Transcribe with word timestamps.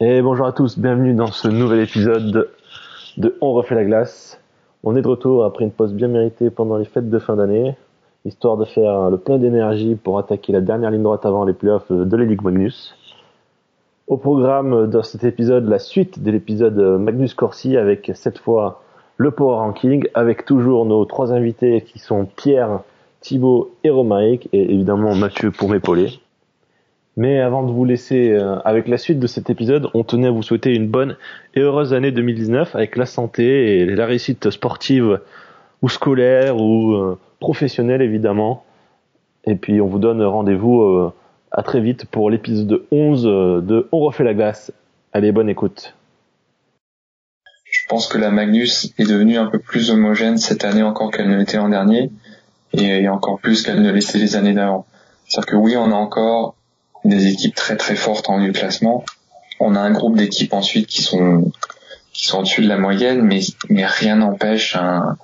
Et 0.00 0.22
bonjour 0.22 0.46
à 0.46 0.52
tous, 0.52 0.78
bienvenue 0.78 1.12
dans 1.12 1.32
ce 1.32 1.48
nouvel 1.48 1.80
épisode 1.80 2.48
de 3.16 3.36
On 3.40 3.52
refait 3.52 3.74
la 3.74 3.84
glace. 3.84 4.40
On 4.84 4.94
est 4.94 5.02
de 5.02 5.08
retour 5.08 5.44
après 5.44 5.64
une 5.64 5.72
pause 5.72 5.92
bien 5.92 6.06
méritée 6.06 6.50
pendant 6.50 6.76
les 6.76 6.84
fêtes 6.84 7.10
de 7.10 7.18
fin 7.18 7.34
d'année, 7.34 7.76
histoire 8.24 8.56
de 8.56 8.64
faire 8.64 9.10
le 9.10 9.16
plein 9.16 9.38
d'énergie 9.38 9.96
pour 9.96 10.20
attaquer 10.20 10.52
la 10.52 10.60
dernière 10.60 10.92
ligne 10.92 11.02
droite 11.02 11.26
avant 11.26 11.44
les 11.44 11.52
playoffs 11.52 11.90
de 11.90 12.16
la 12.16 12.24
Ligue 12.24 12.42
Magnus. 12.42 12.94
Au 14.06 14.18
programme 14.18 14.88
de 14.88 15.02
cet 15.02 15.24
épisode, 15.24 15.68
la 15.68 15.80
suite 15.80 16.22
de 16.22 16.30
l'épisode 16.30 16.78
Magnus 16.78 17.34
Corsi 17.34 17.76
avec 17.76 18.12
cette 18.14 18.38
fois 18.38 18.84
le 19.16 19.32
Power 19.32 19.56
Ranking, 19.56 20.06
avec 20.14 20.44
toujours 20.44 20.84
nos 20.84 21.04
trois 21.06 21.32
invités 21.32 21.80
qui 21.80 21.98
sont 21.98 22.24
Pierre, 22.24 22.82
Thibaut 23.20 23.72
et 23.82 23.90
Romaric, 23.90 24.48
et 24.52 24.62
évidemment 24.62 25.16
Mathieu 25.16 25.50
pour 25.50 25.68
m'épauler. 25.68 26.20
Mais 27.18 27.40
avant 27.40 27.64
de 27.64 27.72
vous 27.72 27.84
laisser 27.84 28.30
euh, 28.30 28.60
avec 28.60 28.86
la 28.86 28.96
suite 28.96 29.18
de 29.18 29.26
cet 29.26 29.50
épisode, 29.50 29.90
on 29.92 30.04
tenait 30.04 30.28
à 30.28 30.30
vous 30.30 30.44
souhaiter 30.44 30.72
une 30.72 30.86
bonne 30.86 31.16
et 31.56 31.60
heureuse 31.60 31.92
année 31.92 32.12
2019 32.12 32.76
avec 32.76 32.96
la 32.96 33.06
santé 33.06 33.80
et 33.80 33.86
la 33.86 34.06
réussite 34.06 34.50
sportive 34.50 35.20
ou 35.82 35.88
scolaire 35.88 36.58
ou 36.58 36.92
euh, 36.92 37.18
professionnelle 37.40 38.02
évidemment. 38.02 38.64
Et 39.44 39.56
puis 39.56 39.80
on 39.80 39.88
vous 39.88 39.98
donne 39.98 40.22
rendez-vous 40.22 40.80
euh, 40.80 41.12
à 41.50 41.64
très 41.64 41.80
vite 41.80 42.04
pour 42.04 42.30
l'épisode 42.30 42.84
11 42.92 43.24
de 43.24 43.88
On 43.90 43.98
refait 43.98 44.22
la 44.22 44.34
glace. 44.34 44.70
Allez, 45.12 45.32
bonne 45.32 45.48
écoute. 45.48 45.96
Je 47.64 47.84
pense 47.88 48.06
que 48.06 48.18
la 48.18 48.30
Magnus 48.30 48.94
est 48.96 49.10
devenue 49.10 49.38
un 49.38 49.46
peu 49.46 49.58
plus 49.58 49.90
homogène 49.90 50.36
cette 50.36 50.64
année 50.64 50.84
encore 50.84 51.10
qu'elle 51.10 51.28
ne 51.28 51.36
l'était 51.36 51.56
l'an 51.56 51.68
dernier 51.68 52.12
et 52.74 53.08
encore 53.08 53.40
plus 53.40 53.64
qu'elle 53.64 53.82
ne 53.82 53.90
l'était 53.90 54.18
les 54.18 54.36
années 54.36 54.54
d'avant. 54.54 54.86
C'est-à-dire 55.26 55.50
que 55.50 55.56
oui, 55.56 55.76
on 55.76 55.90
a 55.90 55.96
encore 55.96 56.54
des 57.04 57.26
équipes 57.28 57.54
très 57.54 57.76
très 57.76 57.96
fortes 57.96 58.28
en 58.28 58.36
haut 58.36 58.42
du 58.42 58.52
classement. 58.52 59.04
On 59.60 59.74
a 59.74 59.80
un 59.80 59.90
groupe 59.90 60.16
d'équipes 60.16 60.52
ensuite 60.52 60.86
qui 60.86 61.02
sont 61.02 61.50
qui 62.12 62.26
sont 62.26 62.38
au-dessus 62.40 62.62
de 62.62 62.68
la 62.68 62.78
moyenne, 62.78 63.22
mais 63.22 63.40
mais 63.68 63.86
rien 63.86 64.16
n'empêche 64.16 64.76
un 64.76 65.16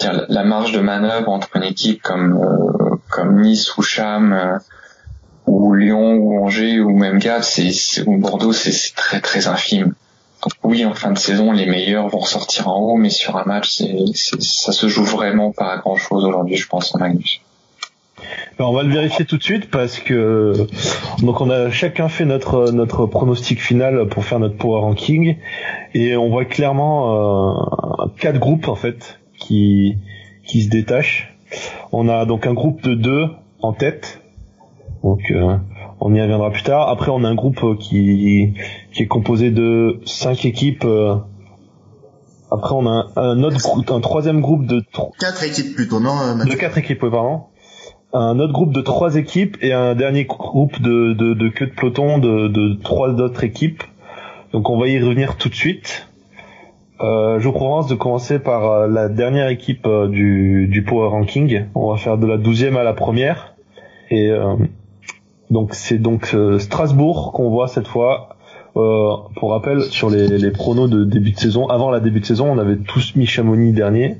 la 0.00 0.44
marge 0.44 0.72
de 0.72 0.80
manœuvre 0.80 1.30
entre 1.30 1.56
une 1.56 1.62
équipe 1.62 2.02
comme 2.02 2.38
euh, 2.38 2.96
comme 3.08 3.40
Nice 3.40 3.76
ou 3.76 3.82
Cham 3.82 4.32
euh, 4.32 4.58
ou 5.46 5.74
Lyon 5.74 6.14
ou 6.14 6.44
Angers 6.44 6.80
ou 6.80 6.96
même 6.96 7.18
Gap, 7.18 7.44
ou 8.06 8.18
Bordeaux, 8.18 8.52
c'est 8.52 8.94
très 8.94 9.20
très 9.20 9.46
infime. 9.46 9.94
Oui, 10.62 10.84
en 10.84 10.94
fin 10.94 11.12
de 11.12 11.18
saison, 11.18 11.50
les 11.50 11.66
meilleurs 11.66 12.08
vont 12.08 12.22
sortir 12.22 12.68
en 12.68 12.78
haut, 12.78 12.96
mais 12.96 13.10
sur 13.10 13.36
un 13.36 13.44
match, 13.44 13.70
c'est 13.70 13.96
ça 14.40 14.72
se 14.72 14.86
joue 14.88 15.04
vraiment 15.04 15.50
pas 15.50 15.72
à 15.72 15.78
grand 15.78 15.96
chose 15.96 16.24
aujourd'hui, 16.24 16.56
je 16.56 16.68
pense, 16.68 16.94
en 16.94 16.98
Magnus 16.98 17.40
on 18.58 18.72
va 18.72 18.82
le 18.82 18.92
vérifier 18.92 19.24
tout 19.24 19.36
de 19.36 19.42
suite 19.42 19.70
parce 19.70 19.98
que 19.98 20.66
donc 21.22 21.40
on 21.40 21.50
a 21.50 21.70
chacun 21.70 22.08
fait 22.08 22.24
notre 22.24 22.70
notre 22.72 23.06
pronostic 23.06 23.60
final 23.60 24.08
pour 24.08 24.24
faire 24.24 24.38
notre 24.38 24.56
power 24.56 24.80
ranking 24.80 25.36
et 25.94 26.16
on 26.16 26.28
voit 26.28 26.44
clairement 26.44 27.52
euh, 28.04 28.06
quatre 28.18 28.38
groupes 28.38 28.68
en 28.68 28.74
fait 28.74 29.20
qui 29.38 29.98
qui 30.46 30.62
se 30.62 30.68
détachent. 30.68 31.36
On 31.92 32.08
a 32.08 32.24
donc 32.24 32.46
un 32.46 32.54
groupe 32.54 32.82
de 32.82 32.94
deux 32.94 33.26
en 33.60 33.72
tête. 33.72 34.20
Donc 35.02 35.30
euh, 35.30 35.56
on 36.00 36.14
y 36.14 36.20
reviendra 36.20 36.50
plus 36.50 36.62
tard. 36.62 36.88
Après 36.88 37.10
on 37.10 37.24
a 37.24 37.28
un 37.28 37.34
groupe 37.34 37.78
qui 37.78 38.54
qui 38.92 39.02
est 39.02 39.06
composé 39.06 39.50
de 39.50 40.00
cinq 40.04 40.44
équipes 40.44 40.84
euh, 40.84 41.16
après, 42.50 42.74
on 42.74 42.86
a 42.86 43.10
un, 43.16 43.42
autre 43.42 43.58
groupe, 43.58 43.90
un 43.90 44.00
troisième 44.00 44.40
groupe 44.40 44.66
de 44.66 44.82
quatre 45.18 45.42
équipes 45.42 45.74
plutôt, 45.74 45.98
non 45.98 46.36
De 46.36 46.54
quatre 46.54 46.78
équipes, 46.78 47.00
pardon 47.00 47.42
un 48.12 48.38
autre 48.38 48.52
groupe 48.52 48.72
de 48.72 48.80
trois 48.80 49.16
équipes 49.16 49.56
et 49.60 49.72
un 49.72 49.94
dernier 49.94 50.24
groupe 50.24 50.80
de, 50.80 51.12
de, 51.12 51.34
de 51.34 51.48
queue 51.48 51.66
de 51.66 51.72
peloton 51.72 52.18
de, 52.18 52.48
de 52.48 52.74
trois 52.82 53.10
autres 53.10 53.44
équipes. 53.44 53.82
Donc 54.52 54.70
on 54.70 54.78
va 54.78 54.88
y 54.88 54.98
revenir 54.98 55.36
tout 55.36 55.48
de 55.48 55.54
suite. 55.54 56.08
Euh, 57.02 57.38
je 57.38 57.44
vous 57.46 57.52
propose 57.52 57.88
de 57.88 57.94
commencer 57.94 58.38
par 58.38 58.64
euh, 58.64 58.88
la 58.88 59.08
dernière 59.10 59.48
équipe 59.48 59.86
euh, 59.86 60.08
du, 60.08 60.66
du 60.66 60.82
Power 60.82 61.08
Ranking. 61.08 61.66
On 61.74 61.90
va 61.90 61.98
faire 61.98 62.16
de 62.16 62.26
la 62.26 62.38
douzième 62.38 62.76
à 62.78 62.84
la 62.84 62.94
première. 62.94 63.54
Et 64.10 64.30
euh, 64.30 64.54
donc 65.50 65.74
c'est 65.74 65.98
donc 65.98 66.34
Strasbourg 66.58 67.32
qu'on 67.32 67.50
voit 67.50 67.68
cette 67.68 67.88
fois. 67.88 68.36
pour 68.72 69.50
rappel, 69.50 69.82
sur 69.82 70.10
les, 70.10 70.28
les 70.28 70.50
pronos 70.50 70.88
de 70.88 71.04
début 71.04 71.32
de 71.32 71.38
saison, 71.38 71.66
avant 71.68 71.90
la 71.90 72.00
début 72.00 72.20
de 72.20 72.26
saison, 72.26 72.50
on 72.50 72.58
avait 72.58 72.76
tous 72.76 73.16
mis 73.16 73.26
Chamonix 73.26 73.72
dernier. 73.72 74.16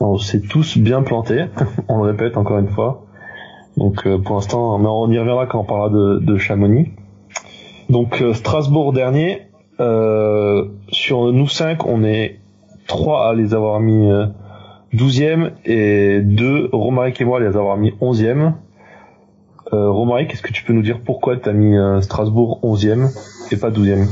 On 0.00 0.18
s'est 0.18 0.40
tous 0.40 0.78
bien 0.78 1.02
plantés, 1.02 1.46
on 1.88 2.02
le 2.02 2.10
répète 2.10 2.36
encore 2.36 2.58
une 2.58 2.68
fois. 2.68 3.04
Donc 3.76 4.06
euh, 4.06 4.18
pour 4.18 4.36
l'instant, 4.36 4.76
on 4.76 5.10
y 5.10 5.18
reviendra 5.18 5.46
quand 5.46 5.60
on 5.60 5.64
parlera 5.64 5.90
de, 5.90 6.18
de 6.18 6.38
Chamonix. 6.38 6.90
Donc 7.88 8.20
euh, 8.20 8.34
Strasbourg 8.34 8.92
dernier. 8.92 9.42
Euh, 9.80 10.66
sur 10.90 11.32
nous 11.32 11.48
cinq, 11.48 11.86
on 11.86 12.02
est 12.02 12.40
trois 12.88 13.28
à 13.28 13.34
les 13.34 13.54
avoir 13.54 13.78
mis 13.80 14.08
12e 14.92 15.52
et 15.64 16.20
deux, 16.20 16.68
Romaric 16.72 17.20
et 17.20 17.24
moi, 17.24 17.38
à 17.38 17.40
les 17.40 17.56
avoir 17.56 17.76
mis 17.76 17.90
11e. 18.00 18.54
Euh, 19.72 19.90
Romaric, 19.90 20.32
est-ce 20.32 20.42
que 20.42 20.52
tu 20.52 20.64
peux 20.64 20.72
nous 20.72 20.82
dire 20.82 21.00
pourquoi 21.04 21.36
tu 21.36 21.48
as 21.48 21.52
mis 21.52 21.76
Strasbourg 22.02 22.60
11e 22.64 23.08
et 23.52 23.56
pas 23.56 23.70
12e 23.70 24.08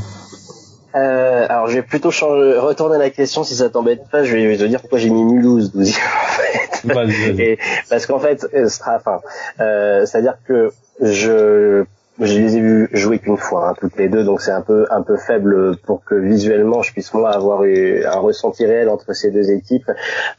euh, 0.96 1.46
alors, 1.48 1.68
je 1.68 1.74
vais 1.74 1.82
plutôt 1.82 2.10
changer, 2.10 2.58
retourner 2.58 2.98
la 2.98 3.10
question 3.10 3.44
si 3.44 3.54
ça 3.54 3.68
t'embête 3.68 4.08
pas. 4.10 4.24
Je 4.24 4.34
vais 4.34 4.56
te 4.56 4.64
dire 4.64 4.80
pourquoi 4.80 4.98
j'ai 4.98 5.10
mis 5.10 5.22
Mulhouse 5.22 5.72
12 5.72 5.96
en 6.84 6.88
fait. 6.88 7.38
Et, 7.38 7.58
parce 7.90 8.06
qu'en 8.06 8.18
fait, 8.18 8.46
euh, 8.54 8.68
enfin, 8.86 9.20
euh, 9.60 10.06
c'est-à-dire 10.06 10.36
que 10.46 10.72
je 11.00 11.84
je 12.20 12.38
les 12.38 12.56
ai 12.56 12.60
vus 12.60 12.88
jouer 12.92 13.18
qu'une 13.18 13.36
fois, 13.36 13.68
hein, 13.68 13.74
toutes 13.78 13.96
les 13.96 14.08
deux, 14.08 14.24
donc 14.24 14.40
c'est 14.40 14.52
un 14.52 14.62
peu 14.62 14.86
un 14.90 15.02
peu 15.02 15.16
faible 15.16 15.76
pour 15.78 16.02
que 16.04 16.14
visuellement 16.14 16.82
je 16.82 16.92
puisse 16.92 17.12
moi 17.12 17.30
avoir 17.30 17.64
eu 17.64 18.04
un 18.04 18.18
ressenti 18.18 18.64
réel 18.64 18.88
entre 18.88 19.12
ces 19.12 19.30
deux 19.30 19.50
équipes. 19.50 19.90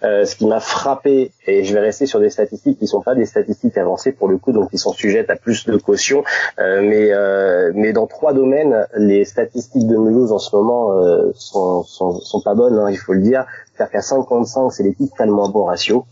Euh, 0.03 0.25
ce 0.25 0.35
qui 0.35 0.47
m'a 0.47 0.59
frappé, 0.59 1.31
et 1.45 1.63
je 1.63 1.73
vais 1.73 1.79
rester 1.79 2.05
sur 2.05 2.19
des 2.19 2.29
statistiques 2.29 2.79
qui 2.79 2.87
sont 2.87 3.01
pas 3.01 3.15
des 3.15 3.25
statistiques 3.25 3.77
avancées 3.77 4.11
pour 4.11 4.27
le 4.27 4.37
coup, 4.37 4.51
donc 4.51 4.71
qui 4.71 4.77
sont 4.77 4.93
sujettes 4.93 5.29
à 5.29 5.35
plus 5.35 5.65
de 5.65 5.77
caution, 5.77 6.23
euh, 6.59 6.81
mais 6.81 7.11
euh, 7.11 7.71
mais 7.75 7.93
dans 7.93 8.07
trois 8.07 8.33
domaines, 8.33 8.87
les 8.95 9.25
statistiques 9.25 9.87
de 9.87 9.97
Mulhouse 9.97 10.31
en 10.31 10.39
ce 10.39 10.55
moment 10.55 10.93
euh, 10.93 11.31
sont, 11.35 11.83
sont, 11.83 12.19
sont 12.19 12.41
pas 12.41 12.55
bonnes, 12.55 12.77
hein, 12.79 12.89
il 12.89 12.97
faut 12.97 13.13
le 13.13 13.21
dire. 13.21 13.45
C'est-à-dire 13.73 13.91
qu'à 13.91 14.01
55, 14.01 14.71
c'est 14.71 14.83
l'équipe 14.83 15.11
tellement 15.15 15.49
bon 15.49 15.65
ratio. 15.65 16.05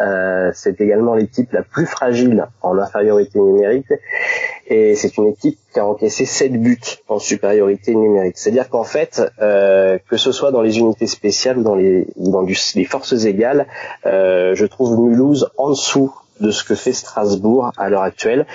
Euh, 0.00 0.50
c'est 0.54 0.80
également 0.80 1.14
l'équipe 1.14 1.52
la 1.52 1.62
plus 1.62 1.86
fragile 1.86 2.46
en 2.62 2.78
infériorité 2.78 3.38
numérique 3.38 3.92
et 4.66 4.94
c'est 4.94 5.16
une 5.16 5.26
équipe 5.26 5.58
qui 5.72 5.80
a 5.80 5.86
encaissé 5.86 6.24
7 6.24 6.52
buts 6.52 6.80
en 7.08 7.18
supériorité 7.18 7.94
numérique. 7.94 8.38
C'est-à-dire 8.38 8.68
qu'en 8.68 8.84
fait, 8.84 9.22
euh, 9.40 9.98
que 10.08 10.16
ce 10.16 10.32
soit 10.32 10.52
dans 10.52 10.62
les 10.62 10.78
unités 10.78 11.06
spéciales 11.06 11.58
ou 11.58 11.62
dans 11.62 11.74
les, 11.74 12.06
dans 12.16 12.42
les 12.42 12.84
forces 12.84 13.24
égales, 13.24 13.66
euh, 14.06 14.54
je 14.54 14.66
trouve 14.66 14.98
Mulhouse 15.00 15.50
en 15.58 15.70
dessous 15.70 16.14
de 16.40 16.50
ce 16.50 16.64
que 16.64 16.74
fait 16.74 16.92
Strasbourg 16.92 17.72
à 17.76 17.90
l'heure 17.90 18.02
actuelle. 18.02 18.46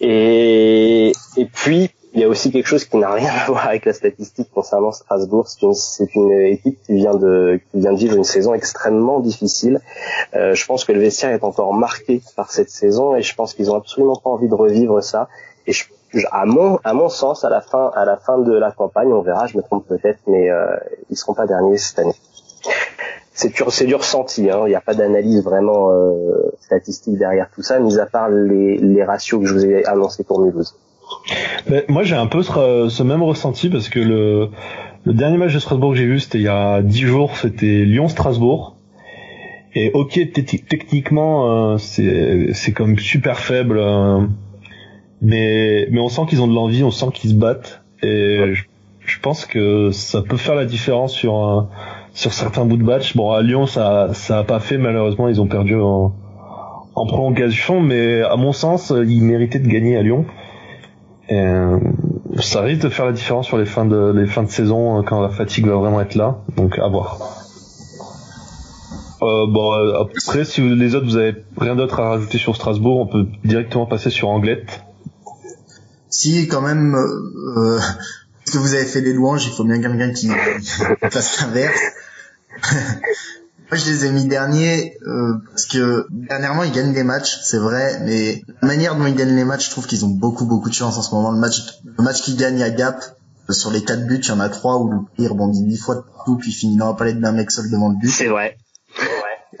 Et, 0.00 1.12
et 1.36 1.44
puis, 1.44 1.90
il 2.14 2.20
y 2.20 2.24
a 2.24 2.28
aussi 2.28 2.52
quelque 2.52 2.66
chose 2.66 2.84
qui 2.84 2.96
n'a 2.96 3.12
rien 3.12 3.32
à 3.32 3.46
voir 3.46 3.66
avec 3.66 3.84
la 3.84 3.92
statistique 3.92 4.48
concernant 4.54 4.92
Strasbourg. 4.92 5.48
C'est 5.48 6.14
une, 6.14 6.30
équipe 6.30 6.78
qui 6.86 6.94
vient 6.94 7.14
de 7.14 7.60
qui 7.72 7.80
vient 7.80 7.92
de 7.92 7.98
vivre 7.98 8.16
une 8.16 8.24
saison 8.24 8.54
extrêmement 8.54 9.18
difficile. 9.18 9.80
Euh, 10.34 10.54
je 10.54 10.64
pense 10.64 10.84
que 10.84 10.92
le 10.92 11.00
vestiaire 11.00 11.30
est 11.30 11.42
encore 11.42 11.74
marqué 11.74 12.22
par 12.36 12.52
cette 12.52 12.70
saison 12.70 13.16
et 13.16 13.22
je 13.22 13.34
pense 13.34 13.52
qu'ils 13.52 13.70
ont 13.72 13.76
absolument 13.76 14.14
pas 14.14 14.30
envie 14.30 14.48
de 14.48 14.54
revivre 14.54 15.02
ça. 15.02 15.28
Et 15.66 15.72
je, 15.72 15.84
à 16.30 16.46
mon 16.46 16.78
à 16.84 16.94
mon 16.94 17.08
sens, 17.08 17.44
à 17.44 17.50
la 17.50 17.60
fin 17.60 17.90
à 17.96 18.04
la 18.04 18.16
fin 18.16 18.38
de 18.38 18.52
la 18.52 18.70
campagne, 18.70 19.12
on 19.12 19.22
verra. 19.22 19.48
Je 19.48 19.56
me 19.56 19.62
trompe 19.62 19.86
peut-être, 19.88 20.20
mais 20.28 20.50
euh, 20.50 20.76
ils 21.10 21.16
seront 21.16 21.34
pas 21.34 21.46
derniers 21.46 21.78
cette 21.78 21.98
année. 21.98 22.14
C'est 23.32 23.48
dur, 23.48 23.72
c'est 23.72 23.86
du 23.86 23.96
ressenti. 23.96 24.48
Hein. 24.48 24.62
Il 24.66 24.68
n'y 24.68 24.76
a 24.76 24.80
pas 24.80 24.94
d'analyse 24.94 25.42
vraiment 25.42 25.90
euh, 25.90 26.52
statistique 26.60 27.18
derrière 27.18 27.50
tout 27.52 27.62
ça, 27.62 27.80
mis 27.80 27.98
à 27.98 28.06
part 28.06 28.28
les, 28.28 28.78
les 28.78 29.02
ratios 29.02 29.40
que 29.40 29.46
je 29.46 29.54
vous 29.54 29.66
ai 29.66 29.84
annoncés 29.84 30.22
pour 30.22 30.40
Mulhouse 30.40 30.76
moi 31.88 32.02
j'ai 32.02 32.16
un 32.16 32.26
peu 32.26 32.42
ce, 32.42 33.02
même 33.02 33.22
ressenti 33.22 33.68
parce 33.68 33.88
que 33.88 33.98
le, 33.98 34.50
le 35.04 35.12
dernier 35.12 35.36
match 35.36 35.54
de 35.54 35.58
Strasbourg 35.58 35.92
que 35.92 35.98
j'ai 35.98 36.06
vu 36.06 36.20
c'était 36.20 36.38
il 36.38 36.44
y 36.44 36.48
a 36.48 36.82
dix 36.82 37.02
jours, 37.02 37.36
c'était 37.36 37.84
Lyon-Strasbourg. 37.84 38.76
Et 39.76 39.90
ok, 39.92 40.20
techniquement 40.68 41.72
euh, 41.72 41.78
c'est 41.78 42.72
comme 42.72 42.98
super 42.98 43.40
faible, 43.40 43.78
euh, 43.78 44.20
mais 45.20 45.88
mais 45.90 46.00
on 46.00 46.08
sent 46.08 46.22
qu'ils 46.28 46.42
ont 46.42 46.46
de 46.46 46.54
l'envie, 46.54 46.84
on 46.84 46.92
sent 46.92 47.06
qu'ils 47.12 47.30
se 47.30 47.34
battent 47.34 47.82
et 48.02 48.52
je, 49.00 49.20
pense 49.20 49.46
que 49.46 49.90
ça 49.90 50.22
peut 50.22 50.36
faire 50.36 50.54
la 50.54 50.64
différence 50.64 51.12
sur 51.12 51.68
sur 52.12 52.32
certains 52.32 52.64
bouts 52.64 52.76
de 52.76 52.84
match. 52.84 53.16
Bon 53.16 53.32
à 53.32 53.42
Lyon 53.42 53.66
ça 53.66 54.10
ça 54.12 54.38
a 54.38 54.44
pas 54.44 54.60
fait 54.60 54.78
malheureusement, 54.78 55.28
ils 55.28 55.40
ont 55.40 55.48
perdu 55.48 55.74
en, 55.74 56.14
en 56.94 57.06
prolongation, 57.06 57.80
mais 57.80 58.22
à 58.22 58.36
mon 58.36 58.52
sens 58.52 58.92
ils 58.94 59.22
méritaient 59.22 59.58
de 59.58 59.68
gagner 59.68 59.96
à 59.96 60.02
Lyon. 60.02 60.24
Et, 61.28 61.38
euh, 61.38 61.78
ça 62.40 62.60
risque 62.62 62.82
de 62.82 62.88
faire 62.88 63.06
la 63.06 63.12
différence 63.12 63.46
sur 63.46 63.58
les 63.58 63.66
fins 63.66 63.84
de 63.84 64.12
les 64.14 64.26
fins 64.26 64.42
de 64.42 64.50
saison 64.50 64.98
euh, 64.98 65.02
quand 65.02 65.22
la 65.22 65.30
fatigue 65.30 65.66
va 65.66 65.76
vraiment 65.76 66.00
être 66.00 66.14
là. 66.14 66.38
Donc 66.56 66.78
à 66.78 66.88
voir. 66.88 67.44
Euh, 69.22 69.46
bon, 69.46 69.72
euh, 69.72 70.02
après, 70.02 70.44
si 70.44 70.60
les 70.60 70.94
autres, 70.94 71.06
vous 71.06 71.16
avez 71.16 71.44
rien 71.56 71.76
d'autre 71.76 72.00
à 72.00 72.10
rajouter 72.10 72.36
sur 72.36 72.54
Strasbourg, 72.56 73.00
on 73.00 73.06
peut 73.06 73.26
directement 73.44 73.86
passer 73.86 74.10
sur 74.10 74.28
Anglette. 74.28 74.84
Si, 76.10 76.46
quand 76.46 76.60
même, 76.60 76.94
euh, 76.94 77.78
Parce 78.44 78.56
que 78.56 78.58
vous 78.58 78.74
avez 78.74 78.84
fait 78.84 79.00
des 79.00 79.14
louanges, 79.14 79.46
il 79.46 79.52
faut 79.52 79.64
bien 79.64 79.80
quelqu'un 79.80 80.12
qui 80.12 80.28
fasse 81.10 81.40
l'inverse. 81.40 81.80
Moi, 83.74 83.82
je 83.82 83.90
les 83.90 84.04
ai 84.04 84.12
mis 84.12 84.26
derniers 84.26 84.96
euh, 85.04 85.34
parce 85.50 85.66
que 85.66 86.06
dernièrement 86.12 86.62
ils 86.62 86.70
gagnent 86.70 86.92
des 86.92 87.02
matchs, 87.02 87.40
c'est 87.42 87.58
vrai, 87.58 88.00
mais 88.04 88.44
la 88.62 88.68
manière 88.68 88.94
dont 88.94 89.04
ils 89.04 89.16
gagnent 89.16 89.34
les 89.34 89.44
matchs, 89.44 89.66
je 89.66 89.70
trouve 89.72 89.88
qu'ils 89.88 90.04
ont 90.04 90.10
beaucoup 90.10 90.44
beaucoup 90.44 90.68
de 90.68 90.74
chance 90.74 90.96
en 90.96 91.02
ce 91.02 91.12
moment. 91.12 91.32
Le 91.32 91.40
match, 91.40 91.80
le 91.84 92.04
match 92.04 92.22
qu'ils 92.22 92.36
gagnent 92.36 92.62
à 92.62 92.70
Gap, 92.70 93.02
euh, 93.50 93.52
sur 93.52 93.72
les 93.72 93.82
quatre 93.82 94.06
buts, 94.06 94.20
il 94.22 94.28
y 94.28 94.30
en 94.30 94.38
a 94.38 94.48
trois 94.48 94.78
où 94.78 94.92
le 94.92 94.98
pire 95.16 95.32
rebondit 95.32 95.64
huit 95.64 95.76
fois 95.76 95.96
de 95.96 96.02
partout, 96.02 96.36
puis 96.36 96.52
finit 96.52 96.76
dans 96.76 96.86
la 96.86 96.94
palette 96.94 97.18
d'un 97.18 97.32
mec 97.32 97.50
seul 97.50 97.68
devant 97.68 97.88
le 97.88 97.96
but. 97.96 98.10
C'est 98.10 98.28
vrai. 98.28 98.56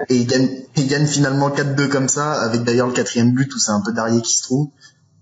Et 0.08 0.14
ils 0.14 0.28
gagnent, 0.28 0.62
ils 0.76 0.86
gagnent 0.86 1.08
finalement 1.08 1.50
4-2 1.50 1.88
comme 1.88 2.08
ça, 2.08 2.34
avec 2.34 2.62
d'ailleurs 2.62 2.86
le 2.86 2.92
quatrième 2.92 3.32
but 3.32 3.52
où 3.52 3.58
c'est 3.58 3.72
un 3.72 3.80
peu 3.80 3.90
Darrier 3.90 4.22
qui 4.22 4.36
se 4.36 4.44
trouve. 4.44 4.68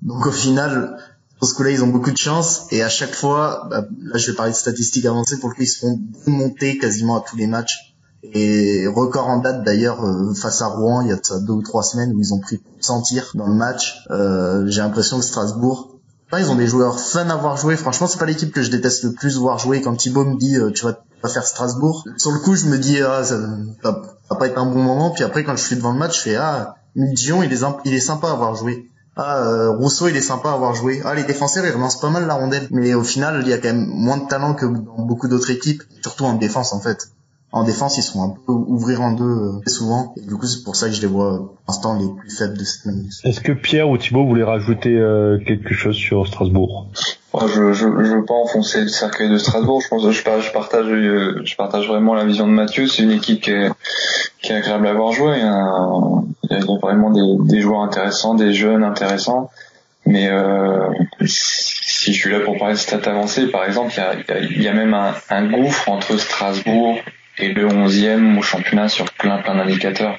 Donc 0.03 0.27
au 0.27 0.33
final, 0.33 0.99
pour 1.39 1.49
ce 1.49 1.55
coup-là, 1.55 1.71
ils 1.71 1.83
ont 1.83 1.89
beaucoup 1.89 2.11
de 2.11 2.19
chance. 2.19 2.67
Et 2.71 2.83
à 2.83 2.91
chaque 2.91 3.15
fois, 3.15 3.69
bah, 3.71 3.87
là 4.03 4.19
je 4.19 4.31
vais 4.31 4.37
parler 4.37 4.53
de 4.53 4.57
statistiques 4.59 5.07
avancées, 5.07 5.39
pour 5.39 5.49
le 5.49 5.55
coup 5.55 5.63
ils 5.63 5.67
se 5.67 5.79
font 5.79 5.99
monter 6.27 6.77
quasiment 6.77 7.17
à 7.17 7.25
tous 7.27 7.39
les 7.39 7.47
matchs. 7.47 7.92
Et 8.23 8.87
record 8.87 9.29
en 9.29 9.39
date 9.39 9.65
d'ailleurs 9.65 10.05
euh, 10.05 10.33
face 10.35 10.63
à 10.63 10.67
Rouen, 10.67 11.03
il 11.03 11.09
y 11.09 11.13
a 11.13 11.19
ça 11.21 11.41
deux 11.41 11.55
ou 11.55 11.63
trois 11.63 11.83
semaines 11.83 12.13
où 12.13 12.21
ils 12.21 12.33
ont 12.33 12.39
pris 12.39 12.63
100 12.81 13.03
tirs 13.03 13.33
dans 13.35 13.49
le 13.49 13.55
match. 13.55 14.05
Euh, 14.11 14.65
J'ai 14.69 14.81
l'impression 14.81 15.19
que 15.19 15.25
Strasbourg, 15.25 15.99
ils 16.39 16.49
ont 16.49 16.55
des 16.55 16.69
joueurs 16.69 17.01
fun 17.01 17.29
à 17.29 17.37
voir 17.37 17.57
jouer. 17.57 17.77
Franchement, 17.77 18.07
c'est 18.07 18.19
pas 18.19 18.27
l'équipe 18.27 18.53
que 18.53 18.63
je 18.63 18.71
déteste 18.71 19.03
le 19.03 19.13
plus 19.13 19.39
voir 19.39 19.59
jouer. 19.59 19.83
Quand 19.83 19.97
Thibaut 19.97 20.25
me 20.25 20.39
dit 20.39 20.57
euh, 20.57 20.71
tu 20.71 20.85
vas, 20.85 20.95
faire 21.29 21.45
Strasbourg, 21.45 22.05
sur 22.17 22.31
le 22.31 22.39
coup 22.39 22.55
je 22.55 22.67
me 22.67 22.79
dis 22.79 23.01
ah 23.01 23.23
ça 23.25 23.39
va, 23.83 24.03
pas 24.39 24.47
être 24.47 24.59
un 24.59 24.67
bon 24.67 24.83
moment. 24.83 25.11
Puis 25.11 25.25
après 25.25 25.43
quand 25.43 25.57
je 25.57 25.63
suis 25.63 25.77
devant 25.77 25.93
le 25.93 25.99
match, 25.99 26.19
je 26.19 26.23
fais 26.23 26.37
ah 26.37 26.77
Dion 26.95 27.43
il 27.43 27.53
est 27.53 27.65
il 27.85 27.95
est 27.95 28.01
sympa 28.01 28.31
à 28.31 28.35
voir 28.35 28.55
jouer. 28.55 28.89
Ah, 29.15 29.43
euh, 29.43 29.71
Rousseau, 29.71 30.09
il 30.09 30.17
est 30.17 30.23
sympa 30.23 30.49
à 30.49 30.53
avoir 30.55 30.75
joué. 30.75 31.03
Ah, 31.05 31.15
les 31.15 31.25
défenseurs, 31.25 31.67
ils 31.67 31.73
relancent 31.73 32.01
pas 32.01 32.09
mal 32.09 32.27
la 32.27 32.33
rondelle. 32.33 32.67
Mais 32.71 32.95
au 32.95 33.05
final, 33.05 33.43
il 33.43 33.49
y 33.49 33.53
a 33.53 33.59
quand 33.59 33.69
même 33.69 33.87
moins 33.87 34.17
de 34.17 34.27
talent 34.27 34.55
que 34.55 34.65
dans 34.65 35.05
beaucoup 35.05 35.29
d'autres 35.29 35.51
équipes, 35.51 35.83
surtout 36.01 36.25
en 36.25 36.33
défense, 36.33 36.73
en 36.73 36.81
fait 36.81 37.11
en 37.53 37.65
défense, 37.65 37.99
ils 37.99 38.03
sont 38.03 38.23
un 38.23 38.35
peu 38.47 38.53
ouvrir 38.53 39.03
en 39.03 39.13
deux 39.13 39.25
euh, 39.25 39.61
souvent. 39.67 40.15
Et 40.17 40.23
du 40.23 40.37
coup, 40.37 40.47
c'est 40.47 40.65
pour 40.65 40.75
ça 40.75 40.89
que 40.89 40.95
je 40.95 41.03
les 41.03 41.07
vois 41.07 41.37
pour 41.37 41.59
l'instant 41.69 41.99
les 41.99 42.09
plus 42.19 42.31
faibles 42.31 42.57
de 42.57 42.65
cette 42.65 42.87
manière. 42.87 43.05
Est-ce 43.25 43.41
que 43.41 43.53
Pierre 43.53 43.91
ou 43.91 43.99
Thibaut 43.99 44.25
voulaient 44.25 44.43
rajouter 44.43 44.97
euh, 44.97 45.39
quelque 45.47 45.75
chose 45.75 45.95
sur 45.95 46.27
Strasbourg? 46.27 46.87
Je, 47.39 47.73
je, 47.73 47.75
je 47.75 47.87
veux 47.87 48.25
pas 48.25 48.35
enfoncer 48.35 48.81
le 48.81 48.89
cercueil 48.89 49.29
de 49.29 49.37
Strasbourg. 49.37 49.83
Je 49.83 49.89
pense 49.89 50.03
que 50.03 50.13
je, 50.13 50.19
je 50.19 50.53
partage, 50.53 50.87
euh, 50.87 51.43
je 51.45 51.57
partage 51.57 51.89
vraiment 51.89 52.15
la 52.15 52.25
vision 52.25 52.47
de 52.47 52.53
Mathieu. 52.53 52.87
C'est 52.87 53.03
une 53.03 53.13
équipe 53.13 53.43
qui 53.43 53.51
est, 53.51 53.71
qui 54.41 54.53
est 54.53 54.57
agréable 54.57 54.87
à 54.87 54.95
voir 54.95 55.13
jouer. 55.13 55.37
Il 55.37 55.43
y 56.51 56.55
a, 56.55 56.77
vraiment 56.81 57.11
des, 57.11 57.53
des, 57.53 57.61
joueurs 57.61 57.83
intéressants, 57.83 58.35
des 58.35 58.55
jeunes 58.55 58.83
intéressants. 58.83 59.51
Mais 60.07 60.29
euh, 60.29 60.89
si 61.27 62.15
je 62.15 62.19
suis 62.19 62.31
là 62.31 62.41
pour 62.41 62.57
parler 62.59 62.75
de 62.75 62.79
stats 62.79 63.11
avancées, 63.11 63.47
par 63.47 63.65
exemple, 63.65 63.93
il 63.95 64.01
y 64.01 64.03
a, 64.03 64.15
il 64.15 64.25
y 64.27 64.33
a, 64.33 64.39
il 64.41 64.63
y 64.63 64.69
a 64.69 64.73
même 64.73 64.95
un, 64.95 65.13
un 65.29 65.51
gouffre 65.51 65.91
entre 65.91 66.17
Strasbourg 66.17 66.97
et 67.39 67.49
le 67.49 67.67
11e 67.67 68.39
au 68.39 68.43
championnat 68.43 68.89
sur 68.89 69.11
plein 69.13 69.39
plein 69.39 69.55
d'indicateurs. 69.55 70.17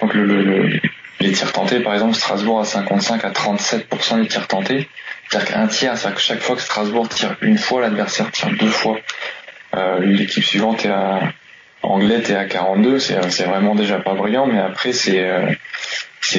Donc 0.00 0.14
le, 0.14 0.24
le, 0.24 0.80
les 1.20 1.32
tirs 1.32 1.52
tentés, 1.52 1.80
par 1.80 1.94
exemple, 1.94 2.14
Strasbourg 2.14 2.60
à 2.60 2.64
55 2.64 3.24
à 3.24 3.30
37% 3.30 4.22
des 4.22 4.28
tirs 4.28 4.48
tentés. 4.48 4.88
C'est-à-dire 5.28 5.52
qu'un 5.52 5.66
tiers, 5.66 5.96
c'est-à-dire 5.96 6.16
que 6.16 6.22
chaque 6.22 6.40
fois 6.40 6.56
que 6.56 6.62
Strasbourg 6.62 7.08
tire 7.08 7.36
une 7.40 7.58
fois, 7.58 7.80
l'adversaire 7.80 8.30
tire 8.30 8.50
deux 8.50 8.68
fois. 8.68 8.98
Euh, 9.74 10.00
L'équipe 10.00 10.44
suivante 10.44 10.84
est 10.84 10.90
à 10.90 11.20
est 11.84 12.34
à 12.34 12.44
42, 12.44 12.98
c'est 13.00 13.44
vraiment 13.44 13.74
déjà 13.74 13.98
pas 13.98 14.14
brillant, 14.14 14.46
mais 14.46 14.60
après 14.60 14.92
c'est 14.92 15.18
euh, 15.18 15.50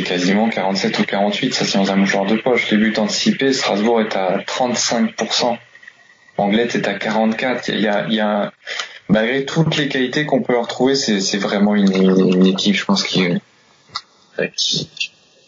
quasiment 0.06 0.50
47 0.50 1.00
ou 1.00 1.04
48, 1.04 1.54
ça 1.54 1.66
c'est 1.66 1.78
dans 1.78 1.92
un 1.92 1.96
mouchoir 1.96 2.26
de 2.26 2.36
poche. 2.38 2.70
Les 2.72 2.78
buts 2.78 2.94
anticipés, 2.98 3.52
Strasbourg 3.54 4.02
est 4.02 4.16
à 4.16 4.38
35%, 4.40 5.58
Anglet 6.38 6.64
est 6.64 6.88
à 6.88 6.94
44. 6.94 7.68
Il 7.70 7.82
y 7.82 7.88
a, 7.88 8.06
il 8.08 8.16
y 8.16 8.22
a 8.22 8.52
malgré 9.10 9.46
toutes 9.46 9.78
les 9.78 9.88
qualités 9.90 10.26
qu'on 10.26 10.42
peut 10.42 10.58
retrouver, 10.58 10.96
c'est 10.96 11.38
vraiment 11.38 11.76
une, 11.76 11.92
une, 11.94 12.46
équipe, 12.46 12.76
je 12.76 12.86
pense, 12.86 13.04
qui, 13.04 13.28
qui, 14.56 14.90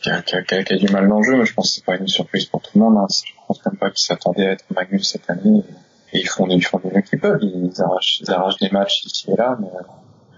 qui, 0.02 0.10
a, 0.10 0.22
qui, 0.22 0.36
a, 0.36 0.64
qui, 0.64 0.74
a, 0.74 0.78
du 0.78 0.88
mal 0.90 1.08
dans 1.08 1.20
le 1.20 1.24
jeu, 1.24 1.38
mais 1.38 1.46
je 1.46 1.54
pense 1.54 1.70
que 1.70 1.76
c'est 1.76 1.86
pas 1.86 1.98
une 1.98 2.08
surprise 2.08 2.46
pour 2.46 2.62
tout 2.62 2.72
le 2.76 2.82
monde. 2.82 2.98
Hein. 2.98 3.08
Je 3.10 3.32
pense 3.48 3.66
même 3.66 3.78
pas 3.78 3.90
qu'ils 3.90 4.06
s'attendaient 4.06 4.48
à 4.48 4.52
être 4.52 4.66
Magnus 4.76 5.10
cette 5.10 5.30
année. 5.30 5.64
Et 6.14 6.20
ils 6.20 6.28
font, 6.28 6.48
ils 6.48 6.64
font 6.64 6.80
du 6.80 6.88
mieux 6.94 7.02
qu'ils 7.02 7.20
peuvent. 7.20 7.40
Ils 7.42 7.82
arrachent, 7.82 8.20
ils 8.22 8.32
arrachent 8.32 8.58
des 8.58 8.70
matchs 8.70 9.04
ici 9.06 9.32
et 9.32 9.36
là, 9.36 9.58
mais 9.60 9.68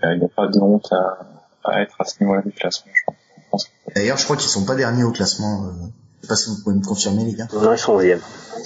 euh, 0.03 0.13
il 0.13 0.19
n'y 0.19 0.25
a 0.25 0.29
pas 0.29 0.47
de 0.47 0.59
honte 0.59 0.91
à, 0.91 1.27
à 1.63 1.81
être 1.81 1.95
à 1.99 2.05
ce 2.05 2.21
niveau-là 2.21 2.41
du 2.41 2.51
classement, 2.51 2.91
je 2.93 3.13
pense. 3.51 3.69
D'ailleurs, 3.95 4.17
je 4.17 4.23
crois 4.23 4.37
qu'ils 4.37 4.49
sont 4.49 4.65
pas 4.65 4.75
derniers 4.75 5.03
au 5.03 5.11
classement. 5.11 5.65
Euh, 5.65 5.87
je 6.17 6.21
sais 6.21 6.27
pas 6.29 6.35
si 6.35 6.49
vous 6.49 6.63
pouvez 6.63 6.75
me 6.75 6.83
confirmer, 6.83 7.25
les 7.25 7.33
gars. 7.33 7.47
Non, 7.53 7.73
ils 7.73 7.77
sont 7.77 7.93
11 7.93 8.05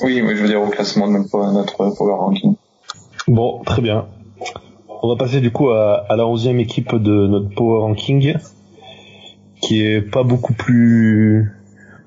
Oui, 0.04 0.22
mais 0.22 0.36
je 0.36 0.42
veux 0.42 0.48
dire 0.48 0.62
au 0.62 0.68
classement 0.68 1.08
de 1.08 1.14
notre, 1.14 1.52
notre 1.52 1.90
power 1.96 2.14
ranking. 2.14 2.56
Bon, 3.28 3.62
très 3.64 3.82
bien. 3.82 4.08
On 5.04 5.08
va 5.10 5.16
passer 5.16 5.42
du 5.42 5.52
coup 5.52 5.70
à, 5.70 6.06
à 6.10 6.16
la 6.16 6.28
onzième 6.28 6.60
équipe 6.60 6.96
de 6.96 7.28
notre 7.28 7.50
Power 7.56 7.82
Ranking, 7.82 8.36
qui 9.62 9.82
est 9.86 10.02
pas 10.02 10.24
beaucoup 10.24 10.54
plus 10.54 11.52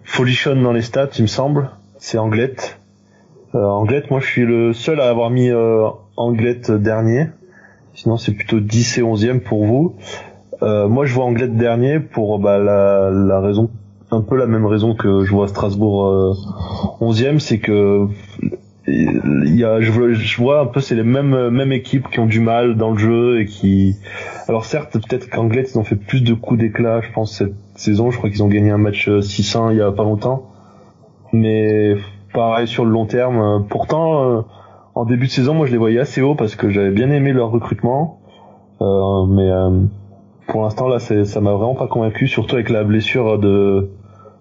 folichonne 0.04 0.62
dans 0.62 0.72
les 0.72 0.82
stats, 0.82 1.10
il 1.18 1.22
me 1.22 1.26
semble. 1.26 1.70
C'est 1.98 2.18
Anglette. 2.18 2.78
Euh, 3.54 3.64
Anglette, 3.64 4.10
moi 4.10 4.20
je 4.20 4.26
suis 4.26 4.44
le 4.44 4.72
seul 4.72 5.00
à 5.00 5.08
avoir 5.08 5.30
mis 5.30 5.50
euh, 5.50 5.88
Anglette 6.16 6.70
dernier. 6.70 7.28
Sinon 7.94 8.16
c'est 8.16 8.32
plutôt 8.32 8.60
10 8.60 8.98
et 8.98 9.02
11e 9.02 9.40
pour 9.40 9.64
vous. 9.64 9.96
Euh, 10.62 10.88
moi 10.88 11.06
je 11.06 11.14
vois 11.14 11.24
Anglette 11.24 11.56
dernier 11.56 12.00
pour 12.00 12.38
bah, 12.38 12.58
la, 12.58 13.10
la 13.10 13.40
raison 13.40 13.70
un 14.10 14.20
peu 14.20 14.36
la 14.36 14.46
même 14.46 14.66
raison 14.66 14.94
que 14.94 15.24
je 15.24 15.30
vois 15.30 15.48
Strasbourg 15.48 16.06
euh, 16.06 16.32
11e, 17.00 17.38
c'est 17.38 17.58
que 17.58 18.06
il 18.86 19.56
y 19.56 19.64
a, 19.64 19.80
je, 19.80 19.90
vois, 20.36 20.60
un 20.60 20.66
peu 20.66 20.80
c'est 20.80 20.94
les 20.94 21.04
mêmes 21.04 21.48
mêmes 21.48 21.72
équipes 21.72 22.08
qui 22.10 22.20
ont 22.20 22.26
du 22.26 22.40
mal 22.40 22.76
dans 22.76 22.90
le 22.90 22.98
jeu 22.98 23.40
et 23.40 23.46
qui 23.46 23.96
alors 24.46 24.66
certes 24.66 24.92
peut-être 24.92 25.30
qu'Anglais 25.30 25.64
ils 25.66 25.78
ont 25.78 25.84
fait 25.84 25.96
plus 25.96 26.22
de 26.22 26.34
coups 26.34 26.60
d'éclat 26.60 27.00
je 27.00 27.10
pense 27.12 27.38
cette 27.38 27.54
saison. 27.76 28.10
Je 28.10 28.18
crois 28.18 28.28
qu'ils 28.28 28.42
ont 28.42 28.48
gagné 28.48 28.70
un 28.70 28.78
match 28.78 29.08
600 29.08 29.68
euh, 29.68 29.72
il 29.72 29.78
y 29.78 29.82
a 29.82 29.90
pas 29.90 30.02
longtemps. 30.02 30.50
Mais 31.32 31.96
pareil 32.34 32.68
sur 32.68 32.84
le 32.84 32.90
long 32.90 33.06
terme 33.06 33.40
euh, 33.40 33.58
pourtant 33.60 34.22
euh, 34.22 34.40
en 34.94 35.06
début 35.06 35.26
de 35.26 35.32
saison 35.32 35.54
moi 35.54 35.66
je 35.66 35.72
les 35.72 35.78
voyais 35.78 36.00
assez 36.00 36.20
haut 36.20 36.34
parce 36.34 36.54
que 36.54 36.68
j'avais 36.68 36.90
bien 36.90 37.10
aimé 37.10 37.32
leur 37.32 37.50
recrutement. 37.50 38.20
Euh, 38.82 39.24
mais 39.26 39.50
pour 40.46 40.62
l'instant 40.62 40.88
là 40.88 40.98
ça 40.98 41.40
m'a 41.40 41.52
vraiment 41.52 41.74
pas 41.74 41.86
convaincu 41.86 42.28
surtout 42.28 42.56
avec 42.56 42.68
la 42.68 42.84
blessure 42.84 43.38
de 43.38 43.88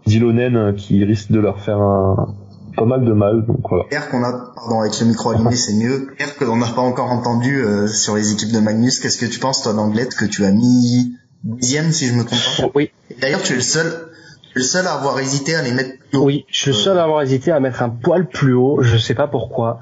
Dilonen 0.05 0.75
qui 0.75 1.01
risque 1.05 1.31
de 1.31 1.39
leur 1.39 1.61
faire 1.61 1.79
un, 1.79 2.35
pas 2.75 2.85
mal 2.85 3.05
de 3.05 3.13
mal. 3.13 3.45
Donc 3.45 3.61
voilà. 3.69 3.85
Qu'on 4.07 4.23
a, 4.23 4.53
pardon, 4.55 4.81
avec 4.81 4.99
le 4.99 5.07
micro 5.07 5.31
allumé, 5.31 5.55
c'est 5.55 5.73
mieux. 5.73 6.07
Pierre 6.17 6.35
que 6.35 6.45
l'on 6.45 6.57
n'a 6.57 6.67
pas 6.67 6.81
encore 6.81 7.11
entendu 7.11 7.63
euh, 7.63 7.87
sur 7.87 8.15
les 8.15 8.31
équipes 8.31 8.51
de 8.51 8.59
Magnus. 8.59 8.99
Qu'est-ce 8.99 9.17
que 9.17 9.25
tu 9.25 9.39
penses 9.39 9.63
toi 9.63 9.73
d'Anglette 9.73 10.15
que 10.15 10.25
tu 10.25 10.45
as 10.45 10.51
mis 10.51 11.15
dixième 11.43 11.91
si 11.91 12.07
je 12.07 12.13
me 12.13 12.23
trompe 12.23 12.39
pas? 12.57 12.71
Oui. 12.75 12.91
D'ailleurs, 13.19 13.41
tu 13.41 13.53
es 13.53 13.55
le 13.55 13.61
seul 13.61 14.12
le 14.53 14.61
seul 14.61 14.85
à 14.87 14.93
avoir 14.93 15.19
hésité 15.19 15.55
à 15.55 15.61
les 15.61 15.71
mettre 15.71 15.97
plus 15.97 16.17
haut. 16.17 16.25
Oui, 16.25 16.45
je 16.49 16.57
suis 16.57 16.71
le 16.71 16.77
seul 16.77 16.97
à 16.99 17.03
avoir 17.03 17.21
hésité 17.21 17.51
à 17.51 17.59
mettre 17.59 17.81
un 17.81 17.89
poil 17.89 18.27
plus 18.27 18.53
haut. 18.53 18.81
Je 18.81 18.97
sais 18.97 19.15
pas 19.15 19.27
pourquoi. 19.27 19.79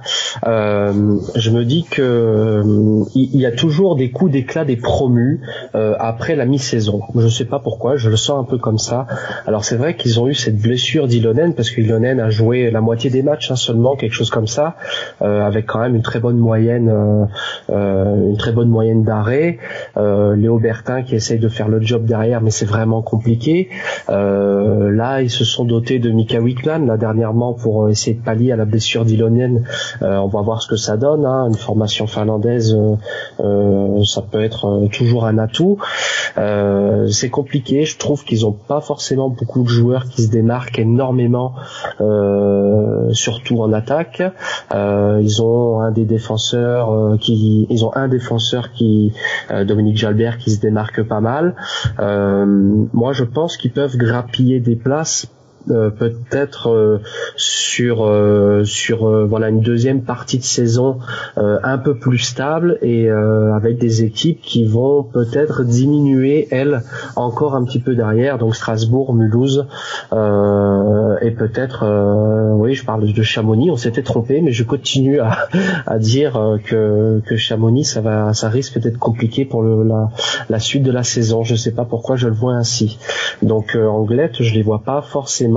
Euh, 0.47 1.17
je 1.35 1.49
me 1.51 1.65
dis 1.65 1.83
que 1.83 2.01
euh, 2.01 3.03
il 3.15 3.39
y, 3.39 3.45
a 3.45 3.51
toujours 3.51 3.95
des 3.95 4.11
coups 4.11 4.31
d'éclat 4.31 4.63
des 4.63 4.77
promus 4.77 5.41
euh, 5.75 5.95
après 5.99 6.35
la 6.35 6.45
mi-saison. 6.45 7.01
Je 7.15 7.27
sais 7.27 7.45
pas 7.45 7.59
pourquoi. 7.59 7.97
Je 7.97 8.09
le 8.09 8.15
sens 8.15 8.39
un 8.39 8.49
peu 8.49 8.57
comme 8.57 8.77
ça. 8.77 9.07
Alors 9.45 9.65
c'est 9.65 9.75
vrai 9.75 9.95
qu'ils 9.95 10.19
ont 10.19 10.27
eu 10.27 10.33
cette 10.33 10.57
blessure 10.57 11.07
d'Ilonen 11.07 11.53
parce 11.53 11.69
qu'Ilonen 11.69 12.19
a 12.19 12.29
joué 12.29 12.71
la 12.71 12.81
moitié 12.81 13.09
des 13.09 13.23
matchs 13.23 13.51
hein, 13.51 13.55
seulement, 13.55 13.95
quelque 13.95 14.13
chose 14.13 14.29
comme 14.29 14.47
ça, 14.47 14.75
euh, 15.21 15.45
avec 15.45 15.65
quand 15.65 15.79
même 15.79 15.95
une 15.95 16.01
très 16.01 16.19
bonne 16.19 16.37
moyenne, 16.37 17.27
euh, 17.69 18.29
une 18.29 18.37
très 18.37 18.51
bonne 18.53 18.69
moyenne 18.69 19.03
d'arrêt. 19.03 19.57
Léo 19.97 20.59
Bertin 20.59 21.03
qui 21.03 21.15
essaye 21.15 21.39
de 21.39 21.49
faire 21.49 21.67
le 21.67 21.81
job 21.81 22.05
derrière, 22.05 22.41
mais 22.41 22.51
c'est 22.51 22.65
vraiment 22.65 23.01
compliqué. 23.01 23.69
Euh, 24.09 24.60
euh, 24.61 24.91
là, 24.91 25.21
ils 25.21 25.29
se 25.29 25.45
sont 25.45 25.65
dotés 25.65 25.99
de 25.99 26.09
Mika 26.11 26.39
Wickman 26.39 26.85
là 26.85 26.97
dernièrement 26.97 27.53
pour 27.53 27.83
euh, 27.83 27.89
essayer 27.89 28.15
de 28.15 28.21
pallier 28.21 28.51
à 28.51 28.55
la 28.55 28.65
blessure 28.65 29.05
d'Ilonen. 29.05 29.63
Euh, 30.01 30.17
on 30.17 30.27
va 30.27 30.41
voir 30.41 30.61
ce 30.61 30.67
que 30.67 30.75
ça 30.75 30.97
donne. 30.97 31.25
Hein. 31.25 31.47
Une 31.47 31.55
formation 31.55 32.07
finlandaise, 32.07 32.75
ça 33.37 34.21
peut 34.21 34.41
être 34.43 34.87
toujours 34.91 35.25
un 35.25 35.37
atout. 35.37 35.77
c'est 36.35 37.29
compliqué. 37.29 37.85
Je 37.85 37.97
trouve 37.97 38.23
qu'ils 38.23 38.41
n'ont 38.41 38.51
pas 38.51 38.81
forcément 38.81 39.29
beaucoup 39.29 39.63
de 39.63 39.67
joueurs 39.67 40.05
qui 40.05 40.23
se 40.23 40.29
démarquent 40.29 40.79
énormément, 40.79 41.55
surtout 43.11 43.61
en 43.61 43.73
attaque. 43.73 44.21
ils 44.73 45.41
ont 45.41 45.81
un 45.81 45.91
des 45.91 46.07
qui, 47.19 47.67
ils 47.69 47.85
ont 47.85 47.95
un 47.95 48.07
défenseur 48.07 48.71
qui, 48.71 49.13
Dominique 49.65 49.97
Jalbert, 49.97 50.37
qui 50.37 50.51
se 50.51 50.59
démarque 50.59 51.03
pas 51.03 51.21
mal. 51.21 51.55
moi, 51.97 53.13
je 53.13 53.23
pense 53.23 53.57
qu'ils 53.57 53.71
peuvent 53.71 53.97
grappiller 53.97 54.50
des 54.59 54.75
places 54.75 55.27
peut-être 55.67 56.99
sur 57.35 58.09
sur 58.63 59.27
voilà 59.27 59.49
une 59.49 59.61
deuxième 59.61 60.01
partie 60.01 60.37
de 60.37 60.43
saison 60.43 60.99
un 61.37 61.77
peu 61.77 61.95
plus 61.95 62.17
stable 62.17 62.77
et 62.81 63.09
avec 63.09 63.77
des 63.77 64.03
équipes 64.03 64.41
qui 64.41 64.65
vont 64.65 65.03
peut-être 65.03 65.63
diminuer 65.63 66.47
elles 66.51 66.81
encore 67.15 67.55
un 67.55 67.63
petit 67.63 67.79
peu 67.79 67.95
derrière. 67.95 68.37
Donc 68.37 68.55
Strasbourg, 68.55 69.13
Mulhouse 69.13 69.67
et 70.11 71.31
peut-être 71.31 71.85
oui 72.57 72.73
je 72.73 72.85
parle 72.85 73.11
de 73.11 73.21
Chamonix. 73.21 73.69
On 73.71 73.77
s'était 73.77 74.03
trompé 74.03 74.41
mais 74.41 74.51
je 74.51 74.63
continue 74.63 75.19
à, 75.19 75.47
à 75.85 75.99
dire 75.99 76.57
que 76.65 77.21
que 77.25 77.35
Chamonix 77.35 77.85
ça 77.85 78.01
va 78.01 78.33
ça 78.33 78.49
risque 78.49 78.79
d'être 78.79 78.99
compliqué 78.99 79.45
pour 79.45 79.61
le, 79.61 79.83
la, 79.83 80.09
la 80.49 80.59
suite 80.59 80.83
de 80.83 80.91
la 80.91 81.03
saison. 81.03 81.43
Je 81.43 81.55
sais 81.55 81.71
pas 81.71 81.85
pourquoi 81.85 82.15
je 82.15 82.27
le 82.27 82.33
vois 82.33 82.53
ainsi. 82.53 82.97
Donc 83.41 83.75
euh, 83.75 83.87
Anglette, 83.87 84.41
je 84.41 84.53
les 84.53 84.63
vois 84.63 84.83
pas 84.83 85.01
forcément 85.01 85.50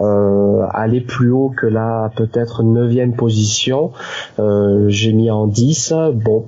euh, 0.00 0.66
aller 0.72 1.00
plus 1.00 1.30
haut 1.30 1.52
que 1.56 1.66
la 1.66 2.10
peut-être 2.16 2.62
neuvième 2.62 3.14
position. 3.14 3.92
Euh, 4.38 4.88
j'ai 4.88 5.12
mis 5.12 5.30
en 5.30 5.46
10. 5.46 5.92
Bon, 6.14 6.44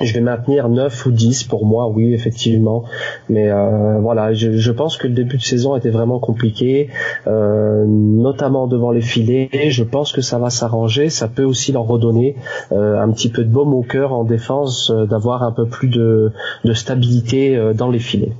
je 0.00 0.14
vais 0.14 0.20
maintenir 0.20 0.68
9 0.68 1.06
ou 1.06 1.10
10 1.10 1.44
pour 1.44 1.66
moi, 1.66 1.88
oui, 1.88 2.14
effectivement. 2.14 2.84
Mais 3.28 3.50
euh, 3.50 3.98
voilà, 4.00 4.32
je, 4.32 4.70
pense 4.70 4.96
que 4.96 5.06
le 5.06 5.14
début 5.14 5.36
de 5.36 5.42
saison 5.42 5.76
était 5.76 5.90
vraiment 5.90 6.18
compliqué, 6.18 6.88
notamment 7.26 8.66
devant 8.66 8.90
les 8.90 9.00
filets. 9.00 9.50
Je 9.68 9.82
pense 9.82 10.12
que 10.12 10.20
ça 10.20 10.38
va 10.38 10.50
s'arranger. 10.50 11.10
Ça 11.10 11.28
peut 11.28 11.44
aussi 11.44 11.72
leur 11.72 11.84
redonner 11.84 12.36
un 12.70 13.10
petit 13.10 13.28
peu 13.28 13.44
de 13.44 13.50
baume 13.50 13.74
au 13.74 13.82
cœur 13.82 14.12
en 14.12 14.24
défense, 14.24 14.92
d'avoir 14.92 15.42
un 15.42 15.52
peu 15.52 15.66
plus 15.66 15.88
de, 15.88 16.32
stabilité 16.74 17.72
dans 17.74 17.90
les 17.90 17.98
filets. 17.98 18.32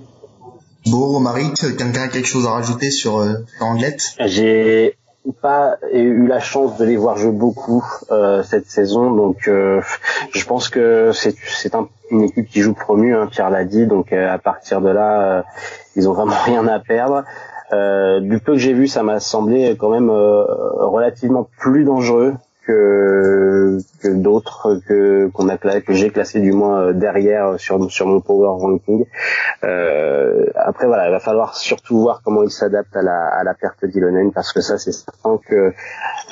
Bon, 0.90 1.06
Romaric, 1.06 1.54
quelqu'un 1.56 1.92
a 2.00 2.08
quelque 2.08 2.26
chose 2.26 2.46
à 2.46 2.52
rajouter 2.52 2.90
sur, 2.90 3.18
euh, 3.18 3.34
J'ai 4.20 4.96
pas 5.42 5.76
eu 5.92 6.26
la 6.26 6.40
chance 6.40 6.78
de 6.78 6.84
les 6.84 6.96
voir 6.96 7.18
jouer 7.18 7.32
beaucoup 7.32 7.84
euh, 8.10 8.42
cette 8.42 8.70
saison, 8.70 9.10
donc 9.10 9.48
euh, 9.48 9.82
je 10.32 10.44
pense 10.46 10.70
que 10.70 11.10
c'est 11.12 11.34
c'est 11.46 11.74
un, 11.74 11.88
une 12.10 12.22
équipe 12.22 12.48
qui 12.48 12.62
joue 12.62 12.72
promu, 12.72 13.14
hein, 13.14 13.28
Pierre 13.30 13.50
l'a 13.50 13.64
dit, 13.64 13.86
donc 13.86 14.12
euh, 14.12 14.32
à 14.32 14.38
partir 14.38 14.80
de 14.80 14.88
là, 14.88 15.44
ils 15.96 16.08
ont 16.08 16.14
vraiment 16.14 16.36
rien 16.44 16.66
à 16.66 16.78
perdre. 16.78 17.24
du 18.22 18.38
peu 18.38 18.52
que 18.52 18.58
j'ai 18.58 18.72
vu, 18.72 18.88
ça 18.88 19.02
m'a 19.02 19.20
semblé 19.20 19.76
quand 19.78 19.90
même 19.90 20.08
relativement 20.10 21.48
plus 21.58 21.84
dangereux 21.84 22.34
que, 22.68 23.78
que 24.02 24.08
d'autres 24.08 24.78
que 24.86 25.28
qu'on 25.32 25.48
a 25.48 25.56
que 25.56 25.94
j'ai 25.94 26.10
classé 26.10 26.38
du 26.40 26.52
moins 26.52 26.80
euh, 26.80 26.92
derrière 26.92 27.58
sur 27.58 27.90
sur 27.90 28.06
mon 28.06 28.20
power 28.20 28.60
ranking. 28.60 29.06
Euh, 29.64 30.44
après 30.54 30.86
voilà, 30.86 31.08
il 31.08 31.10
va 31.10 31.18
falloir 31.18 31.56
surtout 31.56 31.98
voir 31.98 32.20
comment 32.22 32.42
il 32.42 32.50
s'adapte 32.50 32.94
à 32.94 33.02
la 33.02 33.26
à 33.40 33.42
la 33.42 33.54
perte 33.54 33.86
d'Ilonen 33.86 34.32
parce 34.32 34.52
que 34.52 34.60
ça 34.60 34.76
c'est 34.76 34.92
certain 34.92 35.38
que 35.48 35.72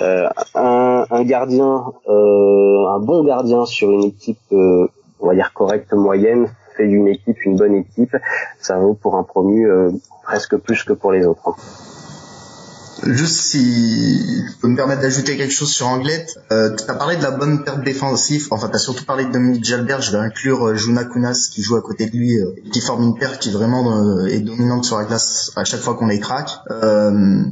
euh, 0.01 0.29
un, 0.55 1.07
un 1.11 1.25
gardien 1.25 1.85
euh, 2.07 2.87
un 2.89 3.01
bon 3.01 3.25
gardien 3.25 3.65
sur 3.65 3.91
une 3.91 4.05
équipe 4.05 4.39
euh, 4.53 4.87
on 5.21 5.29
va 5.29 5.35
dire 5.35 5.55
correcte 5.55 5.95
moyenne 5.95 6.49
fait 6.77 6.87
d'une 6.87 7.09
équipe 7.09 7.43
une 7.47 7.57
bonne 7.57 7.75
équipe, 7.75 8.15
ça 8.61 8.77
vaut 8.77 8.93
pour 8.93 9.17
un 9.17 9.23
promu 9.23 9.67
presque 10.25 10.59
plus 10.59 10.85
que 10.85 10.93
pour 10.93 11.11
les 11.11 11.25
autres. 11.27 11.57
Juste 13.05 13.41
si 13.41 14.47
je 14.47 14.57
peux 14.61 14.69
me 14.69 14.77
permettre 14.77 15.03
d'ajouter 15.03 15.37
quelque 15.37 15.53
chose 15.53 15.71
sur 15.71 15.87
Anglette, 15.87 16.39
euh, 16.51 16.75
tu 16.75 16.91
as 16.91 16.95
parlé 16.95 17.17
de 17.17 17.23
la 17.23 17.31
bonne 17.31 17.63
perte 17.63 17.85
défensive, 17.85 18.47
enfin 18.51 18.69
tu 18.69 18.77
as 18.77 18.79
surtout 18.79 19.05
parlé 19.05 19.27
de 19.27 19.33
Dominique 19.33 19.65
Jalbert, 19.65 20.01
je 20.01 20.13
vais 20.13 20.19
inclure 20.19 20.69
euh, 20.69 20.75
Juna 20.75 21.05
Kunas 21.05 21.51
qui 21.53 21.63
joue 21.63 21.77
à 21.77 21.83
côté 21.83 22.07
de 22.07 22.17
lui, 22.17 22.39
euh, 22.39 22.53
qui 22.73 22.81
forme 22.81 23.03
une 23.03 23.19
paire 23.19 23.39
qui 23.39 23.51
vraiment 23.51 23.99
euh, 23.99 24.27
est 24.27 24.41
dominante 24.41 24.85
sur 24.85 24.99
la 24.99 25.05
glace 25.05 25.53
à 25.57 25.65
chaque 25.65 25.81
fois 25.81 25.95
qu'on 25.95 26.07
les 26.07 26.21
craque. 26.21 26.51
Euh, 26.71 27.43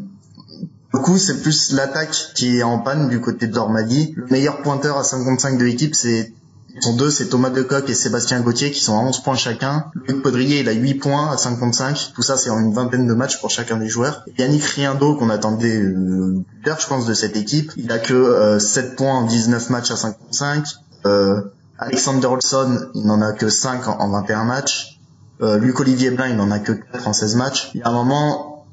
du 0.94 1.00
coup, 1.00 1.18
c'est 1.18 1.42
plus 1.42 1.72
l'attaque 1.72 2.14
qui 2.34 2.58
est 2.58 2.62
en 2.62 2.78
panne 2.78 3.08
du 3.08 3.20
côté 3.20 3.48
de 3.48 3.52
Dormadi. 3.52 4.14
Le 4.16 4.26
meilleur 4.30 4.62
pointeur 4.62 4.96
à 4.96 5.04
55 5.04 5.58
de 5.58 5.64
l'équipe, 5.64 5.94
c'est 5.94 6.32
ils 6.74 6.82
sont 6.82 6.96
deux, 6.96 7.10
c'est 7.10 7.28
Thomas 7.28 7.50
Decoq 7.50 7.88
et 7.88 7.94
Sébastien 7.94 8.40
Gauthier 8.40 8.70
qui 8.72 8.80
sont 8.80 8.98
à 8.98 9.00
11 9.00 9.22
points 9.22 9.36
chacun. 9.36 9.86
Luc 10.08 10.22
Podrier, 10.22 10.60
il 10.60 10.68
a 10.68 10.72
8 10.72 10.94
points 10.94 11.30
à 11.30 11.36
55. 11.36 12.12
Tout 12.14 12.22
ça, 12.22 12.36
c'est 12.36 12.50
en 12.50 12.58
une 12.58 12.74
vingtaine 12.74 13.06
de 13.06 13.14
matchs 13.14 13.40
pour 13.40 13.50
chacun 13.50 13.76
des 13.76 13.88
joueurs. 13.88 14.24
Yannick 14.38 14.64
Riendo, 14.64 15.14
qu'on 15.14 15.30
attendait 15.30 15.80
euh, 15.80 16.42
plus 16.62 16.72
je 16.80 16.86
pense, 16.86 17.06
de 17.06 17.14
cette 17.14 17.36
équipe, 17.36 17.72
il 17.76 17.92
a 17.92 17.98
que 17.98 18.14
euh, 18.14 18.58
7 18.58 18.96
points 18.96 19.14
en 19.14 19.26
19 19.26 19.70
matchs 19.70 19.92
à 19.92 19.96
55. 19.96 20.66
Euh, 21.06 21.42
Alexander 21.78 22.26
Olson, 22.26 22.88
il 22.94 23.06
n'en 23.06 23.20
a 23.20 23.32
que 23.32 23.48
5 23.48 23.88
en, 23.88 24.08
21 24.08 24.44
matchs. 24.44 24.98
Euh, 25.42 25.58
Luc 25.58 25.78
Olivier 25.80 26.10
Blin, 26.10 26.28
il 26.28 26.36
n'en 26.36 26.50
a 26.50 26.58
que 26.58 26.72
4 26.72 27.08
en 27.08 27.12
16 27.12 27.36
matchs. 27.36 27.70
Il 27.74 27.80
y 27.80 27.82
a 27.82 27.88
un 27.88 27.92
moment, 27.92 28.64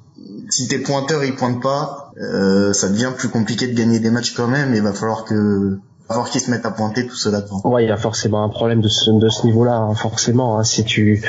si 0.49 0.67
tes 0.67 0.79
pointeurs 0.79 1.23
ils 1.23 1.35
pointent 1.35 1.61
pas, 1.61 2.11
euh, 2.21 2.73
ça 2.73 2.89
devient 2.89 3.11
plus 3.15 3.29
compliqué 3.29 3.67
de 3.67 3.73
gagner 3.73 3.99
des 3.99 4.11
matchs 4.11 4.33
quand 4.33 4.47
même. 4.47 4.73
Il 4.75 4.81
va 4.81 4.93
falloir 4.93 5.25
que 5.25 5.79
voir 6.11 6.29
qu'ils 6.29 6.41
se 6.41 6.51
mettent 6.51 6.65
à 6.65 6.71
pointer 6.71 7.05
tout 7.05 7.15
cela 7.15 7.41
devant. 7.41 7.61
Ouais, 7.65 7.83
il 7.83 7.87
y 7.87 7.91
a 7.91 7.97
forcément 7.97 8.43
un 8.43 8.49
problème 8.49 8.81
de 8.81 8.87
ce, 8.87 9.45
niveau-là, 9.45 9.75
hein, 9.75 9.95
forcément. 9.95 10.57
Hein. 10.57 10.63
si 10.63 10.83
tu 10.83 11.23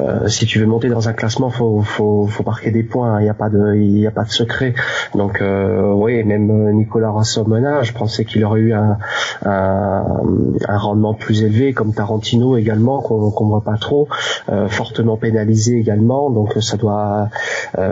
euh, 0.00 0.28
si 0.28 0.46
tu 0.46 0.58
veux 0.58 0.66
monter 0.66 0.88
dans 0.88 1.08
un 1.08 1.12
classement, 1.12 1.50
faut 1.50 1.80
faut 1.80 2.26
faut 2.26 2.42
marquer 2.44 2.70
des 2.70 2.82
points. 2.82 3.14
Hein. 3.14 3.20
Il 3.20 3.24
n'y 3.24 3.30
a 3.30 3.34
pas 3.34 3.48
de 3.48 3.74
il 3.74 3.98
y 3.98 4.06
a 4.06 4.10
pas 4.10 4.24
de 4.24 4.30
secret. 4.30 4.74
Donc 5.14 5.40
euh, 5.40 5.92
oui, 5.92 6.22
même 6.24 6.50
euh, 6.50 6.72
Nicolas 6.72 7.10
Rassomona, 7.10 7.82
je 7.82 7.92
pensais 7.92 8.24
qu'il 8.24 8.44
aurait 8.44 8.60
eu 8.60 8.72
un, 8.72 8.98
un, 9.44 10.78
rendement 10.78 11.14
plus 11.14 11.42
élevé, 11.42 11.72
comme 11.72 11.92
Tarantino 11.92 12.56
également, 12.56 13.00
qu'on 13.00 13.30
qu'on 13.30 13.46
voit 13.46 13.62
pas 13.62 13.76
trop, 13.76 14.08
fortement 14.68 15.16
pénalisé 15.16 15.78
également. 15.78 16.30
Donc 16.30 16.56
ça 16.60 16.76
doit 16.76 17.30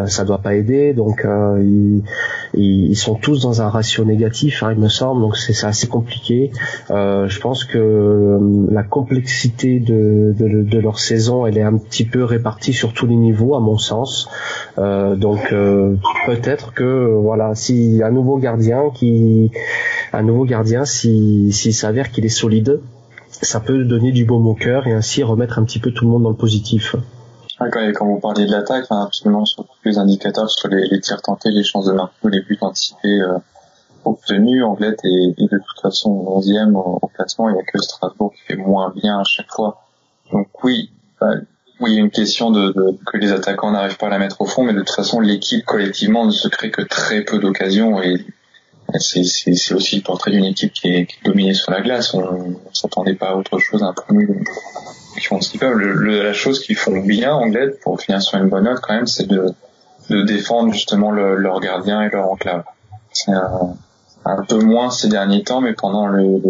ça 0.06 0.24
doit 0.24 0.38
pas 0.38 0.54
aider. 0.54 0.94
Donc 0.94 1.26
ils, 1.26 2.02
ils 2.54 2.96
sont 2.96 3.14
tous 3.14 3.42
dans 3.42 3.62
un 3.62 3.68
ratio 3.68 4.04
négatif, 4.04 4.62
hein, 4.62 4.72
il 4.72 4.78
me 4.78 4.88
semble. 4.88 5.20
Donc 5.20 5.36
c'est 5.36 5.66
assez 5.66 5.86
compliqué 5.86 6.35
euh, 6.90 7.28
je 7.28 7.40
pense 7.40 7.64
que 7.64 7.78
euh, 7.78 8.66
la 8.70 8.82
complexité 8.82 9.80
de, 9.80 10.34
leur 10.78 10.98
saison, 10.98 11.46
elle 11.46 11.58
est 11.58 11.62
un 11.62 11.76
petit 11.76 12.04
peu 12.04 12.24
répartie 12.24 12.72
sur 12.72 12.92
tous 12.92 13.06
les 13.06 13.16
niveaux, 13.16 13.54
à 13.54 13.60
mon 13.60 13.78
sens. 13.78 14.28
Euh, 14.78 15.16
donc 15.16 15.54
peut-être 16.26 16.72
que 16.74 17.14
voilà, 17.20 17.54
si 17.54 18.00
un 18.04 18.10
nouveau 18.10 18.38
gardien 18.38 18.90
qui, 18.94 19.50
un 20.12 20.22
nouveau 20.22 20.44
gardien, 20.44 20.84
s'il 20.84 21.52
s'avère 21.52 22.10
qu'il 22.10 22.24
est 22.24 22.30
solide, 22.30 22.80
ça 23.30 23.60
peut 23.60 23.84
donner 23.84 24.12
du 24.12 24.24
baume 24.24 24.46
au 24.46 24.54
cœur 24.54 24.86
et 24.86 24.92
ainsi 24.92 25.22
remettre 25.22 25.58
un 25.58 25.64
petit 25.64 25.78
peu 25.78 25.90
tout 25.92 26.04
le 26.04 26.10
monde 26.10 26.22
dans 26.22 26.30
le 26.30 26.36
positif. 26.36 26.96
quand, 27.58 28.06
vous 28.06 28.20
parliez 28.20 28.46
de 28.46 28.52
l'attaque, 28.52 28.86
absolument 28.90 29.44
sur 29.44 29.64
tous 29.64 29.88
les 29.88 29.98
indicateurs, 29.98 30.50
sur 30.50 30.68
les, 30.68 31.00
tirs 31.00 31.20
tentés, 31.20 31.50
les 31.50 31.64
chances 31.64 31.86
de 31.86 31.92
marquer, 31.92 32.14
les 32.24 32.40
buts 32.40 32.58
anticipés, 32.60 33.20
obtenu. 34.06 34.62
Anglette 34.62 35.00
et 35.04 35.34
de 35.38 35.58
toute 35.58 35.80
façon 35.80 36.10
11e 36.10 36.74
au, 36.74 37.10
classement. 37.14 37.48
Il 37.48 37.54
n'y 37.54 37.60
a 37.60 37.64
que 37.64 37.78
Strasbourg 37.78 38.32
qui 38.34 38.42
fait 38.42 38.56
moins 38.56 38.92
bien 38.94 39.18
à 39.18 39.24
chaque 39.24 39.50
fois. 39.50 39.82
Donc 40.32 40.48
oui, 40.64 40.90
bah, 41.20 41.34
oui, 41.80 41.96
une 41.96 42.10
question 42.10 42.50
de, 42.50 42.74
que 43.06 43.16
les 43.18 43.32
attaquants 43.32 43.70
n'arrivent 43.70 43.98
pas 43.98 44.06
à 44.06 44.10
la 44.10 44.18
mettre 44.18 44.40
au 44.40 44.46
fond, 44.46 44.64
mais 44.64 44.72
de 44.72 44.80
toute 44.80 44.94
façon, 44.94 45.20
l'équipe 45.20 45.64
collectivement 45.64 46.24
ne 46.24 46.30
se 46.30 46.48
crée 46.48 46.70
que 46.70 46.82
très 46.82 47.22
peu 47.22 47.38
d'occasions 47.38 48.02
et 48.02 48.24
c'est 48.98 49.74
aussi 49.74 49.96
le 49.96 50.02
portrait 50.02 50.30
d'une 50.30 50.44
équipe 50.44 50.72
qui 50.72 50.88
est, 50.88 51.08
dominée 51.24 51.54
sur 51.54 51.72
la 51.72 51.80
glace. 51.80 52.14
On, 52.14 52.48
ne 52.48 52.54
s'attendait 52.72 53.14
pas 53.14 53.30
à 53.30 53.34
autre 53.34 53.58
chose, 53.58 53.82
un 53.82 53.92
premier 53.92 54.26
qui 55.14 55.24
font 55.24 55.40
ce 55.40 55.50
qu'ils 55.50 55.60
peuvent. 55.60 55.78
la 55.78 56.32
chose 56.32 56.60
qu'ils 56.60 56.76
font 56.76 56.98
bien, 57.00 57.34
Anglette, 57.34 57.80
pour 57.80 58.00
finir 58.00 58.22
sur 58.22 58.38
une 58.38 58.48
bonne 58.48 58.64
note 58.64 58.80
quand 58.80 58.94
même, 58.94 59.06
c'est 59.06 59.26
de, 59.26 59.52
de 60.10 60.22
défendre 60.22 60.72
justement 60.72 61.10
leur 61.10 61.60
gardien 61.60 62.02
et 62.02 62.10
leur 62.10 62.30
enclave. 62.30 62.64
Un 64.26 64.44
peu 64.44 64.58
moins 64.58 64.90
ces 64.90 65.08
derniers 65.08 65.42
temps, 65.42 65.60
mais 65.60 65.72
pendant 65.72 66.06
le, 66.06 66.40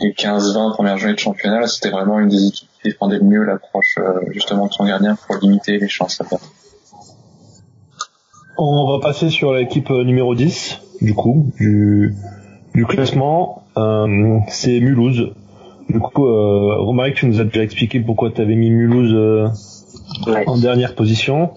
les 0.00 0.12
15-20 0.12 0.72
premières 0.74 0.98
journées 0.98 1.14
de 1.14 1.18
championnat, 1.18 1.66
c'était 1.66 1.90
vraiment 1.90 2.18
une 2.18 2.28
des 2.28 2.48
équipes 2.48 2.68
qui 2.82 2.88
défendait 2.90 3.18
le 3.18 3.24
mieux 3.24 3.44
l'approche 3.44 3.96
euh, 3.98 4.20
justement 4.30 4.66
de 4.66 4.72
son 4.72 4.84
gardien 4.84 5.16
pour 5.26 5.36
limiter 5.36 5.78
les 5.78 5.88
chances 5.88 6.20
à 6.20 6.24
perdre. 6.24 6.44
On 8.58 8.92
va 8.92 9.00
passer 9.00 9.30
sur 9.30 9.52
l'équipe 9.52 9.90
euh, 9.90 10.04
numéro 10.04 10.34
10, 10.34 10.78
du 11.00 11.14
coup, 11.14 11.50
du, 11.58 12.14
du 12.74 12.86
classement. 12.86 13.64
Euh, 13.76 14.38
c'est 14.48 14.80
Mulhouse. 14.80 15.32
Du 15.88 15.98
coup, 15.98 16.26
euh, 16.26 16.76
Romaric, 16.78 17.16
tu 17.16 17.26
nous 17.26 17.40
as 17.40 17.44
déjà 17.44 17.62
expliqué 17.62 18.00
pourquoi 18.00 18.30
tu 18.30 18.40
avais 18.40 18.54
mis 18.54 18.70
Mulhouse 18.70 19.12
euh, 19.14 19.48
en 20.46 20.58
dernière 20.58 20.94
position. 20.94 21.50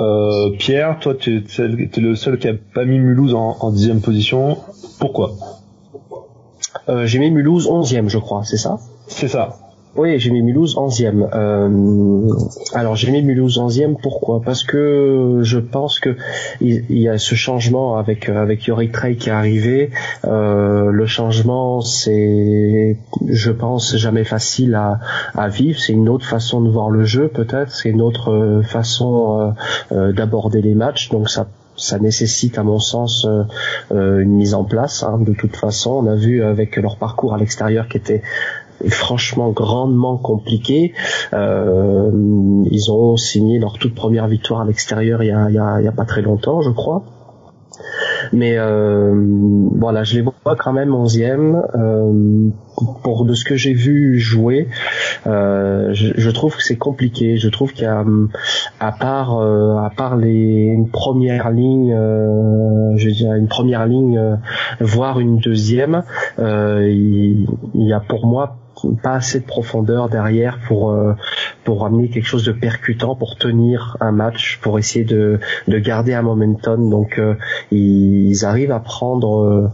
Euh, 0.00 0.50
Pierre, 0.58 0.98
toi, 1.00 1.14
tu 1.14 1.44
es, 1.58 2.00
le 2.00 2.14
seul 2.14 2.38
qui 2.38 2.48
a 2.48 2.54
pas 2.74 2.84
mis 2.84 2.98
Mulhouse 2.98 3.34
en, 3.34 3.70
dixième 3.70 4.00
position. 4.00 4.58
Pourquoi? 5.00 5.32
Euh, 6.88 7.06
J'ai 7.06 7.18
mis 7.18 7.30
Mulhouse 7.30 7.66
onzième, 7.66 8.08
je 8.08 8.18
crois, 8.18 8.44
c'est 8.44 8.56
ça? 8.56 8.78
C'est 9.08 9.28
ça. 9.28 9.58
Oui, 9.98 10.20
j'ai 10.20 10.30
mis 10.30 10.42
Mulhouse 10.42 10.76
11e. 10.76 11.28
Euh, 11.34 12.32
alors 12.72 12.94
j'ai 12.94 13.10
mis 13.10 13.20
Mulhouse 13.20 13.58
11e, 13.58 13.96
pourquoi? 14.00 14.40
Parce 14.44 14.62
que 14.62 15.40
je 15.42 15.58
pense 15.58 15.98
que 15.98 16.16
il, 16.60 16.84
y 16.88 17.08
a 17.08 17.18
ce 17.18 17.34
changement 17.34 17.96
avec 17.96 18.28
avec 18.28 18.64
Yorick 18.66 18.92
Trey 18.92 19.16
qui 19.16 19.28
est 19.28 19.32
arrivé. 19.32 19.90
Euh, 20.24 20.92
le 20.92 21.06
changement, 21.06 21.80
c'est, 21.80 22.96
je 23.26 23.50
pense, 23.50 23.96
jamais 23.96 24.22
facile 24.22 24.76
à, 24.76 25.00
à 25.34 25.48
vivre. 25.48 25.80
C'est 25.80 25.94
une 25.94 26.08
autre 26.08 26.26
façon 26.26 26.60
de 26.60 26.70
voir 26.70 26.90
le 26.90 27.02
jeu, 27.02 27.26
peut-être. 27.26 27.72
C'est 27.72 27.88
une 27.88 28.00
autre 28.00 28.62
façon 28.62 29.52
euh, 29.90 30.12
d'aborder 30.12 30.62
les 30.62 30.76
matchs. 30.76 31.08
Donc 31.10 31.28
ça 31.28 31.48
ça 31.74 32.00
nécessite 32.00 32.58
à 32.58 32.64
mon 32.64 32.80
sens 32.80 33.24
une 33.92 34.34
mise 34.34 34.54
en 34.54 34.64
place. 34.64 35.04
Hein. 35.04 35.20
De 35.20 35.32
toute 35.32 35.54
façon, 35.54 35.92
on 35.92 36.06
a 36.08 36.16
vu 36.16 36.42
avec 36.42 36.76
leur 36.76 36.96
parcours 36.96 37.34
à 37.34 37.38
l'extérieur 37.38 37.86
qui 37.86 37.98
était 37.98 38.22
franchement 38.88 39.50
grandement 39.50 40.16
compliqué. 40.16 40.92
Euh, 41.32 42.10
ils 42.70 42.90
ont 42.90 43.16
signé 43.16 43.58
leur 43.58 43.78
toute 43.78 43.94
première 43.94 44.28
victoire 44.28 44.60
à 44.60 44.64
l'extérieur 44.64 45.22
il 45.22 45.26
y 45.26 45.30
a, 45.30 45.50
y 45.50 45.58
a, 45.58 45.80
y 45.80 45.88
a 45.88 45.92
pas 45.92 46.04
très 46.04 46.22
longtemps, 46.22 46.60
je 46.62 46.70
crois. 46.70 47.04
Mais 48.32 48.54
euh, 48.56 49.12
voilà, 49.76 50.04
je 50.04 50.16
les 50.16 50.22
vois 50.22 50.56
quand 50.56 50.72
même 50.72 50.90
11e. 50.90 51.62
Euh, 51.74 52.50
pour 53.02 53.24
de 53.24 53.34
ce 53.34 53.44
que 53.44 53.56
j'ai 53.56 53.72
vu 53.72 54.18
jouer, 54.18 54.68
euh, 55.26 55.92
je, 55.94 56.12
je, 56.16 56.30
trouve 56.30 56.56
que 56.56 56.62
c'est 56.62 56.76
compliqué. 56.76 57.36
Je 57.36 57.48
trouve 57.48 57.72
a, 57.82 58.04
à 58.78 58.92
part, 58.92 59.38
euh, 59.38 59.76
à 59.78 59.90
part 59.90 60.16
les 60.16 60.30
une 60.30 60.88
première 60.88 61.50
ligne, 61.50 61.92
euh, 61.92 62.96
je 62.96 63.10
dire 63.10 63.34
une 63.34 63.48
première 63.48 63.86
ligne, 63.86 64.18
euh, 64.18 64.36
voire 64.80 65.18
une 65.18 65.38
deuxième, 65.38 66.04
il 66.38 67.46
y 67.74 67.92
a 67.92 68.00
pour 68.00 68.26
moi 68.26 68.56
pas 69.02 69.14
assez 69.14 69.40
de 69.40 69.44
profondeur 69.44 70.08
derrière 70.08 70.58
pour 70.66 70.90
euh, 70.90 71.14
pour 71.64 71.84
amener 71.84 72.08
quelque 72.08 72.26
chose 72.26 72.44
de 72.44 72.52
percutant 72.52 73.14
pour 73.14 73.36
tenir 73.36 73.96
un 74.00 74.12
match 74.12 74.58
pour 74.62 74.78
essayer 74.78 75.04
de 75.04 75.40
de 75.66 75.78
garder 75.78 76.14
un 76.14 76.22
momentum. 76.22 76.90
Donc 76.90 77.18
euh, 77.18 77.34
ils 77.70 78.44
arrivent 78.44 78.72
à 78.72 78.80
prendre 78.80 79.44
euh, 79.44 79.68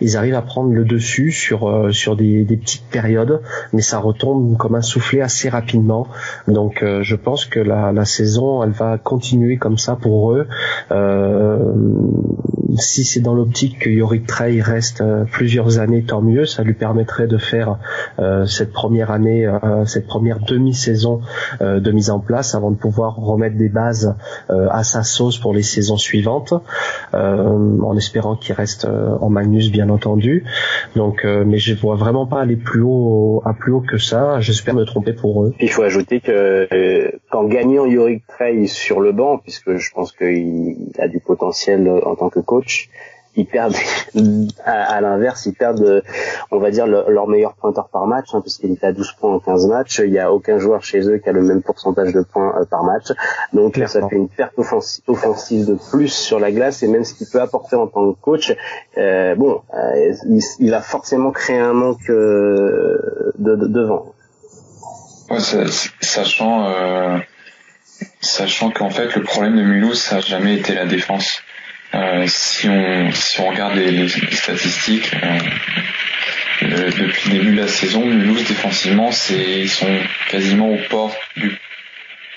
ils 0.00 0.16
arrivent 0.16 0.34
à 0.34 0.42
prendre 0.42 0.72
le 0.72 0.84
dessus 0.84 1.32
sur 1.32 1.88
sur 1.92 2.16
des, 2.16 2.44
des 2.44 2.56
petites 2.56 2.88
périodes 2.90 3.40
mais 3.72 3.82
ça 3.82 3.98
retombe 3.98 4.56
comme 4.56 4.74
un 4.74 4.82
soufflet 4.82 5.20
assez 5.20 5.48
rapidement. 5.48 6.06
Donc 6.48 6.84
je 7.02 7.16
pense 7.16 7.44
que 7.46 7.60
la, 7.60 7.92
la 7.92 8.04
saison 8.04 8.62
elle 8.62 8.70
va 8.70 8.98
continuer 8.98 9.56
comme 9.56 9.78
ça 9.78 9.96
pour 9.96 10.32
eux. 10.32 10.46
Si 12.76 13.04
c'est 13.04 13.20
dans 13.20 13.34
l'optique 13.34 13.80
que 13.80 13.90
Yorick 13.90 14.26
Trey 14.26 14.60
reste 14.60 15.02
plusieurs 15.32 15.78
années 15.78 16.04
tant 16.04 16.22
mieux. 16.22 16.44
Ça 16.44 16.62
lui 16.62 16.74
permettrait 16.74 17.26
de 17.26 17.38
faire 17.38 17.78
cette 18.50 18.72
première 18.72 19.10
année, 19.10 19.46
euh, 19.46 19.84
cette 19.86 20.06
première 20.06 20.40
demi-saison 20.40 21.20
euh, 21.60 21.80
de 21.80 21.90
mise 21.90 22.10
en 22.10 22.20
place 22.20 22.54
avant 22.54 22.70
de 22.70 22.76
pouvoir 22.76 23.16
remettre 23.16 23.56
des 23.56 23.68
bases 23.68 24.16
euh, 24.50 24.68
à 24.70 24.84
sa 24.84 25.02
sauce 25.02 25.38
pour 25.38 25.54
les 25.54 25.62
saisons 25.62 25.96
suivantes, 25.96 26.52
en 27.12 27.96
espérant 27.96 28.36
qu'il 28.36 28.54
reste 28.54 28.86
en 28.86 29.30
Magnus 29.30 29.70
bien 29.70 29.88
entendu. 29.88 30.44
Donc, 30.96 31.24
mais 31.24 31.58
je 31.58 31.74
vois 31.74 31.96
vraiment 31.96 32.26
pas 32.26 32.40
aller 32.40 32.56
plus 32.56 32.82
haut, 32.82 33.42
à 33.44 33.52
plus 33.52 33.72
haut 33.72 33.80
que 33.80 33.98
ça. 33.98 34.40
J'espère 34.40 34.74
me 34.74 34.84
tromper 34.84 35.12
pour 35.12 35.44
eux. 35.44 35.54
Il 35.60 35.70
faut 35.70 35.82
ajouter 35.82 36.20
que 36.20 36.68
qu'en 37.30 37.44
gagnant 37.44 37.86
Yorick 37.86 38.26
Trey 38.26 38.66
sur 38.66 39.00
le 39.00 39.12
banc, 39.12 39.38
puisque 39.38 39.76
je 39.76 39.90
pense 39.92 40.12
qu'il 40.12 40.92
a 40.98 41.08
du 41.08 41.20
potentiel 41.20 41.88
en 42.04 42.16
tant 42.16 42.30
que 42.30 42.40
coach, 42.40 42.90
ils 43.36 43.46
perdent 43.46 43.76
à, 44.64 45.00
l'inverse 45.00 45.46
ils 45.46 45.54
perdent 45.54 46.02
on 46.50 46.58
va 46.58 46.70
dire 46.70 46.86
leur 46.86 47.28
meilleur 47.28 47.54
pointeur 47.54 47.88
par 47.88 48.06
match 48.06 48.28
hein, 48.32 48.40
puisqu'il 48.40 48.72
est 48.72 48.84
à 48.84 48.92
12 48.92 49.12
points 49.12 49.34
en 49.34 49.38
15 49.38 49.66
matchs. 49.68 50.00
Il 50.04 50.12
y 50.12 50.18
a 50.18 50.32
aucun 50.32 50.58
joueur 50.58 50.82
chez 50.82 51.00
eux 51.08 51.18
qui 51.18 51.28
a 51.28 51.32
le 51.32 51.42
même 51.42 51.62
pourcentage 51.62 52.12
de 52.12 52.22
points 52.22 52.54
euh, 52.60 52.64
par 52.64 52.84
match. 52.84 53.06
Donc 53.52 53.80
ça 53.86 54.08
fait 54.08 54.16
une 54.16 54.28
perte 54.28 54.54
offensive 54.58 55.66
de 55.66 55.78
plus 55.90 56.08
sur 56.08 56.38
la 56.38 56.50
glace 56.52 56.82
et 56.82 56.88
même 56.88 57.04
ce 57.04 57.14
qu'il 57.14 57.26
peut 57.28 57.40
apporter 57.40 57.76
en 57.76 57.86
tant 57.86 58.12
que 58.12 58.20
coach 58.20 58.54
euh, 58.98 59.34
bon 59.34 59.62
euh, 59.74 60.12
il, 60.58 60.74
a 60.74 60.80
forcément 60.80 61.30
créé 61.30 61.58
un 61.58 61.72
manque 61.72 62.08
de, 62.08 63.32
devant. 63.38 64.12
Sachant 66.00 67.20
sachant 68.20 68.70
qu'en 68.70 68.90
fait 68.90 69.14
le 69.14 69.22
problème 69.22 69.56
de 69.56 69.62
Mulhouse 69.62 70.00
ça 70.00 70.16
n'a 70.16 70.20
jamais 70.20 70.56
été 70.56 70.74
la 70.74 70.86
défense 70.86 71.42
euh, 71.94 72.24
si 72.26 72.68
on 72.68 73.10
si 73.12 73.40
on 73.40 73.48
regarde 73.48 73.74
les, 73.74 74.08
statistiques 74.08 75.12
euh, 76.62 76.90
depuis 76.90 77.30
le 77.30 77.38
début 77.38 77.56
de 77.56 77.60
la 77.60 77.68
saison, 77.68 78.04
Mulhouse 78.04 78.46
défensivement, 78.46 79.10
c'est 79.10 79.62
ils 79.62 79.68
sont 79.68 79.98
quasiment 80.28 80.70
aux 80.70 80.88
portes 80.88 81.18
du 81.36 81.58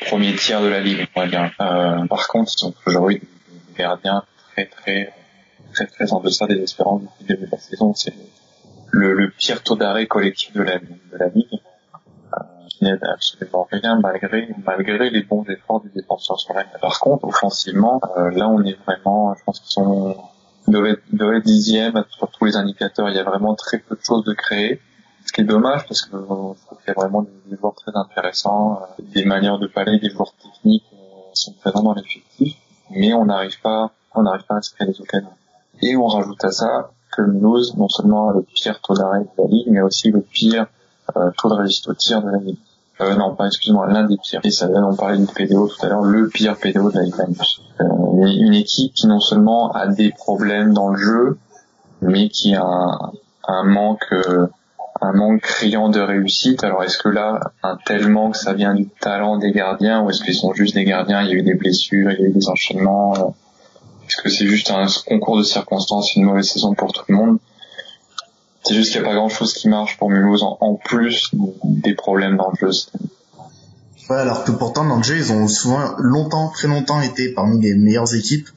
premier 0.05 0.33
tiers 0.33 0.61
de 0.61 0.67
la 0.67 0.79
ligue, 0.79 1.05
on 1.15 1.21
va 1.21 1.27
dire. 1.27 1.51
Euh, 1.61 2.07
par 2.07 2.27
contre, 2.27 2.51
ils 2.57 2.65
ont 2.65 2.73
toujours 2.83 3.09
eu 3.11 3.19
des 3.19 3.77
gardiens 3.77 4.23
très 4.53 4.65
très 4.65 5.13
très 5.73 5.85
très 5.85 6.13
en 6.13 6.19
deçà 6.19 6.47
des 6.47 6.61
espérances 6.61 7.01
depuis 7.01 7.23
le 7.27 7.35
début 7.35 7.45
de 7.45 7.51
la 7.51 7.59
saison. 7.59 7.93
C'est 7.93 8.13
le, 8.91 9.13
le, 9.13 9.29
pire 9.29 9.61
taux 9.61 9.75
d'arrêt 9.75 10.07
collectif 10.07 10.53
de 10.53 10.61
la, 10.61 10.79
de 10.79 11.17
la 11.17 11.27
ligue 11.27 11.59
qui 12.83 12.89
n'aide 12.89 13.03
absolument 13.03 13.67
rien 13.71 13.99
malgré 13.99 14.49
malgré 14.65 15.09
les 15.09 15.23
bons 15.23 15.45
efforts 15.47 15.81
des 15.81 15.89
défenseurs 15.89 16.39
sur 16.39 16.53
la 16.53 16.63
Par 16.63 16.99
contre, 16.99 17.25
offensivement, 17.25 18.01
euh, 18.17 18.31
là 18.31 18.49
on 18.49 18.63
est 18.63 18.77
vraiment, 18.85 19.33
je 19.35 19.43
pense 19.43 19.59
qu'ils 19.59 19.71
sont 19.71 20.15
de 20.67 21.29
les 21.29 21.41
dixième 21.41 22.03
sur 22.09 22.29
tous 22.31 22.45
les 22.45 22.55
indicateurs. 22.55 23.09
Il 23.09 23.15
y 23.15 23.19
a 23.19 23.23
vraiment 23.23 23.55
très 23.55 23.79
peu 23.79 23.95
de 23.95 24.01
choses 24.01 24.23
de 24.23 24.33
créer. 24.33 24.81
Ce 25.25 25.31
qui 25.31 25.41
est 25.41 25.45
dommage 25.45 25.87
parce 25.87 26.01
que 26.01 26.17
je 26.17 26.25
trouve 26.25 26.77
qu'il 26.79 26.87
y 26.87 26.91
a 26.91 26.93
vraiment 26.93 27.21
des, 27.21 27.57
joueurs 27.57 27.75
très 27.75 27.91
intéressants, 27.95 28.81
euh, 28.81 29.03
des 29.15 29.23
manières 29.23 29.57
de 29.57 29.67
parler, 29.67 29.97
des 29.99 30.09
joueurs 30.09 30.33
techniques 30.35 30.83
euh, 30.93 30.97
sont 31.33 31.53
présents 31.53 31.83
dans 31.83 31.93
l'effectif, 31.93 32.57
mais 32.91 33.13
on 33.13 33.25
n'arrive 33.25 33.59
pas, 33.61 33.91
on 34.15 34.23
n'arrive 34.23 34.45
pas 34.45 34.57
à 34.57 34.61
se 34.61 34.73
créer 34.73 34.87
des 34.87 34.99
occasions. 34.99 35.31
Et 35.81 35.95
on 35.95 36.07
rajoute 36.07 36.43
à 36.43 36.51
ça 36.51 36.91
que 37.15 37.21
Mulhouse, 37.21 37.75
non 37.77 37.87
seulement 37.87 38.31
le 38.31 38.41
pire 38.41 38.81
taux 38.81 38.95
d'arrêt 38.95 39.21
de 39.21 39.29
la 39.37 39.45
ligue, 39.47 39.67
mais 39.69 39.81
aussi 39.81 40.11
le 40.11 40.21
pire 40.21 40.67
euh, 41.15 41.31
taux 41.37 41.49
de 41.49 41.55
réussite 41.55 41.87
au 41.87 41.93
tir 41.93 42.21
de 42.21 42.29
la 42.29 42.37
ligue. 42.37 42.57
Euh, 43.01 43.15
non, 43.15 43.35
pas 43.35 43.47
excuse-moi, 43.47 43.87
l'un 43.87 44.03
des 44.03 44.17
pires. 44.17 44.41
Et 44.43 44.51
ça, 44.51 44.69
on 44.69 44.95
parlait 44.95 45.17
du 45.17 45.25
PDO 45.25 45.67
tout 45.67 45.85
à 45.85 45.89
l'heure, 45.89 46.03
le 46.03 46.29
pire 46.29 46.55
PDO 46.57 46.91
de 46.91 46.97
la 46.97 47.03
Ligue 47.03 47.15
euh, 47.81 47.85
une 48.25 48.53
équipe 48.53 48.93
qui 48.93 49.07
non 49.07 49.19
seulement 49.19 49.71
a 49.71 49.87
des 49.87 50.11
problèmes 50.11 50.73
dans 50.73 50.89
le 50.89 50.97
jeu, 50.97 51.37
mais 52.01 52.29
qui 52.29 52.55
a 52.55 52.97
un, 53.47 53.63
manque, 53.63 54.05
euh, 54.11 54.47
un 55.01 55.13
manque 55.13 55.41
criant 55.41 55.89
de 55.89 55.99
réussite. 55.99 56.63
Alors 56.63 56.83
est-ce 56.83 56.99
que 56.99 57.09
là, 57.09 57.39
un 57.63 57.77
tel 57.83 58.07
manque, 58.07 58.35
ça 58.35 58.53
vient 58.53 58.75
du 58.75 58.87
talent 58.87 59.37
des 59.37 59.51
gardiens, 59.51 60.03
ou 60.03 60.11
est-ce 60.11 60.23
qu'ils 60.23 60.35
sont 60.35 60.53
juste 60.53 60.75
des 60.75 60.85
gardiens 60.85 61.23
Il 61.23 61.29
y 61.29 61.31
a 61.31 61.35
eu 61.35 61.43
des 61.43 61.55
blessures, 61.55 62.11
il 62.11 62.19
y 62.19 62.23
a 62.23 62.27
eu 62.27 62.31
des 62.31 62.47
enchaînements. 62.47 63.15
Euh, 63.15 63.29
est-ce 64.07 64.21
que 64.21 64.29
c'est 64.29 64.45
juste 64.45 64.69
un 64.69 64.85
concours 65.07 65.37
de 65.37 65.43
circonstances, 65.43 66.15
une 66.15 66.25
mauvaise 66.25 66.47
saison 66.47 66.75
pour 66.75 66.93
tout 66.93 67.03
le 67.07 67.15
monde? 67.15 67.39
C'est 68.63 68.75
juste 68.75 68.91
qu'il 68.91 69.01
n'y 69.01 69.07
a 69.07 69.09
pas 69.09 69.15
grand 69.15 69.29
chose 69.29 69.53
qui 69.53 69.67
marche 69.67 69.97
pour 69.97 70.09
Mulhouse 70.09 70.43
en, 70.43 70.75
plus 70.75 71.31
des 71.63 71.93
problèmes 71.93 72.37
dans. 72.37 72.51
Ouais, 74.09 74.17
alors 74.17 74.43
que 74.43 74.51
pourtant 74.51 74.85
dans 74.85 74.97
le 74.97 75.03
jeu, 75.03 75.17
ils 75.17 75.31
ont 75.31 75.47
souvent 75.47 75.95
longtemps, 75.97 76.49
très 76.49 76.67
longtemps 76.67 77.01
été 77.01 77.29
parmi 77.33 77.61
les 77.61 77.75
meilleures 77.75 78.13
équipes. 78.15 78.49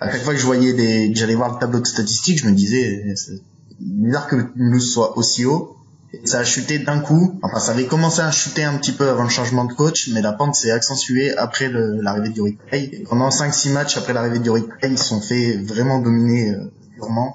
À 0.00 0.10
chaque 0.10 0.22
fois 0.22 0.32
que 0.32 0.40
je 0.40 0.46
voyais 0.46 0.72
des, 0.72 1.12
j'allais 1.14 1.34
voir 1.34 1.52
le 1.54 1.58
tableau 1.58 1.80
de 1.80 1.86
statistiques, 1.86 2.40
je 2.40 2.46
me 2.46 2.52
disais, 2.52 3.14
c'est 3.16 3.40
bizarre 3.80 4.28
que 4.28 4.36
Mulhouse 4.54 4.92
soit 4.92 5.18
aussi 5.18 5.44
haut. 5.44 5.74
Et 6.12 6.26
ça 6.26 6.38
a 6.38 6.44
chuté 6.44 6.78
d'un 6.78 7.00
coup. 7.00 7.38
Enfin, 7.42 7.58
ça 7.58 7.72
avait 7.72 7.84
commencé 7.84 8.20
à 8.20 8.30
chuter 8.30 8.64
un 8.64 8.78
petit 8.78 8.92
peu 8.92 9.10
avant 9.10 9.24
le 9.24 9.28
changement 9.28 9.66
de 9.66 9.74
coach, 9.74 10.08
mais 10.14 10.22
la 10.22 10.32
pente 10.32 10.54
s'est 10.54 10.70
accentuée 10.70 11.36
après 11.36 11.68
l'arrivée 11.70 12.30
de 12.30 12.40
Rick 12.40 13.04
Pendant 13.08 13.28
5-6 13.28 13.72
matchs 13.72 13.98
après 13.98 14.14
l'arrivée 14.14 14.38
de 14.38 14.50
Rick 14.50 14.66
ils 14.84 14.96
se 14.96 15.04
sont 15.04 15.20
fait 15.20 15.58
vraiment 15.58 15.98
dominer 15.98 16.52
euh, 16.52 16.72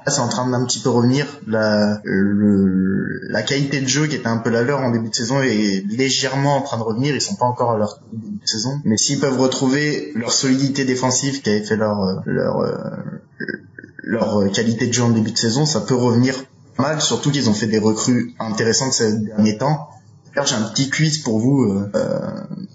c'est 0.07 0.19
en 0.19 0.27
train 0.27 0.49
d'un 0.49 0.65
petit 0.65 0.79
peu 0.79 0.89
revenir. 0.89 1.25
La, 1.47 2.01
la 2.03 3.43
qualité 3.43 3.81
de 3.81 3.87
jeu 3.87 4.07
qui 4.07 4.15
était 4.15 4.27
un 4.27 4.37
peu 4.37 4.49
la 4.49 4.63
leur 4.63 4.81
en 4.81 4.91
début 4.91 5.09
de 5.09 5.15
saison 5.15 5.41
est 5.41 5.83
légèrement 5.89 6.57
en 6.57 6.61
train 6.61 6.77
de 6.77 6.83
revenir. 6.83 7.15
Ils 7.15 7.21
sont 7.21 7.35
pas 7.35 7.45
encore 7.45 7.71
à 7.71 7.77
leur 7.77 7.99
début 8.11 8.39
de 8.39 8.47
saison, 8.47 8.79
mais 8.83 8.97
s'ils 8.97 9.19
peuvent 9.19 9.39
retrouver 9.39 10.11
leur 10.15 10.31
solidité 10.31 10.85
défensive 10.85 11.41
qui 11.41 11.49
avait 11.49 11.63
fait 11.63 11.77
leur 11.77 12.21
leur 12.25 12.63
leur 13.97 14.51
qualité 14.51 14.87
de 14.87 14.93
jeu 14.93 15.03
en 15.03 15.09
début 15.09 15.31
de 15.31 15.37
saison, 15.37 15.65
ça 15.65 15.81
peut 15.81 15.95
revenir 15.95 16.35
mal. 16.77 17.01
Surtout 17.01 17.31
qu'ils 17.31 17.49
ont 17.49 17.53
fait 17.53 17.67
des 17.67 17.79
recrues 17.79 18.33
intéressantes 18.39 18.93
ces 18.93 19.13
derniers 19.13 19.57
temps 19.57 19.89
j'ai 20.35 20.55
un 20.55 20.63
petit 20.63 20.89
quiz 20.89 21.19
pour 21.19 21.39
vous, 21.39 21.63
euh, 21.63 21.91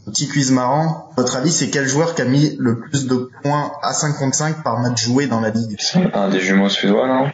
un 0.07 0.11
petit 0.11 0.29
quiz 0.29 0.51
marrant. 0.51 1.11
votre 1.17 1.37
avis, 1.37 1.51
c'est 1.51 1.71
quel 1.71 1.89
joueur 1.89 2.15
qui 2.15 2.23
a 2.23 2.25
mis 2.25 2.57
le 2.59 2.79
plus 2.79 3.07
de 3.07 3.31
points 3.43 3.73
à 3.83 3.93
55 3.93 4.63
par 4.63 4.79
match 4.79 5.05
joué 5.05 5.27
dans 5.27 5.41
la 5.41 5.51
ligue? 5.51 5.77
Un 6.15 6.29
des 6.29 6.41
jumeaux 6.41 6.69
suédois, 6.69 7.09
non? 7.09 7.31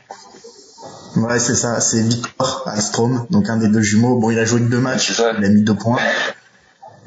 Ouais, 1.16 1.38
c'est 1.38 1.54
ça, 1.54 1.80
c'est 1.80 2.02
Victor 2.02 2.64
Alstrom, 2.66 3.26
donc 3.30 3.48
un 3.48 3.56
des 3.58 3.68
deux 3.68 3.82
jumeaux. 3.82 4.18
Bon, 4.18 4.30
il 4.30 4.38
a 4.38 4.44
joué 4.44 4.60
que 4.60 4.66
deux 4.66 4.80
matchs, 4.80 5.12
il 5.38 5.44
a 5.44 5.48
mis 5.48 5.62
deux 5.62 5.76
points. 5.76 5.98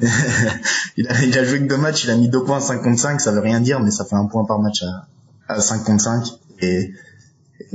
il, 0.96 1.08
a, 1.08 1.22
il 1.22 1.36
a 1.36 1.44
joué 1.44 1.58
que 1.58 1.66
deux 1.66 1.76
matchs, 1.76 2.04
il 2.04 2.10
a 2.10 2.16
mis 2.16 2.28
deux 2.28 2.44
points 2.44 2.58
à 2.58 2.60
55, 2.60 3.20
ça 3.20 3.32
veut 3.32 3.40
rien 3.40 3.60
dire, 3.60 3.80
mais 3.80 3.90
ça 3.90 4.04
fait 4.04 4.14
un 4.14 4.26
point 4.26 4.44
par 4.44 4.60
match 4.60 4.82
à, 5.48 5.54
à 5.54 5.60
55. 5.60 6.24
Et, 6.60 6.94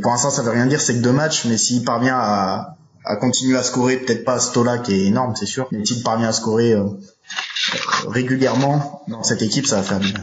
pour 0.02 0.12
l'instant, 0.12 0.32
ça 0.32 0.42
veut 0.42 0.52
rien 0.52 0.66
dire, 0.66 0.82
c'est 0.82 0.96
que 0.96 1.02
deux 1.02 1.12
matchs, 1.12 1.46
mais 1.46 1.58
s'il 1.58 1.84
parvient 1.84 2.18
à, 2.18 2.78
à 3.06 3.16
continuer 3.16 3.58
à 3.58 3.64
scorer, 3.64 3.98
peut-être 3.98 4.24
pas 4.24 4.40
Stola 4.40 4.78
qui 4.78 4.94
est 4.94 5.06
énorme, 5.06 5.36
c'est 5.36 5.46
sûr, 5.46 5.68
mais 5.72 5.86
s'il 5.86 6.04
parvient 6.04 6.30
à 6.30 6.34
scorer 6.34 6.74
euh, 6.74 6.84
régulièrement 8.08 9.04
dans 9.08 9.24
cette 9.24 9.42
équipe, 9.42 9.66
ça 9.66 9.78
va 9.78 9.84
faire 9.84 10.00
bien. 10.00 10.14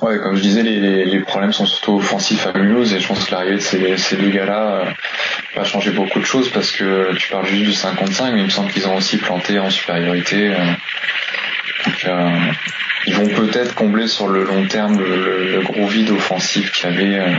Ouais, 0.00 0.18
comme 0.18 0.36
je 0.36 0.42
disais, 0.42 0.62
les, 0.62 1.04
les 1.04 1.20
problèmes 1.20 1.52
sont 1.52 1.66
surtout 1.66 1.94
offensifs 1.96 2.46
à 2.46 2.52
Mulhouse 2.52 2.92
et 2.92 3.00
je 3.00 3.08
pense 3.08 3.24
que 3.24 3.32
l'arrivée 3.32 3.56
de 3.56 3.60
ces, 3.60 3.96
ces 3.96 4.16
deux 4.16 4.30
gars-là 4.30 4.74
euh, 4.74 4.84
va 5.56 5.64
changer 5.64 5.90
beaucoup 5.90 6.20
de 6.20 6.24
choses 6.24 6.50
parce 6.50 6.70
que 6.70 7.16
tu 7.16 7.32
parles 7.32 7.46
juste 7.46 7.64
du 7.64 7.72
55, 7.72 8.32
mais 8.32 8.40
il 8.40 8.44
me 8.44 8.50
semble 8.50 8.70
qu'ils 8.70 8.86
ont 8.86 8.96
aussi 8.96 9.16
planté 9.16 9.58
en 9.58 9.70
supériorité. 9.70 10.54
Euh, 10.54 10.74
Euh, 12.06 12.52
ils 13.06 13.14
vont 13.14 13.28
peut-être 13.28 13.74
combler 13.74 14.08
sur 14.08 14.28
le 14.28 14.44
long 14.44 14.66
terme 14.66 14.98
le, 14.98 15.62
gros 15.62 15.86
vide 15.86 16.10
offensif 16.10 16.72
qu'il 16.72 16.90
y 16.90 16.92
avait 16.92 17.18
euh, 17.18 17.36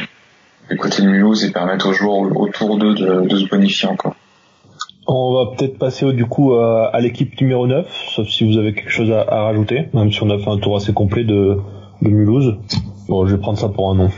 du 0.69 0.77
côté 0.77 1.01
de 1.01 1.07
Mulhouse 1.07 1.43
et 1.43 1.51
permettre 1.51 1.89
aux 1.89 1.93
joueurs 1.93 2.19
autour 2.37 2.77
d'eux 2.77 2.95
de, 2.95 3.37
se 3.37 3.45
bonifier 3.47 3.87
encore. 3.87 4.15
On 5.11 5.33
va 5.33 5.47
peut-être 5.47 5.79
passer 5.79 6.13
du 6.13 6.27
coup 6.27 6.53
à, 6.53 6.99
l'équipe 7.01 7.41
numéro 7.41 7.65
9, 7.65 7.87
sauf 8.09 8.27
si 8.27 8.47
vous 8.47 8.59
avez 8.59 8.75
quelque 8.75 8.91
chose 8.91 9.11
à, 9.11 9.23
rajouter, 9.41 9.89
même 9.93 10.11
si 10.11 10.21
on 10.21 10.29
a 10.29 10.37
fait 10.37 10.49
un 10.49 10.59
tour 10.59 10.75
assez 10.75 10.93
complet 10.93 11.23
de, 11.23 11.57
de 12.03 12.09
Mulhouse. 12.09 12.57
Bon, 13.07 13.25
je 13.25 13.35
vais 13.35 13.41
prendre 13.41 13.57
ça 13.57 13.69
pour 13.69 13.89
un 13.89 13.95
nom. 13.95 14.09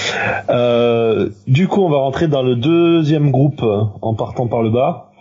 euh, 0.50 1.28
du 1.46 1.68
coup, 1.68 1.82
on 1.82 1.88
va 1.88 1.98
rentrer 1.98 2.26
dans 2.26 2.42
le 2.42 2.56
deuxième 2.56 3.30
groupe 3.30 3.64
en 4.02 4.14
partant 4.14 4.48
par 4.48 4.62
le 4.62 4.70
bas, 4.70 5.12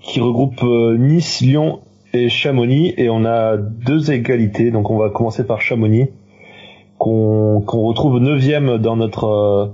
qui 0.00 0.18
regroupe 0.20 0.62
euh, 0.62 0.96
Nice, 0.96 1.42
Lyon 1.42 1.80
et 2.14 2.30
Chamonix, 2.30 2.94
et 2.96 3.10
on 3.10 3.26
a 3.26 3.58
deux 3.58 4.12
égalités. 4.12 4.70
Donc, 4.70 4.90
on 4.90 4.96
va 4.96 5.10
commencer 5.10 5.46
par 5.46 5.60
Chamonix, 5.60 6.08
qu'on 6.96 7.62
qu'on 7.66 7.82
retrouve 7.82 8.18
neuvième 8.18 8.78
dans 8.78 8.96
notre 8.96 9.24
euh, 9.24 9.66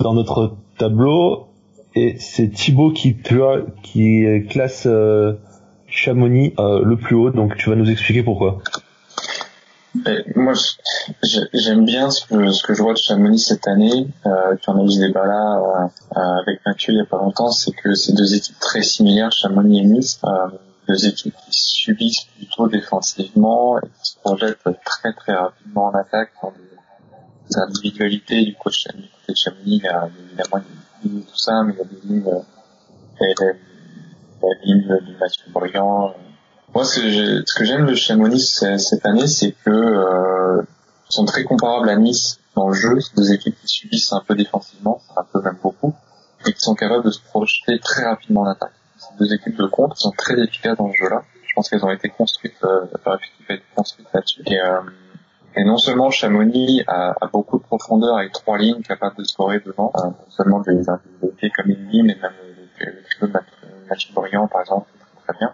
dans 0.00 0.12
notre 0.12 0.52
tableau, 0.76 1.46
et 1.94 2.16
c'est 2.18 2.48
Thibaut 2.48 2.92
qui 2.92 3.16
qui 3.82 4.24
classe 4.48 4.86
euh, 4.86 5.34
Chamonix 5.86 6.54
le 6.58 6.94
plus 6.96 7.14
haut. 7.14 7.30
Donc, 7.30 7.56
tu 7.56 7.70
vas 7.70 7.76
nous 7.76 7.90
expliquer 7.90 8.22
pourquoi 8.22 8.62
moi, 10.34 10.54
j'aime 11.52 11.84
bien 11.84 12.10
ce 12.10 12.26
que, 12.26 12.50
ce 12.50 12.62
que 12.62 12.74
je 12.74 12.82
vois 12.82 12.94
de 12.94 12.98
Chamonix 12.98 13.38
cette 13.38 13.68
année. 13.68 14.08
Euh, 14.26 14.56
tu 14.60 14.70
en 14.70 14.78
as 14.78 14.82
eu 14.82 14.98
des 14.98 15.06
débats 15.06 15.26
là 15.26 15.90
euh, 16.16 16.20
avec 16.42 16.60
Mathieu 16.66 16.92
il 16.92 16.96
y 16.96 17.00
a 17.00 17.04
pas 17.04 17.18
longtemps, 17.18 17.50
c'est 17.50 17.72
que 17.72 17.94
c'est 17.94 18.12
deux 18.12 18.34
équipes 18.34 18.58
très 18.58 18.82
similaires, 18.82 19.30
Chamonix 19.30 19.80
et 19.80 19.84
Nice. 19.84 20.20
Euh, 20.24 20.48
deux 20.88 21.06
équipes 21.06 21.34
qui 21.46 21.52
subissent 21.52 22.26
plutôt 22.36 22.68
défensivement 22.68 23.78
et 23.78 23.86
qui 23.86 24.10
se 24.10 24.16
projettent 24.18 24.58
très 24.84 25.12
très 25.14 25.32
rapidement 25.32 25.86
en 25.86 25.94
attaque 25.94 26.30
dans 26.42 26.50
des, 26.50 27.56
individualités 27.56 28.44
du 28.44 28.54
coach 28.54 28.84
côté 28.84 28.98
de 29.28 29.36
Chamonix. 29.36 29.82
A 29.86 30.08
évidemment 30.28 30.64
tout 31.08 31.36
ça, 31.36 31.62
mais 31.64 31.74
il 31.74 31.78
y 31.78 31.80
a 31.80 31.84
des 31.84 32.00
lignes, 32.06 32.24
des 33.20 34.48
lignes 34.64 34.88
de 34.88 35.18
Mathieu 35.18 35.44
moi, 36.74 36.84
ce 36.84 37.56
que 37.56 37.64
j'aime 37.64 37.86
de 37.86 37.94
Chamonix 37.94 38.40
cette 38.78 39.06
année, 39.06 39.28
c'est 39.28 39.52
que 39.52 39.70
euh, 39.70 40.62
ils 41.08 41.12
sont 41.14 41.24
très 41.24 41.44
comparables 41.44 41.88
à 41.88 41.94
Nice 41.94 42.40
dans 42.56 42.68
le 42.68 42.74
jeu. 42.74 42.98
Deux 43.16 43.32
équipes 43.32 43.54
qui 43.60 43.68
subissent 43.68 44.12
un 44.12 44.22
peu 44.26 44.34
défensivement, 44.34 45.00
un 45.16 45.22
peu 45.22 45.40
même 45.40 45.56
beaucoup, 45.62 45.94
et 46.44 46.52
qui 46.52 46.60
sont 46.60 46.74
capables 46.74 47.04
de 47.04 47.12
se 47.12 47.20
projeter 47.20 47.78
très 47.78 48.04
rapidement 48.04 48.40
en 48.40 48.48
attaque. 48.48 48.72
C'est 48.96 49.16
deux 49.20 49.32
équipes 49.32 49.56
de 49.56 49.66
contre 49.66 49.96
sont 49.96 50.10
très 50.18 50.34
efficaces 50.42 50.76
dans 50.76 50.90
ce 50.90 50.96
jeu-là. 50.96 51.22
Je 51.46 51.54
pense 51.54 51.70
qu'elles 51.70 51.84
ont 51.84 51.92
été 51.92 52.08
construites, 52.08 52.54
euh, 52.64 52.86
leur 53.06 53.14
effectif 53.14 53.50
a 53.50 53.54
été 53.54 53.64
construite 53.76 54.08
là-dessus. 54.12 54.42
Euh, 54.48 54.80
et 55.56 55.64
non 55.64 55.76
seulement 55.76 56.10
Chamonix 56.10 56.82
a, 56.86 57.14
a, 57.20 57.26
beaucoup 57.26 57.58
de 57.58 57.62
profondeur 57.62 58.16
avec 58.16 58.32
trois 58.32 58.58
lignes 58.58 58.82
capables 58.82 59.16
de 59.16 59.24
scorer 59.24 59.60
devant, 59.64 59.92
euh, 59.96 60.06
non 60.06 60.14
seulement 60.28 60.60
des 60.60 60.88
individualités 60.88 61.50
comme 61.50 61.70
Indy, 61.70 62.02
mais 62.02 62.16
même 62.20 62.32
le, 62.80 63.26
le, 63.26 63.32
Mathieu 63.88 64.12
Briand, 64.14 64.48
par 64.48 64.62
exemple, 64.62 64.88
très, 65.26 65.38
bien. 65.38 65.52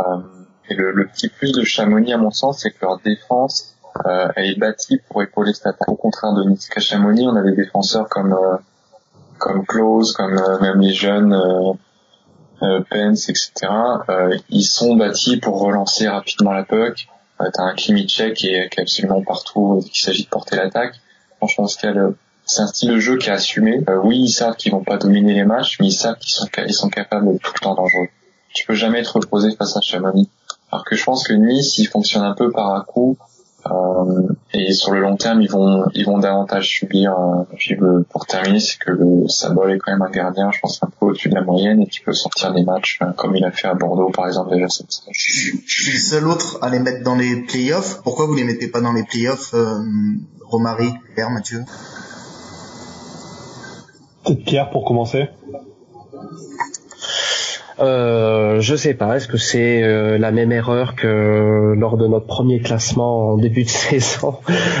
Euh, 0.00 0.20
et 0.68 0.74
le, 0.74 0.92
le, 0.92 1.06
petit 1.06 1.28
plus 1.28 1.52
de 1.52 1.62
Chamonix, 1.62 2.12
à 2.12 2.18
mon 2.18 2.30
sens, 2.30 2.60
c'est 2.60 2.70
que 2.70 2.78
leur 2.82 2.98
défense 2.98 3.76
euh, 4.06 4.28
est 4.36 4.58
bâtie 4.58 5.00
pour 5.08 5.22
épauler 5.22 5.52
cette 5.52 5.66
attaque. 5.66 5.88
Au 5.88 5.96
contraire 5.96 6.34
de 6.34 6.44
Nice. 6.44 6.68
À 6.74 6.80
Chamonix, 6.80 7.26
on 7.26 7.36
a 7.36 7.42
des 7.42 7.54
défenseurs 7.54 8.08
comme 8.08 8.32
euh, 8.32 8.56
comme 9.38 9.64
Close, 9.66 10.12
comme 10.12 10.36
euh, 10.36 10.58
même 10.60 10.80
les 10.80 10.92
jeunes 10.92 11.32
euh, 11.32 11.72
euh, 12.62 12.80
Pence, 12.90 13.28
etc. 13.28 13.52
Euh, 14.08 14.36
ils 14.48 14.64
sont 14.64 14.96
bâtis 14.96 15.36
pour 15.38 15.60
relancer 15.60 16.08
rapidement 16.08 16.52
la 16.52 16.64
puck. 16.64 17.08
Euh, 17.40 17.50
T'as 17.52 17.62
un 17.62 17.74
Klimicek 17.74 18.34
qui 18.34 18.48
est, 18.48 18.68
qui 18.70 18.80
est 18.80 18.82
absolument 18.82 19.22
partout 19.22 19.82
il 19.84 19.98
s'agit 19.98 20.24
de 20.24 20.28
porter 20.28 20.56
l'attaque. 20.56 20.94
Franchement, 21.38 21.66
c'est 21.66 21.88
un 21.88 22.66
style 22.66 22.90
de 22.90 22.98
jeu 22.98 23.18
qui 23.18 23.28
est 23.28 23.32
assumé. 23.32 23.80
oui, 24.02 24.20
ils 24.20 24.30
savent 24.30 24.56
qu'ils 24.56 24.72
vont 24.72 24.84
pas 24.84 24.96
dominer 24.96 25.34
les 25.34 25.44
matchs, 25.44 25.78
mais 25.80 25.88
ils 25.88 25.92
savent 25.92 26.18
qu'ils 26.18 26.32
sont, 26.32 26.46
ils 26.66 26.74
sont 26.74 26.88
capables 26.88 27.32
de 27.32 27.38
tout 27.38 27.52
le 27.54 27.60
temps 27.60 27.74
dangereux. 27.74 28.08
Tu 28.54 28.64
peux 28.66 28.74
jamais 28.74 29.00
être 29.00 29.16
reposé 29.16 29.54
face 29.56 29.76
à 29.76 29.80
Chamonix. 29.80 30.30
Alors 30.70 30.84
que 30.84 30.96
je 30.96 31.04
pense 31.04 31.26
que 31.26 31.32
Nice, 31.32 31.78
ils 31.78 31.86
fonctionnent 31.86 32.24
un 32.24 32.34
peu 32.34 32.50
par 32.50 32.74
à 32.74 32.82
coup. 32.82 33.16
Euh, 33.70 34.28
et 34.52 34.72
sur 34.72 34.92
le 34.92 35.00
long 35.00 35.16
terme, 35.16 35.40
ils 35.42 35.50
vont, 35.50 35.84
ils 35.94 36.04
vont 36.04 36.18
davantage 36.18 36.68
subir. 36.68 37.12
Euh, 37.12 37.44
puis 37.56 37.76
pour 38.10 38.26
terminer, 38.26 38.60
c'est 38.60 38.78
que 38.78 38.90
le 38.90 39.28
Sabol 39.28 39.72
est 39.72 39.78
quand 39.78 39.92
même 39.92 40.02
un 40.02 40.10
gardien, 40.10 40.50
je 40.52 40.60
pense 40.60 40.82
un 40.82 40.88
peu 40.88 41.06
au-dessus 41.06 41.28
de 41.28 41.34
la 41.34 41.42
moyenne 41.42 41.80
et 41.80 41.86
qui 41.86 42.00
peut 42.00 42.12
sortir 42.12 42.52
des 42.52 42.62
matchs 42.62 42.98
euh, 43.02 43.12
comme 43.16 43.34
il 43.36 43.44
a 43.44 43.50
fait 43.50 43.68
à 43.68 43.74
Bordeaux, 43.74 44.10
par 44.10 44.26
exemple 44.26 44.54
déjà 44.54 44.68
cette 44.68 44.92
saison. 44.92 45.10
Je, 45.12 45.62
suis 45.66 45.92
le 45.92 45.98
seul 45.98 46.28
autre 46.28 46.58
à 46.62 46.70
les 46.70 46.78
mettre 46.78 47.02
dans 47.02 47.16
les 47.16 47.42
playoffs. 47.42 48.02
Pourquoi 48.02 48.26
vous 48.26 48.34
les 48.34 48.44
mettez 48.44 48.68
pas 48.68 48.80
dans 48.80 48.92
les 48.92 49.04
playoffs, 49.04 49.54
euh, 49.54 49.80
Romary, 50.44 50.90
Pierre, 51.14 51.30
Mathieu? 51.30 51.64
Peut-être 54.24 54.44
Pierre 54.44 54.70
pour 54.70 54.84
commencer. 54.84 55.28
Euh, 57.80 58.60
je 58.60 58.76
sais 58.76 58.94
pas. 58.94 59.16
Est-ce 59.16 59.28
que 59.28 59.36
c'est 59.36 59.82
euh, 59.82 60.18
la 60.18 60.30
même 60.30 60.52
erreur 60.52 60.94
que 60.94 61.74
lors 61.76 61.96
de 61.96 62.06
notre 62.06 62.26
premier 62.26 62.60
classement 62.60 63.32
en 63.32 63.36
début 63.36 63.64
de 63.64 63.68
saison? 63.68 64.36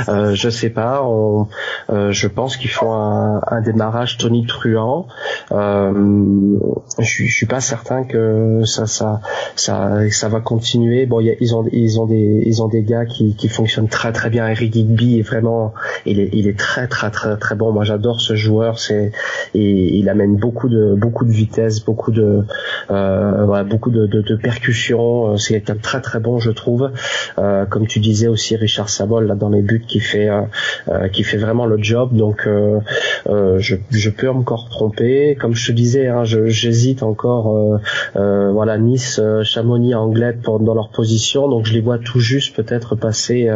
Euh, 0.08 0.34
Je 0.34 0.48
sais 0.48 0.70
pas. 0.70 1.02
On, 1.04 1.48
euh, 1.90 2.12
je 2.12 2.28
pense 2.28 2.56
qu'il 2.56 2.70
faut 2.70 2.90
un, 2.90 3.40
un, 3.46 3.60
démarrage 3.60 4.16
Tony 4.18 4.46
Truant. 4.46 5.08
Euh, 5.52 6.58
je, 6.98 7.24
suis 7.24 7.46
pas 7.46 7.60
certain 7.60 8.04
que 8.04 8.62
ça, 8.64 8.86
ça, 8.86 9.20
ça, 9.56 10.10
ça 10.10 10.28
va 10.28 10.40
continuer. 10.40 11.06
Bon, 11.06 11.20
ils 11.20 11.54
ont, 11.54 11.64
ils 11.72 12.00
ont 12.00 12.06
des, 12.06 12.42
ils 12.46 12.62
ont 12.62 12.68
des 12.68 12.82
gars 12.82 13.06
qui, 13.06 13.34
qui 13.34 13.48
fonctionnent 13.48 13.88
très 13.88 14.12
très 14.12 14.30
bien. 14.30 14.46
Eric 14.48 14.74
Higby 14.74 15.18
est 15.18 15.22
vraiment, 15.22 15.74
il 16.06 16.20
est, 16.20 16.30
il 16.32 16.46
est 16.46 16.58
très 16.58 16.86
très 16.86 17.10
très 17.10 17.36
très 17.38 17.54
bon. 17.56 17.72
Moi, 17.72 17.84
j'adore 17.84 18.20
ce 18.20 18.36
joueur. 18.36 18.78
C'est, 18.78 19.10
et 19.54 19.96
il 19.96 20.08
amène 20.08 20.36
beaucoup 20.36 20.68
de, 20.68 20.94
beaucoup 20.94 21.24
de 21.24 21.32
vitesse, 21.32 21.84
beaucoup 21.84 22.12
de 22.12 22.24
euh, 22.24 22.83
voilà, 22.88 23.64
beaucoup 23.64 23.90
de, 23.90 24.06
de, 24.06 24.20
de 24.20 24.36
percussions. 24.36 25.32
Euh, 25.32 25.36
c'est 25.36 25.54
quelqu'un 25.54 25.74
de 25.74 25.80
très 25.80 26.00
très 26.00 26.20
bon, 26.20 26.38
je 26.38 26.50
trouve. 26.50 26.90
Euh, 27.38 27.64
comme 27.66 27.86
tu 27.86 28.00
disais 28.00 28.26
aussi, 28.28 28.56
Richard 28.56 28.88
Sabol 28.88 29.26
là 29.26 29.34
dans 29.34 29.48
les 29.48 29.62
buts 29.62 29.84
qui 29.86 30.00
fait 30.00 30.28
qui 31.12 31.22
fait 31.22 31.36
vraiment 31.36 31.66
le 31.66 31.82
job. 31.82 32.10
Donc 32.12 32.48
je, 33.26 33.76
je 33.90 34.10
peux 34.10 34.28
encore 34.28 34.68
tromper. 34.68 35.36
Comme 35.40 35.54
je 35.54 35.66
te 35.68 35.72
disais, 35.72 36.08
hein, 36.08 36.24
j'hésite 36.24 37.02
encore. 37.02 37.80
voilà, 38.14 38.78
Nice, 38.78 39.20
Chamonix, 39.42 39.94
Anglais 39.94 40.36
pour, 40.42 40.60
dans 40.60 40.74
leur 40.74 40.90
position. 40.90 41.48
Donc 41.48 41.66
je 41.66 41.72
les 41.72 41.80
vois 41.80 41.98
tout 41.98 42.20
juste 42.20 42.54
peut-être 42.56 42.94
passer, 42.96 43.50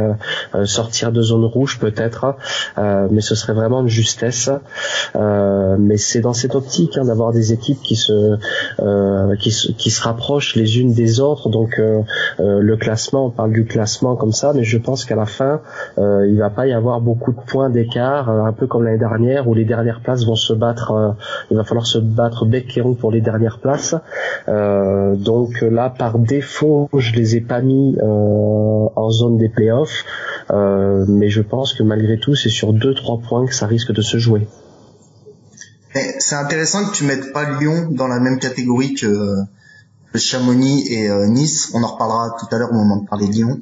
sortir 0.64 1.12
de 1.12 1.22
zone 1.22 1.44
rouge 1.44 1.78
peut-être. 1.78 2.36
mais 2.76 3.20
ce 3.20 3.34
serait 3.34 3.54
vraiment 3.54 3.82
une 3.82 3.88
justesse. 3.88 4.50
mais 5.14 5.96
c'est 5.96 6.20
dans 6.20 6.32
cette 6.32 6.54
optique 6.54 6.96
hein, 6.96 7.04
d'avoir 7.04 7.32
des 7.32 7.52
équipes 7.52 7.82
qui 7.82 7.96
se 7.96 8.38
euh, 8.80 9.17
qui, 9.38 9.50
se, 9.50 9.72
qui 9.72 9.90
se 9.90 10.02
rapprochent 10.02 10.56
les 10.56 10.80
unes 10.80 10.92
des 10.92 11.20
autres. 11.20 11.48
Donc 11.48 11.78
euh, 11.78 12.02
euh, 12.40 12.60
le 12.60 12.76
classement, 12.76 13.26
on 13.26 13.30
parle 13.30 13.52
du 13.52 13.64
classement 13.64 14.16
comme 14.16 14.32
ça, 14.32 14.52
mais 14.54 14.64
je 14.64 14.78
pense 14.78 15.04
qu'à 15.04 15.16
la 15.16 15.26
fin, 15.26 15.60
il 15.98 16.36
va 16.38 16.50
pas 16.50 16.66
y 16.66 16.72
avoir 16.72 17.00
beaucoup 17.00 17.32
de 17.32 17.40
points 17.40 17.70
d'écart, 17.70 18.28
un 18.30 18.52
peu 18.52 18.66
comme 18.66 18.84
l'année 18.84 18.98
dernière 18.98 19.48
où 19.48 19.54
les 19.54 19.64
dernières 19.64 20.00
places 20.00 20.24
vont 20.24 20.36
se 20.36 20.52
battre. 20.52 21.16
il 21.50 21.56
va 21.56 21.64
falloir 21.64 21.86
se 21.86 21.98
battre 21.98 22.44
bec 22.44 22.76
et 22.76 22.82
pour 22.98 23.10
les 23.10 23.20
dernières 23.20 23.58
places. 23.58 23.94
donc 24.46 25.60
là, 25.62 25.90
par 25.90 26.18
défaut, 26.18 26.88
je 26.96 27.12
les 27.14 27.36
ai 27.36 27.40
pas 27.40 27.60
mis 27.60 27.96
en 28.02 29.10
zone 29.10 29.38
des 29.38 29.48
playoffs, 29.48 30.04
mais 30.50 31.28
je 31.28 31.42
pense 31.42 31.72
que 31.74 31.82
malgré 31.82 32.18
tout, 32.18 32.34
c'est 32.34 32.48
sur 32.48 32.72
deux 32.72 32.94
trois 32.94 33.18
points 33.18 33.46
que 33.46 33.54
ça 33.54 33.66
risque 33.66 33.92
de 33.92 34.02
se 34.02 34.18
jouer 34.18 34.46
c'est 36.18 36.34
intéressant 36.34 36.86
que 36.86 36.94
tu 36.94 37.04
mettes 37.04 37.32
pas 37.32 37.58
Lyon 37.58 37.88
dans 37.90 38.08
la 38.08 38.20
même 38.20 38.38
catégorie 38.38 38.94
que, 38.94 39.36
Chamonix 40.14 40.84
et 40.88 41.08
euh, 41.08 41.28
Nice. 41.28 41.70
On 41.74 41.82
en 41.84 41.86
reparlera 41.86 42.36
tout 42.40 42.52
à 42.52 42.58
l'heure 42.58 42.72
au 42.72 42.74
moment 42.74 42.96
de 42.96 43.06
parler 43.06 43.28
de 43.28 43.32
Lyon. 43.32 43.60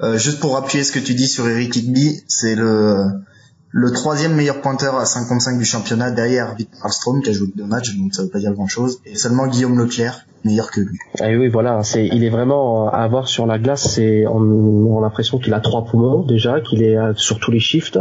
Euh, 0.00 0.16
juste 0.16 0.40
pour 0.40 0.56
appuyer 0.56 0.84
ce 0.84 0.92
que 0.92 0.98
tu 0.98 1.12
dis 1.12 1.28
sur 1.28 1.46
Eric 1.46 1.76
Higby, 1.76 2.22
c'est 2.28 2.54
le 2.54 3.92
troisième 3.92 4.34
meilleur 4.34 4.62
pointeur 4.62 4.96
à 4.96 5.04
55 5.04 5.58
du 5.58 5.66
championnat 5.66 6.10
derrière 6.10 6.54
Victor 6.54 6.86
Alstrom 6.86 7.20
qui 7.20 7.28
a 7.28 7.32
joué 7.32 7.52
deux 7.54 7.66
matchs, 7.66 7.94
donc 7.96 8.14
ça 8.14 8.22
veut 8.22 8.30
pas 8.30 8.38
dire 8.38 8.52
grand 8.54 8.68
chose. 8.68 9.00
Et 9.04 9.16
seulement 9.16 9.46
Guillaume 9.46 9.78
Leclerc 9.78 10.24
meilleur 10.44 10.70
que 10.70 10.80
lui. 10.80 10.98
Ah 11.20 11.28
oui, 11.28 11.48
voilà, 11.48 11.82
c'est, 11.82 12.06
il 12.06 12.24
est 12.24 12.30
vraiment 12.30 12.88
à 12.88 12.98
avoir 12.98 13.28
sur 13.28 13.46
la 13.46 13.58
glace. 13.58 13.88
C'est, 13.88 14.26
on, 14.26 14.98
a 14.98 15.00
l'impression 15.00 15.38
qu'il 15.38 15.54
a 15.54 15.60
trois 15.60 15.84
poumons 15.84 16.22
déjà, 16.22 16.60
qu'il 16.60 16.82
est 16.82 16.96
euh, 16.96 17.12
sur 17.16 17.38
tous 17.38 17.50
les 17.50 17.60
shifts 17.60 17.98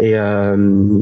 et 0.00 0.18
euh, 0.18 0.56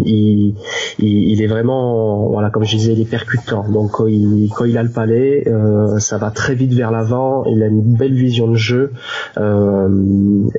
il, 0.04 0.54
il, 0.98 1.42
est 1.42 1.46
vraiment, 1.46 2.28
voilà, 2.28 2.50
comme 2.50 2.64
je 2.64 2.76
disais, 2.76 2.92
il 2.92 3.00
est 3.00 3.10
percutant. 3.10 3.68
Donc 3.68 3.92
quand 3.92 4.06
il, 4.06 4.50
quand 4.54 4.64
il 4.64 4.76
a 4.78 4.82
le 4.82 4.90
palais, 4.90 5.44
euh, 5.46 5.98
ça 5.98 6.18
va 6.18 6.30
très 6.30 6.54
vite 6.54 6.72
vers 6.72 6.90
l'avant. 6.90 7.44
Il 7.46 7.62
a 7.62 7.66
une 7.66 7.82
belle 7.82 8.14
vision 8.14 8.48
de 8.48 8.56
jeu 8.56 8.92
euh, 9.38 9.88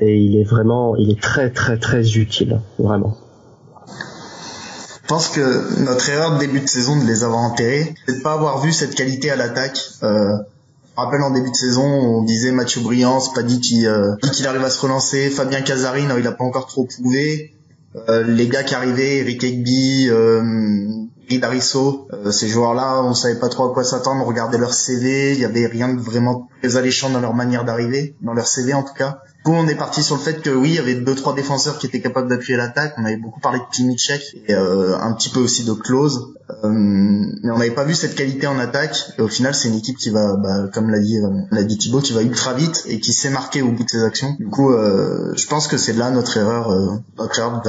et 0.00 0.18
il 0.18 0.36
est 0.36 0.44
vraiment, 0.44 0.96
il 0.96 1.10
est 1.10 1.20
très 1.20 1.50
très 1.50 1.78
très 1.78 2.16
utile, 2.16 2.60
vraiment. 2.78 3.16
Je 5.02 5.08
pense 5.08 5.28
que 5.28 5.80
notre 5.80 6.08
erreur 6.08 6.34
de 6.34 6.38
début 6.38 6.60
de 6.60 6.68
saison 6.68 6.96
de 6.96 7.04
les 7.04 7.24
avoir 7.24 7.40
enterrés, 7.40 7.94
c'est 8.06 8.18
de 8.18 8.22
pas 8.22 8.34
avoir 8.34 8.60
vu 8.60 8.72
cette 8.72 8.94
qualité 8.94 9.30
à 9.30 9.36
l'attaque 9.36 9.78
euh, 10.02 10.36
rappelle 10.96 11.22
en 11.22 11.30
début 11.30 11.50
de 11.50 11.56
saison, 11.56 11.84
on 11.84 12.22
disait 12.22 12.52
Mathieu 12.52 12.80
Briand, 12.80 13.20
pas 13.34 13.42
dit 13.42 13.60
qu'il 13.60 13.86
euh, 13.86 14.14
arrive 14.44 14.64
à 14.64 14.70
se 14.70 14.80
relancer. 14.80 15.30
Fabien 15.30 15.62
Casarin, 15.62 16.16
il 16.18 16.26
a 16.26 16.32
pas 16.32 16.44
encore 16.44 16.66
trop 16.66 16.84
prouvé. 16.84 17.54
Euh, 18.08 18.24
les 18.24 18.48
gars 18.48 18.62
qui 18.62 18.74
arrivaient, 18.74 19.18
Eric 19.18 19.44
Egby, 19.44 20.08
euh, 20.08 20.82
Darisso, 21.30 22.08
euh, 22.12 22.30
ces 22.30 22.46
joueurs-là, 22.46 23.02
on 23.02 23.14
savait 23.14 23.38
pas 23.38 23.48
trop 23.48 23.70
à 23.70 23.72
quoi 23.72 23.84
s'attendre. 23.84 24.22
On 24.22 24.26
regardait 24.26 24.58
leur 24.58 24.74
CV, 24.74 25.32
il 25.32 25.40
y 25.40 25.46
avait 25.46 25.66
rien 25.66 25.92
de 25.92 26.00
vraiment 26.00 26.48
très 26.60 26.76
alléchant 26.76 27.08
dans 27.08 27.20
leur 27.20 27.34
manière 27.34 27.64
d'arriver, 27.64 28.14
dans 28.20 28.34
leur 28.34 28.46
CV 28.46 28.74
en 28.74 28.82
tout 28.82 28.94
cas. 28.94 29.22
Coup, 29.44 29.52
on 29.54 29.66
est 29.66 29.74
parti 29.74 30.04
sur 30.04 30.16
le 30.16 30.22
fait 30.22 30.40
que 30.40 30.50
oui, 30.50 30.70
il 30.70 30.74
y 30.74 30.78
avait 30.78 30.94
deux 30.94 31.16
trois 31.16 31.34
défenseurs 31.34 31.78
qui 31.78 31.86
étaient 31.86 32.00
capables 32.00 32.28
d'appuyer 32.28 32.56
l'attaque. 32.56 32.94
On 32.96 33.04
avait 33.04 33.16
beaucoup 33.16 33.40
parlé 33.40 33.58
de 33.58 33.64
Timicek 33.72 34.36
et 34.46 34.54
euh, 34.54 34.96
un 34.96 35.12
petit 35.14 35.30
peu 35.30 35.40
aussi 35.40 35.64
de 35.64 35.72
Klose. 35.72 36.34
Euh, 36.64 36.68
mais 36.70 37.50
on 37.50 37.58
n'avait 37.58 37.72
pas 37.72 37.82
vu 37.82 37.94
cette 37.94 38.14
qualité 38.14 38.46
en 38.46 38.58
attaque. 38.60 38.96
Et 39.18 39.22
au 39.22 39.26
final, 39.26 39.52
c'est 39.52 39.68
une 39.68 39.76
équipe 39.76 39.96
qui 39.96 40.10
va, 40.10 40.36
bah, 40.36 40.68
comme 40.72 40.90
l'a 40.90 41.00
dit, 41.00 41.18
euh, 41.18 41.28
l'a 41.50 41.64
dit 41.64 41.76
Thibaut, 41.76 42.00
qui 42.00 42.12
va 42.12 42.22
ultra 42.22 42.54
vite 42.54 42.84
et 42.86 43.00
qui 43.00 43.12
sait 43.12 43.30
marquer 43.30 43.62
au 43.62 43.72
bout 43.72 43.82
de 43.82 43.88
ses 43.88 44.04
actions. 44.04 44.36
Du 44.38 44.46
coup, 44.46 44.70
euh, 44.70 45.32
je 45.34 45.46
pense 45.48 45.66
que 45.66 45.76
c'est 45.76 45.94
là 45.94 46.10
notre 46.10 46.36
erreur, 46.36 46.70
euh, 46.70 46.98
notre 47.18 47.38
erreur 47.38 47.62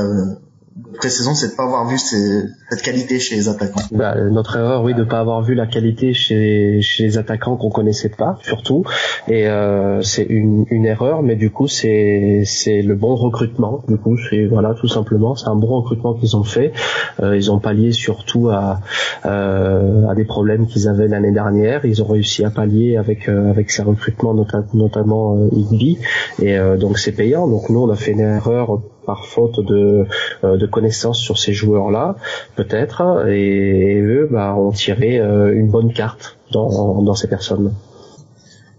pré-saison, 0.96 1.36
c'est 1.36 1.52
de 1.52 1.56
pas 1.56 1.64
avoir 1.64 1.88
vu 1.88 1.98
cette 1.98 2.82
qualité 2.82 3.20
chez 3.20 3.36
les 3.36 3.48
attaquants. 3.48 3.82
Bah, 3.92 4.16
notre 4.32 4.58
erreur, 4.58 4.84
oui, 4.84 4.94
de 4.94 5.04
pas 5.04 5.20
avoir 5.20 5.42
vu 5.42 5.54
la 5.56 5.68
qualité 5.68 6.14
chez, 6.14 6.82
chez 6.82 7.04
les 7.04 7.18
attaquants 7.18 7.58
qu'on 7.58 7.70
connaissait 7.70 8.10
pas, 8.10 8.38
surtout. 8.42 8.84
Et 9.28 9.48
euh, 9.48 10.02
c'est 10.02 10.24
une, 10.24 10.66
une 10.70 10.86
erreur, 10.86 11.22
mais 11.22 11.36
du 11.36 11.52
coup, 11.52 11.68
c'est 11.68 12.44
c'est 12.46 12.82
le 12.82 12.96
bon 12.96 13.16
recrutement. 13.16 13.84
Du 13.88 13.98
coup, 13.98 14.18
c'est 14.18 14.46
voilà, 14.46 14.74
tout 14.74 14.88
simplement, 14.88 15.36
c'est 15.36 15.48
un 15.48 15.56
bon 15.56 15.68
recrutement 15.68 16.14
qu'ils 16.14 16.36
ont 16.36 16.44
fait. 16.44 16.74
Euh, 17.22 17.36
ils 17.36 17.52
ont 17.52 17.60
pallié 17.60 17.92
surtout 17.92 18.50
à 18.50 18.82
euh, 19.26 20.08
à 20.08 20.16
des 20.16 20.26
problèmes 20.26 20.68
qu'ils 20.68 20.88
avaient 20.88 21.08
l'année 21.08 21.32
dernière. 21.32 21.86
Ils 21.86 22.02
ont 22.02 22.08
réussi 22.08 22.44
à 22.44 22.50
pallier 22.50 22.98
avec 22.98 23.30
euh, 23.30 23.50
avec 23.50 23.72
ces 23.72 23.84
recrutements, 23.84 24.34
notamment 24.74 25.38
euh, 25.38 25.50
Igby. 25.52 26.00
Et 26.42 26.58
euh, 26.58 26.78
donc 26.78 26.98
c'est 26.98 27.12
payant. 27.12 27.48
Donc 27.48 27.70
nous, 27.70 27.82
on 27.82 27.90
a 27.90 27.96
fait 27.96 28.12
une 28.12 28.22
erreur 28.22 28.82
par 29.06 29.26
faute 29.26 29.60
de, 29.60 30.06
euh, 30.44 30.58
de 30.58 30.66
connaissances 30.66 31.20
sur 31.20 31.38
ces 31.38 31.54
joueurs-là, 31.54 32.16
peut-être, 32.56 33.28
et, 33.28 34.00
eux 34.00 34.28
bah, 34.32 34.56
ont 34.56 34.72
tiré 34.72 35.20
euh, 35.20 35.54
une 35.54 35.70
bonne 35.70 35.94
carte 35.94 36.38
dans, 36.52 37.02
dans 37.02 37.16
ces 37.16 37.28
personnes. 37.28 37.74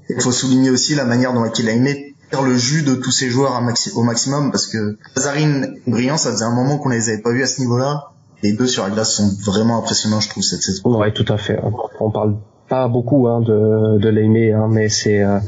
Il 0.09 0.21
faut 0.21 0.33
souligner 0.33 0.71
aussi 0.71 0.95
la 0.95 1.05
manière 1.05 1.33
dont 1.33 1.51
il 1.51 1.69
a 1.69 1.73
aimé 1.73 2.15
faire 2.31 2.43
le 2.43 2.57
jus 2.57 2.83
de 2.83 2.95
tous 2.95 3.11
ces 3.11 3.29
joueurs 3.29 3.61
au 3.95 4.03
maximum, 4.03 4.51
parce 4.51 4.67
que 4.67 4.99
Zazarine 5.17 5.77
et 5.87 5.91
Brillant, 5.91 6.17
ça 6.17 6.33
faisait 6.33 6.45
un 6.45 6.55
moment 6.55 6.79
qu'on 6.79 6.89
les 6.89 7.09
avait 7.09 7.23
pas 7.23 7.33
vus 7.33 7.43
à 7.43 7.47
ce 7.47 7.61
niveau-là. 7.61 8.11
Les 8.43 8.53
deux 8.53 8.67
sur 8.67 8.83
la 8.83 8.91
glace 8.91 9.15
sont 9.15 9.31
vraiment 9.45 9.79
impressionnants, 9.79 10.21
je 10.21 10.29
trouve, 10.29 10.43
cette 10.43 10.63
saison. 10.63 10.99
Ouais, 10.99 11.13
tout 11.13 11.25
à 11.29 11.39
fait. 11.39 11.59
On 12.01 12.11
parle 12.11 12.37
pas 12.75 12.89
beaucoup 12.89 13.29
hein, 13.29 13.41
de, 13.41 13.99
de 13.99 14.09
l'aimer, 14.09 14.53
hein, 14.53 14.69
mais 14.69 14.89
c'est 14.89 15.23
euh, 15.23 15.39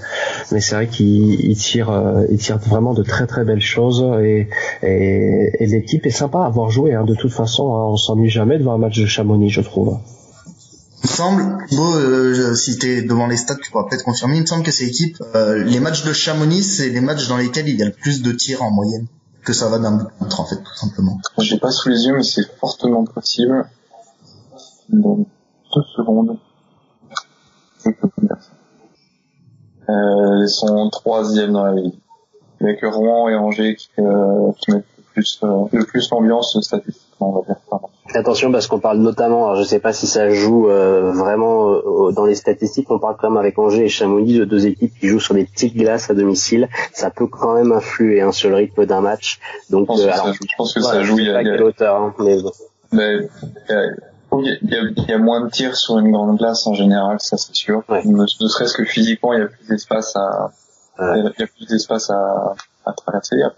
mais 0.52 0.60
c'est 0.60 0.74
vrai 0.76 0.86
qu'il 0.86 1.56
tire 1.56 1.90
euh, 1.90 2.24
il 2.30 2.38
tire 2.38 2.58
vraiment 2.58 2.94
de 2.94 3.02
très 3.02 3.26
très 3.26 3.44
belles 3.44 3.66
choses 3.76 4.00
et 4.22 4.48
et, 4.82 5.50
et 5.58 5.66
l'équipe 5.66 6.04
est 6.06 6.18
sympa 6.22 6.40
à 6.44 6.46
avoir 6.46 6.70
joué. 6.70 6.94
Hein, 6.94 7.04
de 7.04 7.16
toute 7.16 7.32
façon, 7.32 7.64
hein, 7.74 7.84
on 7.94 7.96
s'ennuie 7.96 8.30
jamais 8.30 8.58
devant 8.58 8.74
un 8.74 8.78
match 8.78 8.98
de 9.00 9.06
Chamonix, 9.06 9.50
je 9.50 9.60
trouve. 9.60 9.98
Il 11.02 11.10
me 11.10 11.16
semble, 11.22 11.42
Beau, 11.76 11.94
euh, 11.96 12.54
si 12.54 12.78
t'es 12.78 13.02
devant 13.02 13.26
les 13.26 13.36
stats, 13.36 13.56
tu 13.62 13.70
pourras 13.70 13.86
peut-être 13.88 14.04
confirmer. 14.04 14.36
Il 14.36 14.42
me 14.42 14.46
semble 14.46 14.62
que 14.62 14.70
ces 14.70 14.86
équipes, 14.86 15.18
euh, 15.34 15.64
les 15.64 15.80
matchs 15.80 16.04
de 16.04 16.12
Chamonix, 16.12 16.62
c'est 16.62 16.90
les 16.90 17.00
matchs 17.00 17.26
dans 17.28 17.38
lesquels 17.38 17.68
il 17.68 17.76
y 17.76 17.82
a 17.82 17.86
le 17.86 17.92
plus 18.04 18.22
de 18.22 18.32
tirs 18.32 18.62
en 18.62 18.70
moyenne, 18.70 19.06
que 19.44 19.52
ça 19.52 19.68
va 19.68 19.78
d'un 19.78 19.96
but 19.98 20.08
contre 20.20 20.40
en 20.40 20.46
fait, 20.46 20.56
tout 20.56 20.76
simplement. 20.76 21.18
J'ai 21.38 21.58
pas 21.58 21.72
sous 21.72 21.88
les 21.88 22.00
yeux, 22.06 22.14
mais 22.16 22.22
c'est 22.22 22.46
fortement 22.60 23.04
possible. 23.04 23.64
Dans 24.88 25.16
deux 25.16 25.86
secondes. 25.96 26.38
Euh, 29.88 30.42
ils 30.42 30.48
sont 30.48 30.90
troisième 30.90 31.52
dans 31.52 31.64
la 31.64 31.74
ligue. 31.74 31.94
Avec 32.60 32.80
Rouen 32.82 33.28
et 33.28 33.36
Angers 33.36 33.76
qui, 33.76 33.90
euh, 33.98 34.50
qui 34.58 34.72
mettent 34.72 34.84
le 34.96 35.04
plus, 35.12 35.40
euh, 35.42 35.64
le 35.72 35.84
plus 35.84 36.10
l'ambiance 36.10 36.58
statistiquement, 36.60 37.30
on 37.30 37.40
va 37.40 37.46
dire. 37.46 37.56
Attention 38.14 38.50
parce 38.50 38.66
qu'on 38.66 38.78
parle 38.78 38.98
notamment, 38.98 39.44
alors 39.46 39.56
je 39.56 39.64
sais 39.64 39.78
pas 39.78 39.92
si 39.92 40.06
ça 40.06 40.30
joue 40.30 40.70
euh, 40.70 41.12
vraiment 41.12 41.70
euh, 41.70 42.12
dans 42.12 42.24
les 42.24 42.34
statistiques, 42.34 42.90
on 42.90 42.98
parle 42.98 43.16
quand 43.20 43.28
même 43.28 43.36
avec 43.36 43.58
Angers 43.58 43.84
et 43.84 43.88
Chamonix 43.88 44.38
de 44.38 44.44
deux 44.44 44.66
équipes 44.66 44.92
qui 44.98 45.08
jouent 45.08 45.20
sur 45.20 45.34
des 45.34 45.44
petites 45.44 45.76
glaces 45.76 46.08
à 46.08 46.14
domicile. 46.14 46.68
Ça 46.92 47.10
peut 47.10 47.26
quand 47.26 47.54
même 47.54 47.72
influer 47.72 48.22
hein, 48.22 48.32
sur 48.32 48.48
le 48.48 48.56
rythme 48.56 48.86
d'un 48.86 49.02
match. 49.02 49.40
Donc, 49.70 49.82
je 49.82 49.86
pense, 49.86 50.00
alors, 50.02 50.32
je 50.32 50.56
pense 50.56 50.72
que 50.72 50.80
ça 50.80 51.02
joue. 51.02 51.18
Il 51.18 51.26
y 51.26 51.30
a, 51.30 51.42
quelle 51.42 51.62
hauteur, 51.62 51.96
hein, 51.96 52.14
mais 52.18 52.40
bon. 52.40 52.52
Mais, 52.92 53.18
il 54.32 54.46
y, 54.46 54.74
a, 54.74 54.80
il 54.80 55.04
y, 55.08 55.12
a, 55.12 55.18
moins 55.18 55.44
de 55.44 55.50
tirs 55.50 55.76
sur 55.76 55.98
une 55.98 56.10
grande 56.10 56.36
glace 56.36 56.66
en 56.66 56.74
général, 56.74 57.18
ça 57.20 57.36
c'est 57.36 57.54
sûr. 57.54 57.82
Ne, 58.04 58.26
serait-ce 58.26 58.74
que 58.74 58.84
physiquement, 58.84 59.32
il 59.32 59.40
y 59.40 59.42
a 59.42 59.46
plus 59.46 59.66
d'espace 59.68 60.14
à, 60.16 60.50
il 60.98 61.32
y 61.38 61.42
a 61.42 61.46
plus 61.46 61.66
d'espace 61.66 62.10
à, 62.10 62.54
à 62.84 62.92
traverser, 62.92 63.36
à 63.42 63.52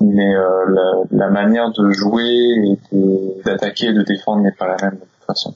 Mais 0.00 0.34
euh, 0.34 0.64
la, 0.68 1.26
la, 1.26 1.30
manière 1.30 1.70
de 1.70 1.90
jouer 1.90 2.78
et 2.92 3.42
d'attaquer 3.44 3.86
et 3.86 3.92
de 3.92 4.02
défendre 4.02 4.42
n'est 4.42 4.52
pas 4.52 4.66
la 4.66 4.76
même 4.82 4.94
de 4.94 5.00
toute 5.00 5.26
façon. 5.26 5.54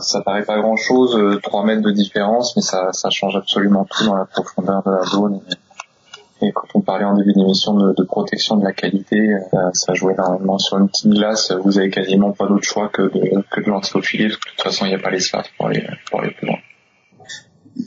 Ça 0.00 0.22
paraît 0.22 0.44
pas 0.44 0.58
grand 0.58 0.76
chose, 0.76 1.18
3 1.42 1.62
euh, 1.62 1.66
mètres 1.66 1.82
de 1.82 1.90
différence, 1.90 2.56
mais 2.56 2.62
ça, 2.62 2.92
ça 2.92 3.10
change 3.10 3.36
absolument 3.36 3.84
tout 3.84 4.06
dans 4.06 4.16
la 4.16 4.24
profondeur 4.24 4.82
de 4.84 4.90
la 4.90 5.02
zone. 5.04 5.40
Et 5.50 5.54
quand 6.40 6.66
on 6.74 6.80
parlait 6.80 7.04
en 7.04 7.16
début 7.16 7.32
d'émission 7.32 7.74
de, 7.74 7.94
de, 7.94 8.02
protection 8.02 8.56
de 8.56 8.64
la 8.64 8.72
qualité, 8.72 9.18
euh, 9.18 9.70
ça 9.72 9.94
jouait 9.94 10.14
énormément 10.14 10.58
sur 10.58 10.78
une 10.78 10.88
petite 10.88 11.10
glace. 11.10 11.52
Vous 11.64 11.78
avez 11.78 11.90
quasiment 11.90 12.32
pas 12.32 12.46
d'autre 12.46 12.64
choix 12.64 12.88
que 12.88 13.02
de, 13.02 13.42
que 13.50 13.60
de 13.60 13.70
parce 13.70 13.90
que 13.90 13.98
de 13.98 14.28
toute 14.28 14.62
façon, 14.62 14.84
il 14.84 14.88
n'y 14.88 14.94
a 14.94 14.98
pas 14.98 15.10
l'espace 15.10 15.46
pour 15.56 15.66
aller, 15.66 15.86
pour 16.10 16.20
aller 16.20 16.32
plus 16.32 16.46
loin. 16.46 16.58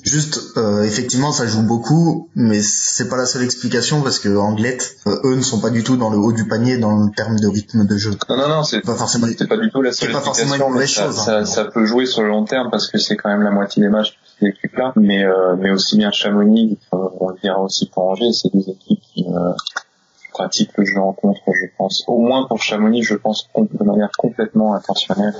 Juste, 0.04 0.40
euh, 0.58 0.84
effectivement, 0.84 1.32
ça 1.32 1.48
joue 1.48 1.64
beaucoup, 1.64 2.30
mais 2.36 2.62
c'est 2.62 3.10
pas 3.10 3.18
la 3.18 3.26
seule 3.26 3.44
explication 3.44 4.04
parce 4.04 4.20
que 4.20 4.30
Anglette, 4.38 4.98
euh, 5.08 5.20
eux 5.24 5.36
ne 5.36 5.42
sont 5.42 5.60
pas 5.60 5.72
du 5.72 5.84
tout 5.84 5.98
dans 5.98 6.12
le 6.12 6.18
haut 6.18 6.32
du 6.32 6.48
panier 6.48 6.78
dans 6.78 6.96
le 6.96 7.12
terme 7.12 7.40
de 7.40 7.48
rythme 7.48 7.88
de 7.88 7.98
jeu. 7.98 8.12
Non, 8.30 8.38
non, 8.38 8.48
non, 8.50 8.64
c'est 8.64 8.82
pas 8.82 8.94
forcément, 8.94 9.26
c'est 9.36 9.48
pas 9.48 9.58
du 9.58 9.72
tout 9.72 9.82
la 9.82 9.92
seule 9.92 10.12
explication. 10.12 10.72
Pas 10.72 10.86
ça, 10.86 11.06
chose, 11.06 11.28
hein. 11.28 11.46
ça, 11.46 11.66
peut 11.66 11.86
jouer 11.86 12.06
sur 12.06 12.22
le 12.22 12.30
long 12.30 12.46
terme 12.46 12.70
parce 12.70 12.88
que 12.88 13.00
c'est 13.00 13.16
quand 13.16 13.30
même 13.30 13.42
la 13.42 13.50
moitié 13.50 13.82
des 13.82 13.90
matchs 13.90 14.16
ces 14.40 14.48
équipes-là, 14.48 14.94
mais 14.96 15.24
euh, 15.24 15.56
mais 15.58 15.72
aussi 15.72 15.98
bien 15.98 16.12
Chamonix, 16.12 16.78
on 16.92 17.30
le 17.30 17.36
dira 17.42 17.60
aussi 17.60 17.90
pour 17.90 18.10
Angers, 18.10 18.32
c'est 18.32 18.54
des 18.54 18.70
équipes 18.70 19.02
qui 19.02 19.26
euh, 19.28 19.54
pratiquent 20.32 20.78
le 20.78 20.86
jeu 20.86 21.00
en 21.00 21.14
contre, 21.14 21.42
je 21.48 21.66
pense. 21.78 22.04
Au 22.08 22.20
moins 22.20 22.46
pour 22.48 22.62
Chamonix, 22.62 23.04
je 23.04 23.16
pense 23.16 23.50
de 23.56 23.84
manière 23.84 24.12
complètement 24.18 24.74
intentionnelle. 24.74 25.36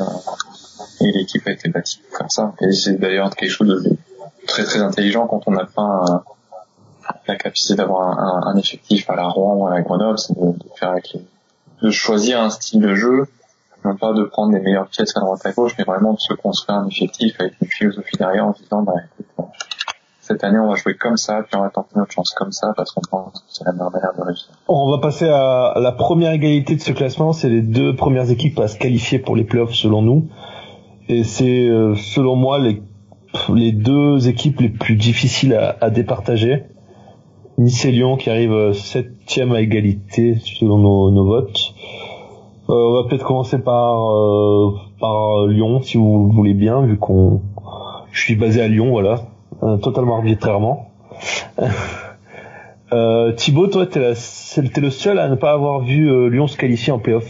et 1.02 1.12
l'équipe 1.12 1.46
a 1.48 1.52
été 1.52 1.70
bâtie 1.70 2.00
pour 2.00 2.18
faire 2.18 2.32
ça. 2.32 2.54
Et 2.62 2.72
c'est 2.72 3.00
d'ailleurs 3.00 3.36
quelque 3.36 3.52
chose 3.52 3.68
de 3.68 3.98
très 4.48 4.64
très 4.64 4.80
intelligent 4.80 5.28
quand 5.28 5.48
on 5.48 5.52
n'a 5.52 5.66
pas 5.66 6.24
la 7.28 7.36
capacité 7.36 7.76
d'avoir 7.76 8.20
un, 8.20 8.52
un, 8.52 8.58
effectif 8.58 9.10
à 9.10 9.16
la 9.16 9.28
Rouen 9.28 9.56
ou 9.56 9.68
à 9.68 9.72
la 9.72 9.82
Grenoble, 9.82 10.18
c'est 10.20 10.34
de, 10.34 10.52
de, 10.52 10.70
faire 10.76 10.90
avec 10.90 11.14
les, 11.14 11.22
de 11.82 11.92
choisir 11.92 12.42
un 12.42 12.50
style 12.50 12.82
de 12.82 12.96
jeu, 12.96 13.28
non 13.86 13.96
pas 13.96 14.14
de 14.14 14.24
prendre 14.24 14.54
les 14.54 14.60
meilleures 14.60 14.88
pièces 14.88 15.16
à 15.16 15.22
droite 15.22 15.46
à 15.46 15.52
gauche, 15.52 15.74
mais 15.78 15.84
vraiment 15.84 16.14
de 16.14 16.20
se 16.20 16.34
construire 16.34 16.80
un 16.80 16.88
effectif 16.88 17.36
avec 17.40 17.54
une 17.62 17.68
philosophie 17.68 18.18
derrière 18.18 18.46
en 18.46 18.52
disant 18.52 18.84
bah 18.84 18.94
écoute, 18.98 19.48
cette 20.20 20.44
année 20.44 20.60
on 20.60 20.70
va 20.70 20.76
jouer 20.76 20.96
comme 20.96 21.18
ça, 21.18 21.42
puis 21.44 21.56
on 21.56 21.62
va 21.62 21.70
tenter 21.70 21.92
notre 21.96 22.12
chance 22.12 22.32
comme 22.32 22.52
ça 22.52 22.74
parce 22.76 22.92
qu'on 22.92 23.02
pense 23.10 23.40
que 23.40 23.46
c'est 23.50 23.66
la 23.66 23.72
meilleure 23.72 23.92
manière 23.92 24.14
de 24.16 24.22
réussir. 24.22 24.50
On 24.68 24.92
va 24.92 25.00
passer 25.00 25.28
à 25.28 25.74
la 25.78 25.92
première 25.92 26.34
égalité 26.34 26.76
de 26.76 26.82
ce 26.82 26.92
classement, 26.92 27.34
c'est 27.34 27.50
les 27.50 27.62
deux 27.62 27.96
premières 27.96 28.30
équipes 28.30 28.60
à 28.60 28.68
se 28.68 28.78
qualifier 28.78 29.20
pour 29.20 29.36
les 29.36 29.44
playoffs 29.44 29.74
selon 29.74 30.02
nous. 30.02 30.30
Et 31.08 31.24
c'est 31.24 31.68
euh, 31.68 31.96
selon 31.96 32.36
moi 32.36 32.60
les 32.60 32.84
les 33.54 33.72
deux 33.72 34.28
équipes 34.28 34.60
les 34.60 34.70
plus 34.70 34.96
difficiles 34.96 35.54
à, 35.54 35.78
à 35.82 35.90
départager. 35.90 36.66
Nice 37.58 37.84
et 37.86 37.92
Lyon 37.92 38.16
qui 38.18 38.30
arrivent 38.30 38.74
septième 38.74 39.52
à 39.52 39.62
égalité 39.62 40.38
selon 40.44 40.78
nos, 40.78 41.12
nos 41.12 41.26
votes. 41.26 41.74
Euh, 42.70 42.74
on 42.74 43.02
va 43.02 43.10
peut-être 43.10 43.26
commencer 43.26 43.58
par 43.58 44.12
euh, 44.12 44.72
par 45.00 45.48
Lyon 45.48 45.82
si 45.82 45.98
vous 45.98 46.32
voulez 46.32 46.54
bien 46.54 46.82
vu 46.82 46.98
qu'on 46.98 47.42
je 48.12 48.22
suis 48.22 48.36
basé 48.36 48.62
à 48.62 48.68
Lyon 48.68 48.92
voilà 48.92 49.22
euh, 49.64 49.78
totalement 49.78 50.18
arbitrairement. 50.18 50.92
euh, 52.94 53.34
Thibaut 53.34 53.68
toi 53.68 53.88
t'es, 53.88 54.00
la, 54.00 54.14
t'es 54.14 54.82
le 54.82 54.90
seul 54.92 55.20
à 55.20 55.28
ne 55.30 55.36
pas 55.36 55.52
avoir 55.52 55.82
vu 55.82 56.30
Lyon 56.30 56.48
se 56.48 56.58
qualifier 56.58 56.94
en 56.94 57.00
playoff. 57.00 57.28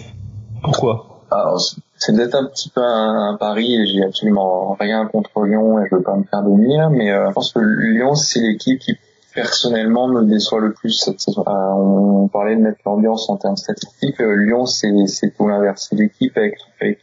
Pourquoi? 0.61 1.09
Alors, 1.31 1.59
c'est 1.97 2.15
peut-être 2.15 2.35
un 2.35 2.45
petit 2.45 2.69
peu 2.69 2.81
un, 2.81 3.37
pari 3.39 3.75
et 3.75 3.85
j'ai 3.85 4.03
absolument 4.03 4.75
rien 4.79 5.05
contre 5.05 5.43
Lyon 5.43 5.79
et 5.79 5.87
je 5.89 5.95
veux 5.95 6.01
pas 6.01 6.15
me 6.15 6.23
faire 6.23 6.41
bénir, 6.41 6.89
mais 6.89 7.11
euh, 7.11 7.29
je 7.29 7.33
pense 7.33 7.53
que 7.53 7.59
Lyon 7.59 8.15
c'est 8.15 8.39
l'équipe 8.39 8.79
qui 8.79 8.95
personnellement 9.33 10.07
me 10.07 10.23
déçoit 10.23 10.59
le 10.59 10.73
plus 10.73 10.91
cette 10.91 11.19
saison. 11.19 11.43
Euh, 11.47 11.51
on, 11.51 12.27
parlait 12.27 12.55
de 12.55 12.61
mettre 12.61 12.79
l'ambiance 12.85 13.29
en 13.29 13.37
termes 13.37 13.57
statistiques. 13.57 14.19
Euh, 14.21 14.35
Lyon 14.35 14.65
c'est 14.65 14.91
c'est 15.07 15.31
tout 15.35 15.47
l'inverse. 15.47 15.87
C'est 15.89 15.95
l'équipe 15.95 16.37
avec, 16.37 16.57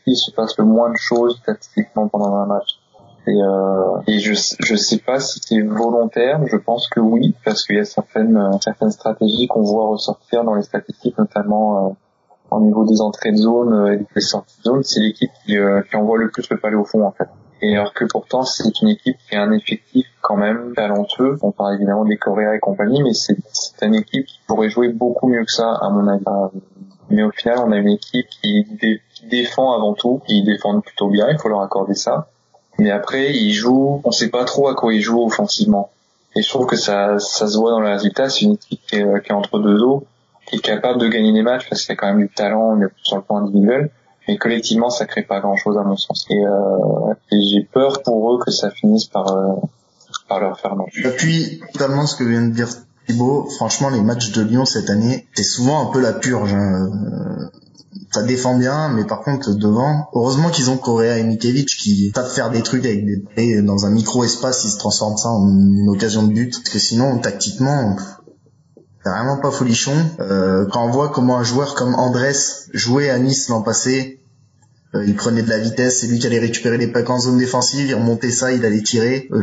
qui 0.04 0.16
se 0.16 0.30
passe 0.30 0.56
le 0.58 0.64
moins 0.64 0.90
de 0.90 0.96
choses 0.96 1.38
statistiquement 1.42 2.08
pendant 2.08 2.34
un 2.34 2.46
match. 2.46 2.78
Et, 3.26 3.32
euh, 3.32 4.00
et 4.06 4.20
je 4.20 4.34
je 4.60 4.76
sais 4.76 4.98
pas 4.98 5.18
si 5.18 5.40
c'est 5.42 5.60
volontaire. 5.60 6.40
Je 6.46 6.56
pense 6.56 6.88
que 6.88 7.00
oui 7.00 7.34
parce 7.44 7.64
qu'il 7.64 7.76
y 7.76 7.80
a 7.80 7.84
certaines 7.84 8.40
certaines 8.60 8.92
stratégies 8.92 9.48
qu'on 9.48 9.62
voit 9.62 9.88
ressortir 9.88 10.44
dans 10.44 10.54
les 10.54 10.62
statistiques, 10.62 11.18
notamment 11.18 11.96
au 12.50 12.60
niveau 12.60 12.84
des 12.84 13.00
entrées 13.00 13.32
de 13.32 13.36
zone 13.36 13.92
et 13.92 14.06
des 14.14 14.20
sorties 14.20 14.58
de 14.58 14.62
zone, 14.62 14.82
c'est 14.84 15.00
l'équipe 15.00 15.32
qui, 15.44 15.56
qui 15.90 15.96
envoie 15.96 16.18
le 16.18 16.30
plus 16.30 16.48
le 16.48 16.58
palais 16.58 16.76
au 16.76 16.84
fond 16.84 17.02
en 17.02 17.10
fait. 17.10 17.28
Et 17.62 17.76
alors 17.76 17.94
que 17.94 18.04
pourtant 18.04 18.42
c'est 18.42 18.80
une 18.82 18.88
équipe 18.88 19.16
qui 19.28 19.36
a 19.36 19.42
un 19.42 19.52
effectif 19.52 20.06
quand 20.20 20.36
même 20.36 20.74
talentueux. 20.74 21.38
On 21.42 21.52
parle 21.52 21.74
évidemment 21.74 22.04
des 22.04 22.16
Coréens 22.16 22.52
et 22.52 22.58
compagnie, 22.58 23.02
mais 23.02 23.14
c'est 23.14 23.36
une 23.82 23.94
équipe 23.94 24.26
qui 24.26 24.40
pourrait 24.46 24.68
jouer 24.68 24.88
beaucoup 24.88 25.28
mieux 25.28 25.44
que 25.44 25.52
ça 25.52 25.72
à 25.72 25.88
mon 25.90 26.06
avis. 26.08 26.24
Mais 27.08 27.22
au 27.22 27.30
final, 27.30 27.58
on 27.64 27.72
a 27.72 27.76
une 27.76 27.88
équipe 27.88 28.26
qui, 28.28 28.66
défend 29.30 29.72
avant 29.72 29.94
tout, 29.94 30.20
qui 30.26 30.42
défend 30.42 30.80
plutôt 30.80 31.08
bien, 31.08 31.28
il 31.30 31.38
faut 31.38 31.48
leur 31.48 31.62
accorder 31.62 31.94
ça. 31.94 32.28
Mais 32.78 32.90
après, 32.90 33.32
ils 33.32 33.52
jouent, 33.52 34.02
on 34.04 34.10
sait 34.10 34.28
pas 34.28 34.44
trop 34.44 34.68
à 34.68 34.74
quoi 34.74 34.92
ils 34.92 35.00
jouent 35.00 35.24
offensivement. 35.24 35.90
Et 36.34 36.42
je 36.42 36.48
trouve 36.48 36.66
que 36.66 36.76
ça, 36.76 37.18
ça 37.18 37.46
se 37.46 37.56
voit 37.56 37.70
dans 37.70 37.80
le 37.80 37.88
résultat. 37.88 38.28
C'est 38.28 38.42
une 38.42 38.54
équipe 38.54 38.80
qui 38.86 38.96
est, 38.96 39.22
qui 39.22 39.30
est 39.30 39.34
entre 39.34 39.58
deux 39.58 39.82
eaux, 39.82 40.04
qui 40.46 40.56
est 40.56 40.60
capable 40.60 41.00
de 41.00 41.08
gagner 41.08 41.32
des 41.32 41.42
matchs 41.42 41.68
parce 41.68 41.82
qu'il 41.82 41.94
y 41.94 41.96
a 41.96 41.96
quand 41.96 42.08
même 42.08 42.18
du 42.18 42.28
talent 42.28 42.78
sur 43.02 43.16
le 43.16 43.22
plan 43.22 43.38
individuel 43.38 43.90
mais 44.28 44.36
collectivement 44.36 44.90
ça 44.90 45.06
crée 45.06 45.22
pas 45.22 45.40
grand 45.40 45.56
chose 45.56 45.76
à 45.78 45.82
mon 45.82 45.96
sens 45.96 46.26
et, 46.30 46.44
euh, 46.44 47.14
j'ai 47.30 47.62
peur 47.62 48.02
pour 48.02 48.34
eux 48.34 48.38
que 48.44 48.50
ça 48.50 48.70
finisse 48.70 49.06
par 49.06 49.32
euh, 49.32 49.54
par 50.28 50.40
leur 50.40 50.58
faire 50.58 50.76
mal. 50.76 50.86
J'appuie 50.92 51.60
totalement 51.72 52.06
ce 52.06 52.16
que 52.16 52.24
vient 52.24 52.42
de 52.42 52.52
dire 52.52 52.68
Thibaut. 53.06 53.48
Franchement, 53.56 53.90
les 53.90 54.00
matchs 54.00 54.32
de 54.32 54.42
Lyon 54.42 54.64
cette 54.64 54.90
année, 54.90 55.26
c'est 55.34 55.42
souvent 55.42 55.88
un 55.88 55.92
peu 55.92 56.00
la 56.00 56.12
purge. 56.12 56.54
Hein. 56.54 56.90
Ça 58.12 58.22
défend 58.22 58.56
bien, 58.56 58.88
mais 58.90 59.04
par 59.04 59.20
contre 59.20 59.52
devant, 59.54 60.08
heureusement 60.14 60.50
qu'ils 60.50 60.70
ont 60.70 60.76
Correa 60.76 61.18
et 61.18 61.24
Mikevic 61.24 61.68
qui 61.68 62.12
savent 62.14 62.32
faire 62.32 62.50
des 62.50 62.62
trucs 62.62 62.84
avec 62.84 63.04
des 63.04 63.62
dans 63.62 63.84
un 63.84 63.90
micro 63.90 64.24
espace, 64.24 64.64
ils 64.64 64.70
se 64.70 64.78
transforment 64.78 65.16
ça 65.16 65.28
en 65.30 65.48
une 65.48 65.88
occasion 65.88 66.22
de 66.26 66.32
but. 66.32 66.52
Parce 66.52 66.70
que 66.70 66.78
sinon, 66.78 67.18
tactiquement, 67.18 67.96
vraiment 69.10 69.38
pas 69.38 69.50
folichon. 69.50 69.94
Euh, 70.20 70.66
quand 70.72 70.84
on 70.84 70.90
voit 70.90 71.08
comment 71.08 71.38
un 71.38 71.44
joueur 71.44 71.74
comme 71.74 71.94
Andrés 71.94 72.32
jouait 72.72 73.10
à 73.10 73.18
Nice 73.18 73.48
l'an 73.48 73.62
passé, 73.62 74.20
euh, 74.94 75.04
il 75.04 75.14
prenait 75.14 75.42
de 75.42 75.48
la 75.48 75.58
vitesse, 75.58 76.00
c'est 76.00 76.06
lui 76.06 76.18
qui 76.18 76.26
allait 76.26 76.38
récupérer 76.38 76.78
les 76.78 76.86
packs 76.86 77.10
en 77.10 77.18
zone 77.18 77.38
défensive, 77.38 77.86
il 77.86 77.94
remontait 77.94 78.30
ça, 78.30 78.52
il 78.52 78.64
allait 78.64 78.82
tirer. 78.82 79.28
Euh, 79.32 79.42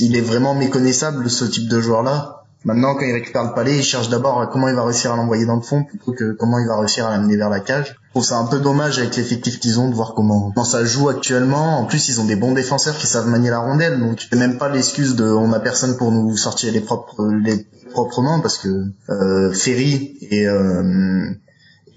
il 0.00 0.16
est 0.16 0.20
vraiment 0.20 0.54
méconnaissable 0.54 1.30
ce 1.30 1.44
type 1.44 1.68
de 1.68 1.80
joueur-là. 1.80 2.41
Maintenant, 2.64 2.94
quand 2.94 3.04
il 3.04 3.12
récupère 3.12 3.44
le 3.44 3.54
palais, 3.54 3.78
il 3.78 3.82
cherche 3.82 4.08
d'abord 4.08 4.48
comment 4.50 4.68
il 4.68 4.74
va 4.74 4.84
réussir 4.84 5.12
à 5.12 5.16
l'envoyer 5.16 5.46
dans 5.46 5.56
le 5.56 5.62
fond 5.62 5.82
plutôt 5.82 6.12
que 6.12 6.32
comment 6.32 6.58
il 6.58 6.68
va 6.68 6.78
réussir 6.78 7.06
à 7.06 7.10
l'amener 7.10 7.36
vers 7.36 7.50
la 7.50 7.60
cage. 7.60 7.96
Je 8.06 8.10
trouve 8.10 8.24
ça 8.24 8.36
un 8.38 8.46
peu 8.46 8.60
dommage 8.60 8.98
avec 8.98 9.16
l'effectif 9.16 9.58
qu'ils 9.58 9.80
ont 9.80 9.88
de 9.88 9.94
voir 9.94 10.14
comment, 10.14 10.52
comment 10.52 10.64
ça 10.64 10.84
joue 10.84 11.08
actuellement. 11.08 11.78
En 11.78 11.86
plus, 11.86 12.08
ils 12.08 12.20
ont 12.20 12.24
des 12.24 12.36
bons 12.36 12.52
défenseurs 12.52 12.96
qui 12.96 13.06
savent 13.06 13.26
manier 13.26 13.50
la 13.50 13.58
rondelle, 13.58 13.98
donc 13.98 14.26
c'est 14.30 14.38
même 14.38 14.58
pas 14.58 14.68
l'excuse 14.68 15.16
de 15.16 15.24
on 15.24 15.52
a 15.52 15.60
personne 15.60 15.96
pour 15.96 16.12
nous 16.12 16.36
sortir 16.36 16.72
les 16.72 16.80
propres 16.80 17.26
les 17.32 17.66
proprement 17.92 18.40
parce 18.40 18.58
que 18.58 18.68
euh, 19.10 19.52
Ferry 19.52 20.16
et 20.30 20.46
euh, 20.46 21.30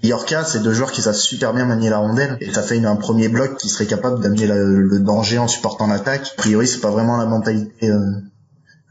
Yorka, 0.02 0.44
c'est 0.44 0.62
deux 0.62 0.72
joueurs 0.72 0.92
qui 0.92 1.00
savent 1.02 1.14
super 1.14 1.54
bien 1.54 1.64
manier 1.64 1.90
la 1.90 1.98
rondelle 1.98 2.36
et 2.40 2.52
ça 2.52 2.62
fait 2.62 2.84
un 2.84 2.96
premier 2.96 3.28
bloc 3.28 3.56
qui 3.56 3.68
serait 3.68 3.86
capable 3.86 4.20
d'amener 4.20 4.46
le 4.46 5.00
danger 5.00 5.38
en 5.38 5.48
supportant 5.48 5.86
l'attaque. 5.86 6.34
A 6.36 6.42
priori, 6.42 6.68
c'est 6.68 6.80
pas 6.80 6.90
vraiment 6.90 7.16
la 7.16 7.26
mentalité. 7.26 7.90
Euh, 7.90 8.00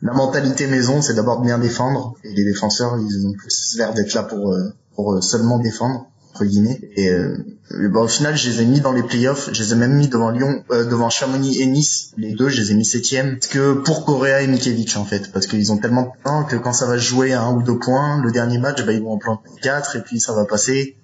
la 0.06 0.14
mentalité 0.14 0.68
maison, 0.68 1.02
c'est 1.02 1.16
d'abord 1.16 1.42
bien 1.42 1.58
défendre 1.58 2.14
et 2.24 2.32
les 2.32 2.46
défenseurs, 2.46 2.98
ils 3.00 3.26
ont 3.26 3.34
plus 3.34 3.76
l'air 3.76 3.94
d'être 3.94 4.14
là 4.14 4.22
pour 4.22 4.54
euh, 4.54 4.70
pour 4.96 5.14
euh, 5.14 5.22
seulement 5.22 5.58
défendre 5.58 6.08
entre 6.32 6.46
guillemets. 6.46 6.80
Et 6.96 7.10
euh, 7.10 7.38
bon, 7.90 8.04
au 8.04 8.08
final, 8.08 8.38
je 8.38 8.50
les 8.50 8.62
ai 8.62 8.66
mis 8.66 8.82
dans 8.82 8.92
les 8.92 9.02
playoffs. 9.02 9.50
Je 9.52 9.64
les 9.64 9.74
ai 9.74 9.76
même 9.76 9.94
mis 9.94 10.10
devant 10.10 10.30
Lyon, 10.30 10.64
euh, 10.70 10.84
devant 10.84 11.10
Chamonix 11.10 11.60
et 11.62 11.66
Nice. 11.66 12.12
Les 12.18 12.34
deux, 12.34 12.50
je 12.50 12.62
les 12.62 12.72
ai 12.72 12.76
mis 12.76 12.86
septième. 12.86 13.40
Parce 13.40 13.48
que 13.48 13.74
pour 13.74 14.06
Correa 14.06 14.42
et 14.42 14.48
Mikevic 14.48 14.96
en 14.98 15.06
fait, 15.06 15.32
parce 15.32 15.48
qu'ils 15.48 15.72
ont 15.72 15.78
tellement 15.78 16.04
de 16.04 16.24
temps 16.24 16.44
que 16.44 16.58
quand 16.58 16.74
ça 16.74 16.86
va 16.86 16.98
jouer 16.98 17.34
à 17.34 17.42
un 17.42 17.54
ou 17.56 17.64
deux 17.64 17.80
points, 17.80 18.22
le 18.22 18.32
dernier 18.32 18.60
match, 18.60 18.86
bah, 18.86 18.92
ils 18.92 19.02
vont 19.02 19.14
en 19.14 19.18
planter 19.18 19.50
quatre 19.62 19.96
et 19.96 20.02
puis 20.02 20.20
ça 20.20 20.34
va 20.34 20.46
passer, 20.46 20.98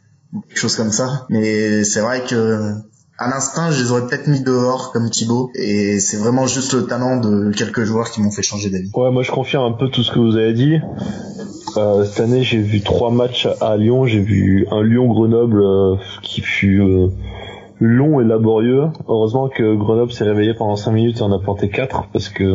quelque 0.49 0.59
chose 0.59 0.75
comme 0.75 0.91
ça. 0.91 1.25
Mais 1.29 1.83
c'est 1.85 2.01
vrai 2.01 2.23
que 2.23 2.75
à 3.21 3.29
l'instinct, 3.29 3.69
je 3.69 3.83
les 3.83 3.91
aurais 3.91 4.07
peut-être 4.07 4.27
mis 4.27 4.41
dehors 4.41 4.91
comme 4.91 5.09
Thibaut. 5.11 5.51
Et 5.53 5.99
c'est 5.99 6.17
vraiment 6.17 6.47
juste 6.47 6.73
le 6.73 6.87
talent 6.87 7.17
de 7.17 7.51
quelques 7.51 7.83
joueurs 7.83 8.09
qui 8.09 8.19
m'ont 8.19 8.31
fait 8.31 8.41
changer 8.41 8.71
d'avis. 8.71 8.89
Ouais, 8.95 9.11
moi 9.11 9.21
je 9.21 9.31
confirme 9.31 9.65
un 9.65 9.77
peu 9.77 9.89
tout 9.89 10.01
ce 10.01 10.11
que 10.11 10.17
vous 10.17 10.37
avez 10.37 10.53
dit. 10.53 10.79
Euh, 11.77 12.03
cette 12.03 12.19
année, 12.19 12.41
j'ai 12.41 12.57
vu 12.57 12.81
trois 12.81 13.11
matchs 13.11 13.47
à 13.61 13.77
Lyon. 13.77 14.05
J'ai 14.05 14.21
vu 14.21 14.65
un 14.71 14.81
Lyon-Grenoble 14.81 15.61
euh, 15.61 15.95
qui 16.23 16.41
fut 16.41 16.81
euh, 16.81 17.09
long 17.79 18.19
et 18.21 18.23
laborieux. 18.23 18.87
Heureusement 19.07 19.49
que 19.49 19.75
Grenoble 19.75 20.11
s'est 20.11 20.23
réveillé 20.23 20.55
pendant 20.55 20.75
cinq 20.75 20.93
minutes 20.93 21.19
et 21.19 21.21
en 21.21 21.31
a 21.31 21.37
planté 21.37 21.69
quatre 21.69 22.07
parce 22.11 22.27
que 22.27 22.51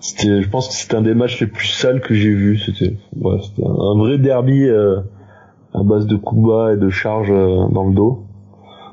c'était, 0.00 0.42
je 0.42 0.48
pense 0.48 0.68
que 0.68 0.74
c'était 0.74 0.94
un 0.94 1.02
des 1.02 1.14
matchs 1.14 1.40
les 1.40 1.48
plus 1.48 1.66
sales 1.66 2.00
que 2.00 2.14
j'ai 2.14 2.32
vu. 2.32 2.56
C'était, 2.56 2.96
ouais, 3.20 3.38
c'était 3.42 3.66
un 3.66 3.98
vrai 3.98 4.18
derby 4.18 4.70
à 4.70 5.82
base 5.82 6.06
de 6.06 6.14
coups 6.14 6.46
bas 6.46 6.72
et 6.74 6.76
de 6.76 6.88
charges 6.88 7.30
dans 7.30 7.84
le 7.84 7.94
dos. 7.94 8.27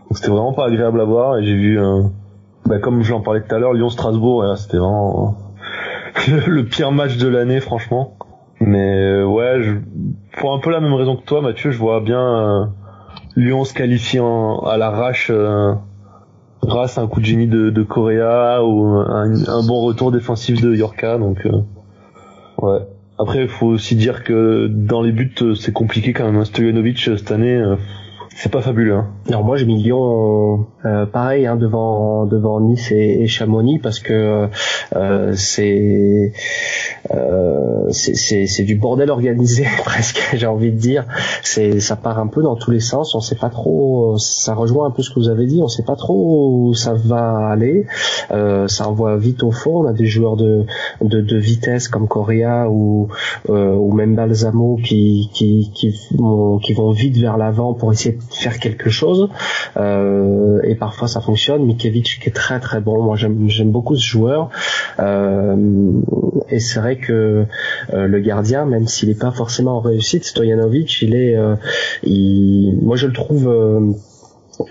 Donc 0.10 0.18
c'était 0.18 0.30
vraiment 0.30 0.54
pas 0.54 0.68
agréable 0.68 1.02
à 1.02 1.06
voir 1.06 1.38
et 1.38 1.44
j'ai 1.46 1.56
vu, 1.56 1.80
bah, 2.66 2.80
comme 2.80 3.04
j'en 3.04 3.22
parlais 3.22 3.42
tout 3.42 3.54
à 3.54 3.60
l'heure, 3.60 3.74
Lyon-Strasbourg. 3.74 4.58
c'était 4.58 4.78
vraiment 4.78 5.36
le 6.48 6.66
pire 6.66 6.92
match 6.92 7.18
de 7.18 7.28
l'année, 7.28 7.60
franchement. 7.60 8.16
Mais 8.60 8.96
euh, 8.96 9.26
ouais, 9.26 9.62
je, 9.62 9.74
pour 10.40 10.54
un 10.54 10.60
peu 10.60 10.72
la 10.72 10.80
même 10.80 10.94
raison 10.94 11.16
que 11.16 11.24
toi, 11.24 11.42
Mathieu, 11.42 11.72
je 11.72 11.78
vois 11.78 12.00
bien 12.00 12.22
euh, 12.22 12.66
Lyon 13.36 13.66
se 13.66 13.74
qualifiant 13.74 14.60
à 14.62 14.78
l'arrache 14.78 15.30
euh, 15.30 15.74
grâce 16.64 16.98
à 16.98 17.02
un 17.02 17.08
coup 17.08 17.20
de 17.20 17.26
génie 17.26 17.48
de, 17.48 17.70
de 17.70 17.84
Correa 17.84 18.64
ou 18.64 18.86
un, 18.86 19.68
bon 19.68 19.82
retour 19.82 20.12
défensif 20.12 20.62
de 20.62 20.74
Yorka. 20.74 21.18
Donc 21.18 21.48
ouais. 22.62 22.80
Après, 23.20 23.44
il 23.44 23.48
faut 23.48 23.68
aussi 23.68 23.96
dire 23.96 24.24
que 24.24 24.68
dans 24.68 25.02
les 25.02 25.12
buts, 25.12 25.36
c'est 25.60 25.74
compliqué 25.74 26.14
quand 26.14 26.26
même. 26.26 26.38
Hein. 26.38 26.46
Stojanovic 26.46 27.00
cette 27.00 27.32
année 27.32 27.62
c'est 28.36 28.52
pas 28.52 28.62
fabuleux. 28.62 28.96
Hein. 28.96 29.08
Alors 29.28 29.44
moi 29.44 29.58
j'ai 29.58 29.66
mis 29.66 29.82
Lyon 29.82 30.68
euh, 30.86 31.08
pareil 31.08 31.48
hein, 31.48 31.56
devant 31.56 32.28
devant 32.28 32.60
Nice 32.62 32.92
et, 32.92 33.26
Chamonix 33.26 33.80
parce 33.80 34.00
que 34.00 34.50
euh, 34.96 35.34
c'est 35.36 36.32
euh, 37.12 37.90
c'est 37.92 38.64
du 38.64 38.76
bordel 38.76 39.10
organisé 39.10 39.66
presque 39.84 40.22
j'ai 40.34 40.48
envie 40.48 40.72
de 40.72 40.78
dire. 40.78 41.06
C'est 41.44 41.80
ça 41.80 41.96
part 41.96 42.20
un 42.20 42.28
peu 42.28 42.42
dans 42.42 42.56
tous 42.56 42.72
les 42.72 42.80
sens. 42.80 43.16
On 43.16 43.20
sait 43.20 43.36
pas 43.36 43.50
trop. 43.50 44.18
Ça 44.18 44.54
rejoint 44.54 44.88
un 44.88 44.92
peu 44.92 45.02
ce 45.02 45.10
que 45.10 45.20
vous 45.20 45.30
avez 45.30 45.46
dit. 45.46 45.62
On 45.62 45.68
sait 45.68 45.84
pas 45.84 45.96
trop 45.96 46.50
où 46.52 46.74
ça 46.74 46.94
va 46.94 47.50
aller. 47.50 47.86
Euh, 48.32 48.68
ça 48.68 48.88
envoie 48.90 49.18
vite 49.18 49.44
au 49.44 49.52
fond. 49.52 49.84
On 49.84 49.88
a 49.88 49.94
des 49.94 50.06
joueurs 50.06 50.36
de 50.36 50.66
de, 51.02 51.22
de 51.22 51.38
vitesse 51.38 51.88
comme 51.88 52.08
Correa 52.08 52.70
ou 52.70 53.10
euh, 53.50 53.74
ou 53.76 53.92
même 53.94 54.16
Balsamo 54.16 54.78
qui 54.84 55.30
qui 55.34 55.72
qui 55.74 55.94
vont, 56.12 56.60
qui 56.60 56.74
vont 56.74 56.92
vite 56.92 57.18
vers 57.18 57.38
l'avant 57.38 57.74
pour 57.74 57.92
essayer 57.92 58.18
faire 58.32 58.60
quelque 58.60 58.90
chose. 58.90 59.15
Euh, 59.78 60.60
et 60.64 60.76
parfois 60.76 61.08
ça 61.08 61.22
fonctionne. 61.22 61.66
Mikevic 61.66 62.20
qui 62.22 62.30
est 62.30 62.34
très 62.34 62.60
très 62.60 62.80
bon. 62.80 63.02
Moi 63.04 63.16
j'aime 63.16 63.72
beaucoup 63.72 63.96
ce 63.96 64.06
joueur. 64.06 64.50
Euh, 65.00 65.56
et 66.50 66.60
c'est 66.60 66.80
vrai 66.80 66.98
que 66.98 67.46
euh, 67.94 68.08
le 68.08 68.20
gardien, 68.20 68.66
même 68.66 68.88
s'il 68.88 69.10
n'est 69.10 69.16
pas 69.16 69.32
forcément 69.32 69.78
en 69.78 69.82
réussite, 69.82 70.26
Stojanovic, 70.26 71.02
il 71.02 71.16
est, 71.16 71.36
moi 72.82 72.96
je 72.96 73.08
le 73.08 73.14
trouve 73.14 73.96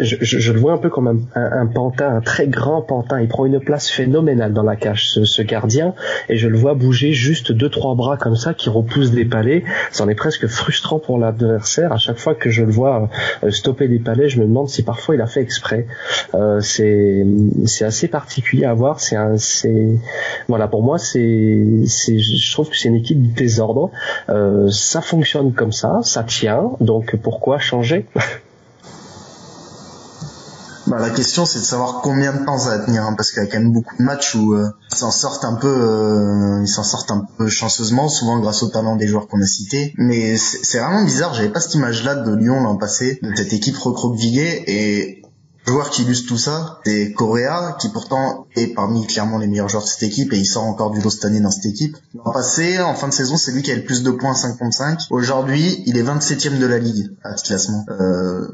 je, 0.01 0.17
je, 0.21 0.53
le 0.53 0.59
vois 0.59 0.73
un 0.73 0.79
peu 0.79 0.91
comme 0.91 1.09
un, 1.09 1.19
un, 1.35 1.67
pantin, 1.67 2.17
un 2.17 2.21
très 2.21 2.47
grand 2.47 2.83
pantin. 2.83 3.21
Il 3.21 3.29
prend 3.29 3.45
une 3.45 3.61
place 3.61 3.91
phénoménale 3.91 4.53
dans 4.53 4.63
la 4.63 4.77
cage, 4.77 5.11
ce, 5.11 5.25
ce, 5.25 5.43
gardien, 5.43 5.95
et 6.29 6.37
je 6.37 6.49
le 6.49 6.57
vois 6.57 6.75
bouger 6.75 7.13
juste 7.13 7.53
deux 7.53 7.69
trois 7.69 7.95
bras 7.95 8.17
comme 8.17 8.37
ça 8.37 8.55
qui 8.55 8.69
repoussent 8.69 9.11
des 9.11 9.25
palais. 9.25 9.65
C'en 9.91 10.09
est 10.09 10.15
presque 10.15 10.47
frustrant 10.47 10.99
pour 10.99 11.19
l'adversaire. 11.19 11.93
À 11.93 11.99
chaque 11.99 12.19
fois 12.19 12.35
que 12.35 12.51
je 12.51 12.63
le 12.63 12.73
vois 12.73 13.11
euh, 13.43 13.51
stopper 13.51 13.89
des 13.89 13.99
palais, 13.99 14.29
je 14.29 14.41
me 14.41 14.47
demande 14.47 14.69
si 14.69 14.83
parfois 14.83 15.15
il 15.15 15.21
a 15.21 15.27
fait 15.27 15.41
exprès. 15.41 15.87
Euh, 16.35 16.61
c'est 16.61 17.25
assez 17.85 18.09
particulier 18.09 18.65
à 18.65 18.75
voir. 18.75 19.01
C'est 19.01 19.17
un 19.17 19.35
voilà 20.49 20.69
pour 20.69 20.83
moi 20.83 20.99
c'est 20.99 21.21
je 21.25 22.53
trouve 22.53 22.71
que 22.71 22.77
c'est 22.77 22.89
une 22.89 22.97
équipe 22.97 23.35
désordre. 23.35 23.91
Euh, 24.29 24.69
ça 24.71 25.01
fonctionne 25.01 25.53
comme 25.53 25.73
ça, 25.73 26.01
ça 26.03 26.23
tient. 26.23 26.73
Donc 26.81 27.17
pourquoi 27.17 27.59
changer? 27.59 28.07
Bah, 30.95 31.01
la 31.01 31.11
question 31.11 31.45
c'est 31.45 31.59
de 31.59 31.65
savoir 31.65 32.03
combien 32.03 32.33
de 32.33 32.45
temps 32.45 32.59
ça 32.59 32.77
va 32.77 32.85
tenir, 32.85 33.03
hein, 33.03 33.15
parce 33.17 33.33
qu'il 33.33 33.43
y 33.43 33.47
a 33.47 33.49
quand 33.49 33.59
même 33.59 33.73
beaucoup 33.73 33.97
de 33.97 34.03
matchs 34.03 34.37
où 34.37 34.55
euh, 34.55 34.71
ils 34.93 34.97
s'en 34.97 35.11
sortent 35.11 35.45
un 35.45 35.55
peu, 35.55 35.67
euh, 35.67 36.63
ils 36.63 36.69
s'en 36.69 36.85
sortent 36.85 37.11
un 37.11 37.27
peu 37.37 37.49
chanceusement, 37.49 38.09
souvent 38.09 38.39
grâce 38.39 38.63
au 38.63 38.69
talent 38.69 38.95
des 38.95 39.09
joueurs 39.09 39.27
qu'on 39.27 39.41
a 39.41 39.47
cités. 39.47 39.93
Mais 39.99 40.37
c'est 40.37 40.79
vraiment 40.79 41.05
bizarre, 41.05 41.35
j'avais 41.35 41.49
pas 41.49 41.61
cette 41.61 41.75
image-là 41.75 42.15
de 42.15 42.35
Lyon 42.37 42.63
l'an 42.63 42.77
passé, 42.77 43.19
de 43.23 43.35
cette 43.35 43.53
équipe 43.53 43.77
recroquevillée 43.77 44.71
et 44.71 45.23
le 45.67 45.73
joueur 45.73 45.91
qui 45.91 46.03
illustre 46.03 46.29
tout 46.29 46.37
ça, 46.37 46.81
c'est 46.85 47.13
Correa, 47.13 47.77
qui 47.81 47.89
pourtant 47.89 48.47
est 48.55 48.75
parmi 48.75 49.07
clairement 49.07 49.39
les 49.39 49.47
meilleurs 49.47 49.71
joueurs 49.71 49.85
de 49.85 49.89
cette 49.89 50.03
équipe 50.03 50.33
et 50.35 50.37
il 50.37 50.45
sort 50.45 50.65
encore 50.65 50.91
du 50.91 51.01
lot 51.01 51.09
cette 51.09 51.25
année 51.25 51.41
dans 51.41 51.51
cette 51.51 51.67
équipe. 51.67 51.97
L'an 52.15 52.33
passé, 52.33 52.81
en 52.81 52.95
fin 52.95 53.09
de 53.09 53.15
saison, 53.15 53.37
c'est 53.37 53.51
lui 53.51 53.63
qui 53.63 53.73
a 53.73 53.77
le 53.77 53.85
plus 53.85 54.03
de 54.03 54.11
points 54.11 54.35
5 54.35 54.59
contre 54.59 54.77
5. 54.77 55.01
Aujourd'hui, 55.11 55.83
il 55.87 55.97
est 55.97 56.03
27ème 56.03 56.59
de 56.59 56.67
la 56.67 56.79
ligue 56.79 57.11
à 57.23 57.37
ce 57.39 57.45
classement. 57.45 57.87
Euh, 57.89 58.47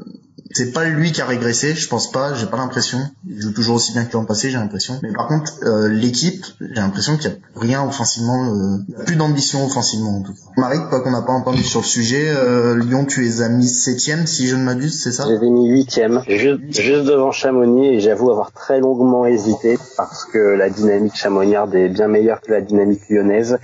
c'est 0.51 0.71
pas 0.71 0.85
lui 0.85 1.11
qui 1.11 1.21
a 1.21 1.25
régressé, 1.25 1.73
je 1.75 1.87
pense 1.87 2.11
pas, 2.11 2.33
j'ai 2.33 2.47
pas 2.47 2.57
l'impression. 2.57 2.99
Il 3.27 3.41
joue 3.41 3.53
toujours 3.53 3.75
aussi 3.75 3.93
bien 3.93 4.05
que 4.05 4.13
l'an 4.13 4.25
passé, 4.25 4.49
j'ai 4.49 4.57
l'impression. 4.57 4.99
Mais 5.03 5.11
par 5.13 5.27
contre, 5.27 5.53
euh, 5.63 5.87
l'équipe, 5.87 6.45
j'ai 6.59 6.81
l'impression 6.81 7.17
qu'il 7.17 7.29
y 7.29 7.33
a 7.33 7.37
rien 7.55 7.83
offensivement, 7.85 8.53
euh, 8.53 9.03
plus 9.05 9.15
d'ambition 9.15 9.65
offensivement 9.65 10.17
en 10.17 10.21
tout 10.21 10.33
cas. 10.33 10.39
Marie, 10.57 10.79
quoi 10.89 11.01
qu'on 11.01 11.11
n'a 11.11 11.21
pas 11.21 11.33
entendu 11.33 11.63
sur 11.63 11.81
le 11.81 11.85
sujet, 11.85 12.29
euh, 12.29 12.77
Lyon, 12.77 13.05
tu 13.05 13.21
les 13.21 13.41
as 13.41 13.49
mis 13.49 13.67
septième, 13.67 14.27
si 14.27 14.47
je 14.47 14.55
ne 14.55 14.63
m'abuse, 14.63 15.01
c'est 15.01 15.11
ça? 15.11 15.25
J'ai 15.27 15.49
mis 15.49 15.69
huitième, 15.69 16.21
juste, 16.27 16.59
juste 16.69 17.05
devant 17.05 17.31
Chamonix, 17.31 17.95
et 17.95 17.99
j'avoue 17.99 18.31
avoir 18.31 18.51
très 18.51 18.79
longuement 18.79 19.25
hésité 19.25 19.77
parce 19.97 20.25
que 20.25 20.37
la 20.37 20.69
dynamique 20.69 21.15
chamoniarde 21.15 21.73
est 21.75 21.89
bien 21.89 22.07
meilleure 22.07 22.41
que 22.41 22.51
la 22.51 22.61
dynamique 22.61 23.01
lyonnaise. 23.09 23.57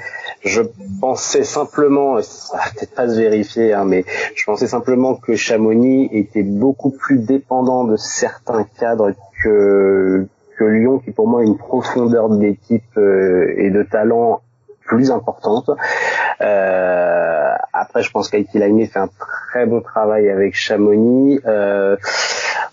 Je 0.44 0.62
pensais 1.02 1.44
simplement, 1.44 2.22
ça 2.22 2.58
va 2.58 2.64
peut-être 2.74 2.94
pas 2.94 3.08
se 3.10 3.16
vérifier, 3.16 3.74
hein, 3.74 3.86
mais 3.86 4.06
je 4.38 4.46
pensais 4.46 4.68
simplement 4.68 5.16
que 5.16 5.36
Chamonix 5.36 6.10
était 6.12 6.44
beaucoup 6.44 6.92
plus 6.92 7.18
dépendant 7.18 7.84
de 7.84 7.98
certains 7.98 8.66
cadres 8.80 9.12
que 9.44 10.28
que 10.58 10.64
Lyon, 10.64 11.00
qui 11.00 11.12
pour 11.12 11.28
moi 11.28 11.42
a 11.42 11.44
une 11.44 11.58
profondeur 11.58 12.30
d'équipe 12.30 12.98
euh, 12.98 13.54
et 13.58 13.70
de 13.70 13.84
talent 13.84 14.42
plus 14.86 15.12
importante. 15.12 15.70
Euh, 16.42 17.54
après, 17.74 18.02
je 18.02 18.12
pense 18.12 18.30
qu'Aiki 18.30 18.58
fait 18.88 19.00
un 19.00 19.10
très 19.20 19.66
bon 19.66 19.82
travail 19.82 20.30
avec 20.30 20.56
Chamonix. 20.56 21.40
Euh, 21.46 21.96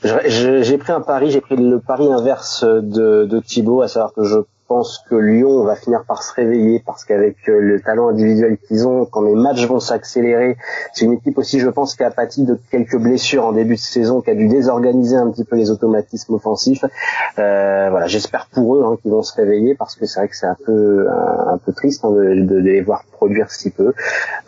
j'ai 0.03 0.79
pris 0.79 0.93
un 0.93 1.01
pari, 1.01 1.31
j'ai 1.31 1.41
pris 1.41 1.57
le 1.57 1.79
pari 1.81 2.11
inverse 2.11 2.65
de, 2.65 3.25
de 3.25 3.41
Thibaut, 3.41 3.83
à 3.83 3.89
savoir 3.89 4.13
que 4.15 4.25
je 4.25 4.39
pense 4.69 5.03
que 5.09 5.15
Lyon 5.15 5.65
va 5.65 5.77
finir 5.77 6.05
par 6.07 6.23
se 6.23 6.33
réveiller 6.35 6.83
parce 6.85 7.05
qu'avec 7.05 7.37
euh, 7.49 7.59
le 7.61 7.81
talent 7.81 8.09
individuel 8.09 8.59
qu'ils 8.59 8.87
ont, 8.87 9.05
quand 9.05 9.23
les 9.23 9.35
matchs 9.35 9.67
vont 9.67 9.81
s'accélérer, 9.81 10.57
c'est 10.93 11.05
une 11.05 11.15
équipe 11.15 11.39
aussi, 11.39 11.61
je 11.61 11.69
pense, 11.69 11.95
qui 11.95 12.03
a 12.03 12.11
pâti 12.11 12.45
de 12.45 12.59
quelques 12.71 12.97
blessures 12.97 13.47
en 13.47 13.53
début 13.53 13.75
de 13.75 13.81
saison, 13.81 14.21
qui 14.21 14.31
a 14.31 14.35
dû 14.35 14.49
désorganiser 14.49 15.17
un 15.17 15.31
petit 15.31 15.45
peu 15.45 15.57
les 15.57 15.71
automatismes 15.71 16.35
offensifs. 16.35 16.85
Euh, 17.39 17.89
voilà, 17.91 18.07
j'espère 18.07 18.47
pour 18.53 18.77
eux 18.77 18.85
hein, 18.85 18.97
qu'ils 19.03 19.11
vont 19.11 19.23
se 19.23 19.35
réveiller 19.35 19.75
parce 19.75 19.97
que 19.97 20.07
c'est 20.07 20.21
vrai 20.21 20.29
que 20.29 20.37
c'est 20.37 20.47
un 20.47 20.57
peu 20.65 21.07
un, 21.09 21.59
peu 21.59 21.73
triste 21.73 22.05
hein, 22.05 22.11
de, 22.11 22.43
de, 22.43 22.57
les 22.57 22.81
voir 22.81 23.05
produire 23.13 23.51
si 23.51 23.71
peu. 23.71 23.93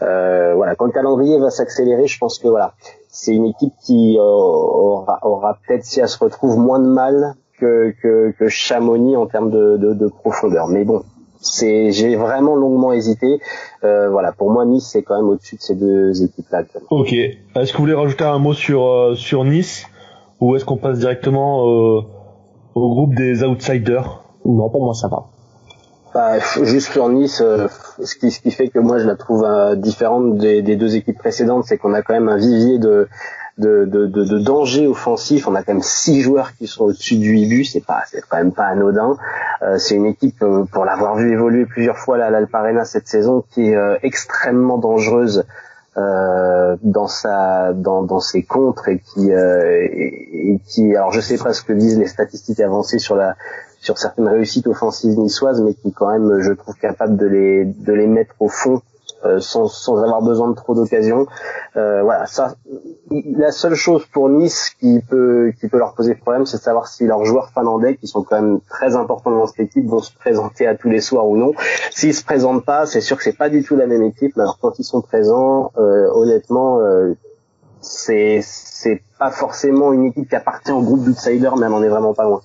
Euh, 0.02 0.54
voilà, 0.54 0.74
quand 0.74 0.86
le 0.86 0.92
calendrier 0.92 1.38
va 1.38 1.50
s'accélérer, 1.50 2.06
je 2.06 2.18
pense 2.18 2.38
que 2.38 2.48
voilà, 2.48 2.74
c'est 3.08 3.34
une 3.34 3.46
équipe 3.46 3.72
qui 3.82 4.16
euh, 4.18 4.22
aura, 4.22 5.18
aura 5.22 5.58
peut-être 5.66 5.84
si 5.84 6.00
elle 6.00 6.08
se 6.08 6.18
retrouve 6.18 6.58
moins 6.58 6.78
de 6.78 6.88
mal 6.88 7.34
que, 7.58 7.94
que, 8.02 8.32
que 8.38 8.48
Chamonix 8.48 9.16
en 9.16 9.26
termes 9.26 9.50
de, 9.50 9.76
de, 9.76 9.94
de 9.94 10.06
profondeur. 10.08 10.68
Mais 10.68 10.84
bon, 10.84 11.02
c'est 11.40 11.92
j'ai 11.92 12.16
vraiment 12.16 12.54
longuement 12.54 12.92
hésité. 12.92 13.40
Euh, 13.84 14.08
voilà, 14.10 14.32
pour 14.32 14.50
moi 14.50 14.64
Nice 14.64 14.88
c'est 14.92 15.02
quand 15.02 15.16
même 15.16 15.28
au-dessus 15.28 15.56
de 15.56 15.62
ces 15.62 15.74
deux 15.74 16.22
équipes-là. 16.22 16.62
Ok. 16.90 17.12
Est-ce 17.12 17.72
que 17.72 17.76
vous 17.76 17.84
voulez 17.84 17.94
rajouter 17.94 18.24
un 18.24 18.38
mot 18.38 18.54
sur 18.54 18.84
euh, 18.84 19.14
sur 19.14 19.44
Nice? 19.44 19.86
Ou 20.40 20.56
est-ce 20.56 20.64
qu'on 20.64 20.76
passe 20.76 20.98
directement 20.98 21.66
euh, 21.66 22.00
au 22.74 22.88
groupe 22.94 23.14
des 23.14 23.42
outsiders? 23.42 24.22
Non, 24.44 24.68
pour 24.68 24.84
moi 24.84 24.94
ça 24.94 25.08
va. 25.08 25.24
Bah, 26.14 26.38
juste 26.62 26.92
sur 26.92 27.08
Nice, 27.10 27.42
euh, 27.44 27.68
ce 28.02 28.14
qui 28.16 28.30
ce 28.30 28.40
qui 28.40 28.50
fait 28.50 28.68
que 28.68 28.78
moi 28.78 28.98
je 28.98 29.06
la 29.06 29.16
trouve 29.16 29.46
différente 29.76 30.38
des, 30.38 30.62
des 30.62 30.76
deux 30.76 30.96
équipes 30.96 31.18
précédentes, 31.18 31.64
c'est 31.66 31.76
qu'on 31.76 31.92
a 31.92 32.02
quand 32.02 32.14
même 32.14 32.28
un 32.28 32.38
vivier 32.38 32.78
de 32.78 33.08
de, 33.58 33.86
de, 33.86 34.06
de, 34.06 34.24
de, 34.24 34.38
danger 34.38 34.86
offensif. 34.86 35.48
On 35.48 35.54
a 35.54 35.62
quand 35.62 35.72
même 35.72 35.82
six 35.82 36.20
joueurs 36.20 36.54
qui 36.56 36.66
sont 36.66 36.84
au-dessus 36.84 37.16
du 37.16 37.30
8 37.30 37.48
buts. 37.48 37.64
C'est 37.64 37.84
pas, 37.84 38.02
c'est 38.10 38.22
quand 38.28 38.36
même 38.36 38.52
pas 38.52 38.66
anodin. 38.66 39.16
Euh, 39.62 39.78
c'est 39.78 39.94
une 39.94 40.06
équipe, 40.06 40.42
euh, 40.42 40.64
pour 40.64 40.84
l'avoir 40.84 41.16
vu 41.16 41.32
évoluer 41.32 41.64
plusieurs 41.64 41.96
fois 41.96 42.18
là, 42.18 42.26
à 42.26 42.30
l'Alparena 42.30 42.84
cette 42.84 43.08
saison, 43.08 43.44
qui 43.50 43.70
est 43.70 43.76
euh, 43.76 43.96
extrêmement 44.02 44.78
dangereuse 44.78 45.44
euh, 45.96 46.76
dans 46.82 47.06
sa, 47.06 47.72
dans, 47.72 48.02
dans 48.02 48.20
ses 48.20 48.42
contres 48.42 48.88
et 48.88 48.98
qui, 48.98 49.30
et, 49.30 50.60
qui, 50.66 50.94
alors 50.94 51.10
je 51.10 51.20
sais 51.20 51.38
pas 51.38 51.54
ce 51.54 51.62
que 51.62 51.72
disent 51.72 51.98
les 51.98 52.06
statistiques 52.06 52.60
avancées 52.60 52.98
sur 52.98 53.16
la, 53.16 53.34
sur 53.80 53.96
certaines 53.96 54.28
réussites 54.28 54.66
offensives 54.66 55.18
niçoises, 55.18 55.62
mais 55.62 55.72
qui 55.72 55.92
quand 55.92 56.10
même, 56.10 56.42
je 56.42 56.52
trouve 56.52 56.74
capable 56.74 57.16
de 57.16 57.26
les, 57.26 57.64
de 57.64 57.92
les 57.94 58.06
mettre 58.06 58.34
au 58.40 58.48
fond 58.48 58.82
euh, 59.26 59.40
sans, 59.40 59.66
sans 59.66 60.02
avoir 60.02 60.22
besoin 60.22 60.48
de 60.48 60.54
trop 60.54 60.74
d'occasions. 60.74 61.26
Euh, 61.76 62.02
voilà, 62.02 62.26
ça. 62.26 62.54
La 63.10 63.52
seule 63.52 63.74
chose 63.74 64.04
pour 64.06 64.28
Nice 64.28 64.70
qui 64.80 65.00
peut 65.08 65.52
qui 65.60 65.68
peut 65.68 65.78
leur 65.78 65.94
poser 65.94 66.14
problème, 66.14 66.46
c'est 66.46 66.58
de 66.58 66.62
savoir 66.62 66.88
si 66.88 67.06
leurs 67.06 67.24
joueurs 67.24 67.50
finlandais, 67.50 67.96
qui 67.96 68.06
sont 68.06 68.22
quand 68.22 68.40
même 68.40 68.60
très 68.68 68.96
importants 68.96 69.30
dans 69.30 69.46
cette 69.46 69.60
équipe, 69.60 69.86
vont 69.86 70.00
se 70.00 70.12
présenter 70.14 70.66
à 70.66 70.74
tous 70.74 70.88
les 70.88 71.00
soirs 71.00 71.26
ou 71.28 71.36
non. 71.36 71.52
S'ils 71.90 72.14
se 72.14 72.24
présentent 72.24 72.64
pas, 72.64 72.86
c'est 72.86 73.00
sûr 73.00 73.16
que 73.16 73.22
c'est 73.22 73.36
pas 73.36 73.48
du 73.48 73.62
tout 73.62 73.76
la 73.76 73.86
même 73.86 74.02
équipe. 74.02 74.32
Mais 74.36 74.42
alors 74.42 74.58
quand 74.60 74.78
ils 74.78 74.84
sont 74.84 75.02
présents, 75.02 75.72
euh, 75.78 76.08
honnêtement, 76.12 76.80
euh, 76.80 77.14
c'est 77.80 78.40
c'est 78.42 79.02
pas 79.18 79.30
forcément 79.30 79.92
une 79.92 80.06
équipe 80.06 80.28
qui 80.28 80.36
appartient 80.36 80.72
au 80.72 80.82
groupe 80.82 81.04
d'outsiders, 81.04 81.54
elle 81.56 81.72
en 81.72 81.82
est 81.82 81.88
vraiment 81.88 82.14
pas 82.14 82.24
loin. 82.24 82.40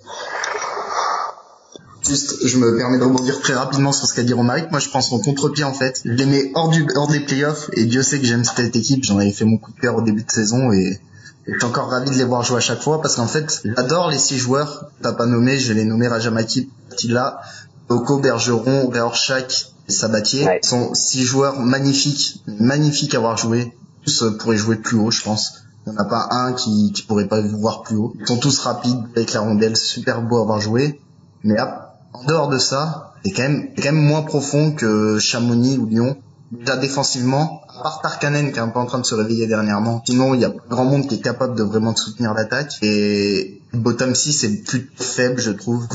Juste, 2.07 2.47
je 2.47 2.57
me 2.57 2.77
permets 2.77 2.97
de 2.97 3.03
rebondir 3.03 3.39
très 3.41 3.53
rapidement 3.53 3.91
sur 3.91 4.07
ce 4.07 4.15
qu'a 4.15 4.23
dit 4.23 4.33
Romaric. 4.33 4.71
Moi, 4.71 4.79
je 4.79 4.89
prends 4.89 5.01
son 5.01 5.19
contre-pied, 5.19 5.63
en 5.63 5.73
fait. 5.73 6.01
Je 6.03 6.11
les 6.11 6.25
mets 6.25 6.51
hors, 6.55 6.69
du, 6.69 6.87
hors 6.95 7.07
des 7.07 7.19
playoffs, 7.19 7.69
et 7.73 7.85
Dieu 7.85 8.01
sait 8.01 8.19
que 8.19 8.25
j'aime 8.25 8.43
cette 8.43 8.75
équipe. 8.75 9.03
J'en 9.03 9.19
avais 9.19 9.31
fait 9.31 9.45
mon 9.45 9.57
coup 9.57 9.71
de 9.71 9.79
cœur 9.79 9.95
au 9.95 10.01
début 10.01 10.23
de 10.23 10.31
saison, 10.31 10.71
et, 10.71 10.99
je 11.47 11.53
suis 11.57 11.65
encore 11.65 11.89
ravi 11.89 12.09
de 12.09 12.15
les 12.15 12.23
voir 12.23 12.43
jouer 12.43 12.57
à 12.57 12.61
chaque 12.61 12.81
fois, 12.81 13.01
parce 13.01 13.15
qu'en 13.15 13.27
fait, 13.27 13.61
j'adore 13.63 14.09
les 14.09 14.19
six 14.19 14.37
joueurs. 14.37 14.91
T'as 15.01 15.13
pas 15.13 15.25
nommé, 15.25 15.57
je 15.57 15.73
les 15.73 15.85
nommer 15.85 16.07
Rajamaki, 16.07 16.69
Tila, 16.95 17.41
Oko, 17.89 18.19
Bergeron, 18.19 18.89
Réorchak 18.89 19.71
et 19.89 19.91
Sabatier. 19.91 20.45
Ouais. 20.45 20.59
sont 20.63 20.93
six 20.93 21.23
joueurs 21.23 21.59
magnifiques, 21.59 22.43
magnifiques 22.47 23.15
à 23.15 23.17
avoir 23.17 23.37
joué. 23.37 23.75
Tous 24.05 24.23
euh, 24.23 24.37
pourraient 24.37 24.57
jouer 24.57 24.77
plus 24.77 24.97
haut, 24.97 25.11
je 25.11 25.21
pense. 25.23 25.63
Il 25.85 25.93
n'y 25.93 25.97
en 25.97 26.01
a 26.01 26.05
pas 26.05 26.27
un 26.31 26.53
qui, 26.53 26.91
qui 26.93 27.03
pourrait 27.03 27.27
pas 27.27 27.41
voir 27.41 27.81
plus 27.81 27.95
haut. 27.95 28.13
Ils 28.19 28.27
sont 28.27 28.37
tous 28.37 28.59
rapides 28.59 29.01
avec 29.15 29.33
la 29.33 29.41
rondelle, 29.41 29.75
super 29.75 30.21
beau 30.21 30.37
à 30.37 30.41
avoir 30.41 30.61
joué. 30.61 31.01
Mais 31.43 31.55
là, 31.55 31.90
en 32.13 32.23
dehors 32.23 32.49
de 32.49 32.57
ça, 32.57 33.13
c'est 33.23 33.31
quand 33.31 33.43
même, 33.43 33.69
quand 33.75 33.91
même 33.91 34.01
moins 34.01 34.21
profond 34.21 34.71
que 34.71 35.19
Chamonix 35.19 35.77
ou 35.77 35.85
Lyon. 35.85 36.17
Déjà 36.51 36.75
défensivement, 36.75 37.61
à 37.69 37.81
part 37.81 38.01
Tarkanen 38.01 38.51
qui 38.51 38.57
est 38.57 38.61
un 38.61 38.67
peu 38.67 38.79
en 38.79 38.85
train 38.85 38.99
de 38.99 39.05
se 39.05 39.15
réveiller 39.15 39.47
dernièrement. 39.47 40.03
Sinon, 40.05 40.33
il 40.33 40.41
y 40.41 40.45
a 40.45 40.51
grand 40.69 40.83
monde 40.83 41.07
qui 41.07 41.15
est 41.15 41.21
capable 41.21 41.55
de 41.55 41.63
vraiment 41.63 41.95
soutenir 41.95 42.33
l'attaque. 42.33 42.73
Et 42.81 43.61
bottom 43.73 44.13
6 44.13 44.33
c'est 44.33 44.63
plus 44.63 44.91
faible, 44.95 45.39
je 45.39 45.51
trouve. 45.51 45.87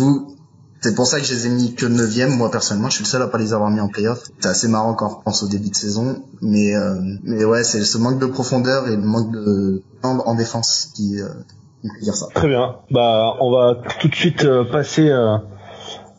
C'est 0.81 0.95
pour 0.95 1.07
ça 1.07 1.19
que 1.19 1.27
je 1.27 1.35
les 1.35 1.47
ai 1.47 1.51
mis 1.51 1.75
que 1.75 1.85
9 1.85 2.37
Moi, 2.37 2.51
personnellement, 2.51 2.89
je 2.89 2.97
suis 2.97 3.05
le 3.05 3.09
seul 3.09 3.23
à 3.23 3.27
pas 3.27 3.39
les 3.39 3.53
avoir 3.53 3.71
mis 3.71 3.81
en 3.81 3.89
playoff. 3.89 4.23
C'est 4.41 4.49
assez 4.49 4.69
marrant 4.69 4.95
quand 4.95 5.07
on 5.07 5.19
repense 5.19 5.43
au 5.43 5.49
début 5.49 5.69
de 5.69 5.75
saison. 5.75 6.23
Mais, 6.41 6.75
euh, 6.75 6.95
mais 7.25 7.45
ouais, 7.45 7.65
c'est 7.65 7.85
ce 7.85 7.99
manque 7.99 8.19
de 8.19 8.27
profondeur 8.27 8.89
et 8.89 8.97
le 8.97 9.03
manque 9.03 9.33
de 9.33 9.83
en, 10.03 10.35
défense 10.35 10.93
qui, 10.95 11.21
euh, 11.21 11.29
dire 12.03 12.15
ça. 12.15 12.27
Très 12.35 12.49
bien. 12.49 12.77
Bah, 12.91 13.35
on 13.41 13.51
va 13.51 13.77
tout 14.01 14.09
de 14.09 14.15
suite 14.15 14.45
euh, 14.45 14.65
passer 14.71 15.09
euh, 15.09 15.37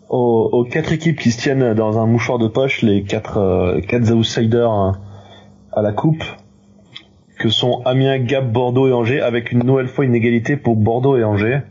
aux, 0.10 0.50
aux, 0.52 0.64
quatre 0.64 0.92
équipes 0.92 1.20
qui 1.20 1.32
se 1.32 1.40
tiennent 1.42 1.74
dans 1.74 2.00
un 2.00 2.06
mouchoir 2.06 2.38
de 2.38 2.48
poche, 2.48 2.82
les 2.82 3.04
quatre, 3.04 3.38
euh, 3.38 3.82
quatre 3.82 4.12
outsiders 4.12 4.72
hein, 4.72 5.00
à 5.74 5.82
la 5.82 5.92
coupe, 5.92 6.24
que 7.40 7.50
sont 7.50 7.82
Amiens, 7.86 8.20
Gap, 8.20 8.52
Bordeaux 8.52 8.88
et 8.88 8.94
Angers, 8.94 9.22
avec 9.22 9.52
une 9.52 9.64
nouvelle 9.64 9.88
fois 9.88 10.06
une 10.06 10.16
égalité 10.16 10.58
pour 10.58 10.76
Bordeaux 10.76 11.18
et 11.18 11.24
Angers. 11.24 11.62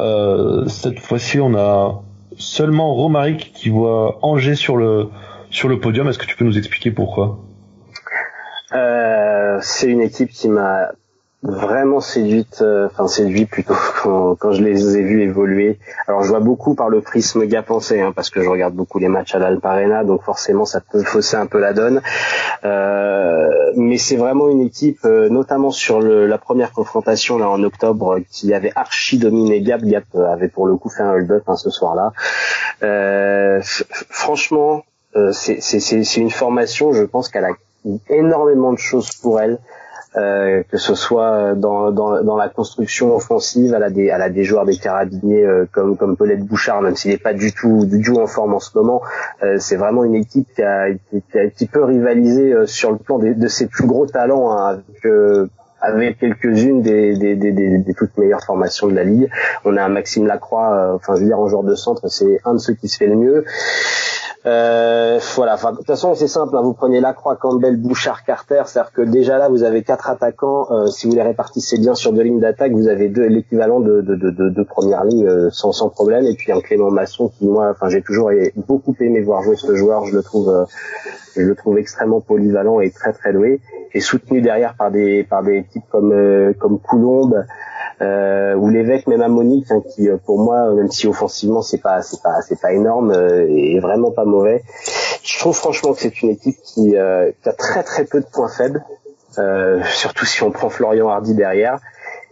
Euh, 0.00 0.66
cette 0.66 1.00
fois-ci, 1.00 1.40
on 1.40 1.54
a 1.54 2.02
seulement 2.36 2.94
Romaric 2.94 3.52
qui 3.54 3.70
voit 3.70 4.18
Angers 4.22 4.56
sur 4.56 4.76
le 4.76 5.08
sur 5.50 5.68
le 5.68 5.80
podium. 5.80 6.08
Est-ce 6.08 6.18
que 6.18 6.26
tu 6.26 6.36
peux 6.36 6.44
nous 6.44 6.58
expliquer 6.58 6.90
pourquoi? 6.90 7.38
Euh, 8.72 9.58
C'est 9.62 9.88
une 9.88 10.02
équipe 10.02 10.30
qui 10.30 10.48
m'a 10.48 10.90
vraiment 11.42 12.00
séduite, 12.00 12.58
euh, 12.62 12.86
enfin 12.86 13.06
séduit 13.06 13.46
plutôt 13.46 13.74
quand, 14.02 14.34
quand, 14.36 14.52
je 14.52 14.62
les 14.62 14.96
ai 14.96 15.02
vus 15.02 15.22
évoluer. 15.22 15.78
Alors 16.08 16.22
je 16.22 16.28
vois 16.28 16.40
beaucoup 16.40 16.74
par 16.74 16.88
le 16.88 17.00
prisme 17.00 17.44
gap 17.46 17.70
hein, 17.70 18.12
parce 18.14 18.30
que 18.30 18.42
je 18.42 18.48
regarde 18.48 18.74
beaucoup 18.74 18.98
les 18.98 19.08
matchs 19.08 19.34
à 19.34 19.38
l'Alparena, 19.38 20.04
donc 20.04 20.22
forcément 20.22 20.64
ça 20.64 20.80
peut 20.80 21.02
fausser 21.02 21.36
un 21.36 21.46
peu 21.46 21.58
la 21.58 21.72
donne. 21.72 22.00
Euh, 22.64 23.72
mais 23.76 23.98
c'est 23.98 24.16
vraiment 24.16 24.48
une 24.48 24.60
équipe, 24.60 25.00
euh, 25.04 25.28
notamment 25.28 25.70
sur 25.70 26.00
le, 26.00 26.26
la 26.26 26.38
première 26.38 26.72
confrontation 26.72 27.38
là 27.38 27.48
en 27.48 27.62
octobre, 27.62 28.18
qui 28.30 28.54
avait 28.54 28.72
archi 28.74 29.18
dominé 29.18 29.60
Gap. 29.60 29.82
Gap 29.82 30.04
avait 30.14 30.48
pour 30.48 30.66
le 30.66 30.76
coup 30.76 30.88
fait 30.88 31.02
un 31.02 31.12
hold-up 31.12 31.44
hein, 31.46 31.56
ce 31.56 31.70
soir-là. 31.70 32.12
Euh, 32.82 33.60
franchement, 33.62 34.82
c'est 35.32 36.16
une 36.16 36.30
formation, 36.30 36.92
je 36.92 37.04
pense 37.04 37.28
qu'elle 37.28 37.44
a 37.44 37.52
énormément 38.10 38.72
de 38.72 38.78
choses 38.78 39.12
pour 39.12 39.40
elle. 39.40 39.58
Euh, 40.16 40.62
que 40.70 40.78
ce 40.78 40.94
soit 40.94 41.54
dans, 41.54 41.90
dans, 41.90 42.22
dans, 42.22 42.36
la 42.36 42.48
construction 42.48 43.14
offensive, 43.14 43.74
elle 43.76 43.82
a 43.82 43.90
des, 43.90 44.06
elle 44.06 44.22
a 44.22 44.30
des 44.30 44.44
joueurs 44.44 44.64
des 44.64 44.76
carabiniers 44.78 45.44
euh, 45.44 45.66
comme 45.70 45.98
comme 45.98 46.16
Paulette 46.16 46.42
Bouchard, 46.42 46.80
même 46.80 46.96
s'il 46.96 47.10
n'est 47.10 47.18
pas 47.18 47.34
du 47.34 47.52
tout 47.52 47.84
du 47.84 48.00
tout 48.02 48.16
en 48.16 48.26
forme 48.26 48.54
en 48.54 48.58
ce 48.58 48.70
moment. 48.78 49.02
Euh, 49.42 49.56
c'est 49.58 49.76
vraiment 49.76 50.04
une 50.04 50.14
équipe 50.14 50.48
qui 50.54 50.62
a, 50.62 50.88
qui, 51.10 51.22
qui 51.54 51.66
peut 51.66 51.84
rivaliser 51.84 52.54
sur 52.64 52.92
le 52.92 52.96
plan 52.96 53.18
de 53.18 53.48
ses 53.48 53.66
plus 53.66 53.86
gros 53.86 54.06
talents 54.06 54.52
hein, 54.52 54.78
avec, 54.78 55.38
avec 55.82 56.18
quelques-unes 56.18 56.80
des, 56.80 57.14
des, 57.18 57.36
des, 57.36 57.52
des, 57.52 57.94
toutes 57.94 58.16
meilleures 58.16 58.42
formations 58.42 58.86
de 58.86 58.94
la 58.94 59.04
ligue. 59.04 59.28
On 59.66 59.76
a 59.76 59.82
un 59.82 59.90
Maxime 59.90 60.26
Lacroix, 60.26 60.94
enfin 60.94 61.16
je 61.16 61.20
veux 61.20 61.26
dire 61.26 61.38
en 61.38 61.48
joueur 61.48 61.62
de 61.62 61.74
centre, 61.74 62.08
c'est 62.08 62.40
un 62.46 62.54
de 62.54 62.58
ceux 62.58 62.72
qui 62.72 62.88
se 62.88 62.96
fait 62.96 63.06
le 63.06 63.16
mieux. 63.16 63.44
Euh, 64.46 65.18
voilà. 65.34 65.56
de 65.56 65.76
toute 65.76 65.86
façon, 65.86 66.14
c'est 66.14 66.28
simple. 66.28 66.56
Hein, 66.56 66.62
vous 66.62 66.72
prenez 66.72 67.00
Lacroix, 67.00 67.36
Campbell, 67.36 67.76
Bouchard, 67.76 68.24
Carter. 68.24 68.62
C'est-à-dire 68.66 68.92
que 68.92 69.02
déjà 69.02 69.38
là, 69.38 69.48
vous 69.48 69.64
avez 69.64 69.82
quatre 69.82 70.08
attaquants. 70.08 70.68
Euh, 70.70 70.86
si 70.86 71.08
vous 71.08 71.14
les 71.14 71.22
répartissez 71.22 71.78
bien 71.78 71.94
sur 71.94 72.12
deux 72.12 72.22
lignes 72.22 72.40
d'attaque, 72.40 72.72
vous 72.72 72.86
avez 72.88 73.08
deux 73.08 73.26
l'équivalent 73.26 73.80
de, 73.80 74.00
de, 74.02 74.14
de, 74.14 74.30
de, 74.30 74.62
première 74.62 75.04
ligne 75.04 75.26
euh, 75.26 75.50
sans, 75.50 75.72
sans 75.72 75.88
problème. 75.88 76.24
Et 76.26 76.34
puis 76.34 76.52
un 76.52 76.60
Clément 76.60 76.90
Masson 76.90 77.28
qui 77.28 77.46
moi, 77.46 77.70
enfin, 77.70 77.88
j'ai 77.88 78.02
toujours 78.02 78.30
beaucoup 78.68 78.94
aimé 79.00 79.20
voir 79.20 79.42
jouer 79.42 79.56
ce 79.56 79.74
joueur. 79.74 80.04
Je 80.04 80.14
le 80.14 80.22
trouve, 80.22 80.66
je 81.34 81.42
le 81.42 81.54
trouve 81.56 81.78
extrêmement 81.78 82.20
polyvalent 82.20 82.78
et 82.80 82.90
très 82.90 83.12
très 83.12 83.32
doué. 83.32 83.60
Et 83.94 84.00
soutenu 84.00 84.42
derrière 84.42 84.74
par 84.76 84.90
des 84.90 85.24
par 85.24 85.42
des 85.42 85.64
types 85.64 85.84
comme 85.90 86.12
comme 86.60 86.78
Coulombe 86.78 87.44
euh, 88.02 88.54
ou 88.54 88.68
l'évêque 88.68 89.06
même 89.06 89.22
à 89.22 89.28
Monique 89.28 89.70
hein, 89.70 89.82
qui 89.94 90.08
euh, 90.08 90.16
pour 90.24 90.38
moi 90.38 90.70
même 90.72 90.90
si 90.90 91.06
offensivement 91.06 91.62
c'est 91.62 91.80
pas 91.80 92.02
c'est 92.02 92.22
pas 92.22 92.42
c'est 92.42 92.60
pas 92.60 92.72
énorme 92.72 93.10
euh, 93.10 93.46
est 93.48 93.80
vraiment 93.80 94.10
pas 94.10 94.24
mauvais. 94.24 94.62
Je 95.22 95.38
trouve 95.38 95.56
franchement 95.56 95.92
que 95.92 96.00
c'est 96.00 96.22
une 96.22 96.30
équipe 96.30 96.56
qui, 96.62 96.96
euh, 96.96 97.30
qui, 97.42 97.48
a 97.48 97.52
très 97.52 97.82
très 97.82 98.04
peu 98.04 98.20
de 98.20 98.26
points 98.26 98.48
faibles 98.48 98.84
euh, 99.38 99.82
surtout 99.94 100.24
si 100.24 100.42
on 100.42 100.50
prend 100.50 100.68
Florian 100.68 101.08
Hardy 101.08 101.34
derrière. 101.34 101.78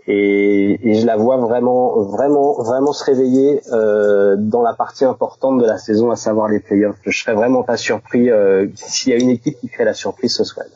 Et, 0.06 0.90
et 0.90 0.94
je 1.00 1.06
la 1.06 1.16
vois 1.16 1.38
vraiment 1.38 2.02
vraiment 2.02 2.62
vraiment 2.62 2.92
se 2.92 3.04
réveiller 3.04 3.62
euh, 3.72 4.36
dans 4.38 4.60
la 4.60 4.74
partie 4.74 5.06
importante 5.06 5.58
de 5.62 5.66
la 5.66 5.78
saison 5.78 6.10
à 6.10 6.16
savoir 6.16 6.48
les 6.48 6.60
playoffs. 6.60 6.96
Je 7.06 7.18
serais 7.18 7.34
vraiment 7.34 7.62
pas 7.62 7.78
surpris 7.78 8.28
s'il 8.74 9.12
y 9.12 9.16
a 9.16 9.18
une 9.18 9.30
équipe 9.30 9.58
qui 9.58 9.68
crée 9.68 9.84
la 9.84 9.94
surprise 9.94 10.34
ce 10.34 10.44
soir 10.44 10.66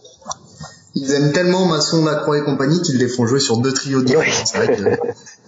ils 1.01 1.13
aiment 1.13 1.33
tellement 1.33 1.67
Masson, 1.67 2.05
Lacroix 2.05 2.39
et 2.39 2.43
compagnie 2.43 2.81
qu'ils 2.83 2.99
les 2.99 3.09
font 3.09 3.27
jouer 3.27 3.41
sur 3.41 3.59
deux 3.59 3.73
trios 3.73 4.03
différents. 4.03 4.45
C'est 4.45 4.57
vrai 4.59 4.77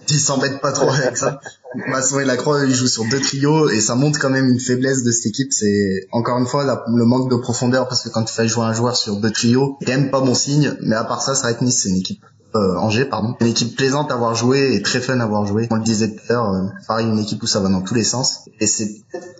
qu'ils 0.05 0.19
s'embêtent 0.19 0.61
pas 0.61 0.71
trop 0.71 0.89
avec 0.89 1.17
ça. 1.17 1.39
Masson 1.87 2.19
et 2.19 2.25
Lacroix, 2.25 2.65
ils 2.65 2.73
jouent 2.73 2.87
sur 2.87 3.05
deux 3.05 3.19
trios 3.19 3.69
et 3.69 3.79
ça 3.79 3.95
montre 3.95 4.19
quand 4.19 4.29
même 4.29 4.49
une 4.49 4.59
faiblesse 4.59 5.03
de 5.03 5.11
cette 5.11 5.27
équipe. 5.27 5.51
C'est 5.51 6.07
encore 6.11 6.37
une 6.37 6.47
fois 6.47 6.63
le 6.63 7.05
manque 7.05 7.29
de 7.29 7.35
profondeur 7.35 7.87
parce 7.87 8.01
que 8.03 8.09
quand 8.09 8.23
tu 8.23 8.33
fais 8.33 8.47
jouer 8.47 8.65
un 8.65 8.73
joueur 8.73 8.95
sur 8.95 9.17
deux 9.17 9.31
trios, 9.31 9.77
c'est 9.79 9.87
quand 9.87 9.99
même 9.99 10.11
pas 10.11 10.21
bon 10.21 10.35
signe. 10.35 10.75
Mais 10.81 10.95
à 10.95 11.03
part 11.03 11.21
ça, 11.21 11.35
ça 11.35 11.43
va 11.43 11.51
être 11.51 11.61
Nice, 11.61 11.81
c'est 11.83 11.89
une 11.89 11.97
équipe 11.97 12.23
euh, 12.55 12.75
Angers, 12.75 13.05
pardon. 13.05 13.35
Une 13.39 13.47
équipe 13.47 13.75
plaisante 13.75 14.11
à 14.11 14.15
avoir 14.15 14.35
joué 14.35 14.75
et 14.75 14.81
très 14.81 14.99
fun 14.99 15.19
à 15.19 15.23
avoir 15.23 15.45
joué. 15.45 15.67
On 15.71 15.75
le 15.75 15.83
disait 15.83 16.09
tout 16.09 16.21
à 16.29 16.33
l'heure, 16.33 16.49
euh, 16.53 16.67
pareil, 16.87 17.07
une 17.07 17.19
équipe 17.19 17.41
où 17.43 17.47
ça 17.47 17.59
va 17.59 17.69
dans 17.69 17.81
tous 17.81 17.93
les 17.93 18.03
sens. 18.03 18.49
Et 18.59 18.67
c'est 18.67 18.89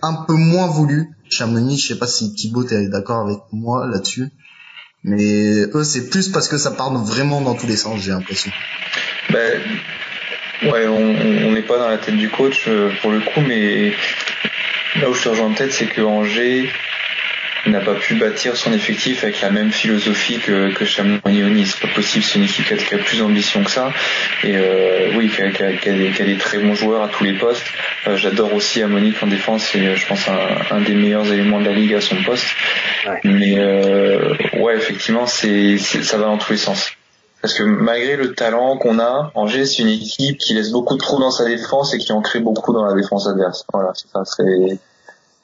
un 0.02 0.24
peu 0.26 0.34
moins 0.34 0.66
voulu. 0.66 1.10
Chamonix, 1.28 1.78
je 1.78 1.88
sais 1.88 1.98
pas 1.98 2.06
si 2.06 2.32
Thibaut 2.34 2.64
t'es 2.64 2.88
d'accord 2.88 3.26
avec 3.26 3.38
moi 3.52 3.86
là-dessus. 3.86 4.32
Mais 5.04 5.66
eux, 5.74 5.84
c'est 5.84 6.10
plus 6.10 6.28
parce 6.28 6.48
que 6.48 6.56
ça 6.58 6.70
part 6.70 6.92
vraiment 7.04 7.40
dans 7.40 7.54
tous 7.54 7.66
les 7.66 7.76
sens, 7.76 8.00
j'ai 8.00 8.12
l'impression. 8.12 8.52
Ben, 9.30 9.60
ouais, 10.64 10.86
on 10.86 11.52
n'est 11.52 11.62
pas 11.62 11.78
dans 11.78 11.88
la 11.88 11.98
tête 11.98 12.16
du 12.16 12.28
coach 12.30 12.64
euh, 12.68 12.90
pour 13.00 13.10
le 13.10 13.20
coup, 13.20 13.40
mais 13.40 13.92
là 15.00 15.10
où 15.10 15.14
je 15.14 15.22
te 15.22 15.28
rejoins 15.28 15.48
en 15.48 15.54
tête, 15.54 15.72
c'est 15.72 15.86
que 15.86 16.02
Angers 16.02 16.70
n'a 17.66 17.80
pas 17.80 17.94
pu 17.94 18.14
bâtir 18.14 18.56
son 18.56 18.72
effectif 18.72 19.22
avec 19.22 19.40
la 19.40 19.50
même 19.50 19.70
philosophie 19.70 20.38
que, 20.38 20.72
que 20.72 20.84
Chamonix 20.84 21.66
C'est 21.66 21.80
pas 21.80 21.94
possible, 21.94 22.24
c'est 22.24 22.38
une 22.38 22.44
équipe 22.44 22.64
qui 22.64 22.94
a, 22.94 22.98
plus 22.98 23.18
d'ambition 23.18 23.62
que 23.62 23.70
ça. 23.70 23.92
Et 24.42 24.56
euh, 24.56 25.12
oui, 25.16 25.28
qui 25.28 25.42
a, 25.42 25.50
qui, 25.50 25.62
a, 25.62 25.72
qui, 25.74 25.88
a 25.88 26.24
des, 26.24 26.36
très 26.36 26.58
bons 26.58 26.74
joueurs 26.74 27.02
à 27.02 27.08
tous 27.08 27.24
les 27.24 27.34
postes. 27.34 27.66
Euh, 28.06 28.16
j'adore 28.16 28.52
aussi 28.54 28.82
Monique 28.84 29.22
en 29.22 29.28
défense, 29.28 29.62
c'est 29.62 29.94
je 29.94 30.06
pense 30.06 30.28
un, 30.28 30.76
un, 30.76 30.80
des 30.80 30.94
meilleurs 30.94 31.30
éléments 31.32 31.60
de 31.60 31.66
la 31.66 31.72
ligue 31.72 31.94
à 31.94 32.00
son 32.00 32.16
poste. 32.24 32.46
Mais 33.24 33.58
euh, 33.58 34.34
ouais, 34.58 34.76
effectivement, 34.76 35.26
c'est 35.26 35.78
ça 35.78 36.16
va 36.16 36.24
dans 36.24 36.38
tous 36.38 36.52
les 36.52 36.58
sens. 36.58 36.92
Parce 37.40 37.54
que 37.54 37.64
malgré 37.64 38.16
le 38.16 38.34
talent 38.34 38.76
qu'on 38.76 39.00
a, 39.00 39.32
Angers 39.34 39.66
c'est 39.66 39.82
une 39.82 39.88
équipe 39.88 40.38
qui 40.38 40.54
laisse 40.54 40.70
beaucoup 40.70 40.94
de 40.94 41.00
trous 41.00 41.18
dans 41.18 41.32
sa 41.32 41.44
défense 41.44 41.92
et 41.92 41.98
qui 41.98 42.12
en 42.12 42.22
crée 42.22 42.38
beaucoup 42.38 42.72
dans 42.72 42.84
la 42.84 42.94
défense 42.94 43.26
adverse. 43.26 43.64
Voilà, 43.72 43.90
c'est 43.94 44.08
ça. 44.08 44.22
C'est 44.24 44.78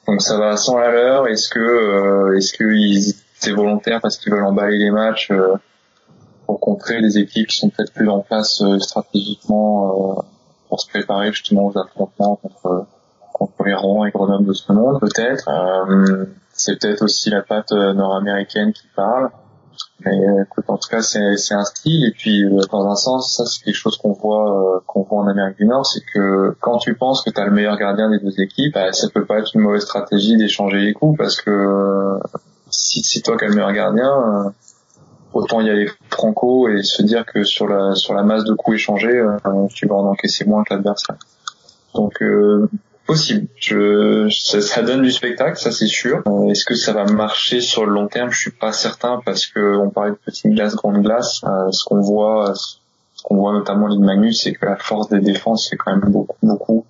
donc 0.09 0.23
ça 0.23 0.37
va 0.39 0.57
sans 0.57 0.77
la 0.77 0.91
leur. 0.91 1.27
Est-ce 1.27 1.49
que 1.49 1.59
euh, 1.59 2.37
est-ce 2.37 2.53
que 2.53 2.65
c'est 3.35 3.51
volontaire 3.51 3.99
parce 4.01 4.17
qu'ils 4.17 4.31
veulent 4.33 4.45
emballer 4.45 4.77
les 4.79 4.89
matchs 4.89 5.29
euh, 5.29 5.53
pour 6.47 6.59
contrer 6.59 6.99
des 7.01 7.19
équipes 7.19 7.47
qui 7.47 7.57
sont 7.57 7.69
peut-être 7.69 7.93
plus 7.93 8.09
en 8.09 8.21
place 8.21 8.61
euh, 8.61 8.79
stratégiquement 8.79 10.25
pour 10.67 10.79
se 10.79 10.89
préparer 10.89 11.31
justement 11.31 11.67
aux 11.67 11.77
affrontements 11.77 12.37
contre 12.37 12.87
contre 13.33 13.63
les 13.65 13.75
Rouen 13.75 14.05
et 14.05 14.11
Grenoble 14.11 14.47
de 14.47 14.53
ce 14.53 14.71
monde 14.71 14.99
peut-être. 14.99 15.47
c'est 16.53 16.79
peut-être 16.79 17.03
aussi 17.03 17.29
la 17.29 17.43
patte 17.43 17.71
nord-américaine 17.71 18.73
qui 18.73 18.87
parle. 18.95 19.29
Mais 20.05 20.15
écoute, 20.43 20.65
en 20.69 20.77
tout 20.77 20.89
cas, 20.89 21.01
c'est, 21.01 21.35
c'est 21.35 21.53
un 21.53 21.65
style. 21.65 22.05
Et 22.05 22.11
puis, 22.11 22.45
euh, 22.45 22.61
dans 22.71 22.89
un 22.89 22.95
sens, 22.95 23.35
ça, 23.35 23.45
c'est 23.45 23.63
quelque 23.63 23.75
chose 23.75 23.97
qu'on 23.97 24.13
voit, 24.13 24.75
euh, 24.75 24.79
qu'on 24.87 25.03
voit 25.03 25.19
en 25.19 25.27
Amérique 25.27 25.57
du 25.57 25.65
Nord, 25.65 25.85
c'est 25.85 26.03
que 26.13 26.55
quand 26.61 26.77
tu 26.77 26.95
penses 26.95 27.21
que 27.23 27.29
tu 27.29 27.39
as 27.39 27.45
le 27.45 27.51
meilleur 27.51 27.77
gardien 27.77 28.09
des 28.09 28.19
deux 28.19 28.39
équipes, 28.39 28.73
bah, 28.73 28.93
ça 28.93 29.09
peut 29.09 29.25
pas 29.25 29.39
être 29.39 29.51
une 29.55 29.61
mauvaise 29.61 29.83
stratégie 29.83 30.37
d'échanger 30.37 30.79
les 30.79 30.93
coups, 30.93 31.17
parce 31.17 31.41
que 31.41 31.49
euh, 31.49 32.17
si 32.69 33.03
c'est 33.03 33.21
toi 33.21 33.37
qui 33.37 33.45
le 33.45 33.55
meilleur 33.55 33.73
gardien, 33.73 34.53
autant 35.33 35.59
y 35.59 35.69
aller 35.69 35.89
franco 36.09 36.69
et 36.69 36.83
se 36.83 37.01
dire 37.01 37.25
que 37.25 37.43
sur 37.43 37.67
la 37.67 37.95
sur 37.95 38.13
la 38.13 38.23
masse 38.23 38.43
de 38.43 38.53
coups 38.53 38.75
échangés, 38.75 39.25
tu 39.73 39.87
vas 39.87 39.95
en 39.95 40.05
encaisser 40.05 40.45
moins 40.45 40.63
que 40.63 40.75
l'adversaire. 40.75 41.15
Donc 41.95 42.21
possible. 43.09 43.47
Je, 43.55 44.29
ça, 44.29 44.83
donne 44.83 45.01
du 45.01 45.11
spectacle, 45.11 45.57
ça 45.57 45.71
c'est 45.71 45.87
sûr. 45.87 46.21
Euh, 46.27 46.49
est-ce 46.49 46.63
que 46.63 46.75
ça 46.75 46.93
va 46.93 47.05
marcher 47.05 47.59
sur 47.59 47.83
le 47.87 47.91
long 47.91 48.07
terme? 48.07 48.29
Je 48.29 48.39
suis 48.39 48.51
pas 48.51 48.71
certain 48.71 49.19
parce 49.25 49.47
que 49.47 49.77
on 49.77 49.89
parlait 49.89 50.11
de 50.11 50.15
petite 50.23 50.45
glace, 50.51 50.75
grande 50.75 51.01
glace. 51.01 51.41
Euh, 51.43 51.71
ce 51.71 51.83
qu'on 51.85 52.01
voit, 52.01 52.53
ce 52.53 53.23
qu'on 53.23 53.37
voit 53.37 53.53
notamment 53.53 53.87
en 53.87 53.89
Ligue 53.89 54.01
Magnus, 54.01 54.43
c'est 54.43 54.53
que 54.53 54.63
la 54.63 54.75
force 54.75 55.09
des 55.09 55.21
défenses 55.21 55.67
c'est 55.67 55.75
quand 55.75 55.91
même 55.91 56.11
beaucoup, 56.11 56.37
beaucoup. 56.43 56.85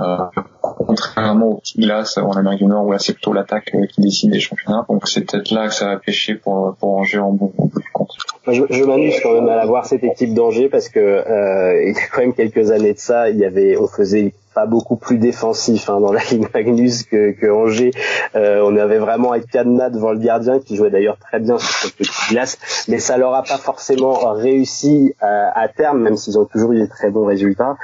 Euh, 0.00 0.16
contrairement 0.62 1.46
aux 1.50 1.56
petites 1.58 1.78
glaces 1.78 2.16
en 2.16 2.32
Amérique 2.32 2.60
du 2.60 2.66
Nord 2.66 2.86
où 2.86 2.92
là 2.92 2.98
c'est 2.98 3.12
plutôt 3.12 3.34
l'attaque 3.34 3.70
qui 3.90 4.00
décide 4.00 4.32
des 4.32 4.40
championnats. 4.40 4.86
Donc 4.88 5.06
c'est 5.06 5.30
peut-être 5.30 5.50
là 5.50 5.68
que 5.68 5.74
ça 5.74 5.88
va 5.88 5.98
pêcher 5.98 6.36
pour 6.36 6.74
pour 6.80 6.96
Angers 6.96 7.18
en 7.18 7.32
bout, 7.32 7.52
de 7.58 7.82
compte. 7.92 8.12
Je, 8.46 8.62
je 8.70 8.82
m'amuse 8.82 9.20
quand 9.22 9.34
même 9.34 9.48
à 9.48 9.66
voir 9.66 9.84
cette 9.84 10.04
équipe 10.04 10.32
d'Angers 10.32 10.70
parce 10.70 10.88
que 10.88 11.00
euh, 11.00 11.82
il 11.86 11.94
y 11.94 11.98
a 11.98 12.06
quand 12.10 12.22
même 12.22 12.32
quelques 12.32 12.70
années 12.70 12.94
de 12.94 12.98
ça, 12.98 13.28
il 13.28 13.36
y 13.36 13.44
avait 13.44 13.76
on 13.76 13.86
faisait 13.86 14.32
pas 14.54 14.66
beaucoup 14.66 14.96
plus 14.96 15.18
défensif 15.18 15.88
hein, 15.90 16.00
dans 16.00 16.12
la 16.12 16.22
Ligue 16.30 16.46
Magnus 16.54 17.02
que, 17.02 17.32
que 17.32 17.46
Angers. 17.50 17.90
Euh, 18.34 18.62
on 18.64 18.76
avait 18.76 18.98
vraiment 18.98 19.32
un 19.32 19.40
cadenas 19.40 19.90
devant 19.90 20.12
le 20.12 20.18
gardien 20.18 20.60
qui 20.60 20.76
jouait 20.76 20.90
d'ailleurs 20.90 21.18
très 21.18 21.40
bien 21.40 21.58
sur 21.58 21.68
cette 21.68 21.96
petite 21.96 22.30
glace, 22.30 22.58
mais 22.88 22.98
ça 22.98 23.16
leur 23.16 23.34
a 23.34 23.42
pas 23.42 23.58
forcément 23.58 24.32
réussi 24.32 25.14
à, 25.20 25.58
à 25.58 25.68
terme, 25.68 26.00
même 26.00 26.16
s'ils 26.16 26.38
ont 26.38 26.44
toujours 26.44 26.72
eu 26.72 26.80
des 26.80 26.88
très 26.88 27.10
bons 27.10 27.26
résultats. 27.26 27.76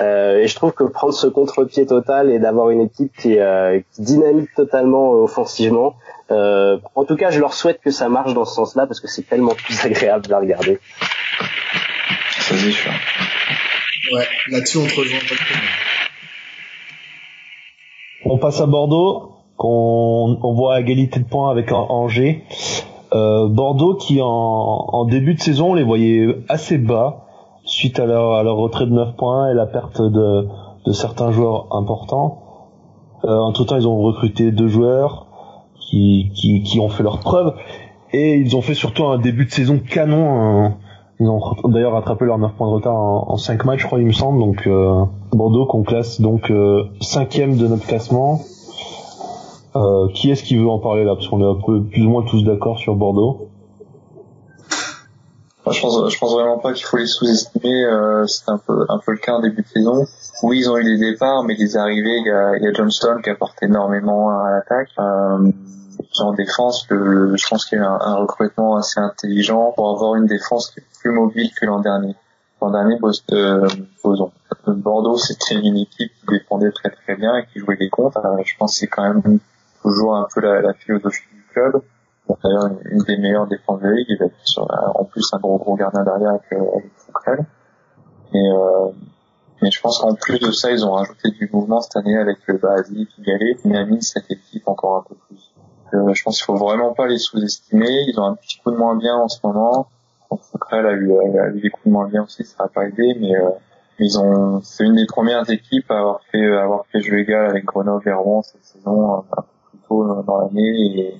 Euh, 0.00 0.38
et 0.38 0.48
je 0.48 0.54
trouve 0.54 0.72
que 0.72 0.84
prendre 0.84 1.14
ce 1.14 1.26
contre-pied 1.26 1.86
total 1.86 2.30
et 2.30 2.38
d'avoir 2.38 2.70
une 2.70 2.82
équipe 2.82 3.12
qui, 3.16 3.38
euh, 3.38 3.80
qui 3.92 4.02
dynamique 4.02 4.50
totalement 4.54 5.12
offensivement, 5.12 5.96
euh, 6.30 6.78
en 6.94 7.04
tout 7.04 7.16
cas, 7.16 7.30
je 7.30 7.40
leur 7.40 7.54
souhaite 7.54 7.80
que 7.80 7.90
ça 7.90 8.08
marche 8.08 8.34
dans 8.34 8.44
ce 8.44 8.54
sens-là 8.54 8.86
parce 8.86 9.00
que 9.00 9.08
c'est 9.08 9.22
tellement 9.22 9.54
plus 9.54 9.80
agréable 9.84 10.32
à 10.32 10.38
regarder. 10.38 10.78
Ça 12.40 12.54
c'est 12.56 12.70
sûr. 12.70 12.92
Ouais, 14.12 14.26
là-dessus 14.48 14.78
on 14.78 14.86
te 14.86 15.00
rejoint 15.00 15.18
pas 15.20 15.34
on 18.24 18.38
passe 18.38 18.60
à 18.60 18.66
Bordeaux, 18.66 19.32
qu'on 19.56 20.38
on 20.42 20.54
voit 20.54 20.74
à 20.74 20.80
égalité 20.80 21.20
de 21.20 21.24
points 21.24 21.50
avec 21.50 21.72
Angers. 21.72 22.44
Euh, 23.14 23.48
Bordeaux 23.48 23.94
qui 23.94 24.20
en, 24.22 25.04
début 25.06 25.34
de 25.34 25.40
saison 25.40 25.70
on 25.70 25.74
les 25.74 25.82
voyait 25.82 26.44
assez 26.48 26.76
bas 26.76 27.24
suite 27.64 27.98
à 27.98 28.04
leur, 28.04 28.34
à 28.34 28.42
leur 28.42 28.56
retrait 28.56 28.84
de 28.84 28.92
9 28.92 29.16
points 29.16 29.50
et 29.50 29.54
la 29.54 29.64
perte 29.64 30.02
de, 30.02 30.46
de 30.84 30.92
certains 30.92 31.30
joueurs 31.30 31.68
importants. 31.70 32.42
Euh, 33.24 33.30
en 33.30 33.52
tout 33.52 33.64
temps 33.64 33.76
ils 33.76 33.88
ont 33.88 33.98
recruté 34.02 34.52
deux 34.52 34.68
joueurs 34.68 35.26
qui, 35.80 36.30
qui, 36.34 36.62
qui 36.62 36.80
ont 36.80 36.90
fait 36.90 37.02
leur 37.02 37.20
preuve 37.20 37.54
et 38.12 38.36
ils 38.36 38.56
ont 38.56 38.62
fait 38.62 38.74
surtout 38.74 39.04
un 39.06 39.18
début 39.18 39.46
de 39.46 39.50
saison 39.50 39.78
canon. 39.78 40.74
Ils 41.20 41.28
ont 41.28 41.40
d'ailleurs 41.64 41.92
rattrapé 41.92 42.26
leurs 42.26 42.38
9 42.38 42.52
points 42.52 42.68
de 42.68 42.74
retard 42.74 42.94
en, 42.94 43.36
5 43.36 43.64
matchs, 43.64 43.80
je 43.80 43.86
crois, 43.86 44.00
il 44.00 44.06
me 44.06 44.12
semble. 44.12 44.38
Donc 44.38 44.66
euh, 44.66 45.04
Bordeaux 45.32 45.66
qu'on 45.66 45.82
classe 45.82 46.20
donc 46.20 46.50
euh, 46.50 46.84
cinquième 47.00 47.56
de 47.56 47.66
notre 47.66 47.86
classement. 47.86 48.40
Euh, 49.76 50.08
qui 50.14 50.30
est-ce 50.30 50.42
qui 50.42 50.56
veut 50.56 50.68
en 50.68 50.78
parler 50.78 51.04
là? 51.04 51.14
Parce 51.14 51.28
qu'on 51.28 51.40
est 51.40 51.58
un 51.58 51.60
peu 51.64 51.82
plus 51.84 52.02
ou 52.04 52.10
moins 52.10 52.24
tous 52.24 52.42
d'accord 52.42 52.78
sur 52.78 52.94
Bordeaux. 52.94 53.48
Je 55.70 55.80
pense, 55.82 56.16
pense 56.16 56.32
vraiment 56.32 56.58
pas 56.58 56.72
qu'il 56.72 56.86
faut 56.86 56.96
les 56.96 57.06
sous-estimer. 57.06 57.84
Euh, 57.84 58.26
c'est 58.26 58.48
un 58.48 58.58
peu, 58.58 58.86
le 59.12 59.18
cas 59.18 59.34
en 59.34 59.40
début 59.40 59.62
de 59.62 59.68
saison. 59.68 60.06
Oui, 60.42 60.60
ils 60.60 60.70
ont 60.70 60.78
eu 60.78 60.84
des 60.84 61.10
départs, 61.10 61.44
mais 61.44 61.56
des 61.56 61.76
arrivées. 61.76 62.18
Il 62.18 62.26
y 62.26 62.30
a, 62.30 62.56
il 62.56 62.62
y 62.62 62.66
a 62.66 62.72
Johnston 62.72 63.20
qui 63.22 63.28
apporte 63.28 63.62
énormément 63.62 64.30
à 64.30 64.50
l'attaque. 64.50 64.88
Euh, 64.98 65.52
en 66.20 66.32
défense, 66.32 66.86
je 66.88 67.48
pense 67.48 67.66
qu'il 67.66 67.78
y 67.78 67.80
a 67.80 67.88
un, 67.88 68.00
un, 68.00 68.14
recrutement 68.16 68.76
assez 68.76 68.98
intelligent 68.98 69.72
pour 69.76 69.90
avoir 69.90 70.14
une 70.14 70.26
défense 70.26 70.70
qui 70.70 70.80
est 70.80 70.84
plus 71.00 71.12
mobile 71.12 71.50
que 71.60 71.66
l'an 71.66 71.80
dernier. 71.80 72.16
L'an 72.60 72.70
dernier, 72.70 72.98
euh, 73.32 73.68
Bordeaux, 74.66 75.16
c'était 75.16 75.54
une 75.54 75.76
équipe 75.76 76.12
qui 76.20 76.26
défendait 76.26 76.72
très 76.72 76.90
très 76.90 77.16
bien 77.16 77.36
et 77.36 77.46
qui 77.46 77.60
jouait 77.60 77.76
des 77.76 77.88
comptes. 77.88 78.14
je 78.44 78.56
pense 78.58 78.72
que 78.72 78.78
c'est 78.80 78.86
quand 78.88 79.02
même 79.02 79.38
toujours 79.82 80.16
un 80.16 80.26
peu 80.34 80.40
la, 80.40 80.60
la 80.60 80.74
philosophie 80.74 81.22
du 81.32 81.44
club. 81.52 81.80
D'ailleurs, 82.42 82.70
une, 82.90 83.02
des 83.04 83.16
meilleures 83.16 83.46
défenses 83.46 83.80
de 83.80 83.88
ligue. 83.88 84.18
sur, 84.44 84.66
en 84.94 85.04
plus 85.04 85.28
un 85.32 85.38
gros 85.38 85.58
gros 85.58 85.76
gardien 85.76 86.02
derrière 86.02 86.30
avec, 86.30 86.52
euh, 86.52 86.76
avec 86.76 86.90
Fouquel. 86.96 87.46
Et, 88.34 88.50
euh, 88.50 88.90
mais 89.62 89.70
je 89.70 89.80
pense 89.80 90.00
qu'en 90.00 90.14
plus 90.14 90.38
de 90.38 90.50
ça, 90.50 90.70
ils 90.70 90.84
ont 90.84 90.92
rajouté 90.92 91.30
du 91.30 91.48
mouvement 91.52 91.80
cette 91.80 91.96
année 91.96 92.16
avec 92.16 92.38
le 92.46 92.58
Basi, 92.58 93.06
Pigalet, 93.06 93.54
qui 93.54 93.74
a 93.74 93.84
mis 93.84 94.02
cette 94.02 94.30
équipe 94.30 94.68
encore 94.68 94.98
un 94.98 95.04
peu 95.08 95.14
plus 95.26 95.52
euh, 95.94 96.12
je 96.12 96.22
pense 96.22 96.36
qu'il 96.36 96.44
faut 96.44 96.56
vraiment 96.56 96.92
pas 96.92 97.06
les 97.06 97.18
sous-estimer. 97.18 98.04
Ils 98.08 98.20
ont 98.20 98.24
un 98.24 98.34
petit 98.34 98.58
coup 98.58 98.70
de 98.70 98.76
moins 98.76 98.96
bien 98.96 99.16
en 99.16 99.28
ce 99.28 99.38
moment. 99.42 99.88
Après, 100.30 100.78
a 100.78 100.92
eu, 100.92 101.12
a 101.38 101.48
eu 101.48 101.60
des 101.60 101.70
coups 101.70 101.86
de 101.86 101.92
moins 101.92 102.08
bien 102.08 102.24
aussi, 102.24 102.44
ça 102.44 102.64
n'a 102.64 102.68
pas 102.68 102.86
aidé, 102.86 103.16
mais 103.20 103.34
euh, 103.34 103.50
ils 103.98 104.18
ont, 104.18 104.60
c'est 104.62 104.84
une 104.84 104.96
des 104.96 105.06
premières 105.06 105.48
équipes 105.50 105.90
à 105.90 105.98
avoir 105.98 106.20
fait, 106.30 106.44
avoir 106.46 106.86
fait 106.86 107.00
jeu 107.00 107.18
égal 107.18 107.50
avec 107.50 107.64
Grenoble 107.64 108.08
et 108.08 108.12
Rouen 108.12 108.42
cette 108.42 108.64
saison, 108.64 109.14
un 109.14 109.22
peu 109.22 109.42
plus 109.70 109.78
tôt 109.88 110.22
dans 110.22 110.38
l'année, 110.42 111.00
et, 111.00 111.14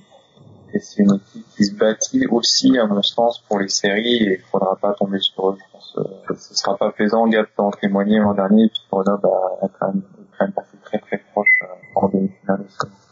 et 0.74 0.78
c'est 0.80 1.02
une 1.02 1.14
équipe 1.14 1.46
qui 1.56 1.64
se 1.64 1.74
bâtit 1.74 2.26
aussi, 2.26 2.78
à 2.78 2.86
mon 2.86 3.02
sens, 3.02 3.42
pour 3.48 3.58
les 3.58 3.68
séries, 3.68 4.22
et 4.24 4.34
il 4.34 4.44
faudra 4.50 4.76
pas 4.76 4.92
tomber 4.92 5.18
sur 5.20 5.50
eux. 5.50 5.56
Je 5.58 5.72
pense 5.72 5.98
que 6.26 6.34
ce 6.34 6.54
sera 6.54 6.76
pas 6.76 6.90
plaisant. 6.92 7.26
Gap 7.26 7.48
en 7.56 7.70
témoigner 7.70 8.18
l'an 8.18 8.34
dernier, 8.34 8.68
puis 8.68 8.82
Grenoble 8.90 9.26
a, 9.26 9.68
quand 9.78 9.86
même, 9.88 10.02
quand 10.38 10.46
même 10.46 10.52
passé 10.52 10.76
très 10.82 10.98
très 10.98 11.18
proche 11.32 11.48
euh, 11.62 11.66
en 11.94 12.08
demi-finale 12.08 12.64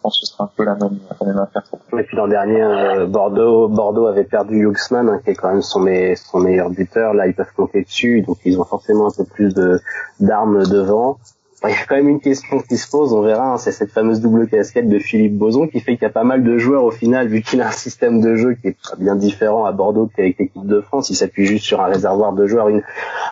pense 0.06 0.20
que 0.20 0.26
ce 0.26 0.32
sera 0.32 0.44
un 0.44 0.50
peu 0.56 0.64
la 0.64 0.74
même, 0.76 0.98
la 1.20 1.26
même 1.26 1.38
affaire. 1.38 1.62
Et 1.98 2.02
puis 2.04 2.16
l'an 2.16 2.28
dernier, 2.28 2.62
euh, 2.62 3.06
Bordeaux, 3.06 3.68
Bordeaux 3.68 4.06
avait 4.06 4.24
perdu 4.24 4.64
Huxman, 4.64 5.08
hein, 5.08 5.20
qui 5.24 5.30
est 5.30 5.34
quand 5.34 5.50
même 5.50 5.62
son, 5.62 5.84
son 6.14 6.38
meilleur 6.38 6.70
buteur. 6.70 7.12
Là, 7.14 7.26
ils 7.26 7.34
peuvent 7.34 7.52
compter 7.56 7.82
dessus, 7.82 8.22
donc 8.22 8.38
ils 8.44 8.60
ont 8.60 8.64
forcément 8.64 9.08
un 9.08 9.16
peu 9.16 9.24
plus 9.24 9.52
de 9.54 9.80
d'armes 10.20 10.64
devant 10.66 11.18
il 11.64 11.70
y 11.70 11.72
a 11.72 11.84
quand 11.88 11.96
même 11.96 12.08
une 12.08 12.20
question 12.20 12.60
qui 12.60 12.76
se 12.76 12.88
pose, 12.88 13.12
on 13.12 13.22
verra, 13.22 13.54
hein, 13.54 13.58
c'est 13.58 13.72
cette 13.72 13.90
fameuse 13.90 14.20
double 14.20 14.46
casquette 14.46 14.88
de 14.88 14.98
Philippe 14.98 15.36
Boson 15.36 15.68
qui 15.68 15.80
fait 15.80 15.94
qu'il 15.94 16.02
y 16.02 16.06
a 16.06 16.10
pas 16.10 16.24
mal 16.24 16.44
de 16.44 16.58
joueurs 16.58 16.84
au 16.84 16.90
final, 16.90 17.28
vu 17.28 17.40
qu'il 17.40 17.62
a 17.62 17.68
un 17.68 17.72
système 17.72 18.20
de 18.20 18.36
jeu 18.36 18.54
qui 18.54 18.68
est 18.68 18.76
bien 18.98 19.16
différent 19.16 19.64
à 19.64 19.72
Bordeaux 19.72 20.10
qu'avec 20.14 20.38
l'équipe 20.38 20.66
de 20.66 20.80
France, 20.82 21.08
il 21.08 21.16
s'appuie 21.16 21.46
juste 21.46 21.64
sur 21.64 21.80
un 21.80 21.86
réservoir 21.86 22.34
de 22.34 22.46
joueurs 22.46 22.68
une, 22.68 22.82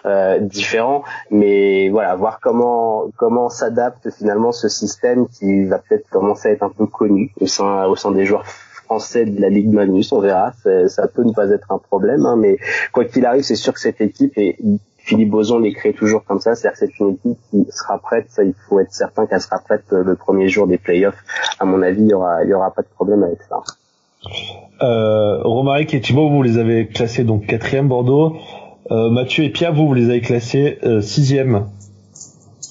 euh, 0.07 0.39
différent, 0.39 1.05
mais 1.31 1.91
voilà, 1.91 2.17
voir 2.17 2.41
comment 2.41 3.11
comment 3.17 3.51
s'adapte 3.51 4.11
finalement 4.11 4.53
ce 4.53 4.69
système 4.69 5.27
qui 5.29 5.65
va 5.65 5.79
peut-être 5.79 6.09
commencer 6.09 6.49
à 6.49 6.53
être 6.53 6.63
un 6.63 6.71
peu 6.71 6.87
connu 6.87 7.31
au 7.41 7.47
sein 7.47 7.85
au 7.87 7.97
sein 7.97 8.11
des 8.11 8.25
joueurs 8.25 8.47
français 8.85 9.27
de 9.27 9.41
la 9.41 9.49
Ligue 9.49 9.73
Magnus, 9.73 10.13
on 10.13 10.21
verra, 10.21 10.53
ça 10.89 11.09
peut 11.09 11.25
ne 11.25 11.33
pas 11.33 11.49
être 11.51 11.73
un 11.73 11.79
problème, 11.79 12.25
hein, 12.27 12.37
mais 12.37 12.59
quoi 12.93 13.05
qu'il 13.05 13.25
arrive, 13.27 13.43
c'est 13.43 13.55
sûr 13.55 13.73
que 13.73 13.81
cette 13.81 14.01
équipe 14.01 14.33
est 14.37 14.57
Philippe 15.05 15.31
Boson 15.31 15.59
les 15.59 15.73
crée 15.73 15.93
toujours 15.93 16.25
comme 16.25 16.41
ça, 16.41 16.55
c'est-à-dire 16.55 16.79
que 16.79 16.87
c'est 16.87 16.99
une 16.99 17.11
équipe 17.11 17.39
qui 17.51 17.67
sera 17.71 17.99
prête, 17.99 18.27
ça 18.31 18.43
il 18.43 18.55
faut 18.69 18.81
être 18.81 18.93
certain 18.93 19.27
qu'elle 19.27 19.41
sera 19.41 19.59
prête 19.59 19.85
euh, 19.93 20.03
le 20.03 20.17
premier 20.17 20.49
jour 20.49 20.67
des 20.67 20.79
playoffs. 20.79 21.23
À 21.61 21.67
mon 21.67 21.83
avis, 21.83 22.03
il 22.03 22.09
y 22.09 22.15
aura, 22.15 22.43
il 22.43 22.49
y 22.49 22.55
aura 22.55 22.71
pas 22.71 22.83
de 22.83 22.89
problème 22.89 23.23
avec 23.23 23.39
ça. 23.49 23.63
Euh, 24.83 25.43
Romaric 25.43 25.93
et 25.93 26.01
Thibaut, 26.01 26.31
vous 26.31 26.43
les 26.43 26.57
avez 26.57 26.89
classés 26.89 27.23
donc 27.23 27.47
quatrième 27.47 27.89
Bordeaux. 27.89 28.37
Euh, 28.91 29.11
Mathieu 29.11 29.45
et 29.45 29.51
Pierre, 29.51 29.75
vous, 29.75 29.87
vous 29.87 29.95
les 29.95 30.09
avez 30.09 30.23
classés 30.23 30.79
euh, 30.85 31.03
sixième. 31.03 31.67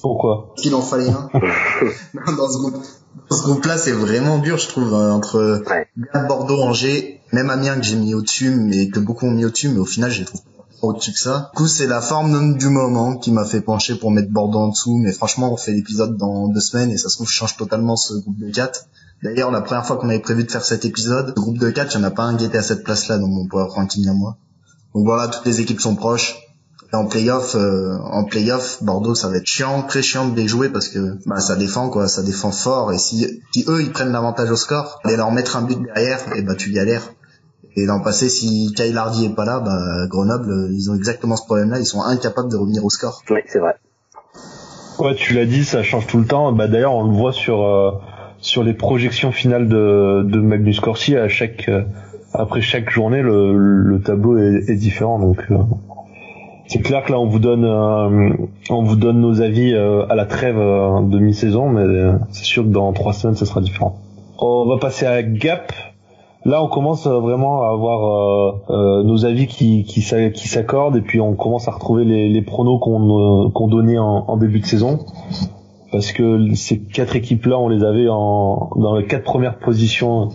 Pourquoi? 0.01 0.53
Qu'il 0.57 0.73
en 0.73 0.81
fallait 0.81 1.09
un. 1.09 1.29
dans 2.35 2.49
ce 2.49 2.57
groupe, 2.57 2.83
dans 3.29 3.35
ce 3.35 3.43
groupe-là, 3.43 3.77
c'est 3.77 3.91
vraiment 3.91 4.39
dur, 4.39 4.57
je 4.57 4.67
trouve, 4.67 4.93
hein, 4.93 5.11
entre 5.11 5.63
ouais. 5.69 6.27
Bordeaux, 6.27 6.61
Angers, 6.61 7.21
même 7.31 7.49
Amiens 7.51 7.77
que 7.77 7.83
j'ai 7.83 7.95
mis 7.95 8.15
au-dessus, 8.15 8.49
mais 8.49 8.89
que 8.89 8.99
beaucoup 8.99 9.27
ont 9.27 9.31
mis 9.31 9.45
au-dessus, 9.45 9.69
mais 9.69 9.79
au 9.79 9.85
final, 9.85 10.09
j'ai 10.09 10.25
trouvé 10.25 10.43
au-dessus 10.83 11.13
que 11.13 11.19
ça. 11.19 11.49
Du 11.53 11.57
coup, 11.57 11.67
c'est 11.67 11.87
la 11.87 12.01
forme 12.01 12.57
du 12.57 12.69
moment 12.69 13.17
qui 13.17 13.31
m'a 13.31 13.45
fait 13.45 13.61
pencher 13.61 13.95
pour 13.95 14.11
mettre 14.11 14.31
Bordeaux 14.31 14.59
en 14.59 14.67
dessous, 14.69 14.97
mais 14.97 15.11
franchement, 15.11 15.53
on 15.53 15.57
fait 15.57 15.71
l'épisode 15.71 16.17
dans 16.17 16.49
deux 16.49 16.59
semaines 16.59 16.91
et 16.91 16.97
ça 16.97 17.09
se 17.09 17.15
trouve, 17.15 17.29
change 17.29 17.57
totalement 17.57 17.95
ce 17.95 18.13
groupe 18.15 18.37
de 18.37 18.51
4. 18.51 18.85
D'ailleurs, 19.23 19.51
la 19.51 19.61
première 19.61 19.85
fois 19.85 19.95
qu'on 19.97 20.09
avait 20.09 20.19
prévu 20.19 20.43
de 20.43 20.51
faire 20.51 20.65
cet 20.65 20.83
épisode, 20.83 21.33
le 21.35 21.41
groupe 21.41 21.57
de 21.57 21.69
4, 21.69 21.95
il 21.95 21.99
n'y 21.99 22.05
en 22.05 22.07
a 22.07 22.11
pas 22.11 22.23
un 22.23 22.35
qui 22.35 22.45
était 22.45 22.57
à 22.57 22.63
cette 22.63 22.83
place-là 22.83 23.17
dans 23.17 23.27
mon 23.27 23.47
power 23.47 23.67
ranking 23.69 24.07
à 24.09 24.13
moi. 24.13 24.37
Donc 24.93 25.05
voilà, 25.05 25.29
toutes 25.29 25.45
les 25.45 25.61
équipes 25.61 25.79
sont 25.79 25.95
proches. 25.95 26.35
Et 26.91 26.95
en 26.95 27.05
playoff, 27.05 27.55
euh, 27.55 27.97
en 28.03 28.25
playoff, 28.25 28.83
Bordeaux, 28.83 29.15
ça 29.15 29.29
va 29.29 29.37
être 29.37 29.47
chiant, 29.47 29.81
très 29.83 30.03
chiant 30.03 30.27
de 30.27 30.35
les 30.35 30.47
jouer 30.47 30.69
parce 30.69 30.89
que 30.89 31.17
bah, 31.25 31.39
ça 31.39 31.55
défend 31.55 31.89
quoi, 31.89 32.07
ça 32.07 32.21
défend 32.21 32.51
fort. 32.51 32.91
Et 32.91 32.99
si, 32.99 33.25
eux 33.67 33.81
ils 33.81 33.91
prennent 33.91 34.11
l'avantage 34.11 34.51
au 34.51 34.55
score, 34.55 34.99
aller 35.03 35.15
leur 35.15 35.31
mettre 35.31 35.55
un 35.55 35.63
but 35.63 35.81
derrière, 35.81 36.19
et 36.35 36.43
bah 36.43 36.53
tu 36.53 36.71
galères. 36.71 37.09
Et 37.75 37.85
l'an 37.85 38.01
passé, 38.01 38.29
si 38.29 38.71
Kyle 38.75 38.97
Hardy 38.97 39.25
est 39.25 39.35
pas 39.35 39.45
là, 39.45 39.59
bah, 39.59 40.07
Grenoble, 40.07 40.69
ils 40.71 40.91
ont 40.91 40.95
exactement 40.95 41.35
ce 41.35 41.45
problème-là. 41.45 41.79
Ils 41.79 41.85
sont 41.85 42.01
incapables 42.01 42.51
de 42.51 42.57
revenir 42.57 42.85
au 42.85 42.89
score. 42.89 43.23
Oui, 43.29 43.39
c'est 43.47 43.59
vrai. 43.59 43.75
Ouais, 44.99 45.15
tu 45.15 45.33
l'as 45.33 45.45
dit, 45.45 45.63
ça 45.63 45.81
change 45.81 46.05
tout 46.05 46.19
le 46.19 46.25
temps. 46.25 46.51
Bah, 46.51 46.67
d'ailleurs, 46.67 46.93
on 46.93 47.03
le 47.03 47.15
voit 47.15 47.33
sur 47.33 47.63
euh, 47.63 47.91
sur 48.37 48.63
les 48.63 48.73
projections 48.73 49.31
finales 49.31 49.67
de, 49.67 50.23
de 50.23 50.39
Magnus 50.39 50.79
Corsi. 50.79 51.17
À 51.17 51.27
chaque 51.27 51.67
euh, 51.67 51.83
après 52.33 52.61
chaque 52.61 52.89
journée, 52.89 53.21
le, 53.21 53.57
le 53.57 54.01
tableau 54.01 54.37
est, 54.37 54.69
est, 54.69 54.75
différent. 54.75 55.17
Donc, 55.17 55.43
euh, 55.49 55.57
c'est 56.67 56.79
clair 56.79 57.03
que 57.03 57.11
là, 57.11 57.19
on 57.19 57.27
vous 57.27 57.39
donne 57.39 57.65
on 57.65 58.83
vous 58.83 58.95
donne 58.95 59.19
nos 59.19 59.41
avis 59.41 59.75
à 59.75 60.15
la 60.15 60.25
trêve 60.25 60.55
de 60.55 61.19
mi-saison, 61.19 61.69
mais 61.69 61.85
c'est 62.31 62.45
sûr 62.45 62.63
que 62.63 62.69
dans 62.69 62.93
trois 62.93 63.13
semaines, 63.13 63.35
ce 63.35 63.45
sera 63.45 63.61
différent. 63.61 63.99
On 64.39 64.65
va 64.67 64.77
passer 64.77 65.05
à 65.05 65.21
Gap. 65.21 65.73
Là, 66.45 66.61
on 66.61 66.67
commence 66.67 67.07
euh, 67.07 67.19
vraiment 67.19 67.63
à 67.63 67.71
avoir 67.71 68.03
euh, 68.03 68.99
euh, 68.99 69.03
nos 69.03 69.25
avis 69.25 69.47
qui, 69.47 69.85
qui, 69.85 70.01
s'accordent 70.01 70.97
et 70.97 71.01
puis 71.01 71.21
on 71.21 71.35
commence 71.35 71.69
à 71.69 71.71
retrouver 71.71 72.03
les, 72.03 72.27
les 72.29 72.41
pronos 72.41 72.79
qu'on 72.79 73.49
qu'on 73.51 73.67
donnait 73.69 73.97
en, 73.97 74.25
en, 74.27 74.37
début 74.37 74.59
de 74.59 74.65
saison. 74.65 74.99
Parce 75.93 76.11
que 76.11 76.53
ces 76.55 76.81
quatre 76.81 77.15
équipes-là, 77.15 77.57
on 77.57 77.69
les 77.69 77.83
avait 77.85 78.07
en, 78.09 78.71
dans 78.75 78.97
les 78.97 79.05
quatre 79.05 79.23
premières 79.23 79.57
positions 79.57 80.29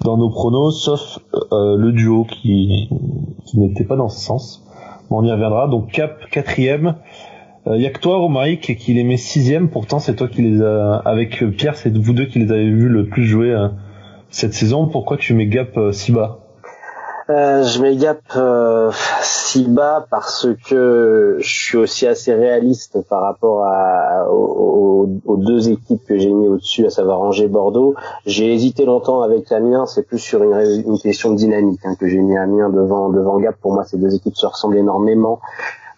dans 0.00 0.16
nos 0.16 0.30
pronos, 0.30 0.72
sauf 0.72 1.20
le 1.52 1.92
duo 1.92 2.24
qui, 2.24 2.88
qui 3.44 3.58
n'était 3.60 3.84
pas 3.84 3.94
dans 3.94 4.08
ce 4.08 4.18
sens. 4.18 4.64
on 5.10 5.22
y 5.22 5.30
reviendra. 5.30 5.68
Donc 5.68 5.92
Cap 5.92 6.28
quatrième. 6.30 6.96
Il 7.66 7.80
y 7.80 7.86
a 7.86 7.90
que 7.90 8.00
toi, 8.00 8.16
Romaric, 8.16 8.76
qui 8.76 8.94
les 8.94 9.04
met 9.04 9.18
sixième. 9.18 9.68
Pourtant, 9.68 10.00
c'est 10.00 10.16
toi 10.16 10.26
qui 10.26 10.42
les 10.42 10.60
a, 10.60 10.96
avec 11.04 11.44
Pierre, 11.56 11.76
c'est 11.76 11.96
vous 11.96 12.14
deux 12.14 12.24
qui 12.24 12.40
les 12.40 12.50
avez 12.50 12.68
vus 12.68 12.88
le 12.88 13.06
plus 13.06 13.24
jouer 13.24 13.54
cette 14.32 14.54
saison, 14.54 14.86
pourquoi 14.86 15.16
tu 15.16 15.34
mets 15.34 15.46
Gap 15.46 15.76
euh, 15.76 15.92
si 15.92 16.10
bas 16.12 16.38
euh, 17.30 17.62
je 17.62 17.80
mets 17.80 17.94
Gap 17.96 18.18
euh, 18.36 18.90
si 19.22 19.68
bas 19.68 20.04
parce 20.10 20.48
que 20.68 21.36
je 21.38 21.48
suis 21.48 21.78
aussi 21.78 22.06
assez 22.06 22.34
réaliste 22.34 22.98
par 23.08 23.22
rapport 23.22 23.64
à, 23.64 24.26
aux, 24.28 25.06
deux 25.36 25.70
équipes 25.70 26.04
que 26.06 26.18
j'ai 26.18 26.30
mis 26.30 26.48
au-dessus, 26.48 26.84
à 26.84 26.90
savoir 26.90 27.20
Angers 27.20 27.46
Bordeaux. 27.46 27.94
J'ai 28.26 28.52
hésité 28.52 28.84
longtemps 28.84 29.22
avec 29.22 29.52
Amiens, 29.52 29.86
c'est 29.86 30.06
plus 30.06 30.18
sur 30.18 30.42
une, 30.42 30.84
une 30.84 30.98
question 30.98 31.30
de 31.30 31.36
dynamique 31.36 31.80
hein, 31.84 31.94
que 31.98 32.08
j'ai 32.08 32.20
mis 32.20 32.36
Amiens 32.36 32.70
devant 32.70 33.08
devant 33.08 33.38
Gap. 33.38 33.54
Pour 33.62 33.72
moi, 33.72 33.84
ces 33.84 33.98
deux 33.98 34.14
équipes 34.14 34.36
se 34.36 34.46
ressemblent 34.46 34.76
énormément. 34.76 35.40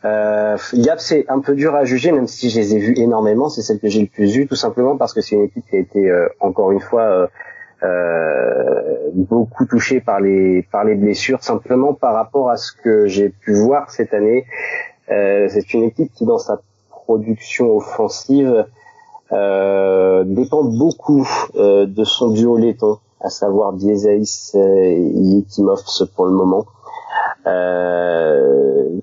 Euh, 0.04 0.58
Gap, 0.74 1.00
c'est 1.00 1.24
un 1.28 1.40
peu 1.40 1.54
dur 1.54 1.74
à 1.74 1.84
juger, 1.84 2.12
même 2.12 2.26
si 2.26 2.50
je 2.50 2.60
les 2.60 2.74
ai 2.74 2.78
vus 2.78 2.94
énormément. 2.98 3.48
C'est 3.48 3.62
celle 3.62 3.78
que 3.78 3.88
j'ai 3.88 4.02
le 4.02 4.06
plus 4.06 4.30
vue, 4.30 4.46
tout 4.46 4.56
simplement 4.56 4.96
parce 4.96 5.14
que 5.14 5.20
c'est 5.22 5.34
une 5.34 5.44
équipe 5.44 5.64
qui 5.68 5.76
a 5.76 5.78
été 5.78 6.10
euh, 6.10 6.28
encore 6.40 6.72
une 6.72 6.80
fois 6.80 7.02
euh, 7.02 7.26
beaucoup 9.12 9.66
touché 9.66 10.00
par 10.00 10.20
les 10.20 10.62
par 10.62 10.84
les 10.84 10.94
blessures. 10.94 11.42
Simplement 11.42 11.94
par 11.94 12.14
rapport 12.14 12.50
à 12.50 12.56
ce 12.56 12.72
que 12.72 13.06
j'ai 13.06 13.28
pu 13.28 13.52
voir 13.54 13.90
cette 13.90 14.14
année, 14.14 14.44
euh, 15.10 15.48
c'est 15.50 15.74
une 15.74 15.84
équipe 15.84 16.12
qui 16.12 16.24
dans 16.24 16.38
sa 16.38 16.60
production 16.90 17.76
offensive 17.76 18.66
euh, 19.32 20.24
dépend 20.24 20.64
beaucoup 20.64 21.26
de 21.54 22.04
son 22.04 22.30
duo 22.30 22.56
laiton, 22.56 22.98
à 23.20 23.30
savoir 23.30 23.72
Dieseis 23.72 24.52
et 24.54 25.00
Yekimovs 25.00 26.08
pour 26.14 26.26
le 26.26 26.32
moment 26.32 26.66
euh, 26.66 26.83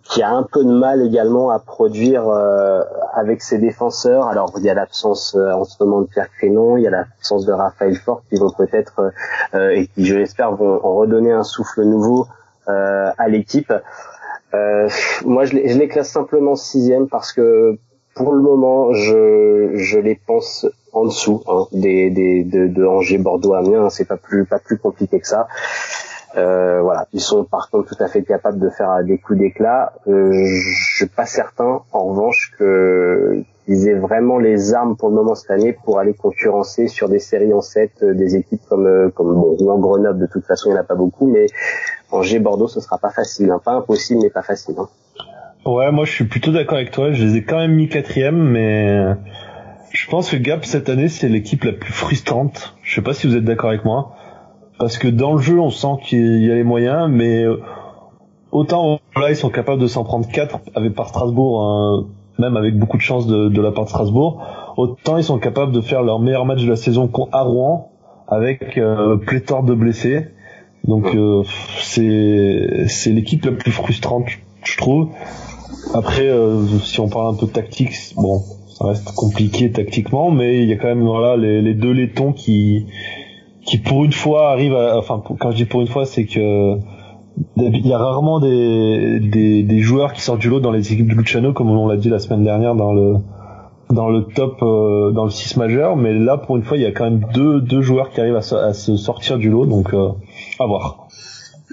qui 0.03 0.21
a 0.21 0.31
un 0.31 0.43
peu 0.43 0.63
de 0.63 0.71
mal 0.71 1.01
également 1.01 1.51
à 1.51 1.59
produire 1.59 2.27
euh, 2.27 2.83
avec 3.13 3.41
ses 3.41 3.57
défenseurs. 3.57 4.27
Alors 4.27 4.53
il 4.57 4.63
y 4.63 4.69
a 4.69 4.73
l'absence 4.73 5.35
euh, 5.35 5.51
en 5.51 5.63
ce 5.63 5.81
moment 5.83 6.01
de 6.01 6.07
Pierre 6.07 6.29
Crénon, 6.37 6.77
il 6.77 6.83
y 6.83 6.87
a 6.87 6.89
l'absence 6.89 7.45
de 7.45 7.53
Raphaël 7.53 7.95
Fort 7.95 8.23
qui 8.29 8.37
vont 8.37 8.51
peut-être 8.51 9.11
euh, 9.53 9.69
et 9.69 9.87
qui 9.87 10.05
je 10.05 10.15
l'espère 10.15 10.55
vont 10.55 10.79
redonner 10.79 11.31
un 11.31 11.43
souffle 11.43 11.83
nouveau 11.83 12.27
à 12.67 13.27
l'équipe. 13.27 13.73
moi 15.25 15.43
je 15.43 15.55
les, 15.55 15.87
classe 15.89 16.09
simplement 16.09 16.55
sixième 16.55 17.09
parce 17.09 17.33
que 17.33 17.77
pour 18.15 18.31
le 18.31 18.41
moment 18.41 18.93
je, 18.93 19.71
je 19.73 19.99
les 19.99 20.15
pense 20.15 20.65
en 20.93 21.05
dessous 21.05 21.43
hein, 21.47 21.67
des, 21.73 22.09
des 22.11 22.45
de, 22.45 22.67
de 22.67 22.85
Angers, 22.85 23.17
Bordeaux, 23.17 23.55
Amiens. 23.55 23.89
C'est 23.89 24.07
pas 24.07 24.15
plus 24.15 24.45
pas 24.45 24.59
plus 24.59 24.77
compliqué 24.77 25.19
que 25.19 25.27
ça. 25.27 25.47
Euh, 26.37 26.81
voilà, 26.81 27.07
ils 27.13 27.19
sont 27.19 27.43
par 27.43 27.69
contre 27.69 27.95
tout 27.95 28.03
à 28.03 28.07
fait 28.07 28.23
capables 28.23 28.59
de 28.59 28.69
faire 28.69 29.03
des 29.03 29.17
coups 29.17 29.39
d'éclat. 29.39 29.93
Euh, 30.07 30.31
je 30.31 30.95
suis 30.95 31.07
pas 31.07 31.25
certain, 31.25 31.81
en 31.91 32.03
revanche, 32.05 32.53
que 32.57 33.43
qu'ils 33.65 33.87
aient 33.87 33.99
vraiment 33.99 34.39
les 34.39 34.73
armes 34.73 34.95
pour 34.95 35.09
le 35.09 35.15
moment 35.15 35.35
cette 35.35 35.51
année 35.51 35.73
pour 35.73 35.99
aller 35.99 36.13
concurrencer 36.13 36.87
sur 36.87 37.09
des 37.09 37.19
séries 37.19 37.53
en 37.53 37.61
7 37.61 37.91
euh, 38.01 38.13
des 38.13 38.35
équipes 38.35 38.61
comme 38.67 38.87
euh, 38.87 39.09
comme 39.09 39.33
bon, 39.35 39.79
Grenoble. 39.79 40.19
De 40.19 40.27
toute 40.27 40.45
façon, 40.45 40.69
il 40.69 40.73
n'y 40.73 40.79
en 40.79 40.81
a 40.81 40.85
pas 40.85 40.95
beaucoup, 40.95 41.27
mais 41.27 41.47
Angers, 42.11 42.39
Bordeaux, 42.39 42.67
ce 42.67 42.79
sera 42.79 42.97
pas 42.97 43.11
facile, 43.11 43.51
hein. 43.51 43.61
pas 43.63 43.73
impossible, 43.73 44.21
mais 44.23 44.29
pas 44.29 44.41
facile. 44.41 44.75
Hein. 44.77 44.87
Ouais, 45.65 45.91
moi 45.91 46.05
je 46.05 46.11
suis 46.11 46.25
plutôt 46.25 46.51
d'accord 46.51 46.77
avec 46.77 46.91
toi. 46.91 47.11
Je 47.11 47.23
les 47.23 47.37
ai 47.37 47.43
quand 47.43 47.57
même 47.57 47.75
mis 47.75 47.87
quatrième, 47.87 48.37
mais 48.37 49.15
je 49.91 50.09
pense 50.09 50.31
que 50.31 50.37
Gap 50.37 50.65
cette 50.65 50.89
année 50.89 51.07
c'est 51.09 51.27
l'équipe 51.27 51.63
la 51.63 51.73
plus 51.73 51.93
frustrante. 51.93 52.75
Je 52.81 52.95
sais 52.95 53.01
pas 53.01 53.13
si 53.13 53.27
vous 53.27 53.35
êtes 53.35 53.43
d'accord 53.43 53.69
avec 53.69 53.85
moi 53.85 54.15
parce 54.81 54.97
que 54.97 55.07
dans 55.07 55.33
le 55.33 55.39
jeu 55.39 55.59
on 55.59 55.69
sent 55.69 56.01
qu'il 56.03 56.43
y 56.43 56.51
a 56.51 56.55
les 56.55 56.63
moyens, 56.63 57.07
mais 57.07 57.43
euh, 57.43 57.61
autant 58.51 58.99
là 59.15 59.29
ils 59.29 59.35
sont 59.35 59.51
capables 59.51 59.79
de 59.79 59.85
s'en 59.85 60.03
prendre 60.03 60.27
4 60.27 60.59
avec 60.73 60.95
par 60.95 61.09
Strasbourg, 61.09 61.61
hein, 61.61 62.07
même 62.39 62.57
avec 62.57 62.75
beaucoup 62.79 62.97
de 62.97 63.03
chance 63.03 63.27
de, 63.27 63.47
de, 63.47 63.61
la 63.61 63.71
part 63.71 63.83
de 63.83 63.89
Strasbourg, 63.89 64.43
autant 64.77 65.17
ils 65.17 65.23
sont 65.23 65.37
capables 65.37 65.71
de 65.71 65.81
faire 65.81 66.01
leur 66.01 66.19
meilleur 66.19 66.45
match 66.45 66.63
de 66.63 66.69
la 66.69 66.75
saison 66.75 67.11
à 67.31 67.43
Rouen 67.43 67.91
avec 68.27 68.79
pléthore 69.27 69.61
de 69.61 69.75
blessés. 69.75 70.29
Donc 70.83 71.15
c'est 71.77 72.85
c'est 72.87 73.11
l'équipe 73.11 73.45
la 73.45 73.51
plus 73.51 73.71
frustrante, 73.71 74.25
je 74.63 74.77
trouve. 74.77 75.09
Après, 75.93 76.27
si 76.81 76.99
on 76.99 77.07
parle 77.07 77.35
un 77.35 77.37
peu 77.37 77.45
de 77.45 77.51
tactique, 77.51 77.93
bon, 78.15 78.41
ça 78.67 78.87
reste 78.87 79.13
compliqué 79.13 79.71
tactiquement, 79.71 80.31
mais 80.31 80.63
il 80.63 80.69
y 80.69 80.73
a 80.73 80.77
quand 80.77 80.87
même 80.87 81.03
voilà 81.03 81.37
les, 81.37 81.61
les 81.61 81.75
deux 81.75 81.91
laitons 81.91 82.33
qui 82.33 82.87
qui 83.65 83.77
pour 83.77 84.05
une 84.05 84.11
fois 84.11 84.51
arrivent 84.51 84.75
à, 84.75 84.97
enfin 84.97 85.21
quand 85.39 85.51
je 85.51 85.57
dis 85.57 85.65
pour 85.65 85.81
une 85.81 85.87
fois 85.87 86.05
c'est 86.05 86.25
que 86.25 86.77
il 87.55 87.87
y 87.87 87.93
a 87.93 87.97
rarement 87.97 88.39
des, 88.39 89.19
des, 89.19 89.63
des, 89.63 89.79
joueurs 89.79 90.13
qui 90.13 90.21
sortent 90.21 90.41
du 90.41 90.49
lot 90.49 90.59
dans 90.59 90.71
les 90.71 90.91
équipes 90.93 91.07
de 91.07 91.15
Luciano 91.15 91.53
comme 91.53 91.69
on 91.69 91.87
l'a 91.87 91.95
dit 91.95 92.09
la 92.09 92.19
semaine 92.19 92.43
dernière 92.43 92.75
dans 92.75 92.91
le 92.91 93.15
dans 93.89 94.09
le 94.09 94.23
top 94.23 94.61
euh, 94.63 95.11
dans 95.11 95.25
le 95.25 95.29
6 95.29 95.57
majeur. 95.57 95.95
Mais 95.95 96.13
là 96.13 96.37
pour 96.37 96.57
une 96.57 96.63
fois 96.63 96.77
il 96.77 96.83
y 96.83 96.85
a 96.85 96.91
quand 96.91 97.05
même 97.05 97.25
deux, 97.33 97.61
deux 97.61 97.81
joueurs 97.81 98.09
qui 98.09 98.19
arrivent 98.19 98.35
à, 98.35 98.55
à 98.57 98.73
se 98.73 98.97
sortir 98.97 99.37
du 99.37 99.49
lot. 99.49 99.65
Donc 99.65 99.93
euh, 99.93 100.09
à 100.59 100.65
voir 100.65 101.07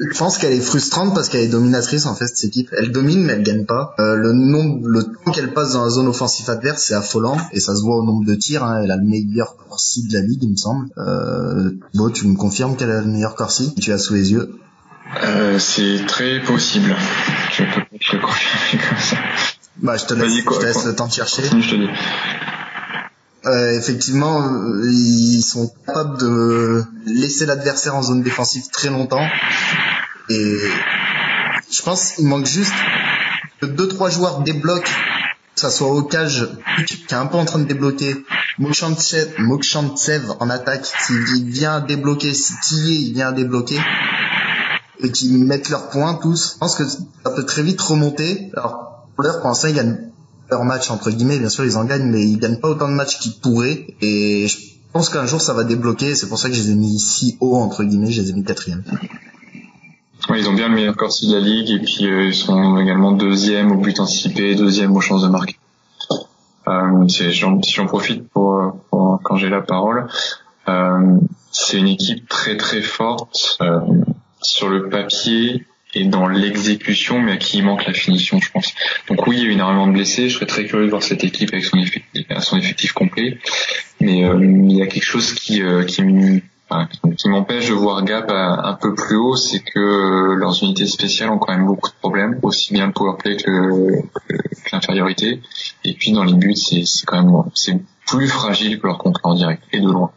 je 0.00 0.18
pense 0.18 0.38
qu'elle 0.38 0.52
est 0.52 0.60
frustrante 0.60 1.14
parce 1.14 1.28
qu'elle 1.28 1.42
est 1.42 1.48
dominatrice 1.48 2.06
en 2.06 2.14
fait 2.14 2.26
cette 2.26 2.44
équipe. 2.44 2.68
Elle 2.76 2.92
domine 2.92 3.22
mais 3.24 3.34
elle 3.34 3.42
gagne 3.42 3.64
pas. 3.64 3.94
Euh, 3.98 4.14
le 4.16 4.32
nombre, 4.32 4.86
le 4.86 5.04
temps 5.04 5.32
qu'elle 5.32 5.52
passe 5.52 5.72
dans 5.72 5.84
la 5.84 5.90
zone 5.90 6.08
offensive 6.08 6.48
adverse 6.50 6.82
c'est 6.82 6.94
affolant 6.94 7.36
et 7.52 7.60
ça 7.60 7.74
se 7.74 7.82
voit 7.82 7.96
au 7.96 8.04
nombre 8.04 8.24
de 8.24 8.34
tirs. 8.34 8.64
Hein. 8.64 8.80
Elle 8.82 8.90
a 8.90 8.96
le 8.96 9.04
meilleur 9.04 9.56
corsi 9.56 10.06
de 10.06 10.14
la 10.14 10.20
ligue 10.20 10.42
il 10.42 10.50
me 10.50 10.56
semble. 10.56 10.88
Euh, 10.98 11.70
bon, 11.94 12.10
tu 12.10 12.26
me 12.26 12.36
confirmes 12.36 12.76
qu'elle 12.76 12.90
a 12.90 13.00
le 13.00 13.06
meilleur 13.06 13.34
corsi? 13.34 13.74
Tu 13.74 13.92
as 13.92 13.98
sous 13.98 14.14
les 14.14 14.32
yeux? 14.32 14.58
Euh, 15.24 15.58
C'est 15.58 16.04
très 16.06 16.40
possible. 16.42 16.94
Je 17.52 17.64
peux 17.64 17.98
te 17.98 18.16
le 18.16 18.22
confirmer 18.22 18.84
comme 18.88 18.98
ça. 18.98 19.16
Bah 19.82 19.96
je 19.96 20.04
te 20.06 20.14
laisse, 20.14 20.32
je 20.32 20.58
te 20.58 20.64
laisse 20.64 20.84
le 20.84 20.94
temps 20.94 21.06
de 21.06 21.12
chercher. 21.12 21.42
Je 21.44 21.70
te 21.70 21.76
dis. 21.76 21.88
Euh, 23.46 23.78
effectivement, 23.78 24.42
ils 24.84 25.42
sont 25.42 25.72
capables 25.86 26.18
de 26.18 26.82
laisser 27.06 27.46
l'adversaire 27.46 27.94
en 27.94 28.02
zone 28.02 28.22
défensive 28.22 28.64
très 28.72 28.90
longtemps. 28.90 29.24
Et 30.30 30.58
je 31.70 31.82
pense 31.82 32.12
qu'il 32.12 32.26
manque 32.26 32.46
juste 32.46 32.74
que 33.60 33.66
deux 33.66 33.88
trois 33.88 34.10
joueurs 34.10 34.40
débloquent, 34.40 34.82
que 35.54 35.60
ça 35.60 35.70
soit 35.70 35.88
au 35.88 36.02
cage 36.02 36.48
qui 36.86 37.04
est 37.10 37.14
un 37.14 37.26
peu 37.26 37.36
en 37.36 37.44
train 37.44 37.58
de 37.58 37.64
débloquer, 37.64 38.24
Mokshantsev 38.58 40.32
en 40.40 40.50
attaque, 40.50 40.86
s'il 40.86 41.44
vient 41.50 41.80
débloquer, 41.80 42.34
si 42.34 43.08
il 43.08 43.14
vient 43.14 43.32
débloquer, 43.32 43.78
et 45.00 45.10
qui 45.10 45.30
mettent 45.38 45.68
leurs 45.70 45.90
points 45.90 46.14
tous, 46.14 46.54
je 46.54 46.58
pense 46.58 46.74
que 46.74 46.84
ça 46.86 47.30
peut 47.34 47.44
très 47.44 47.62
vite 47.62 47.80
remonter. 47.80 48.50
Alors, 48.56 49.06
pour 49.14 49.24
l'heure, 49.24 49.40
pour 49.40 49.48
l'instant, 49.48 49.68
ils 49.68 49.74
gagnent 49.74 49.98
leur 50.50 50.64
match 50.64 50.90
entre 50.90 51.10
guillemets, 51.10 51.38
bien 51.38 51.48
sûr 51.48 51.64
ils 51.64 51.76
en 51.76 51.84
gagnent, 51.84 52.10
mais 52.10 52.22
ils 52.22 52.38
gagnent 52.38 52.58
pas 52.58 52.68
autant 52.68 52.88
de 52.88 52.94
matchs 52.94 53.18
qu'ils 53.18 53.38
pourraient. 53.38 53.86
Et 54.00 54.48
je 54.48 54.56
pense 54.92 55.08
qu'un 55.08 55.26
jour 55.26 55.40
ça 55.40 55.52
va 55.52 55.64
débloquer. 55.64 56.14
C'est 56.14 56.28
pour 56.28 56.38
ça 56.38 56.48
que 56.48 56.54
je 56.54 56.62
les 56.62 56.70
ai 56.70 56.74
mis 56.74 56.98
si 56.98 57.36
haut 57.40 57.56
entre 57.56 57.84
guillemets, 57.84 58.10
je 58.10 58.22
les 58.22 58.30
ai 58.30 58.32
mis 58.32 58.44
quatrième. 58.44 58.82
Ils 60.36 60.48
ont 60.48 60.52
bien 60.52 60.68
le 60.68 60.74
meilleur 60.74 60.96
corsi 60.96 61.28
de 61.28 61.34
la 61.34 61.40
ligue 61.40 61.70
et 61.70 61.78
puis 61.78 62.06
euh, 62.06 62.26
ils 62.26 62.34
sont 62.34 62.78
également 62.78 63.12
deuxième 63.12 63.72
au 63.72 63.76
but 63.76 63.98
anticipé, 63.98 64.54
deuxième 64.54 64.94
aux 64.94 65.00
chances 65.00 65.22
de 65.22 65.28
marque. 65.28 65.58
Euh, 66.68 67.08
si 67.08 67.32
j'en 67.32 67.86
profite 67.86 68.28
pour, 68.28 68.78
pour 68.90 69.20
quand 69.24 69.36
j'ai 69.36 69.48
la 69.48 69.62
parole, 69.62 70.06
euh, 70.68 71.16
c'est 71.50 71.78
une 71.78 71.88
équipe 71.88 72.28
très 72.28 72.56
très 72.56 72.82
forte 72.82 73.56
euh, 73.62 73.80
sur 74.42 74.68
le 74.68 74.88
papier 74.88 75.64
et 75.94 76.04
dans 76.04 76.28
l'exécution, 76.28 77.20
mais 77.20 77.32
à 77.32 77.36
qui 77.38 77.58
il 77.58 77.64
manque 77.64 77.86
la 77.86 77.94
finition, 77.94 78.38
je 78.40 78.50
pense. 78.50 78.74
Donc 79.08 79.26
oui, 79.26 79.36
il 79.38 79.42
y 79.42 79.46
a 79.46 79.48
eu 79.48 79.52
énormément 79.52 79.86
de 79.86 79.92
blessés. 79.92 80.28
Je 80.28 80.34
serais 80.34 80.46
très 80.46 80.66
curieux 80.66 80.84
de 80.84 80.90
voir 80.90 81.02
cette 81.02 81.24
équipe 81.24 81.50
avec 81.52 81.64
son 81.64 81.78
effectif, 81.78 82.26
son 82.40 82.58
effectif 82.58 82.92
complet. 82.92 83.38
Mais 84.00 84.24
euh, 84.24 84.38
il 84.44 84.76
y 84.76 84.82
a 84.82 84.86
quelque 84.86 85.04
chose 85.04 85.32
qui 85.32 85.62
euh, 85.62 85.84
qui 86.90 86.98
qui 87.16 87.28
m'empêche 87.28 87.68
de 87.68 87.74
voir 87.74 88.04
Gap 88.04 88.30
un 88.30 88.74
peu 88.74 88.94
plus 88.94 89.16
haut, 89.16 89.36
c'est 89.36 89.60
que 89.60 89.78
euh, 89.78 90.34
leurs 90.34 90.62
unités 90.62 90.86
spéciales 90.86 91.30
ont 91.30 91.38
quand 91.38 91.52
même 91.52 91.66
beaucoup 91.66 91.90
de 91.90 91.96
problèmes, 91.96 92.38
aussi 92.42 92.72
bien 92.72 92.86
le 92.86 92.92
powerplay 92.92 93.36
que, 93.36 94.02
l'infériorité. 94.72 95.40
Et 95.84 95.94
puis 95.94 96.12
dans 96.12 96.24
les 96.24 96.34
buts, 96.34 96.56
c'est 96.56 96.84
quand 97.06 97.22
même 97.22 97.42
c'est 97.54 97.76
plus 98.06 98.28
fragile 98.28 98.78
que 98.80 98.86
leur 98.86 98.98
concurrent 98.98 99.34
direct 99.34 99.62
et 99.72 99.80
de 99.80 99.86
loin. 99.86 100.10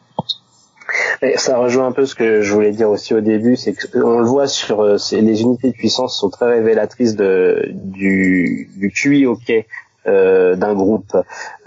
Ça 1.37 1.57
rejoint 1.57 1.87
un 1.87 1.91
peu 1.91 2.05
ce 2.05 2.15
que 2.15 2.41
je 2.41 2.53
voulais 2.53 2.71
dire 2.71 2.89
aussi 2.89 3.13
au 3.13 3.21
début, 3.21 3.55
c'est 3.55 3.73
qu'on 3.73 4.19
le 4.19 4.25
voit 4.25 4.47
sur 4.47 4.81
euh, 4.81 4.97
les 5.11 5.41
unités 5.41 5.71
de 5.71 5.75
puissance 5.75 6.19
sont 6.19 6.29
très 6.29 6.47
révélatrices 6.47 7.15
de, 7.15 7.69
du, 7.73 8.69
du 8.75 8.91
QI 8.91 9.25
hockey 9.25 9.67
euh, 10.07 10.55
d'un 10.55 10.73
groupe. 10.73 11.15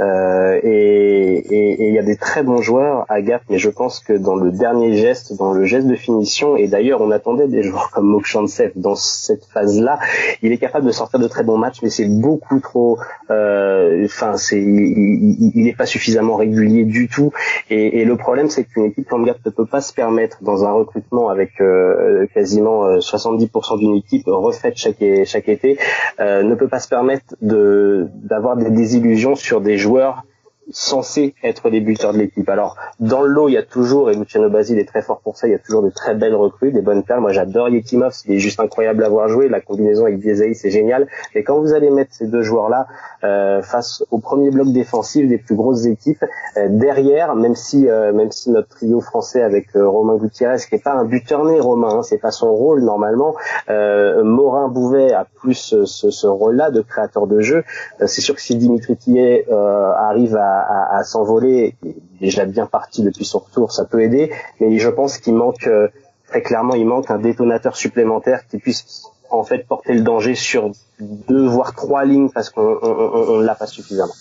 Euh, 0.00 0.58
et 0.62 1.86
il 1.88 1.94
y 1.94 1.98
a 1.98 2.02
des 2.02 2.16
très 2.16 2.42
bons 2.42 2.60
joueurs 2.60 3.06
à 3.08 3.20
Gap, 3.22 3.42
mais 3.48 3.58
je 3.58 3.70
pense 3.70 4.00
que 4.00 4.12
dans 4.12 4.34
le 4.34 4.50
dernier 4.50 4.96
geste, 4.96 5.36
dans 5.36 5.52
le 5.52 5.64
geste 5.64 5.86
de 5.86 5.94
finition, 5.94 6.56
et 6.56 6.66
d'ailleurs 6.66 7.00
on 7.00 7.10
attendait 7.12 7.46
des 7.46 7.62
joueurs 7.62 7.90
comme 7.90 8.06
Mokshantsev 8.06 8.72
dans 8.74 8.96
cette 8.96 9.44
phase-là, 9.44 10.00
il 10.42 10.50
est 10.50 10.58
capable 10.58 10.86
de 10.86 10.90
sortir 10.90 11.20
de 11.20 11.28
très 11.28 11.44
bons 11.44 11.58
matchs, 11.58 11.78
mais 11.82 11.90
c'est 11.90 12.08
beaucoup 12.08 12.58
trop. 12.58 12.98
Euh, 13.30 14.04
enfin, 14.04 14.36
c'est 14.36 14.60
il 14.60 15.52
n'est 15.54 15.74
pas 15.74 15.86
suffisamment 15.86 16.36
régulier 16.36 16.84
du 16.84 17.08
tout. 17.08 17.32
Et, 17.70 18.00
et 18.00 18.04
le 18.04 18.16
problème, 18.16 18.48
c'est 18.50 18.64
qu'une 18.64 18.86
équipe 18.86 19.08
comme 19.08 19.24
Gap 19.24 19.38
ne 19.46 19.50
peut 19.50 19.66
pas 19.66 19.80
se 19.80 19.92
permettre 19.92 20.38
dans 20.42 20.64
un 20.64 20.72
recrutement 20.72 21.28
avec 21.28 21.60
euh, 21.60 22.26
quasiment 22.34 22.96
70% 22.98 23.78
d'une 23.78 23.94
équipe 23.94 24.24
refaite 24.26 24.76
chaque 24.76 25.04
chaque 25.24 25.48
été, 25.48 25.78
ne 26.18 26.54
peut 26.54 26.68
pas 26.68 26.80
se 26.80 26.88
permettre 26.88 27.36
de 27.40 28.08
d'avoir 28.24 28.56
des 28.56 28.70
désillusions 28.70 29.36
sur 29.36 29.60
des 29.60 29.78
joueurs 29.78 30.24
censés 30.70 31.34
être 31.42 31.68
les 31.68 31.80
buteurs 31.80 32.12
de 32.12 32.18
l'équipe. 32.18 32.48
Alors, 32.48 32.76
dans 33.00 33.22
le 33.22 33.28
lot, 33.28 33.48
il 33.48 33.52
y 33.52 33.58
a 33.58 33.62
toujours, 33.62 34.10
et 34.10 34.14
Luciano 34.14 34.48
Basile 34.48 34.78
est 34.78 34.88
très 34.88 35.02
fort 35.02 35.20
pour 35.20 35.36
ça, 35.36 35.46
il 35.46 35.52
y 35.52 35.54
a 35.54 35.58
toujours 35.58 35.82
de 35.82 35.90
très 35.90 36.14
belles 36.14 36.34
recrues, 36.34 36.72
des 36.72 36.80
bonnes 36.80 37.02
perles. 37.02 37.20
Moi, 37.20 37.32
j'adore 37.32 37.68
Yetimov, 37.68 38.14
il 38.26 38.34
est 38.34 38.38
juste 38.38 38.60
incroyable 38.60 39.04
à 39.04 39.08
voir 39.08 39.28
jouer. 39.28 39.48
La 39.48 39.60
combinaison 39.60 40.04
avec 40.04 40.18
Biezai, 40.18 40.54
c'est 40.54 40.70
génial. 40.70 41.08
Et 41.34 41.44
quand 41.44 41.58
vous 41.58 41.74
allez 41.74 41.90
mettre 41.90 42.14
ces 42.14 42.26
deux 42.26 42.42
joueurs-là 42.42 42.86
euh, 43.24 43.62
face 43.62 44.04
au 44.10 44.18
premier 44.18 44.50
bloc 44.50 44.72
défensif 44.72 45.28
des 45.28 45.38
plus 45.38 45.54
grosses 45.54 45.86
équipes, 45.86 46.24
euh, 46.56 46.68
derrière, 46.70 47.34
même 47.34 47.54
si 47.54 47.88
euh, 47.88 48.12
même 48.12 48.30
si 48.30 48.50
notre 48.50 48.68
trio 48.68 49.00
français 49.00 49.42
avec 49.42 49.68
Romain 49.74 50.16
Gutiérrez, 50.16 50.58
qui 50.68 50.74
est 50.74 50.82
pas 50.82 50.92
un 50.92 51.04
buteur 51.04 51.44
né, 51.44 51.60
Romain, 51.60 51.98
hein, 51.98 52.02
c'est 52.02 52.18
pas 52.18 52.30
son 52.30 52.52
rôle 52.52 52.82
normalement, 52.82 53.34
Morin 53.68 54.68
Bouvet 54.68 55.12
a 55.12 55.24
plus 55.24 55.54
ce, 55.54 55.84
ce 55.84 56.26
rôle-là 56.26 56.70
de 56.70 56.80
créateur 56.80 57.26
de 57.26 57.40
jeu. 57.40 57.64
c'est 58.00 58.20
sûr 58.20 58.34
que 58.34 58.40
si 58.40 58.56
Dimitri 58.56 58.96
Tillet 58.96 59.46
arrive 59.50 60.36
à 60.36 60.53
à, 60.60 61.02
s'envoler, 61.04 61.76
déjà 62.20 62.44
bien 62.44 62.66
parti 62.66 63.02
depuis 63.02 63.24
son 63.24 63.38
retour, 63.38 63.72
ça 63.72 63.84
peut 63.84 64.02
aider, 64.02 64.32
mais 64.60 64.78
je 64.78 64.88
pense 64.88 65.18
qu'il 65.18 65.34
manque 65.34 65.66
euh, 65.66 65.88
très 66.28 66.42
clairement, 66.42 66.74
il 66.74 66.86
manque 66.86 67.10
un 67.10 67.18
détonateur 67.18 67.76
supplémentaire 67.76 68.46
qui 68.46 68.58
puisse 68.58 69.04
en 69.30 69.44
fait 69.44 69.66
porter 69.66 69.94
le 69.94 70.02
danger 70.02 70.34
sur 70.34 70.70
deux 71.00 71.46
voire 71.46 71.74
trois 71.74 72.04
lignes 72.04 72.30
parce 72.30 72.50
qu'on 72.50 72.78
on, 72.82 73.40
l'a 73.40 73.54
pas 73.54 73.66
suffisamment. 73.66 74.12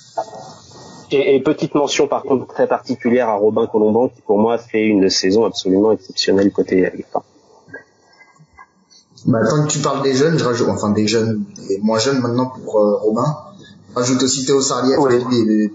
Et, 1.12 1.40
petite 1.42 1.76
mention 1.76 2.08
par 2.08 2.24
contre 2.24 2.48
très 2.48 2.68
particulière 2.68 3.30
à 3.30 3.36
Robin 3.36 3.68
Colomban 3.68 4.08
qui 4.08 4.22
pour 4.22 4.40
moi 4.40 4.58
fait 4.58 4.86
une 4.86 5.10
saison 5.10 5.46
absolument 5.46 5.92
exceptionnelle 5.92 6.52
côté 6.52 6.90
Lupin. 6.96 7.22
Bah, 9.26 9.40
tant 9.48 9.64
que 9.64 9.72
tu 9.72 9.80
parles 9.80 10.02
des 10.04 10.14
jeunes, 10.14 10.38
je 10.38 10.44
rajoute, 10.44 10.68
enfin 10.68 10.90
des 10.90 11.08
jeunes, 11.08 11.46
des 11.70 11.80
moins 11.80 12.00
jeunes 12.00 12.20
maintenant 12.20 12.48
pour 12.48 12.78
euh, 12.78 12.98
Robin, 12.98 13.38
je 13.90 13.96
rajoute 13.96 14.22
aussi 14.24 14.46
Théo 14.46 14.62
Sarlier, 14.62 14.96
plus 14.98 15.74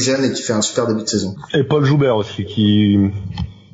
jeune 0.00 0.24
et 0.24 0.32
qui 0.32 0.42
fait 0.42 0.52
un 0.52 0.62
super 0.62 0.86
début 0.86 1.02
de 1.02 1.08
saison. 1.08 1.34
Et 1.54 1.64
Paul 1.64 1.84
Joubert 1.84 2.16
aussi, 2.16 2.44
qui, 2.44 2.98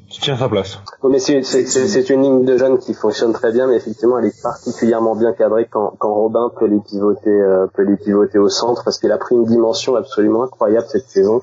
qui 0.09 0.21
tient 0.21 0.37
sa 0.37 0.49
place. 0.49 0.81
mais 1.09 1.19
c'est 1.19 2.11
une 2.11 2.23
ligne 2.23 2.45
de 2.45 2.57
jeunes 2.57 2.79
qui 2.79 2.95
fonctionne 2.95 3.33
très 3.33 3.53
bien, 3.53 3.67
mais 3.67 3.77
effectivement, 3.77 4.19
elle 4.19 4.27
est 4.27 4.43
particulièrement 4.43 5.15
bien 5.15 5.33
cadrée 5.33 5.69
quand, 5.71 5.95
quand 5.99 6.13
Robin 6.13 6.51
peut 6.59 6.67
les 6.67 6.81
pivoter, 6.81 7.31
euh, 7.31 7.67
peut 7.67 7.83
les 7.83 7.97
pivoter 7.97 8.39
au 8.39 8.49
centre, 8.49 8.85
parce 8.85 8.99
qu'il 8.99 9.13
a 9.13 9.19
pris 9.19 9.35
une 9.35 9.45
dimension 9.45 9.97
absolument 9.97 10.45
incroyable 10.45 10.87
cette 10.89 11.09
saison. 11.09 11.43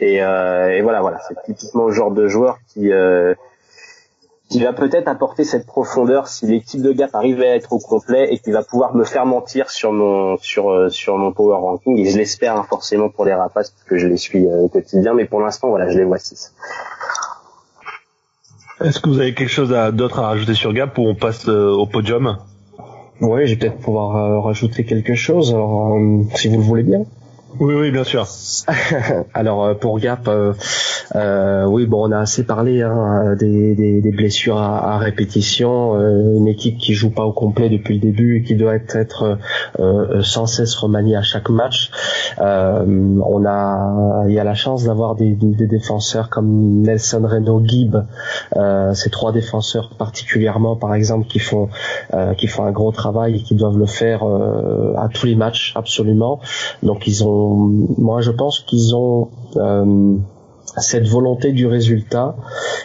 Et, 0.00 0.22
euh, 0.22 0.70
et 0.70 0.82
voilà, 0.82 1.00
voilà, 1.00 1.20
c'est 1.28 1.36
typiquement 1.44 1.86
le 1.86 1.92
genre 1.92 2.10
de 2.10 2.28
joueur 2.28 2.58
qui 2.72 2.92
euh, 2.92 3.34
qui 4.52 4.62
va 4.62 4.74
peut-être 4.74 5.08
apporter 5.08 5.44
cette 5.44 5.66
profondeur 5.66 6.28
si 6.28 6.46
l'équipe 6.46 6.82
de 6.82 6.92
Gap 6.92 7.14
arrive 7.14 7.40
à 7.40 7.46
être 7.46 7.72
au 7.72 7.78
complet 7.78 8.34
et 8.34 8.38
qui 8.38 8.50
va 8.50 8.62
pouvoir 8.62 8.94
me 8.94 9.02
faire 9.02 9.24
mentir 9.24 9.70
sur 9.70 9.92
mon 9.92 10.36
sur 10.36 10.70
euh, 10.70 10.90
sur 10.90 11.16
mon 11.16 11.32
power 11.32 11.56
ranking 11.56 11.98
et 11.98 12.10
je 12.10 12.18
l'espère 12.18 12.54
hein, 12.56 12.66
forcément 12.68 13.08
pour 13.08 13.24
les 13.24 13.32
rapaces 13.32 13.70
parce 13.70 13.84
que 13.84 13.96
je 13.96 14.06
les 14.06 14.18
suis 14.18 14.46
euh, 14.46 14.64
au 14.64 14.68
quotidien 14.68 15.14
mais 15.14 15.24
pour 15.24 15.40
l'instant 15.40 15.70
voilà 15.70 15.88
je 15.88 15.96
les 15.96 16.04
vois 16.04 16.18
6. 16.18 16.54
Est-ce 18.84 19.00
que 19.00 19.08
vous 19.08 19.20
avez 19.20 19.32
quelque 19.32 19.48
chose 19.48 19.74
d'autre 19.94 20.18
à 20.18 20.26
rajouter 20.26 20.52
sur 20.52 20.74
Gap 20.74 20.98
ou 20.98 21.02
on 21.02 21.14
passe 21.14 21.48
euh, 21.48 21.70
au 21.70 21.86
podium? 21.86 22.36
Oui, 23.22 23.46
j'ai 23.46 23.56
peut-être 23.56 23.78
pouvoir 23.78 24.42
rajouter 24.42 24.84
quelque 24.84 25.14
chose 25.14 25.56
si 26.34 26.48
vous 26.48 26.56
le 26.56 26.62
voulez 26.62 26.82
bien. 26.82 27.04
Oui, 27.60 27.74
oui, 27.74 27.90
bien 27.90 28.04
sûr. 28.04 28.26
Alors 29.34 29.78
pour 29.78 29.98
Gap, 29.98 30.28
Euh, 31.14 31.64
oui, 31.66 31.86
bon, 31.86 32.08
on 32.08 32.12
a 32.12 32.18
assez 32.18 32.44
parlé 32.44 32.82
hein, 32.82 33.34
des, 33.38 33.74
des, 33.74 34.00
des, 34.00 34.10
blessures 34.10 34.58
à, 34.58 34.94
à 34.94 34.98
répétition, 34.98 35.96
euh, 35.96 36.36
une 36.36 36.48
équipe 36.48 36.78
qui 36.78 36.94
joue 36.94 37.10
pas 37.10 37.24
au 37.24 37.32
complet 37.32 37.68
depuis 37.68 37.94
le 37.94 38.00
début 38.00 38.38
et 38.38 38.42
qui 38.42 38.54
doit 38.54 38.74
être 38.74 39.38
euh, 39.78 40.22
sans 40.22 40.46
cesse 40.46 40.74
remaniée 40.74 41.16
à 41.16 41.22
chaque 41.22 41.50
match. 41.50 41.90
on 42.38 43.44
a, 43.46 44.24
il 44.26 44.32
y 44.32 44.38
a 44.38 44.44
la 44.44 44.54
chance 44.54 44.84
d'avoir 44.84 45.14
des, 45.14 45.32
des, 45.32 45.66
défenseurs 45.66 46.28
comme 46.28 46.82
Nelson 46.82 47.22
Reno, 47.24 47.62
Gibb, 47.64 47.96
ces 48.94 49.10
trois 49.10 49.32
défenseurs 49.32 49.90
particulièrement, 49.96 50.76
par 50.76 50.94
exemple, 50.94 51.26
qui 51.26 51.38
font 51.38 51.68
qui 52.36 52.46
font 52.46 52.64
un 52.64 52.72
gros 52.72 52.92
travail 52.92 53.36
et 53.36 53.42
qui 53.42 53.54
doivent 53.54 53.78
le 53.78 53.86
faire 53.86 54.22
à 54.24 55.08
tous 55.08 55.26
les 55.26 55.34
matchs 55.34 55.72
absolument. 55.76 56.40
Donc 56.82 57.06
ils 57.06 57.24
ont, 57.24 57.41
moi 57.98 58.20
je 58.20 58.30
pense 58.30 58.60
qu'ils 58.60 58.94
ont 58.94 59.28
cette 60.78 61.06
volonté 61.06 61.52
du 61.52 61.66
résultat. 61.66 62.36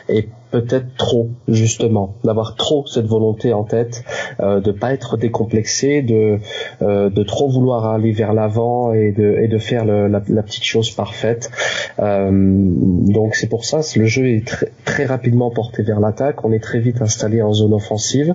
Et 0.09 0.29
peut-être 0.51 0.95
trop 0.97 1.29
justement 1.47 2.15
d'avoir 2.23 2.55
trop 2.55 2.85
cette 2.85 3.05
volonté 3.05 3.53
en 3.53 3.63
tête 3.63 4.03
euh, 4.39 4.61
de 4.61 4.71
pas 4.71 4.93
être 4.93 5.17
décomplexé 5.17 6.01
de 6.01 6.39
euh, 6.81 7.09
de 7.09 7.23
trop 7.23 7.49
vouloir 7.49 7.85
aller 7.85 8.11
vers 8.11 8.33
l'avant 8.33 8.93
et 8.93 9.11
de 9.11 9.37
et 9.39 9.47
de 9.47 9.57
faire 9.57 9.85
le, 9.85 10.07
la, 10.07 10.43
petite 10.43 10.63
chose 10.63 10.91
parfaite. 10.91 11.51
Euh, 11.99 12.29
donc 12.31 13.35
c'est 13.35 13.47
pour 13.47 13.65
ça 13.65 13.81
le 13.97 14.05
jeu 14.05 14.27
est 14.27 14.47
très 14.47 14.71
très 14.85 15.05
rapidement 15.05 15.51
porté 15.51 15.83
vers 15.83 15.99
l'attaque. 15.99 16.45
On 16.45 16.51
est 16.51 16.63
très 16.63 16.79
vite 16.79 17.01
installé 17.01 17.41
en 17.41 17.53
zone 17.53 17.73
offensive. 17.73 18.33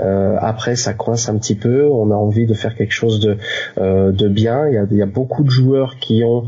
Euh, 0.00 0.36
après 0.40 0.76
ça 0.76 0.92
coince 0.92 1.28
un 1.28 1.38
petit 1.38 1.54
peu. 1.54 1.88
On 1.88 2.10
a 2.10 2.14
envie 2.14 2.46
de 2.46 2.54
faire 2.54 2.74
quelque 2.74 2.92
chose 2.92 3.20
de 3.20 3.38
euh, 3.78 4.12
de 4.12 4.28
bien. 4.28 4.68
Il 4.68 4.74
y 4.74 4.78
a, 4.78 4.86
y 4.90 5.02
a 5.02 5.06
beaucoup 5.06 5.44
de 5.44 5.50
joueurs 5.50 5.96
qui 5.98 6.22
ont 6.24 6.44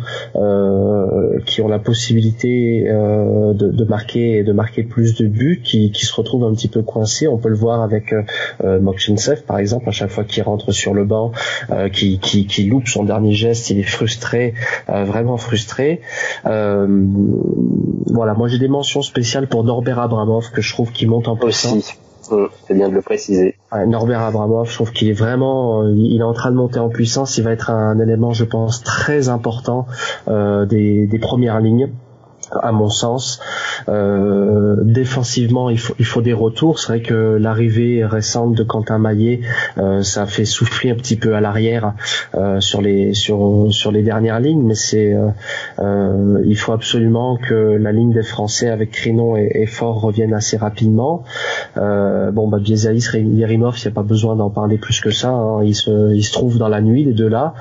qui 1.46 1.62
ont 1.62 1.68
la 1.68 1.78
possibilité 1.78 2.84
de, 2.84 3.52
de 3.52 3.84
marquer 3.84 4.38
et 4.38 4.44
de 4.44 4.52
marquer 4.52 4.82
plus 4.82 5.05
de 5.14 5.26
buts 5.26 5.60
qui, 5.62 5.90
qui 5.90 6.06
se 6.06 6.14
retrouve 6.14 6.44
un 6.44 6.52
petit 6.52 6.68
peu 6.68 6.82
coincé. 6.82 7.28
On 7.28 7.38
peut 7.38 7.48
le 7.48 7.56
voir 7.56 7.82
avec 7.82 8.12
euh, 8.12 8.22
euh 8.64 8.80
par 9.46 9.58
exemple, 9.58 9.88
à 9.88 9.92
chaque 9.92 10.10
fois 10.10 10.24
qu'il 10.24 10.42
rentre 10.42 10.72
sur 10.72 10.94
le 10.94 11.04
banc, 11.04 11.32
euh, 11.70 11.88
qui, 11.88 12.18
qui, 12.18 12.46
qui, 12.46 12.64
loupe 12.64 12.88
son 12.88 13.04
dernier 13.04 13.32
geste, 13.32 13.70
il 13.70 13.78
est 13.78 13.82
frustré, 13.82 14.54
euh, 14.88 15.04
vraiment 15.04 15.36
frustré. 15.36 16.00
Euh, 16.46 16.86
voilà, 18.06 18.34
moi 18.34 18.48
j'ai 18.48 18.58
des 18.58 18.68
mentions 18.68 19.02
spéciales 19.02 19.48
pour 19.48 19.64
Norbert 19.64 19.98
Abramov 19.98 20.50
que 20.50 20.62
je 20.62 20.72
trouve 20.72 20.92
qui 20.92 21.06
monte 21.06 21.28
en 21.28 21.36
puissance. 21.36 21.94
C'est 22.66 22.74
bien 22.74 22.88
de 22.88 22.94
le 22.94 23.02
préciser. 23.02 23.54
Norbert 23.86 24.20
Abramov, 24.20 24.68
je 24.68 24.74
trouve 24.74 24.92
qu'il 24.92 25.08
est 25.08 25.12
vraiment, 25.12 25.86
il 25.88 26.18
est 26.18 26.24
en 26.24 26.32
train 26.32 26.50
de 26.50 26.56
monter 26.56 26.78
en 26.78 26.88
puissance. 26.88 27.38
Il 27.38 27.44
va 27.44 27.52
être 27.52 27.70
un 27.70 28.00
élément, 28.00 28.32
je 28.32 28.44
pense, 28.44 28.82
très 28.82 29.28
important 29.28 29.86
euh, 30.28 30.66
des, 30.66 31.06
des 31.06 31.18
premières 31.18 31.60
lignes 31.60 31.90
à 32.50 32.72
mon 32.72 32.88
sens. 32.88 33.40
Euh, 33.88 34.76
défensivement, 34.82 35.70
il 35.70 35.78
faut, 35.78 35.94
il 35.98 36.04
faut 36.04 36.22
des 36.22 36.32
retours. 36.32 36.78
C'est 36.78 36.88
vrai 36.88 37.02
que 37.02 37.36
l'arrivée 37.40 38.04
récente 38.04 38.54
de 38.54 38.62
Quentin 38.62 38.98
Maillet, 38.98 39.40
euh, 39.78 40.02
ça 40.02 40.26
fait 40.26 40.44
souffrir 40.44 40.94
un 40.94 40.96
petit 40.96 41.16
peu 41.16 41.34
à 41.34 41.40
l'arrière 41.40 41.94
euh, 42.34 42.60
sur 42.60 42.82
les 42.82 43.14
sur 43.14 43.68
sur 43.70 43.92
les 43.92 44.02
dernières 44.02 44.40
lignes, 44.40 44.62
mais 44.62 44.74
c'est 44.74 45.14
euh, 45.14 45.28
euh, 45.78 46.42
il 46.44 46.56
faut 46.56 46.72
absolument 46.72 47.36
que 47.36 47.54
la 47.54 47.92
ligne 47.92 48.12
des 48.12 48.22
Français 48.22 48.68
avec 48.68 48.90
Crinon 48.90 49.36
et, 49.36 49.66
Fort 49.66 50.00
revienne 50.00 50.32
assez 50.32 50.56
rapidement. 50.56 51.24
bon, 51.76 52.48
bah 52.48 52.58
Biezaïs, 52.58 53.12
Yerimov, 53.12 53.76
il 53.78 53.86
n'y 53.86 53.92
a 53.92 53.94
pas 53.94 54.02
besoin 54.02 54.36
d'en 54.36 54.50
parler 54.50 54.78
plus 54.78 55.00
que 55.00 55.10
ça. 55.10 55.30
Hein. 55.30 55.64
Il 55.64 55.74
se 55.74 56.14
il 56.14 56.22
se 56.22 56.32
trouve 56.32 56.58
dans 56.58 56.68
la 56.68 56.80
nuit 56.80 57.04
les 57.04 57.12
deux 57.12 57.28
là. 57.28 57.54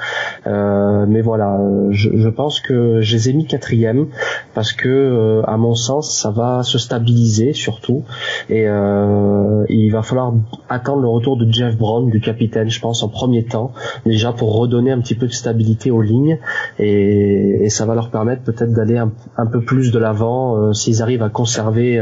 mais 0.45 1.21
voilà, 1.21 1.59
je, 1.91 2.09
je 2.13 2.29
pense 2.29 2.59
que 2.59 3.01
je 3.01 3.15
les 3.15 3.29
ai 3.29 3.33
mis 3.33 3.45
quatrième 3.45 4.07
parce 4.53 4.71
que 4.71 4.74
euh, 4.85 5.41
à 5.45 5.57
mon 5.57 5.75
sens 5.75 6.15
ça 6.15 6.31
va 6.31 6.63
se 6.63 6.77
stabiliser 6.77 7.53
surtout 7.53 8.03
et 8.49 8.67
euh, 8.67 9.65
il 9.69 9.89
va 9.91 10.01
falloir 10.01 10.33
attendre 10.69 11.01
le 11.01 11.07
retour 11.07 11.37
de 11.37 11.51
Jeff 11.51 11.77
Brown 11.77 12.09
du 12.09 12.19
capitaine 12.19 12.69
je 12.69 12.79
pense 12.79 13.03
en 13.03 13.09
premier 13.09 13.45
temps 13.45 13.71
déjà 14.05 14.33
pour 14.33 14.55
redonner 14.57 14.91
un 14.91 14.99
petit 14.99 15.15
peu 15.15 15.27
de 15.27 15.33
stabilité 15.33 15.91
aux 15.91 16.01
lignes 16.01 16.39
et, 16.79 17.67
ça 17.69 17.85
va 17.85 17.95
leur 17.95 18.09
permettre 18.09 18.43
peut-être 18.43 18.73
d'aller 18.73 18.97
un, 18.97 19.45
peu 19.47 19.59
plus 19.61 19.91
de 19.91 19.99
l'avant 19.99 20.55
euh, 20.55 20.73
s'ils 20.73 21.01
arrivent 21.01 21.23
à 21.23 21.29
conserver 21.29 22.01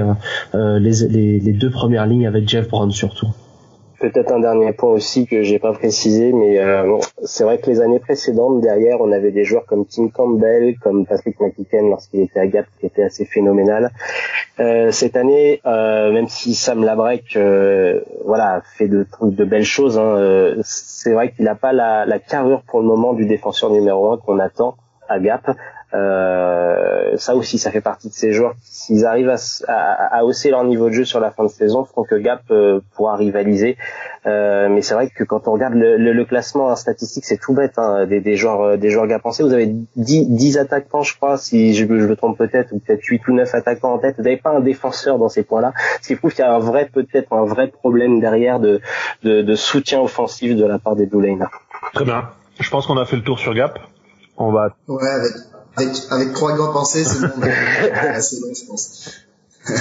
les, 0.54 1.40
les 1.40 1.54
deux 1.54 1.70
premières 1.70 2.06
lignes 2.06 2.28
avec 2.28 2.48
Jeff 2.48 2.68
Brown 2.68 2.92
surtout. 2.92 3.28
Peut-être 4.04 4.34
un 4.34 4.42
dernier 4.42 4.74
point 4.74 4.90
aussi 4.90 5.28
que 5.28 5.44
j'ai 5.44 5.60
pas 5.60 5.72
précisé, 5.72 6.34
mais 6.34 6.60
euh, 6.60 6.98
c'est 7.24 7.46
vrai 7.46 7.60
que 7.60 7.70
les 7.70 7.80
années 7.80 8.02
précédentes, 8.02 8.60
derrière, 8.60 9.00
on 9.00 9.14
avait 9.14 9.32
des 9.32 9.46
joueurs 9.46 9.66
comme 9.66 9.86
Tim 9.86 10.10
Campbell, 10.10 10.76
comme 10.84 11.06
Patrick 11.06 11.40
McKicken 11.40 11.90
lorsqu'il 11.90 12.20
était 12.20 12.42
à 12.42 12.48
Gap, 12.48 12.66
qui 12.82 12.86
était 12.86 13.04
assez 13.04 13.24
phénoménal. 13.24 13.92
Euh, 14.60 14.92
cette 14.92 15.16
année, 15.16 15.62
euh, 15.66 16.12
même 16.12 16.28
si 16.28 16.54
Sam 16.54 16.84
Labrec, 16.84 17.38
voilà, 18.26 18.62
fait 18.78 18.90
de, 18.90 19.06
belles 19.46 19.64
choses, 19.64 19.98
hein, 19.98 20.58
c'est 20.64 21.14
vrai 21.14 21.32
qu'il 21.32 21.46
n'a 21.46 21.56
pas 21.56 21.72
la, 21.72 22.06
la 22.06 22.20
carrure 22.20 22.64
pour 22.68 22.82
le 22.82 22.86
moment 22.86 23.14
du 23.14 23.26
défenseur 23.26 23.70
numéro 23.70 24.12
un 24.12 24.18
qu'on 24.18 24.40
attend 24.40 24.76
à 25.08 25.18
Gap. 25.22 25.50
Euh, 25.94 27.18
ça 27.18 27.36
aussi, 27.36 27.60
ça 27.60 27.72
fait 27.72 27.82
partie 27.82 28.10
de 28.10 28.14
ces 28.14 28.32
joueurs 28.32 28.56
s'ils 28.64 29.06
arrivent 29.06 29.30
à, 29.30 29.38
à, 29.68 30.18
à, 30.18 30.24
hausser 30.24 30.50
leur 30.50 30.64
niveau 30.64 30.90
de 30.90 30.94
jeu 30.94 31.06
sur 31.06 31.20
la 31.20 31.32
fin 31.32 31.44
de 31.44 31.50
saison, 31.50 31.86
feront 31.86 32.04
que 32.04 32.16
Gap 32.16 32.42
euh, 32.52 32.80
pourra 32.96 33.16
rivaliser. 33.16 33.78
Euh, 34.26 34.70
mais 34.70 34.82
c'est 34.82 34.94
vrai 34.94 35.10
que 35.10 35.24
quand 35.24 35.48
on 35.48 35.52
regarde 35.52 35.74
le, 35.74 35.98
le, 35.98 36.26
classement 36.26 36.68
en 36.68 36.76
statistique, 36.76 37.26
c'est 37.26 37.38
tout 37.38 37.54
bête. 37.54 37.74
Hein, 37.78 38.06
des, 38.06 38.22
des, 38.22 38.36
joueurs, 38.36 38.62
euh, 38.62 38.78
des 38.78 38.90
joueurs 38.90 39.08
Gapençais, 39.08 39.44
vous 39.44 39.54
avez 39.54 39.68
10, 39.96 40.30
10 40.30 40.58
attaquants, 40.58 41.04
je 41.04 41.16
crois, 41.16 41.38
si 41.38 41.74
je, 41.74 41.86
je 41.86 42.08
me 42.08 42.16
trompe 42.16 42.38
peut-être, 42.38 42.72
ou 42.72 42.80
peut-être 42.80 43.04
8 43.04 43.28
ou 43.28 43.34
9 43.34 43.54
attaquants 43.54 43.94
en 43.94 43.98
tête. 44.00 44.16
Vous 44.18 44.24
n'avez 44.24 44.38
pas 44.38 44.52
un 44.52 44.62
défenseur 44.62 45.18
dans 45.20 45.30
ces 45.30 45.44
points-là, 45.44 45.74
ce 46.02 46.08
qui 46.08 46.16
prouve 46.16 46.32
qu'il 46.34 46.44
y 46.44 46.48
a 46.48 46.54
un 46.54 46.60
vrai, 46.60 46.90
peut-être 46.92 47.34
un 47.34 47.46
vrai 47.46 47.68
problème 47.68 48.20
derrière 48.20 48.60
de, 48.60 48.82
de, 49.24 49.42
de 49.42 49.56
soutien 49.56 50.02
offensif 50.02 50.56
de 50.56 50.66
la 50.66 50.80
part 50.80 50.96
des 50.96 51.06
Blue 51.06 51.22
Lane. 51.22 51.48
Très 51.94 52.06
bien. 52.06 52.30
Je 52.60 52.70
pense 52.70 52.88
qu'on 52.88 52.98
a 52.98 53.06
fait 53.06 53.18
le 53.18 53.24
tour 53.24 53.40
sur 53.40 53.54
Gap. 53.54 53.80
On 54.38 54.52
va. 54.52 54.70
Ouais, 54.88 55.08
avec 55.08 55.32
avec, 55.76 55.90
avec 56.12 56.34
trois 56.34 56.54
grands 56.54 56.74
pensées, 56.74 57.04
c'est 57.04 57.22
bon. 57.22 57.34
c'est 58.20 58.42
bon, 58.42 58.54
je 58.54 58.68
pense. 58.68 59.10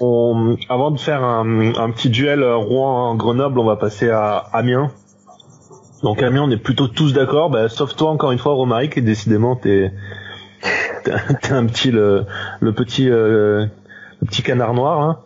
on, 0.00 0.56
avant 0.68 0.90
de 0.90 0.98
faire 0.98 1.22
un, 1.22 1.74
un 1.74 1.90
petit 1.90 2.10
duel 2.10 2.44
Rouen-Grenoble, 2.44 3.58
on 3.58 3.64
va 3.64 3.76
passer 3.76 4.10
à 4.10 4.36
Amiens. 4.52 4.90
Donc 6.02 6.22
Amiens, 6.22 6.44
on 6.44 6.50
est 6.50 6.56
plutôt 6.56 6.88
tous 6.88 7.12
d'accord, 7.12 7.50
bah, 7.50 7.68
sauf 7.68 7.94
toi 7.94 8.10
encore 8.10 8.32
une 8.32 8.38
fois, 8.38 8.54
Romaric, 8.54 8.96
et 8.96 9.02
décidément 9.02 9.56
t'es 9.56 9.92
t'es 11.04 11.52
un 11.52 11.66
petit 11.66 11.90
le, 11.90 12.24
le 12.60 12.72
petit 12.72 13.10
euh, 13.10 13.66
le 14.20 14.26
petit 14.26 14.42
canard 14.42 14.74
noir. 14.74 15.00
Hein. 15.00 15.18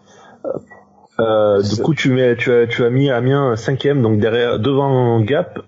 Euh, 1.21 1.63
du 1.63 1.81
coup, 1.81 1.95
tu 1.95 2.11
mets 2.11 2.37
tu 2.37 2.53
as 2.53 2.67
tu 2.67 2.85
as 2.85 2.91
mis 2.91 3.11
Amiens 3.11 3.55
cinquième, 3.57 4.03
donc 4.03 4.19
derrière 4.19 4.59
devant 4.59 5.21
Gap 5.21 5.61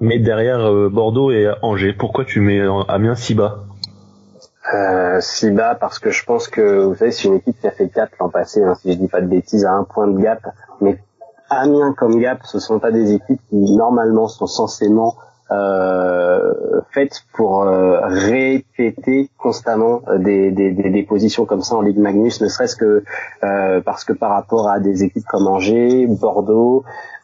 mais 0.00 0.18
derrière 0.18 0.60
euh, 0.60 0.88
Bordeaux 0.88 1.30
et 1.30 1.50
Angers. 1.62 1.92
Pourquoi 1.92 2.24
tu 2.24 2.40
mets 2.40 2.60
Amiens 2.88 3.14
si 3.14 3.34
bas? 3.34 3.64
Euh, 4.74 5.18
si 5.20 5.50
bas 5.50 5.76
parce 5.76 6.00
que 6.00 6.10
je 6.10 6.24
pense 6.24 6.48
que 6.48 6.84
vous 6.84 6.96
savez 6.96 7.12
c'est 7.12 7.28
une 7.28 7.34
équipe 7.34 7.60
qui 7.60 7.68
a 7.68 7.70
fait 7.70 7.88
4 7.88 8.14
l'an 8.18 8.30
passé 8.30 8.64
hein, 8.64 8.74
si 8.74 8.92
je 8.92 8.98
dis 8.98 9.06
pas 9.06 9.20
de 9.20 9.28
bêtises 9.28 9.64
à 9.64 9.70
un 9.70 9.84
point 9.84 10.08
de 10.08 10.18
gap 10.18 10.40
mais 10.80 10.98
Amiens 11.50 11.94
comme 11.96 12.18
gap 12.18 12.40
ce 12.42 12.58
sont 12.58 12.80
pas 12.80 12.90
des 12.90 13.12
équipes 13.14 13.40
qui 13.48 13.76
normalement 13.76 14.26
sont 14.26 14.48
censément 14.48 15.14
euh, 15.52 16.80
faites 16.90 17.22
pour 17.32 17.62
euh, 17.62 18.00
répéter 18.02 19.30
constamment 19.38 20.00
euh, 20.08 20.18
des, 20.18 20.50
des, 20.50 20.72
des, 20.72 21.02
positions 21.04 21.46
comme 21.46 21.62
ça 21.62 21.76
en 21.76 21.82
Ligue 21.82 21.98
Magnus 21.98 22.40
ne 22.40 22.48
serait-ce 22.48 22.74
que 22.74 23.04
parce 23.84 24.02
que 24.02 24.12
par 24.12 24.32
rapport 24.32 24.68
à 24.68 24.80
des 24.80 25.04
équipes 25.04 25.24
comme 25.24 25.46
Angers, 25.46 26.08
Bordeaux 26.08 26.82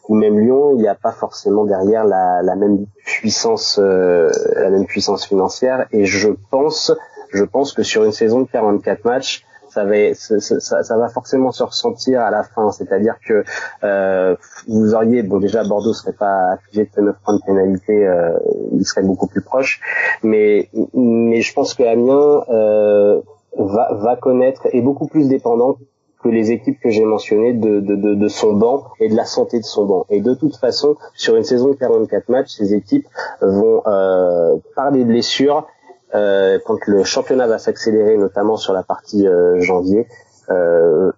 ou 0.09 0.15
même 0.15 0.39
Lyon, 0.39 0.73
il 0.77 0.83
n'y 0.83 0.89
a 0.89 0.95
pas 0.95 1.13
forcément 1.13 1.65
derrière 1.65 2.05
la, 2.05 2.43
la 2.43 2.57
même 2.57 2.87
puissance, 3.05 3.79
euh, 3.81 4.31
la 4.57 4.71
même 4.71 4.87
puissance 4.87 5.27
financière. 5.27 5.87
Et 5.93 6.05
je 6.05 6.31
pense, 6.51 6.93
je 7.31 7.45
pense 7.45 7.73
que 7.73 7.83
sur 7.83 8.05
une 8.05 8.13
saison 8.13 8.41
de 8.41 8.49
44 8.49 9.05
matchs, 9.05 9.45
ça 9.73 9.85
va, 9.85 10.15
ça, 10.15 10.39
ça, 10.41 10.83
ça, 10.83 10.97
va 10.99 11.09
forcément 11.09 11.51
se 11.51 11.63
ressentir 11.63 12.21
à 12.21 12.31
la 12.31 12.43
fin. 12.43 12.71
C'est-à-dire 12.73 13.17
que 13.27 13.43
euh, 13.85 14.37
vous 14.69 14.95
auriez, 14.95 15.23
bon 15.23 15.39
déjà 15.39 15.65
Bordeaux 15.65 15.95
serait 15.95 16.13
pas 16.13 16.53
affligé 16.53 16.91
de 16.95 17.01
9 17.01 17.17
points 17.25 17.37
de 17.37 17.43
pénalité, 17.47 18.07
euh, 18.07 18.39
il 18.73 18.85
serait 18.85 19.03
beaucoup 19.03 19.27
plus 19.27 19.41
proche. 19.41 19.81
Mais, 20.23 20.69
mais 20.93 21.41
je 21.41 21.55
pense 21.55 21.75
que 21.75 21.83
Amiens 21.85 22.45
euh, 22.51 23.21
va, 23.57 23.95
va 23.95 24.17
connaître 24.17 24.69
est 24.73 24.83
beaucoup 24.83 25.07
plus 25.07 25.29
dépendant 25.29 25.79
que 26.23 26.29
les 26.29 26.51
équipes 26.53 26.79
que 26.81 26.91
j'ai 26.91 27.05
mentionnées 27.05 27.53
de, 27.53 27.81
de, 27.81 27.97
de, 27.97 28.15
de, 28.15 28.29
son 28.29 28.55
banc 28.55 28.85
et 29.01 29.09
de 29.09 29.17
la 29.17 29.25
santé 29.25 29.59
de 29.59 29.65
son 29.65 29.85
banc. 29.85 30.07
Et 30.09 30.21
de 30.21 30.35
toute 30.35 30.57
façon, 30.57 30.97
sur 31.15 31.37
une 31.37 31.45
saison 31.45 31.69
de 31.71 31.75
44 31.75 32.29
matchs, 32.29 32.51
ces 32.57 32.75
équipes 32.75 33.07
vont, 33.41 33.83
euh, 33.87 34.57
par 34.77 34.93
des 34.93 35.05
blessures, 35.05 35.67
euh, 36.15 36.59
quand 36.65 36.79
le 36.87 37.05
championnat 37.05 37.47
va 37.47 37.59
s'accélérer, 37.59 38.17
notamment 38.17 38.57
sur 38.57 38.73
la 38.73 38.83
partie 38.83 39.27
euh, 39.27 39.61
janvier, 39.61 40.07
euh, 40.51 41.11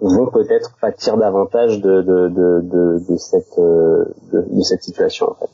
vont 0.00 0.26
peut-être 0.26 0.76
pâtir 0.80 1.16
davantage 1.16 1.80
de, 1.80 2.02
de, 2.02 2.28
de, 2.28 2.60
de, 2.62 3.02
de 3.08 3.16
cette, 3.16 3.58
euh, 3.58 4.04
de, 4.32 4.62
cette 4.62 4.82
situation 4.82 5.30
en 5.30 5.34
fait. 5.34 5.50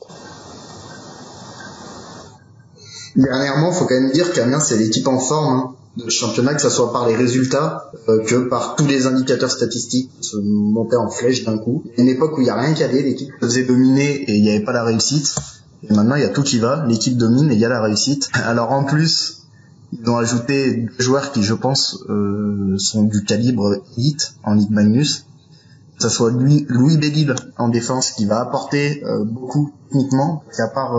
Dernièrement, 3.15 3.71
faut 3.71 3.85
quand 3.85 3.99
même 3.99 4.11
dire 4.11 4.31
qu'Amiens 4.31 4.59
c'est 4.59 4.77
l'équipe 4.77 5.07
en 5.07 5.19
forme. 5.19 5.53
Hein 5.53 5.75
de 5.97 6.09
championnat, 6.09 6.53
que 6.53 6.61
ce 6.61 6.69
soit 6.69 6.93
par 6.93 7.07
les 7.07 7.15
résultats 7.15 7.91
euh, 8.07 8.23
que 8.23 8.35
par 8.47 8.75
tous 8.75 8.85
les 8.85 9.07
indicateurs 9.07 9.51
statistiques 9.51 10.11
se 10.21 10.37
montaient 10.37 10.95
en 10.95 11.09
flèche 11.09 11.43
d'un 11.43 11.57
coup. 11.57 11.83
Une 11.97 12.07
époque 12.07 12.37
où 12.37 12.41
il 12.41 12.45
n'y 12.45 12.49
a 12.49 12.55
rien 12.55 12.73
qui 12.73 12.83
allait, 12.83 13.01
l'équipe 13.01 13.31
faisait 13.41 13.63
dominer 13.63 14.23
et 14.29 14.35
il 14.35 14.43
n'y 14.43 14.49
avait 14.49 14.63
pas 14.63 14.73
la 14.73 14.83
réussite. 14.83 15.35
Et 15.83 15.93
maintenant, 15.93 16.15
il 16.15 16.21
y 16.21 16.25
a 16.25 16.29
tout 16.29 16.43
qui 16.43 16.59
va, 16.59 16.85
l'équipe 16.87 17.17
domine 17.17 17.51
et 17.51 17.55
il 17.55 17.59
y 17.59 17.65
a 17.65 17.69
la 17.69 17.81
réussite. 17.81 18.29
Alors 18.33 18.71
en 18.71 18.83
plus, 18.83 19.47
ils 19.91 20.09
ont 20.09 20.17
ajouté 20.17 20.73
des 20.73 21.03
joueurs 21.03 21.31
qui, 21.31 21.43
je 21.43 21.53
pense, 21.53 22.03
euh, 22.09 22.75
sont 22.77 23.03
du 23.03 23.23
calibre 23.23 23.81
élite 23.97 24.33
en 24.43 24.53
Ligue 24.53 24.71
Magnus. 24.71 25.25
Que 25.97 26.03
ce 26.03 26.09
soit 26.09 26.29
Louis, 26.29 26.65
Louis 26.69 26.97
Bellil 26.97 27.33
en 27.57 27.69
défense 27.69 28.11
qui 28.11 28.25
va 28.25 28.39
apporter 28.39 29.03
euh, 29.03 29.23
beaucoup 29.23 29.73
techniquement, 29.89 30.43
à 30.59 30.67
part 30.67 30.95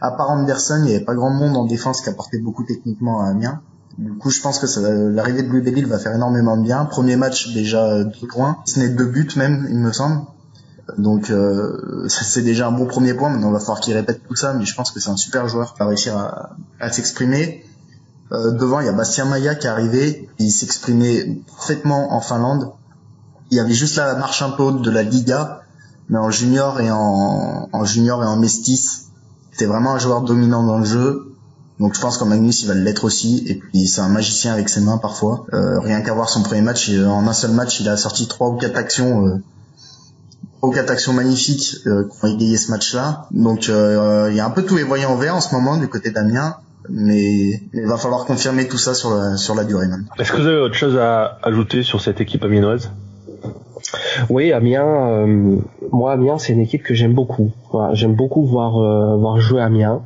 à 0.00 0.10
part 0.10 0.30
Anderson, 0.30 0.76
il 0.80 0.84
n'y 0.84 0.94
avait 0.94 1.04
pas 1.04 1.14
grand 1.14 1.30
monde 1.30 1.56
en 1.56 1.64
défense 1.64 2.02
qui 2.02 2.10
apportait 2.10 2.38
beaucoup 2.38 2.64
techniquement 2.64 3.22
à 3.22 3.30
Amiens. 3.30 3.62
Du 3.98 4.12
coup, 4.14 4.30
je 4.30 4.40
pense 4.40 4.58
que 4.58 4.66
l'arrivée 5.10 5.42
de 5.42 5.48
Louis 5.48 5.62
Bellil 5.62 5.86
va 5.86 5.98
faire 5.98 6.14
énormément 6.14 6.56
de 6.56 6.62
bien. 6.62 6.84
Premier 6.84 7.16
match, 7.16 7.54
déjà 7.54 8.04
deux 8.04 8.26
points. 8.28 8.58
Ce 8.66 8.78
n'est 8.78 8.90
deux 8.90 9.06
buts 9.06 9.28
même, 9.36 9.66
il 9.70 9.78
me 9.78 9.92
semble. 9.92 10.22
Donc 10.98 11.30
euh, 11.30 12.06
c'est 12.08 12.42
déjà 12.42 12.68
un 12.68 12.72
bon 12.72 12.86
premier 12.86 13.14
point. 13.14 13.30
Maintenant, 13.30 13.48
il 13.48 13.54
va 13.54 13.58
falloir 13.58 13.80
qu'il 13.80 13.94
répète 13.94 14.20
tout 14.28 14.36
ça, 14.36 14.52
mais 14.52 14.64
je 14.64 14.74
pense 14.74 14.90
que 14.90 15.00
c'est 15.00 15.10
un 15.10 15.16
super 15.16 15.48
joueur 15.48 15.72
qui 15.72 15.78
va 15.80 15.86
réussir 15.86 16.16
à, 16.16 16.56
à 16.78 16.92
s'exprimer. 16.92 17.64
Euh, 18.32 18.52
devant, 18.52 18.80
il 18.80 18.86
y 18.86 18.88
a 18.88 18.92
Bastien 18.92 19.24
Maya 19.24 19.54
qui 19.54 19.66
est 19.66 19.70
arrivé. 19.70 20.28
Il 20.38 20.50
s'exprimait 20.50 21.40
parfaitement 21.46 22.12
en 22.12 22.20
Finlande. 22.20 22.72
Il 23.50 23.56
y 23.56 23.60
avait 23.60 23.74
juste 23.74 23.96
la 23.96 24.14
marche 24.16 24.42
un 24.42 24.50
peu 24.50 24.72
de 24.72 24.90
la 24.90 25.02
Liga, 25.02 25.62
mais 26.08 26.18
en 26.18 26.30
junior 26.30 26.80
et 26.80 26.90
en, 26.90 27.68
en 27.72 27.84
junior 27.84 28.22
et 28.22 28.26
en 28.26 28.36
mestis, 28.36 29.06
c'était 29.52 29.66
vraiment 29.66 29.94
un 29.94 29.98
joueur 29.98 30.22
dominant 30.22 30.64
dans 30.64 30.78
le 30.78 30.84
jeu. 30.84 31.35
Donc 31.78 31.94
je 31.94 32.00
pense 32.00 32.16
qu'en 32.16 32.26
Magnus 32.26 32.62
il 32.62 32.68
va 32.68 32.74
l'être 32.74 33.04
aussi 33.04 33.44
et 33.46 33.54
puis 33.54 33.86
c'est 33.86 34.00
un 34.00 34.08
magicien 34.08 34.52
avec 34.52 34.68
ses 34.68 34.80
mains 34.80 34.98
parfois. 34.98 35.46
Euh, 35.52 35.78
rien 35.80 36.00
qu'à 36.00 36.14
voir 36.14 36.28
son 36.28 36.42
premier 36.42 36.62
match, 36.62 36.90
en 36.90 37.26
un 37.26 37.32
seul 37.32 37.50
match 37.50 37.80
il 37.80 37.88
a 37.88 37.96
sorti 37.96 38.26
trois 38.28 38.48
ou 38.48 38.56
quatre 38.56 38.76
actions, 38.76 39.26
euh, 39.26 39.42
trois 40.56 40.70
ou 40.70 40.72
quatre 40.72 40.90
actions 40.90 41.12
magnifiques 41.12 41.76
euh, 41.86 42.04
qui 42.04 42.24
ont 42.24 42.28
égayé 42.28 42.56
ce 42.56 42.70
match-là. 42.70 43.26
Donc 43.30 43.68
euh, 43.68 44.28
il 44.30 44.36
y 44.36 44.40
a 44.40 44.46
un 44.46 44.50
peu 44.50 44.62
tous 44.62 44.76
les 44.76 44.84
voyants 44.84 45.12
en 45.12 45.16
vert 45.16 45.36
en 45.36 45.40
ce 45.40 45.54
moment 45.54 45.76
du 45.76 45.88
côté 45.88 46.10
d'Amiens, 46.10 46.56
mais 46.88 47.62
il 47.74 47.86
va 47.86 47.98
falloir 47.98 48.24
confirmer 48.24 48.68
tout 48.68 48.78
ça 48.78 48.94
sur 48.94 49.10
la, 49.14 49.36
sur 49.36 49.54
la 49.54 49.64
durée 49.64 49.88
même. 49.88 50.06
Est-ce 50.18 50.32
que 50.32 50.40
vous 50.40 50.46
avez 50.46 50.60
autre 50.60 50.74
chose 50.74 50.96
à 50.96 51.38
ajouter 51.42 51.82
sur 51.82 52.00
cette 52.00 52.22
équipe 52.22 52.42
amiénoise 52.42 52.90
oui, 54.30 54.52
Amiens, 54.52 55.10
euh, 55.10 55.56
moi 55.92 56.12
Amiens, 56.12 56.38
c'est 56.38 56.52
une 56.52 56.60
équipe 56.60 56.82
que 56.82 56.94
j'aime 56.94 57.12
beaucoup. 57.14 57.52
j'aime 57.92 58.14
beaucoup 58.14 58.44
voir 58.44 58.78
euh, 58.78 59.16
voir 59.16 59.38
jouer 59.38 59.60
Amiens. 59.60 60.02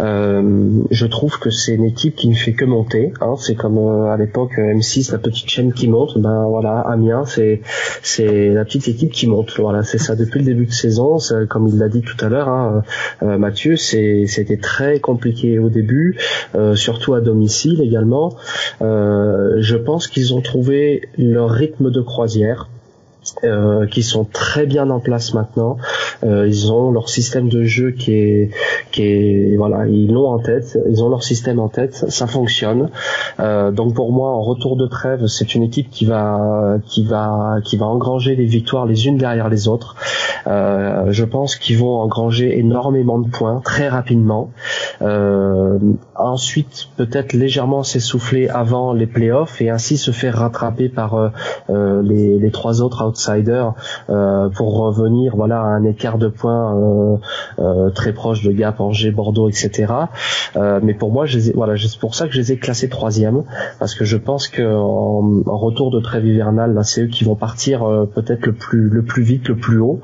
Euh, 0.00 0.82
je 0.90 1.06
trouve 1.06 1.38
que 1.38 1.50
c'est 1.50 1.74
une 1.74 1.84
équipe 1.84 2.16
qui 2.16 2.28
ne 2.28 2.34
fait 2.34 2.52
que 2.52 2.64
monter. 2.64 3.12
Hein. 3.20 3.34
C'est 3.38 3.54
comme 3.54 3.78
à 4.06 4.16
l'époque 4.16 4.52
M6, 4.56 5.12
la 5.12 5.18
petite 5.18 5.48
chaîne 5.48 5.72
qui 5.72 5.88
monte. 5.88 6.18
Ben 6.18 6.46
voilà, 6.48 6.80
Amiens, 6.80 7.24
c'est 7.26 7.60
c'est 8.02 8.48
la 8.48 8.64
petite 8.64 8.88
équipe 8.88 9.12
qui 9.12 9.26
monte. 9.26 9.52
Voilà, 9.58 9.82
c'est 9.82 9.98
ça 9.98 10.16
depuis 10.16 10.40
le 10.40 10.46
début 10.46 10.66
de 10.66 10.72
saison. 10.72 11.18
Comme 11.48 11.68
il 11.68 11.78
l'a 11.78 11.88
dit 11.88 12.02
tout 12.02 12.24
à 12.24 12.28
l'heure, 12.28 12.48
hein, 12.48 12.82
Mathieu, 13.22 13.76
c'est 13.76 14.26
c'était 14.26 14.56
très 14.56 14.98
compliqué 15.00 15.58
au 15.58 15.68
début, 15.68 16.18
surtout 16.74 17.14
à 17.14 17.20
domicile 17.20 17.80
également. 17.82 18.36
je 18.80 19.76
pense 19.76 20.08
qu'ils 20.08 20.34
ont 20.34 20.40
trouvé 20.40 21.08
leur 21.18 21.50
rythme 21.50 21.90
de 21.90 22.00
croisière. 22.00 22.68
Euh, 23.44 23.86
qui 23.86 24.02
sont 24.02 24.24
très 24.24 24.64
bien 24.64 24.88
en 24.88 24.98
place 24.98 25.34
maintenant. 25.34 25.76
Euh, 26.24 26.46
ils 26.48 26.72
ont 26.72 26.90
leur 26.90 27.10
système 27.10 27.50
de 27.50 27.64
jeu 27.64 27.90
qui 27.90 28.14
est, 28.14 28.50
qui 28.92 29.02
est, 29.02 29.56
voilà, 29.56 29.86
ils 29.86 30.10
l'ont 30.10 30.28
en 30.28 30.38
tête. 30.38 30.78
Ils 30.88 31.04
ont 31.04 31.10
leur 31.10 31.22
système 31.22 31.58
en 31.58 31.68
tête, 31.68 32.06
ça 32.08 32.26
fonctionne. 32.26 32.88
Euh, 33.38 33.72
donc 33.72 33.94
pour 33.94 34.12
moi, 34.12 34.30
en 34.30 34.40
retour 34.40 34.76
de 34.76 34.86
trêve, 34.86 35.26
c'est 35.26 35.54
une 35.54 35.62
équipe 35.62 35.90
qui 35.90 36.06
va, 36.06 36.76
qui 36.86 37.04
va, 37.04 37.56
qui 37.62 37.76
va 37.76 37.86
engranger 37.86 38.36
les 38.36 38.46
victoires 38.46 38.86
les 38.86 39.06
unes 39.06 39.18
derrière 39.18 39.50
les 39.50 39.68
autres. 39.68 39.96
Euh, 40.46 41.06
je 41.10 41.24
pense 41.24 41.56
qu'ils 41.56 41.76
vont 41.76 42.00
engranger 42.00 42.58
énormément 42.58 43.18
de 43.18 43.28
points 43.28 43.60
très 43.62 43.88
rapidement. 43.88 44.50
Euh, 45.02 45.78
ensuite, 46.14 46.88
peut-être 46.96 47.34
légèrement 47.34 47.82
s'essouffler 47.82 48.48
avant 48.48 48.94
les 48.94 49.06
playoffs 49.06 49.60
et 49.60 49.68
ainsi 49.68 49.98
se 49.98 50.10
faire 50.10 50.36
rattraper 50.36 50.88
par 50.88 51.32
les, 51.68 52.38
les 52.38 52.50
trois 52.50 52.80
autres 52.82 53.02
outsider 53.10 53.66
euh, 54.08 54.48
pour 54.48 54.78
revenir 54.78 55.36
voilà 55.36 55.60
à 55.60 55.64
un 55.64 55.84
écart 55.84 56.18
de 56.18 56.28
points 56.28 56.74
euh, 56.74 57.16
euh, 57.58 57.90
très 57.90 58.12
proche 58.12 58.42
de 58.42 58.52
Gap, 58.52 58.80
Angers, 58.80 59.10
Bordeaux, 59.10 59.48
etc. 59.48 59.92
mais 60.82 60.94
pour 60.94 61.12
moi, 61.12 61.26
voilà, 61.54 61.76
c'est 61.76 61.98
pour 61.98 62.14
ça 62.14 62.26
que 62.26 62.32
je 62.32 62.38
les 62.38 62.52
ai 62.52 62.56
classés 62.56 62.88
troisième 62.88 63.42
parce 63.78 63.94
que 63.94 64.04
je 64.04 64.16
pense 64.16 64.48
que 64.48 64.62
en, 64.62 65.42
retour 65.46 65.90
de 65.90 66.00
trêve 66.00 66.26
hivernale, 66.26 66.78
c'est 66.84 67.02
eux 67.02 67.06
qui 67.06 67.24
vont 67.24 67.36
partir 67.36 67.80
peut-être 68.14 68.46
le 68.46 68.52
plus 68.52 68.88
le 68.88 69.02
plus 69.02 69.22
vite, 69.22 69.48
le 69.48 69.56
plus 69.56 69.78
haut, 69.78 70.00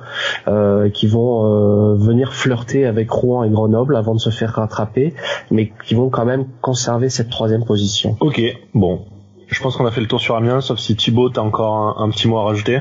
qui 0.92 1.06
vont 1.06 1.96
venir 1.96 2.32
flirter 2.32 2.86
avec 2.86 3.10
Rouen 3.10 3.44
et 3.44 3.50
Grenoble 3.50 3.96
avant 3.96 4.14
de 4.14 4.20
se 4.20 4.30
faire 4.30 4.52
rattraper, 4.52 5.14
mais 5.50 5.72
qui 5.84 5.94
vont 5.94 6.10
quand 6.10 6.24
même 6.24 6.46
conserver 6.60 7.08
cette 7.08 7.30
troisième 7.30 7.64
position. 7.64 8.16
Ok, 8.20 8.40
bon, 8.74 9.00
je 9.48 9.62
pense 9.62 9.76
qu'on 9.76 9.86
a 9.86 9.90
fait 9.90 10.00
le 10.00 10.08
tour 10.08 10.20
sur 10.20 10.36
Amiens, 10.36 10.60
sauf 10.60 10.78
si 10.78 10.96
Thibaut, 10.96 11.30
t'as 11.30 11.40
encore 11.40 12.00
un, 12.00 12.10
petit 12.10 12.28
mot 12.28 12.38
à 12.38 12.44
rajouter? 12.44 12.80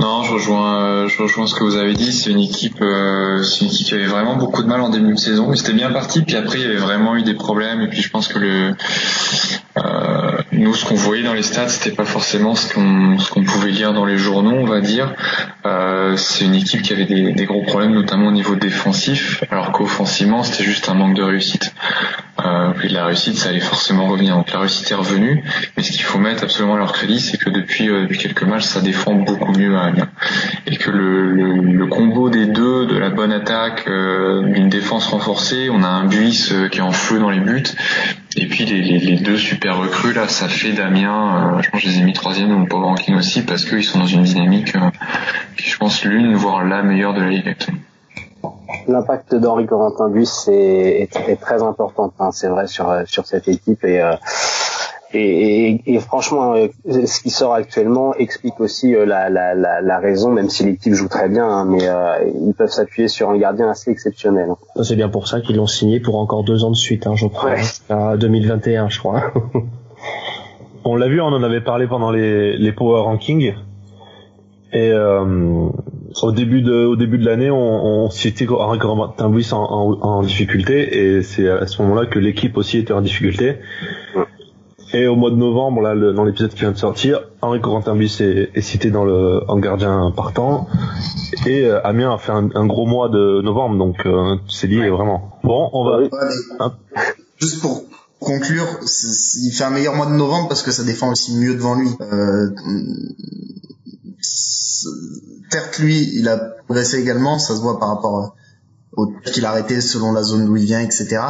Non, 0.00 0.22
je 0.22 0.32
rejoins, 0.32 0.82
euh, 0.82 1.08
je 1.08 1.22
rejoins 1.22 1.46
ce 1.46 1.54
que 1.54 1.62
vous 1.62 1.76
avez 1.76 1.92
dit. 1.92 2.10
C'est 2.10 2.30
une 2.30 2.40
équipe, 2.40 2.80
euh, 2.80 3.42
c'est 3.42 3.60
une 3.60 3.66
équipe 3.66 3.86
qui 3.86 3.94
avait 3.94 4.06
vraiment 4.06 4.34
beaucoup 4.34 4.62
de 4.62 4.66
mal 4.66 4.80
en 4.80 4.88
début 4.88 5.12
de 5.12 5.18
saison, 5.18 5.54
c'était 5.54 5.74
bien 5.74 5.90
parti. 5.90 6.22
Puis 6.22 6.36
après, 6.36 6.58
il 6.58 6.62
y 6.62 6.64
avait 6.64 6.76
vraiment 6.76 7.16
eu 7.16 7.22
des 7.22 7.34
problèmes. 7.34 7.82
Et 7.82 7.88
puis 7.88 8.00
je 8.00 8.08
pense 8.08 8.26
que 8.26 8.38
le, 8.38 8.72
euh, 9.78 10.38
nous, 10.52 10.74
ce 10.74 10.84
qu'on 10.84 10.96
voyait 10.96 11.22
dans 11.22 11.32
les 11.32 11.42
stats, 11.42 11.68
c'était 11.68 11.94
pas 11.94 12.04
forcément 12.04 12.54
ce 12.54 12.72
qu'on, 12.72 13.44
pouvait 13.44 13.70
lire 13.70 13.92
dans 13.92 14.04
les 14.04 14.18
journaux, 14.18 14.56
on 14.56 14.66
va 14.66 14.80
dire. 14.80 15.14
Euh, 15.64 16.16
c'est 16.16 16.44
une 16.44 16.54
équipe 16.54 16.82
qui 16.82 16.92
avait 16.92 17.04
des, 17.04 17.44
gros 17.44 17.62
problèmes, 17.62 17.92
notamment 17.92 18.28
au 18.28 18.32
niveau 18.32 18.56
défensif, 18.56 19.44
alors 19.50 19.72
qu'offensivement, 19.72 20.42
c'était 20.42 20.64
juste 20.64 20.88
un 20.88 20.94
manque 20.94 21.14
de 21.14 21.22
réussite. 21.22 21.72
Euh, 22.44 22.72
la 22.84 23.06
réussite, 23.06 23.36
ça 23.36 23.50
allait 23.50 23.60
forcément 23.60 24.06
revenir. 24.08 24.34
Donc 24.34 24.52
la 24.52 24.58
réussite 24.58 24.90
est 24.90 24.94
revenue, 24.94 25.44
mais 25.76 25.82
ce 25.82 25.92
qu'il 25.92 26.02
faut 26.02 26.18
mettre 26.18 26.42
absolument 26.42 26.74
à 26.74 26.78
leur 26.78 26.92
crédit, 26.92 27.20
c'est 27.20 27.36
que 27.36 27.50
depuis, 27.50 27.88
quelques 28.18 28.42
matchs, 28.42 28.64
ça 28.64 28.80
défend 28.80 29.14
beaucoup 29.14 29.52
mieux 29.52 29.76
Et 30.66 30.76
que 30.76 30.90
le, 30.90 31.86
combo 31.86 32.30
des 32.30 32.46
deux, 32.46 32.86
de 32.86 32.96
la 32.96 33.10
bonne 33.10 33.32
attaque, 33.32 33.84
euh, 33.88 34.42
d'une 34.42 34.68
défense 34.68 35.08
renforcée, 35.08 35.68
on 35.70 35.82
a 35.82 35.88
un 35.88 36.04
Buis 36.04 36.50
euh, 36.52 36.68
qui 36.68 36.78
est 36.78 36.82
en 36.82 36.92
feu 36.92 37.18
dans 37.18 37.30
les 37.30 37.40
buts, 37.40 37.64
et 38.36 38.46
puis 38.46 38.64
les, 38.64 39.16
deux 39.16 39.36
super 39.36 39.78
recrues 39.78 40.12
là, 40.12 40.28
ça 40.28 40.46
fait 40.46 40.72
d'Amiens, 40.72 41.56
euh, 41.56 41.62
je 41.62 41.70
pense 41.70 41.80
que 41.80 41.88
je 41.88 41.92
les 41.92 41.98
ai 41.98 42.04
mis 42.04 42.12
troisième 42.12 42.48
dans 42.48 42.58
mon 42.58 42.66
power 42.66 42.84
ranking 42.84 43.16
aussi, 43.16 43.42
parce 43.42 43.64
qu'ils 43.64 43.82
sont 43.82 43.98
dans 43.98 44.06
une 44.06 44.22
dynamique 44.22 44.72
qui, 45.56 45.68
je 45.68 45.76
pense, 45.78 46.04
l'une, 46.04 46.34
voire 46.34 46.64
la 46.64 46.82
meilleure 46.82 47.14
de 47.14 47.22
la 47.22 47.30
Ligue 47.30 47.48
actuelle. 47.48 47.76
L'impact 48.86 49.34
d'Henri 49.34 49.66
Corentin 49.66 50.08
Bus 50.08 50.48
est, 50.48 51.10
très 51.40 51.62
important, 51.62 52.12
hein, 52.18 52.30
c'est 52.32 52.48
vrai 52.48 52.66
sur 52.66 52.92
sur 53.06 53.26
cette 53.26 53.48
équipe. 53.48 53.84
Et 53.84 54.00
euh, 54.00 54.14
et, 55.12 55.80
et, 55.86 55.98
franchement, 55.98 56.54
euh, 56.54 56.68
ce 56.84 57.20
qui 57.20 57.30
sort 57.30 57.54
actuellement 57.54 58.14
explique 58.14 58.60
aussi 58.60 58.94
euh, 58.94 59.04
la, 59.04 59.28
la, 59.28 59.54
la, 59.54 59.80
la 59.80 59.98
raison, 59.98 60.30
même 60.30 60.48
si 60.48 60.64
l'équipe 60.64 60.94
joue 60.94 61.08
très 61.08 61.28
bien, 61.28 61.44
hein, 61.48 61.64
mais 61.64 61.84
ils 62.46 62.54
peuvent 62.54 62.70
s'appuyer 62.70 63.08
sur 63.08 63.30
un 63.30 63.36
gardien 63.36 63.68
assez 63.68 63.90
exceptionnel. 63.90 64.50
C'est 64.82 64.96
bien 64.96 65.08
pour 65.08 65.26
ça 65.26 65.40
qu'ils 65.40 65.56
l'ont 65.56 65.66
signé 65.66 65.98
pour 65.98 66.16
encore 66.16 66.44
deux 66.44 66.64
ans 66.64 66.70
de 66.70 66.76
suite, 66.76 67.06
hein, 67.06 67.16
je 67.16 67.26
crois, 67.26 67.54
à 67.88 68.16
2021, 68.16 68.88
je 68.88 68.98
crois. 69.00 69.32
on 70.84 70.96
l'a 70.96 71.08
vu, 71.08 71.20
on 71.20 71.26
en 71.26 71.42
avait 71.42 71.60
parlé 71.60 71.86
pendant 71.88 72.10
les, 72.10 72.56
les 72.56 72.72
Power 72.72 73.02
Rankings. 73.02 73.54
Et 74.72 74.92
euh, 74.92 75.68
au 76.22 76.32
début 76.32 76.62
de 76.62 76.84
au 76.84 76.94
début 76.94 77.18
de 77.18 77.26
l'année, 77.26 77.50
on, 77.50 78.04
on 78.04 78.10
citait 78.10 78.46
Martin 78.46 79.26
en, 79.26 79.56
en, 79.56 80.00
en, 80.00 80.22
difficulté, 80.22 81.16
et 81.16 81.22
c'est 81.22 81.48
à 81.48 81.66
ce 81.66 81.82
moment-là 81.82 82.06
que 82.06 82.20
l'équipe 82.20 82.56
aussi 82.56 82.78
était 82.78 82.92
en 82.92 83.00
difficulté. 83.00 83.56
Et 84.92 85.06
au 85.06 85.14
mois 85.14 85.30
de 85.30 85.36
novembre, 85.36 85.82
là, 85.82 86.12
dans 86.12 86.24
l'épisode 86.24 86.50
qui 86.50 86.60
vient 86.60 86.72
de 86.72 86.76
sortir, 86.78 87.20
Henri 87.42 87.60
Corentin 87.60 87.94
Buis 87.94 88.16
est, 88.20 88.50
est, 88.54 88.60
cité 88.60 88.90
dans 88.90 89.04
le 89.04 89.40
en 89.48 89.58
gardien 89.58 90.12
partant, 90.14 90.66
et 91.46 91.64
euh, 91.64 91.86
Amiens 91.86 92.12
a 92.12 92.18
fait 92.18 92.32
un, 92.32 92.48
un, 92.54 92.66
gros 92.66 92.86
mois 92.86 93.08
de 93.08 93.40
novembre, 93.42 93.78
donc 93.78 94.04
euh, 94.04 94.36
c'est 94.48 94.66
lié 94.66 94.90
vraiment. 94.90 95.38
Bon, 95.44 95.70
on 95.72 95.84
va. 95.84 96.72
Juste 97.38 97.60
pour 97.60 97.84
conclure, 98.18 98.66
il 98.82 99.52
fait 99.52 99.64
un 99.64 99.70
meilleur 99.70 99.94
mois 99.94 100.06
de 100.06 100.14
novembre 100.14 100.48
parce 100.48 100.62
que 100.62 100.72
ça 100.72 100.82
défend 100.82 101.10
aussi 101.10 101.36
mieux 101.36 101.54
devant 101.54 101.76
lui. 101.76 101.88
Euh, 102.00 102.50
certes 105.50 105.78
lui 105.78 106.10
il 106.14 106.28
a 106.28 106.36
progressé 106.36 106.98
également 106.98 107.38
ça 107.38 107.56
se 107.56 107.60
voit 107.60 107.78
par 107.78 107.88
rapport 107.88 108.36
au 108.96 109.12
qu'il 109.32 109.44
a 109.44 109.50
arrêté 109.50 109.80
selon 109.80 110.12
la 110.12 110.22
zone 110.22 110.46
d'où 110.46 110.56
il 110.56 110.64
vient 110.64 110.80
etc 110.80 111.22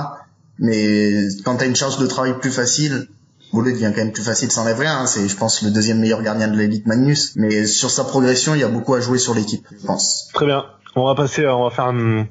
mais 0.58 1.28
quand 1.44 1.56
t'as 1.56 1.66
une 1.66 1.76
charge 1.76 1.98
de 1.98 2.06
travail 2.06 2.38
plus 2.38 2.50
facile 2.50 3.08
Boulet 3.52 3.72
devient 3.72 3.92
quand 3.94 4.02
même 4.02 4.12
plus 4.12 4.22
facile 4.22 4.50
sans 4.50 4.64
rien 4.64 5.00
hein. 5.00 5.06
c'est 5.06 5.28
je 5.28 5.36
pense 5.36 5.62
le 5.62 5.70
deuxième 5.70 5.98
meilleur 5.98 6.22
gardien 6.22 6.48
de 6.48 6.56
l'élite 6.56 6.86
Magnus 6.86 7.34
mais 7.36 7.66
sur 7.66 7.90
sa 7.90 8.04
progression 8.04 8.54
il 8.54 8.60
y 8.60 8.64
a 8.64 8.68
beaucoup 8.68 8.94
à 8.94 9.00
jouer 9.00 9.18
sur 9.18 9.34
l'équipe 9.34 9.66
je 9.70 9.86
pense 9.86 10.28
très 10.32 10.46
bien 10.46 10.64
on 10.96 11.04
va 11.04 11.14
passer 11.14 11.46
on 11.46 11.64
va 11.64 11.70
faire 11.70 11.86
un, 11.86 12.26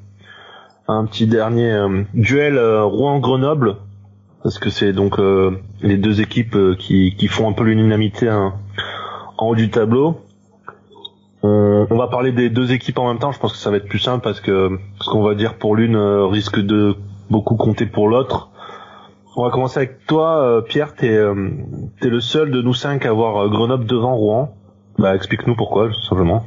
petit 1.06 1.26
dernier 1.26 1.72
euh, 1.72 2.02
duel 2.14 2.56
euh, 2.56 2.84
Rouen 2.84 3.20
Grenoble 3.20 3.76
parce 4.42 4.58
que 4.58 4.70
c'est 4.70 4.92
donc 4.92 5.18
les 5.82 5.98
deux 5.98 6.22
équipes 6.22 6.56
qui, 6.78 7.14
qui 7.14 7.26
font 7.26 7.50
un 7.50 7.52
peu 7.52 7.64
l'unanimité 7.64 8.26
hein, 8.26 8.54
en 9.40 9.48
haut 9.48 9.54
du 9.54 9.70
tableau. 9.70 10.20
On, 11.42 11.86
va 11.96 12.06
parler 12.08 12.32
des 12.32 12.50
deux 12.50 12.72
équipes 12.72 12.98
en 12.98 13.08
même 13.08 13.18
temps. 13.18 13.32
Je 13.32 13.38
pense 13.38 13.52
que 13.52 13.58
ça 13.58 13.70
va 13.70 13.78
être 13.78 13.88
plus 13.88 13.98
simple 13.98 14.22
parce 14.22 14.40
que 14.40 14.78
ce 15.00 15.10
qu'on 15.10 15.22
va 15.22 15.34
dire 15.34 15.54
pour 15.54 15.74
l'une 15.74 15.96
risque 15.96 16.58
de 16.58 16.94
beaucoup 17.30 17.56
compter 17.56 17.86
pour 17.86 18.08
l'autre. 18.08 18.49
On 19.36 19.44
va 19.44 19.50
commencer 19.50 19.78
avec 19.78 20.06
toi, 20.06 20.64
Pierre. 20.68 20.94
T'es 20.94 21.14
es 21.14 22.08
le 22.08 22.20
seul 22.20 22.50
de 22.50 22.62
nous 22.62 22.74
cinq 22.74 23.06
à 23.06 23.10
avoir 23.10 23.48
Grenoble 23.48 23.86
devant 23.86 24.16
Rouen. 24.16 24.54
Bah, 24.98 25.14
explique-nous 25.14 25.56
pourquoi, 25.56 25.88
tout 25.88 26.02
simplement. 26.02 26.44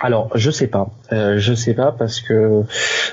Alors, 0.00 0.30
je 0.34 0.50
sais 0.50 0.66
pas. 0.66 0.88
Euh, 1.12 1.38
je 1.38 1.54
sais 1.54 1.74
pas 1.74 1.92
parce 1.92 2.20
que 2.20 2.62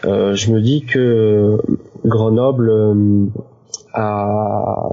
euh, 0.05 0.35
je 0.35 0.51
me 0.51 0.61
dis 0.61 0.85
que 0.85 1.57
Grenoble 2.03 2.69
euh, 2.69 3.25
a, 3.93 4.89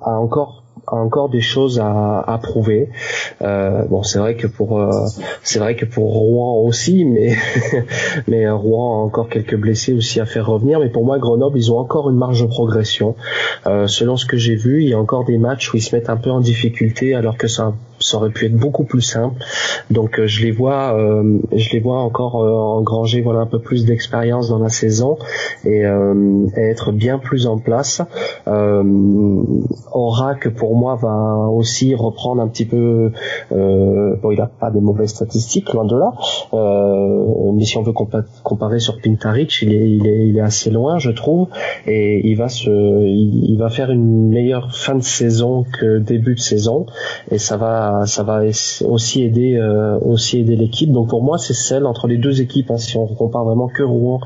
a 0.00 0.10
encore 0.10 0.57
encore 0.92 1.28
des 1.28 1.40
choses 1.40 1.80
à, 1.80 2.20
à 2.20 2.38
prouver. 2.38 2.90
Euh, 3.42 3.84
bon, 3.84 4.02
c'est 4.02 4.18
vrai 4.18 4.36
que 4.36 4.46
pour 4.46 4.80
euh, 4.80 4.90
c'est 5.42 5.58
vrai 5.58 5.76
que 5.76 5.84
pour 5.84 6.12
Rouen 6.12 6.62
aussi, 6.66 7.04
mais 7.04 7.36
mais 8.28 8.48
Rouen 8.48 9.00
a 9.00 9.04
encore 9.04 9.28
quelques 9.28 9.56
blessés 9.56 9.92
aussi 9.92 10.20
à 10.20 10.26
faire 10.26 10.46
revenir. 10.46 10.80
Mais 10.80 10.88
pour 10.88 11.04
moi, 11.04 11.18
Grenoble, 11.18 11.58
ils 11.58 11.72
ont 11.72 11.78
encore 11.78 12.10
une 12.10 12.16
marge 12.16 12.42
de 12.42 12.46
progression. 12.46 13.14
Euh, 13.66 13.86
selon 13.86 14.16
ce 14.16 14.26
que 14.26 14.36
j'ai 14.36 14.56
vu, 14.56 14.82
il 14.82 14.88
y 14.88 14.94
a 14.94 14.98
encore 14.98 15.24
des 15.24 15.38
matchs 15.38 15.72
où 15.72 15.76
ils 15.76 15.82
se 15.82 15.94
mettent 15.94 16.10
un 16.10 16.16
peu 16.16 16.30
en 16.30 16.40
difficulté, 16.40 17.14
alors 17.14 17.36
que 17.36 17.48
ça 17.48 17.72
ça 18.00 18.16
aurait 18.16 18.30
pu 18.30 18.46
être 18.46 18.56
beaucoup 18.56 18.84
plus 18.84 19.02
simple. 19.02 19.42
Donc 19.90 20.20
je 20.24 20.42
les 20.42 20.50
vois, 20.50 20.96
euh, 20.98 21.38
je 21.54 21.72
les 21.72 21.80
vois 21.80 21.98
encore 21.98 22.42
euh, 22.42 22.52
engranger 22.52 23.20
voilà 23.20 23.40
un 23.40 23.46
peu 23.46 23.58
plus 23.58 23.84
d'expérience 23.84 24.48
dans 24.48 24.58
la 24.58 24.68
saison 24.68 25.18
et, 25.64 25.84
euh, 25.84 26.46
être 26.56 26.92
bien 26.92 27.18
plus 27.18 27.46
en 27.46 27.58
place. 27.58 28.02
Euh, 28.46 28.82
que 30.40 30.48
pour 30.48 30.76
moi 30.78 30.94
va 30.94 31.48
aussi 31.48 31.94
reprendre 31.94 32.40
un 32.40 32.48
petit 32.48 32.64
peu. 32.64 33.12
Euh, 33.52 34.16
bon, 34.22 34.30
il 34.30 34.40
a 34.40 34.46
pas 34.46 34.70
des 34.70 34.80
mauvaises 34.80 35.10
statistiques 35.10 35.72
loin 35.72 35.84
de 35.84 35.96
là, 35.96 36.12
euh, 36.54 37.52
mais 37.54 37.64
si 37.64 37.76
on 37.76 37.82
veut 37.82 37.92
comparer 37.92 38.78
sur 38.78 39.00
Pintaric, 39.00 39.62
il 39.62 39.72
il 39.72 40.36
est, 40.36 40.40
assez 40.40 40.70
loin, 40.70 40.98
je 40.98 41.10
trouve, 41.10 41.48
et 41.86 42.26
il 42.26 42.36
va 42.36 42.48
faire 43.68 43.90
une 43.90 44.28
meilleure 44.28 44.74
fin 44.74 44.94
de 44.94 45.02
saison 45.02 45.64
que 45.78 45.98
début 45.98 46.34
de 46.34 46.40
saison, 46.40 46.86
et 47.30 47.38
ça 47.38 47.56
va, 47.56 48.04
euh, 48.04 49.98
aussi 50.00 50.38
aider 50.38 50.56
l'équipe. 50.56 50.92
Donc 50.92 51.08
pour 51.08 51.22
moi, 51.22 51.38
c'est 51.38 51.54
celle 51.54 51.86
entre 51.86 52.06
les 52.06 52.18
deux 52.18 52.40
équipes. 52.40 52.70
Hein, 52.70 52.78
si 52.78 52.96
on 52.96 53.06
compare 53.06 53.44
vraiment 53.44 53.68
que 53.68 53.82
Rouen 53.82 54.20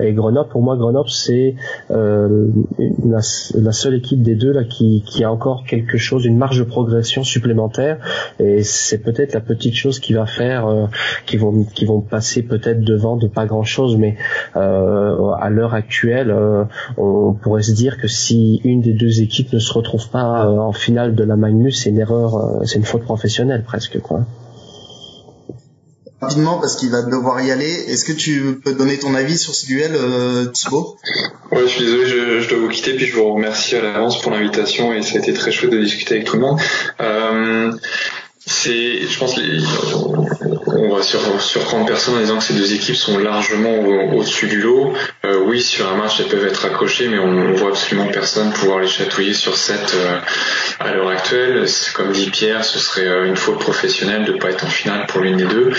et 0.00 0.12
Grenoble, 0.12 0.48
pour 0.50 0.62
moi, 0.62 0.76
Grenoble 0.76 1.08
c'est 1.08 1.54
la, 1.88 3.72
seule 3.72 3.94
équipe 3.94 4.22
des 4.22 4.34
deux 4.34 4.52
là 4.52 4.64
qui, 4.64 5.02
qui 5.06 5.24
a 5.24 5.32
encore 5.32 5.64
quelque 5.80 5.98
chose, 5.98 6.24
une 6.24 6.36
marge 6.36 6.58
de 6.58 6.64
progression 6.64 7.24
supplémentaire. 7.24 7.98
Et 8.38 8.62
c'est 8.62 8.98
peut-être 8.98 9.34
la 9.34 9.40
petite 9.40 9.74
chose 9.74 9.98
qui 9.98 10.12
va 10.12 10.26
faire, 10.26 10.66
euh, 10.66 10.86
qui 11.26 11.36
vont 11.36 11.64
qui 11.64 11.84
vont 11.84 12.00
passer 12.00 12.42
peut-être 12.42 12.80
devant 12.80 13.16
de 13.16 13.26
pas 13.26 13.46
grand 13.46 13.64
chose, 13.64 13.96
mais 13.96 14.16
euh, 14.56 15.30
à 15.32 15.50
l'heure 15.50 15.74
actuelle, 15.74 16.30
euh, 16.30 16.64
on 16.96 17.32
pourrait 17.32 17.62
se 17.62 17.72
dire 17.72 17.98
que 17.98 18.08
si 18.08 18.60
une 18.64 18.80
des 18.80 18.92
deux 18.92 19.20
équipes 19.20 19.52
ne 19.52 19.58
se 19.58 19.72
retrouve 19.72 20.08
pas 20.10 20.48
en 20.48 20.72
finale 20.72 21.14
de 21.14 21.24
la 21.24 21.36
Magnus, 21.36 21.82
c'est 21.82 21.90
une 21.90 21.98
erreur, 21.98 22.62
c'est 22.64 22.78
une 22.78 22.84
faute 22.84 23.02
professionnelle 23.02 23.62
presque 23.64 24.00
quoi 24.00 24.24
rapidement 26.20 26.58
parce 26.58 26.76
qu'il 26.76 26.90
va 26.90 27.02
devoir 27.02 27.40
y 27.42 27.50
aller. 27.50 27.70
Est-ce 27.88 28.04
que 28.04 28.12
tu 28.12 28.60
peux 28.62 28.74
donner 28.74 28.98
ton 28.98 29.14
avis 29.14 29.38
sur 29.38 29.54
ce 29.54 29.66
duel, 29.66 29.92
euh, 29.94 30.46
Thibaut? 30.46 30.96
Ouais, 31.52 31.62
je 31.62 31.66
suis 31.66 31.84
désolé, 31.84 32.40
je, 32.40 32.48
dois 32.48 32.58
vous 32.58 32.68
quitter, 32.68 32.94
puis 32.94 33.06
je 33.06 33.14
vous 33.14 33.32
remercie 33.32 33.76
à 33.76 33.82
l'avance 33.82 34.20
pour 34.20 34.32
l'invitation 34.32 34.92
et 34.92 35.02
ça 35.02 35.16
a 35.16 35.18
été 35.18 35.32
très 35.32 35.52
chouette 35.52 35.70
de 35.70 35.78
discuter 35.78 36.16
avec 36.16 36.26
tout 36.26 36.36
le 36.36 36.42
monde. 36.42 36.60
Euh, 37.00 37.72
c'est, 38.38 39.06
je 39.06 39.18
pense, 39.18 39.38
on 40.66 40.94
va 40.94 41.02
sur, 41.02 41.20
surprendre 41.40 41.86
personne 41.86 42.16
en 42.16 42.20
disant 42.20 42.38
que 42.38 42.44
ces 42.44 42.54
deux 42.54 42.72
équipes 42.72 42.96
sont 42.96 43.18
largement 43.18 43.78
au-dessus 44.14 44.46
du 44.46 44.60
lot. 44.60 44.92
Euh, 45.24 45.40
oui, 45.44 45.60
sur 45.60 45.88
un 45.88 45.96
match, 45.96 46.20
elles 46.20 46.28
peuvent 46.28 46.46
être 46.46 46.64
accrochées, 46.64 47.08
mais 47.08 47.18
on, 47.18 47.52
voit 47.54 47.70
absolument 47.70 48.08
personne 48.08 48.52
pouvoir 48.52 48.80
les 48.80 48.86
chatouiller 48.86 49.34
sur 49.34 49.56
7 49.56 49.94
euh, 49.94 50.18
à 50.78 50.92
l'heure 50.92 51.08
actuelle. 51.08 51.66
Comme 51.94 52.12
dit 52.12 52.30
Pierre, 52.30 52.64
ce 52.64 52.78
serait 52.78 53.06
euh, 53.06 53.26
une 53.26 53.36
faute 53.36 53.58
professionnelle 53.58 54.24
de 54.24 54.32
ne 54.32 54.38
pas 54.38 54.50
être 54.50 54.64
en 54.64 54.68
finale 54.68 55.06
pour 55.06 55.20
l'une 55.20 55.36
des 55.36 55.46
deux. 55.46 55.72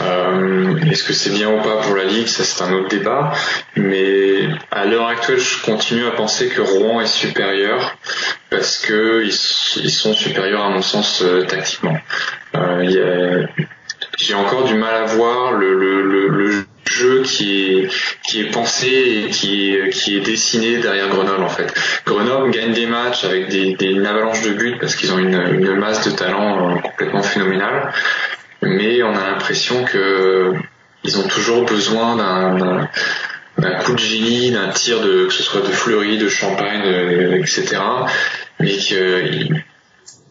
Euh, 0.00 0.76
est-ce 0.90 1.04
que 1.04 1.12
c'est 1.12 1.30
bien 1.30 1.50
ou 1.50 1.62
pas 1.62 1.76
pour 1.82 1.94
la 1.94 2.04
Ligue? 2.04 2.26
Ça, 2.26 2.44
c'est 2.44 2.62
un 2.62 2.72
autre 2.72 2.88
débat. 2.88 3.32
Mais 3.76 4.48
à 4.70 4.84
l'heure 4.84 5.06
actuelle, 5.06 5.38
je 5.38 5.62
continue 5.62 6.06
à 6.06 6.10
penser 6.10 6.48
que 6.48 6.60
Rouen 6.60 7.00
est 7.00 7.06
supérieur 7.06 7.96
parce 8.50 8.78
que 8.78 9.24
ils, 9.24 9.32
sont 9.90 10.14
supérieurs 10.14 10.64
à 10.64 10.70
mon 10.70 10.82
sens 10.82 11.22
euh, 11.22 11.44
Euh, 12.54 13.46
j'ai 14.18 14.34
encore 14.34 14.64
du 14.64 14.74
mal 14.74 14.94
à 14.94 15.04
voir 15.04 15.52
le, 15.52 16.64
jeu 16.88 17.22
qui 17.24 17.88
est 18.34 18.50
pensé 18.52 19.24
et 19.26 19.30
qui 19.30 19.74
est, 19.74 20.20
dessiné 20.20 20.78
derrière 20.78 21.08
Grenoble 21.08 21.42
en 21.42 21.48
fait. 21.48 21.74
Grenoble 22.06 22.50
gagne 22.50 22.72
des 22.72 22.86
matchs 22.86 23.24
avec 23.24 23.48
des, 23.48 23.74
des 23.74 23.86
une 23.86 24.06
avalanche 24.06 24.42
de 24.42 24.50
buts 24.50 24.76
parce 24.80 24.94
qu'ils 24.94 25.12
ont 25.12 25.18
une, 25.18 25.74
masse 25.74 26.08
de 26.08 26.16
talent 26.16 26.78
complètement 26.78 27.22
phénoménale 27.22 27.92
mais 28.62 29.02
on 29.02 29.14
a 29.14 29.30
l'impression 29.30 29.84
que 29.84 30.52
ils 31.04 31.18
ont 31.18 31.28
toujours 31.28 31.64
besoin 31.64 32.16
d'un 33.58 33.78
coup 33.84 33.92
de 33.92 33.98
génie, 33.98 34.50
d'un 34.50 34.70
tir 34.70 35.00
de 35.00 35.26
que 35.26 35.32
ce 35.32 35.42
soit 35.42 35.60
de 35.60 35.66
Fleury, 35.66 36.18
de 36.18 36.28
Champagne, 36.28 36.82
etc. 37.38 37.76
Mais 38.58 38.76
que 38.76 39.22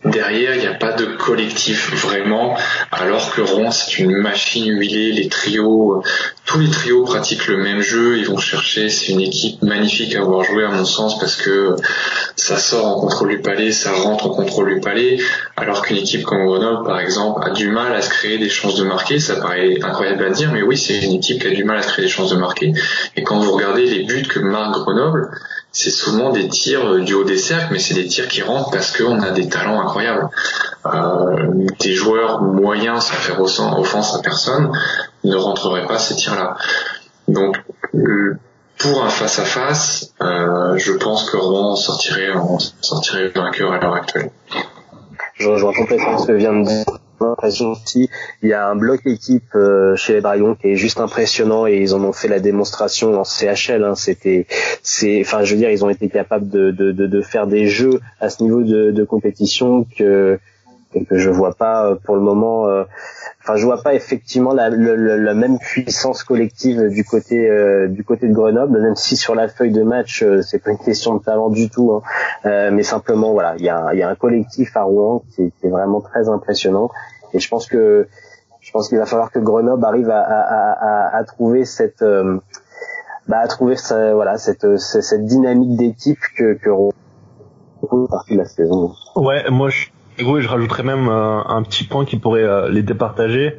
Derrière, 0.05 0.53
il 0.53 0.61
n'y 0.61 0.67
a 0.67 0.75
pas 0.75 0.91
de 0.91 1.05
collectif 1.05 1.91
vraiment, 1.95 2.55
alors 2.91 3.33
que 3.33 3.41
Rouen, 3.41 3.71
c'est 3.71 3.97
une 3.97 4.15
machine 4.15 4.67
huilée. 4.67 5.11
Les 5.11 5.29
trios, 5.29 6.03
tous 6.45 6.59
les 6.59 6.69
trios 6.69 7.03
pratiquent 7.03 7.47
le 7.47 7.57
même 7.57 7.81
jeu. 7.81 8.19
Ils 8.19 8.27
vont 8.27 8.37
chercher. 8.37 8.89
C'est 8.89 9.11
une 9.11 9.21
équipe 9.21 9.63
magnifique 9.63 10.15
à 10.15 10.19
avoir 10.19 10.43
joué, 10.43 10.63
à 10.63 10.69
mon 10.69 10.85
sens, 10.85 11.17
parce 11.17 11.35
que 11.35 11.75
ça 12.35 12.57
sort 12.57 12.85
en 12.85 12.99
contrôle 12.99 13.29
du 13.29 13.39
palais, 13.39 13.71
ça 13.71 13.93
rentre 13.93 14.27
en 14.27 14.29
contrôle 14.29 14.75
du 14.75 14.79
palais, 14.79 15.17
alors 15.57 15.81
qu'une 15.81 15.97
équipe 15.97 16.23
comme 16.23 16.45
Grenoble, 16.45 16.85
par 16.85 16.99
exemple, 16.99 17.41
a 17.43 17.49
du 17.49 17.69
mal 17.69 17.95
à 17.95 18.03
se 18.03 18.09
créer 18.11 18.37
des 18.37 18.49
chances 18.49 18.75
de 18.75 18.83
marquer. 18.83 19.19
Ça 19.19 19.37
paraît 19.37 19.79
incroyable 19.81 20.23
à 20.23 20.29
dire, 20.29 20.51
mais 20.51 20.61
oui, 20.61 20.77
c'est 20.77 20.99
une 20.99 21.13
équipe 21.13 21.41
qui 21.41 21.47
a 21.47 21.51
du 21.51 21.63
mal 21.63 21.77
à 21.77 21.81
se 21.81 21.87
créer 21.87 22.05
des 22.05 22.11
chances 22.11 22.29
de 22.29 22.37
marquer. 22.37 22.73
Et 23.15 23.23
quand 23.23 23.39
vous 23.39 23.53
regardez 23.53 23.87
les 23.87 24.03
buts 24.03 24.27
que 24.29 24.37
marque 24.37 24.75
Grenoble, 24.75 25.31
c'est 25.77 25.91
souvent 25.91 26.29
des 26.29 26.47
tirs 26.47 26.87
euh, 26.87 27.01
du 27.01 27.13
haut 27.13 27.25
des 27.25 27.37
cercles, 27.37 27.67
mais 27.73 27.79
c'est 27.79 27.95
des 27.95 28.07
tirs 28.07 28.29
qui 28.29 28.41
rentrent 28.41 28.71
parce 28.71 28.95
qu'on 28.95 29.19
a 29.21 29.31
des 29.31 29.49
talents 29.49 29.81
incroyables. 29.81 29.94
Euh, 29.97 31.67
des 31.79 31.93
joueurs 31.93 32.41
moyens 32.41 33.05
sans 33.05 33.13
faire 33.13 33.41
offense 33.41 34.15
à 34.15 34.21
personne 34.21 34.71
ne 35.23 35.35
rentreraient 35.35 35.87
pas 35.87 35.99
ces 35.99 36.15
tirs-là. 36.15 36.55
Donc 37.27 37.57
pour 38.77 39.03
un 39.03 39.09
face 39.09 39.39
à 39.39 39.45
face, 39.45 40.13
je 40.19 40.91
pense 40.91 41.29
que 41.29 41.37
Rouen 41.37 41.75
sortirait, 41.75 42.33
sortirait 42.81 43.29
vainqueur 43.29 43.71
à 43.71 43.79
l'heure 43.79 43.95
actuelle. 43.95 44.29
Aussi 47.19 48.09
il 48.41 48.49
y 48.49 48.53
a 48.53 48.67
un 48.67 48.75
bloc 48.75 49.01
équipe 49.05 49.55
euh, 49.55 49.95
chez 49.95 50.13
les 50.13 50.21
Dragons 50.21 50.55
qui 50.55 50.69
est 50.69 50.75
juste 50.75 50.99
impressionnant 50.99 51.67
et 51.67 51.77
ils 51.77 51.93
en 51.93 52.03
ont 52.03 52.13
fait 52.13 52.27
la 52.27 52.39
démonstration 52.39 53.19
en 53.19 53.23
CHL. 53.23 53.83
Hein. 53.83 53.95
C'était, 53.95 54.47
c'est, 54.83 55.21
enfin, 55.21 55.43
je 55.43 55.53
veux 55.53 55.59
dire, 55.59 55.69
ils 55.71 55.83
ont 55.83 55.89
été 55.89 56.09
capables 56.09 56.49
de, 56.49 56.71
de, 56.71 56.91
de, 56.91 57.07
de 57.07 57.21
faire 57.21 57.47
des 57.47 57.67
jeux 57.67 57.99
à 58.19 58.29
ce 58.29 58.43
niveau 58.43 58.63
de, 58.63 58.91
de 58.91 59.03
compétition 59.03 59.85
que 59.97 60.39
que 61.09 61.17
je 61.17 61.29
vois 61.29 61.53
pas 61.53 61.85
euh, 61.85 61.95
pour 61.95 62.15
le 62.15 62.21
moment. 62.21 62.69
Euh, 62.69 62.83
enfin, 63.45 63.57
je 63.57 63.65
vois 63.65 63.81
pas 63.81 63.93
effectivement 63.93 64.53
la, 64.53 64.69
la, 64.69 65.33
même 65.35 65.59
puissance 65.59 66.23
collective 66.23 66.89
du 66.89 67.03
côté 67.03 67.47
du 67.89 68.03
côté 68.03 68.27
de 68.27 68.33
Grenoble, 68.33 68.81
même 68.81 68.95
si 68.95 69.15
sur 69.15 69.35
la 69.35 69.47
feuille 69.47 69.71
de 69.71 69.83
match 69.83 70.25
c'est 70.41 70.63
pas 70.63 70.71
une 70.71 70.79
question 70.79 71.15
de 71.15 71.23
talent 71.23 71.49
du 71.49 71.69
tout, 71.69 71.93
hein. 71.93 72.71
mais 72.71 72.83
simplement 72.83 73.31
voilà, 73.31 73.55
il 73.57 73.63
y 73.63 73.69
a, 73.69 73.93
y 73.93 74.01
a 74.01 74.09
un 74.09 74.15
collectif 74.15 74.75
à 74.75 74.83
Rouen 74.83 75.23
qui, 75.35 75.53
est 75.63 75.69
vraiment 75.69 76.01
très 76.01 76.27
impressionnant 76.27 76.89
et 77.33 77.39
je 77.39 77.47
pense 77.47 77.67
que 77.67 78.07
je 78.61 78.71
pense 78.71 78.89
qu'il 78.89 78.97
va 78.97 79.05
falloir 79.05 79.31
que 79.31 79.39
Grenoble 79.39 79.85
arrive 79.85 80.09
à, 80.09 80.21
à, 80.21 81.11
à, 81.11 81.17
à 81.17 81.23
trouver 81.23 81.65
cette 81.65 82.01
euh, 82.01 82.39
bah, 83.27 83.37
à 83.39 83.47
trouver 83.47 83.75
voilà 83.89 84.37
cette, 84.37 84.77
cette 84.77 85.25
dynamique 85.25 85.77
d'équipe 85.77 86.19
que 86.35 86.53
que 86.53 86.69
partie 88.09 88.33
de 88.33 88.39
la 88.39 88.45
saison. 88.45 88.93
Ouais, 89.15 89.49
moi 89.49 89.69
je, 89.69 89.87
je 90.17 90.47
rajouterais 90.47 90.83
même 90.83 91.07
euh, 91.07 91.41
un 91.45 91.63
petit 91.63 91.83
point 91.83 92.05
qui 92.05 92.17
pourrait 92.17 92.43
euh, 92.43 92.69
les 92.69 92.83
départager, 92.83 93.55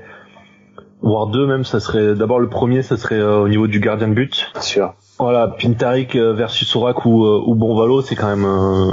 voire 1.02 1.26
deux 1.26 1.46
même. 1.46 1.64
Ça 1.64 1.80
serait 1.80 2.14
d'abord 2.14 2.38
le 2.38 2.48
premier, 2.48 2.82
ça 2.82 2.96
serait 2.96 3.22
au 3.22 3.48
niveau 3.48 3.66
du 3.66 3.80
gardien 3.80 4.08
de 4.08 4.14
but. 4.14 4.50
Bien 4.52 4.62
sûr. 4.62 4.94
Voilà, 5.18 5.48
Pintarik 5.48 6.14
versus 6.14 6.68
Sorak 6.68 7.06
ou, 7.06 7.24
ou 7.26 7.54
Bonvalo, 7.54 8.02
c'est 8.02 8.16
quand 8.16 8.28
même 8.28 8.46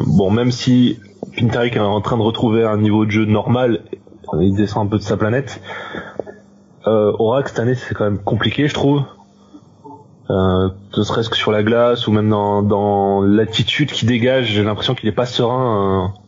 bon, 0.08 0.32
même 0.32 0.52
si 0.52 1.00
Pintarik 1.38 1.76
est 1.76 1.80
en 1.80 2.00
train 2.00 2.18
de 2.18 2.22
retrouver 2.22 2.64
un 2.64 2.78
niveau 2.78 3.06
de 3.06 3.12
jeu 3.12 3.26
normal 3.26 3.82
il 4.42 4.56
descend 4.56 4.88
un 4.88 4.90
peu 4.90 4.98
de 4.98 5.04
sa 5.04 5.18
planète. 5.18 5.62
Euh, 6.88 7.14
Orac 7.18 7.48
cette 7.48 7.60
année 7.60 7.76
c'est 7.76 7.94
quand 7.94 8.04
même 8.04 8.20
compliqué 8.20 8.68
je 8.68 8.74
trouve. 8.74 9.04
Euh, 10.30 10.70
ne 10.98 11.04
serait-ce 11.04 11.30
que 11.30 11.36
sur 11.36 11.52
la 11.52 11.64
glace 11.64 12.08
ou 12.08 12.12
même 12.12 12.30
dans, 12.30 12.62
dans 12.64 13.22
l'attitude 13.22 13.92
qu'il 13.92 14.08
dégage. 14.08 14.48
J'ai 14.48 14.64
l'impression 14.64 14.96
qu'il 14.96 15.10
est 15.10 15.14
pas 15.14 15.26
serein 15.26 16.06
euh, 16.06 16.20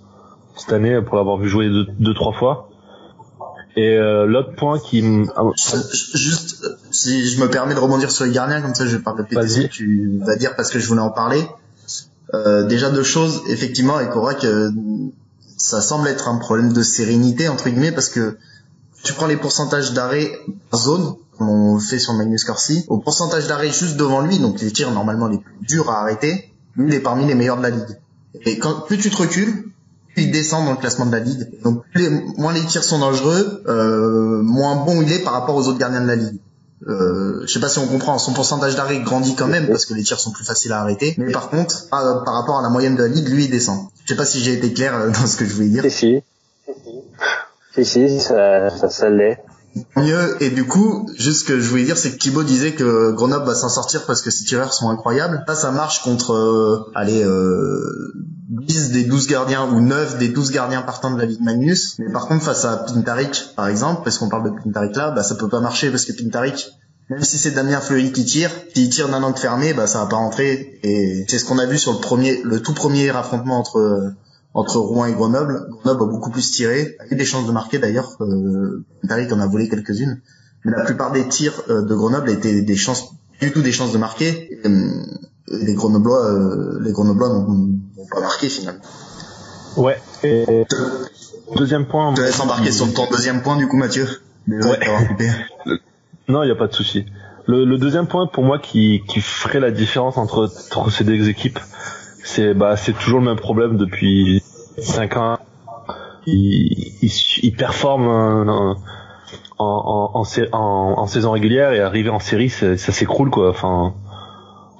cette 0.55 0.73
année 0.73 1.01
pour 1.01 1.17
l'avoir 1.17 1.37
vu 1.37 1.49
jouer 1.49 1.67
deux, 1.67 1.85
deux 1.99 2.13
trois 2.13 2.33
fois. 2.33 2.69
Et 3.77 3.97
euh, 3.97 4.25
l'autre 4.25 4.55
point 4.55 4.79
qui 4.79 5.03
ah, 5.35 5.43
juste 6.13 6.65
si 6.91 7.27
je 7.27 7.41
me 7.41 7.49
permets 7.49 7.73
de 7.73 7.79
rebondir 7.79 8.09
sur 8.09 8.23
les 8.23 8.31
gardiens 8.31 8.61
comme 8.61 8.73
ça 8.73 8.85
je 8.85 8.95
vais 8.95 9.03
pas 9.03 9.11
répéter 9.11 9.47
ce 9.47 9.61
que 9.61 9.67
tu 9.67 10.19
vas 10.25 10.37
dire 10.37 10.55
parce 10.55 10.71
que 10.71 10.79
je 10.79 10.87
voulais 10.87 11.01
en 11.01 11.11
parler. 11.11 11.45
Euh, 12.33 12.65
déjà 12.65 12.89
deux 12.89 13.03
choses 13.03 13.43
effectivement 13.49 13.99
et 13.99 14.07
que 14.07 14.71
ça 15.57 15.81
semble 15.81 16.07
être 16.07 16.27
un 16.27 16.37
problème 16.37 16.73
de 16.73 16.81
sérénité 16.81 17.49
entre 17.49 17.69
guillemets 17.69 17.91
parce 17.91 18.09
que 18.09 18.37
tu 19.03 19.13
prends 19.13 19.27
les 19.27 19.37
pourcentages 19.37 19.93
d'arrêt 19.93 20.31
par 20.71 20.79
zone 20.79 21.15
comme 21.37 21.49
on 21.49 21.79
fait 21.79 21.99
sur 21.99 22.13
Magnus 22.13 22.43
Corsi 22.45 22.83
au 22.87 22.97
pourcentage 22.97 23.47
d'arrêt 23.47 23.71
juste 23.71 23.97
devant 23.97 24.21
lui 24.21 24.39
donc 24.39 24.59
les 24.59 24.71
tirs 24.71 24.91
normalement 24.91 25.27
les 25.27 25.37
plus 25.37 25.53
durs 25.61 25.89
à 25.89 26.01
arrêter 26.01 26.51
lui 26.75 26.87
il 26.87 26.95
est 26.95 26.99
parmi 26.99 27.25
les 27.27 27.35
meilleurs 27.35 27.57
de 27.57 27.63
la 27.63 27.69
ligue 27.69 27.99
et 28.41 28.57
quand 28.57 28.81
plus 28.87 28.97
tu 28.97 29.11
te 29.11 29.17
recules 29.17 29.71
il 30.17 30.31
descend 30.31 30.65
dans 30.65 30.71
le 30.71 30.77
classement 30.77 31.05
de 31.05 31.11
la 31.11 31.19
ligue. 31.19 31.47
Donc 31.63 31.83
moins 32.37 32.53
les 32.53 32.63
tirs 32.65 32.83
sont 32.83 32.99
dangereux, 32.99 33.63
euh, 33.67 34.41
moins 34.41 34.75
bon 34.75 35.01
il 35.01 35.11
est 35.11 35.23
par 35.23 35.33
rapport 35.33 35.55
aux 35.55 35.67
autres 35.67 35.79
gardiens 35.79 36.01
de 36.01 36.07
la 36.07 36.15
ligue. 36.15 36.39
Euh, 36.87 37.41
je 37.47 37.53
sais 37.53 37.59
pas 37.59 37.69
si 37.69 37.79
on 37.79 37.87
comprend, 37.87 38.17
son 38.19 38.33
pourcentage 38.33 38.75
d'arrêt 38.75 38.99
grandit 38.99 39.35
quand 39.35 39.47
même 39.47 39.67
parce 39.67 39.85
que 39.85 39.93
les 39.93 40.03
tirs 40.03 40.19
sont 40.19 40.31
plus 40.31 40.45
faciles 40.45 40.73
à 40.73 40.81
arrêter. 40.81 41.15
Mais 41.17 41.31
par 41.31 41.49
contre, 41.49 41.89
par, 41.89 42.03
rapport 42.25 42.59
à 42.59 42.61
la 42.61 42.69
moyenne 42.69 42.95
de 42.95 43.03
la 43.03 43.07
ligue, 43.07 43.27
lui 43.29 43.45
il 43.45 43.51
descend. 43.51 43.87
Je 44.03 44.13
sais 44.13 44.17
pas 44.17 44.25
si 44.25 44.39
j'ai 44.39 44.53
été 44.53 44.73
clair 44.73 44.95
euh, 44.95 45.09
dans 45.09 45.25
ce 45.25 45.37
que 45.37 45.45
je 45.45 45.53
voulais 45.53 45.69
dire. 45.69 45.83
Si 45.89 46.21
si, 47.73 47.83
si, 47.83 48.09
si 48.09 48.19
ça, 48.19 48.69
ça, 48.69 48.89
ça 48.89 49.09
l'est 49.09 49.43
mieux. 49.95 50.41
Et 50.41 50.49
du 50.49 50.65
coup, 50.65 51.09
juste 51.17 51.41
ce 51.41 51.45
que 51.45 51.59
je 51.59 51.69
voulais 51.69 51.83
dire, 51.83 51.97
c'est 51.97 52.11
que 52.11 52.17
Thibaut 52.17 52.43
disait 52.43 52.73
que 52.73 53.11
Grenoble 53.11 53.45
va 53.45 53.55
s'en 53.55 53.69
sortir 53.69 54.05
parce 54.05 54.21
que 54.21 54.31
ses 54.31 54.45
tireurs 54.45 54.73
sont 54.73 54.89
incroyables. 54.89 55.43
Ça, 55.47 55.55
ça 55.55 55.71
marche 55.71 56.01
contre, 56.03 56.33
euh, 56.33 56.91
allez, 56.95 57.23
euh, 57.23 58.13
10 58.49 58.91
des 58.91 59.03
12 59.03 59.27
gardiens 59.27 59.67
ou 59.71 59.81
9 59.81 60.17
des 60.17 60.29
12 60.29 60.51
gardiens 60.51 60.81
partants 60.81 61.11
de 61.11 61.19
la 61.19 61.25
Ligue 61.25 61.41
Magnus. 61.41 61.97
Mais 61.99 62.11
par 62.11 62.27
contre, 62.27 62.43
face 62.43 62.65
à 62.65 62.77
Pintarik, 62.77 63.53
par 63.55 63.67
exemple, 63.67 64.01
parce 64.03 64.17
qu'on 64.17 64.29
parle 64.29 64.51
de 64.51 64.61
Pintarik 64.61 64.95
là, 64.95 65.11
bah, 65.11 65.23
ça 65.23 65.35
peut 65.35 65.49
pas 65.49 65.61
marcher 65.61 65.89
parce 65.89 66.05
que 66.05 66.13
Pintarik, 66.13 66.71
même 67.09 67.23
si 67.23 67.37
c'est 67.37 67.51
Damien 67.51 67.81
Fleury 67.81 68.11
qui 68.11 68.25
tire, 68.25 68.51
s'il 68.73 68.89
tire 68.89 69.09
d'un 69.09 69.23
angle 69.23 69.37
fermé, 69.37 69.73
bah, 69.73 69.87
ça 69.87 69.99
va 69.99 70.05
pas 70.05 70.17
rentrer. 70.17 70.79
Et 70.83 71.25
c'est 71.27 71.39
ce 71.39 71.45
qu'on 71.45 71.57
a 71.57 71.65
vu 71.65 71.77
sur 71.77 71.93
le 71.93 71.99
premier, 71.99 72.41
le 72.43 72.61
tout 72.61 72.73
premier 72.73 73.09
affrontement 73.09 73.59
entre 73.59 74.13
entre 74.55 74.79
Rouen 74.79 75.05
et 75.05 75.13
Grenoble. 75.13 75.67
Grenoble 75.69 76.03
a 76.03 76.05
beaucoup 76.07 76.31
plus 76.31 76.49
tiré, 76.49 76.95
a 76.99 77.13
eu 77.13 77.15
des 77.15 77.25
chances 77.25 77.45
de 77.45 77.51
marquer 77.51 77.77
d'ailleurs. 77.77 78.17
Euh, 78.21 78.83
en 79.03 79.39
a 79.39 79.47
volé 79.47 79.69
quelques-unes, 79.69 80.21
mais 80.63 80.71
la 80.71 80.83
plupart 80.83 81.11
des 81.11 81.27
tirs 81.27 81.61
euh, 81.69 81.83
de 81.83 81.93
Grenoble 81.93 82.29
étaient 82.29 82.61
des 82.61 82.75
chances, 82.75 83.11
du 83.41 83.51
tout 83.51 83.61
des 83.61 83.73
chances 83.73 83.91
de 83.91 83.97
marquer. 83.97 84.59
Euh, 84.65 85.05
les 85.47 85.73
Grenoblois, 85.73 86.25
euh, 86.25 86.79
les 86.81 86.91
Grenoblois 86.91 87.29
n'ont 87.29 87.77
pas 88.11 88.21
marqué 88.21 88.49
finalement. 88.49 88.81
Ouais. 89.77 89.97
Et 90.23 90.65
deuxième 91.55 91.85
point. 91.85 92.11
Je 92.11 92.21
te 92.21 92.25
laisse 92.25 92.39
embarquer 92.39 92.71
sur 92.71 92.91
ton 92.93 93.07
deuxième 93.09 93.41
point 93.41 93.57
du 93.57 93.67
coup, 93.67 93.77
Mathieu. 93.77 94.07
Ouais. 94.47 94.79
Non, 96.27 96.43
il 96.43 96.47
n'y 96.47 96.51
a 96.51 96.55
pas 96.55 96.67
de 96.67 96.73
souci. 96.73 97.05
Le, 97.47 97.65
le, 97.65 97.77
deuxième 97.77 98.07
point 98.07 98.25
pour 98.25 98.43
moi 98.43 98.57
qui, 98.57 99.03
qui 99.07 99.21
ferait 99.21 99.59
la 99.59 99.69
différence 99.69 100.17
entre, 100.17 100.49
entre 100.75 100.89
ces 100.89 101.03
deux 101.03 101.29
équipes, 101.29 101.59
c'est 102.23 102.55
bah 102.55 102.75
c'est 102.75 102.93
toujours 102.93 103.19
le 103.19 103.25
même 103.25 103.37
problème 103.37 103.77
depuis 103.77 104.41
5 104.79 105.17
ans. 105.17 105.37
Il, 106.25 106.91
il, 107.03 107.11
il 107.43 107.55
performe 107.55 108.07
en, 108.07 108.75
en, 109.59 110.23
en, 110.51 110.95
en, 110.97 111.07
saison 111.07 111.31
régulière 111.31 111.71
et 111.71 111.81
arrivé 111.81 112.09
en 112.09 112.19
série, 112.19 112.49
ça, 112.49 112.75
s'écroule 112.77 113.29
quoi. 113.29 113.49
Enfin, 113.49 113.93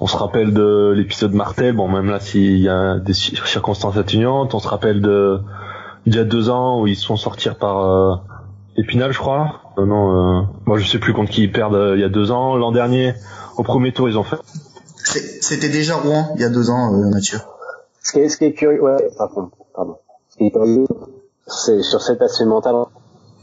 on 0.00 0.06
se 0.06 0.16
rappelle 0.16 0.52
de 0.52 0.92
l'épisode 0.96 1.32
Martel. 1.32 1.74
Bon, 1.74 1.88
même 1.88 2.10
là, 2.10 2.20
s'il 2.20 2.58
y 2.58 2.68
a 2.68 2.98
des 2.98 3.14
circonstances 3.14 3.96
atténuantes, 3.96 4.54
on 4.54 4.58
se 4.58 4.68
rappelle 4.68 5.00
de 5.00 5.40
il 6.06 6.14
y 6.14 6.18
a 6.18 6.24
deux 6.24 6.50
ans 6.50 6.80
où 6.80 6.86
ils 6.86 6.96
se 6.96 7.06
font 7.06 7.16
sortir 7.16 7.56
par 7.56 7.84
euh, 7.84 8.14
Épinal, 8.76 9.12
je 9.12 9.18
crois. 9.18 9.60
Euh, 9.78 9.86
non, 9.86 10.40
euh, 10.40 10.42
moi 10.66 10.78
je 10.78 10.86
sais 10.86 10.98
plus 10.98 11.12
contre 11.12 11.30
qui 11.30 11.42
ils 11.42 11.52
perdent 11.52 11.74
euh, 11.74 11.96
il 11.96 12.00
y 12.00 12.04
a 12.04 12.08
deux 12.08 12.30
ans. 12.30 12.56
L'an 12.56 12.72
dernier, 12.72 13.14
au 13.56 13.62
premier 13.62 13.92
tour, 13.92 14.08
ils 14.08 14.18
ont 14.18 14.22
fait 14.22 14.36
c'était 15.06 15.68
déjà 15.68 15.96
Rouen 15.96 16.32
il 16.34 16.40
y 16.40 16.44
a 16.44 16.48
deux 16.48 16.70
ans, 16.70 16.92
euh, 16.92 17.10
Mathieu. 17.10 17.38
Ce 18.02 18.12
qui 18.12 18.18
est, 18.20 18.28
ce 18.28 18.36
qui 18.36 18.44
est 18.44 18.52
curieux, 18.52 18.82
ouais, 18.82 19.08
pardon, 19.16 19.50
pardon. 19.74 19.98
Ce 20.30 20.36
qui 20.36 20.46
est 20.46 20.50
curieux, 20.50 20.86
c'est 21.46 21.82
sur 21.82 22.02
cet 22.02 22.20
aspect 22.22 22.44
mental 22.44 22.74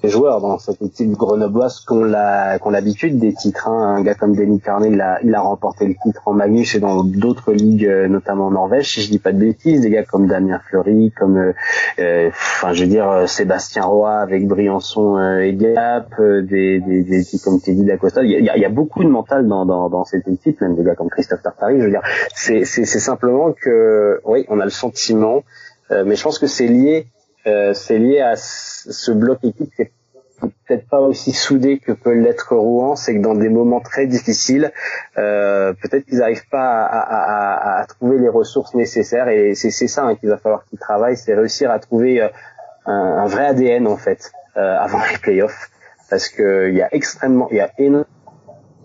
les 0.03 0.09
joueurs 0.09 0.41
dans 0.41 0.59
cette 0.59 0.81
équipe 0.81 1.11
grenobloise 1.11 1.79
qu'on 1.79 2.03
l'a 2.03 2.59
qu'on 2.59 2.71
l'habitude 2.71 3.19
des 3.19 3.33
titres. 3.33 3.69
Hein. 3.69 3.95
Un 3.95 4.03
gars 4.03 4.15
comme 4.15 4.35
Denis 4.35 4.59
Carnet, 4.59 4.89
il 4.91 4.99
a, 4.99 5.19
il 5.23 5.33
a 5.33 5.39
remporté 5.39 5.87
le 5.87 5.95
titre 6.03 6.21
en 6.25 6.33
Magnus 6.33 6.75
et 6.75 6.79
dans 6.81 7.05
d'autres 7.05 7.53
ligues, 7.53 7.85
euh, 7.85 8.09
notamment 8.09 8.47
en 8.47 8.51
Norvège, 8.51 8.89
si 8.89 9.01
je 9.01 9.09
dis 9.09 9.19
pas 9.19 9.31
de 9.31 9.39
bêtises. 9.39 9.79
Des 9.81 9.89
gars 9.89 10.03
comme 10.03 10.27
Damien 10.27 10.59
Fleury, 10.67 11.13
comme, 11.17 11.37
euh, 11.37 11.53
euh 11.99 12.27
enfin, 12.29 12.73
je 12.73 12.83
veux 12.83 12.89
dire 12.89 13.29
Sébastien 13.29 13.85
Roy 13.85 14.13
avec 14.13 14.45
Briançon 14.45 15.17
euh, 15.17 15.39
et 15.39 15.53
Gap, 15.53 16.19
des, 16.19 16.81
des, 16.81 17.03
des, 17.03 17.23
comme 17.41 17.61
Teddy 17.61 17.85
Dacosta. 17.85 18.23
Il 18.23 18.31
y 18.31 18.49
a, 18.49 18.57
il 18.57 18.61
y 18.61 18.65
a 18.65 18.69
beaucoup 18.69 19.05
de 19.05 19.09
mental 19.09 19.47
dans, 19.47 19.65
dans, 19.65 19.89
dans 19.89 20.03
cette 20.03 20.27
équipe, 20.27 20.59
même 20.59 20.75
des 20.75 20.83
gars 20.83 20.95
comme 20.95 21.09
Christophe 21.09 21.41
Tartari. 21.41 21.79
Je 21.79 21.85
veux 21.85 21.91
dire, 21.91 22.03
c'est 22.33 22.65
simplement 22.65 23.53
que, 23.53 24.19
oui, 24.25 24.45
on 24.49 24.59
a 24.59 24.65
le 24.65 24.71
sentiment, 24.71 25.43
mais 25.89 26.15
je 26.15 26.23
pense 26.23 26.39
que 26.39 26.47
c'est 26.47 26.67
lié 26.67 27.07
euh, 27.47 27.73
c'est 27.73 27.99
lié 27.99 28.21
à 28.21 28.35
ce 28.35 29.11
bloc 29.11 29.39
équipe 29.43 29.73
qui 29.75 29.81
est 29.83 29.91
peut-être 30.49 30.87
pas 30.87 30.99
aussi 30.99 31.31
soudé 31.31 31.79
que 31.79 31.91
peut 31.91 32.13
l'être 32.13 32.55
Rouen, 32.55 32.95
c'est 32.95 33.15
que 33.15 33.21
dans 33.21 33.35
des 33.35 33.49
moments 33.49 33.79
très 33.79 34.07
difficiles, 34.07 34.71
euh, 35.17 35.73
peut-être 35.73 36.05
qu'ils 36.05 36.19
n'arrivent 36.19 36.47
pas 36.49 36.83
à, 36.83 36.99
à, 36.99 37.81
à, 37.81 37.85
trouver 37.85 38.17
les 38.19 38.29
ressources 38.29 38.73
nécessaires 38.73 39.29
et 39.29 39.55
c'est 39.55 39.71
ça 39.87 40.03
hein, 40.03 40.15
qu'il 40.15 40.29
va 40.29 40.37
falloir 40.37 40.65
qu'ils 40.65 40.79
travaillent, 40.79 41.17
c'est 41.17 41.33
réussir 41.33 41.71
à 41.71 41.79
trouver 41.79 42.21
euh, 42.21 42.29
un, 42.85 43.23
un, 43.23 43.27
vrai 43.27 43.47
ADN 43.47 43.87
en 43.87 43.97
fait 43.97 44.31
euh, 44.57 44.77
avant 44.77 44.99
les 45.11 45.17
playoffs, 45.17 45.69
parce 46.09 46.29
que 46.29 46.69
il 46.69 46.75
y 46.75 46.81
a 46.81 46.93
extrêmement, 46.93 47.47
il 47.51 47.57
y 47.57 47.61
a 47.61 47.71
énormément, 47.77 48.05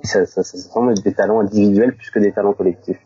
ça, 0.03 0.25
ça, 0.27 0.43
ça, 0.43 0.59
ça 0.59 0.81
des 1.05 1.13
talents 1.13 1.41
individuels 1.41 1.95
plus 1.95 2.11
que 2.11 2.19
des 2.19 2.33
talents 2.33 2.53
collectifs. 2.55 2.99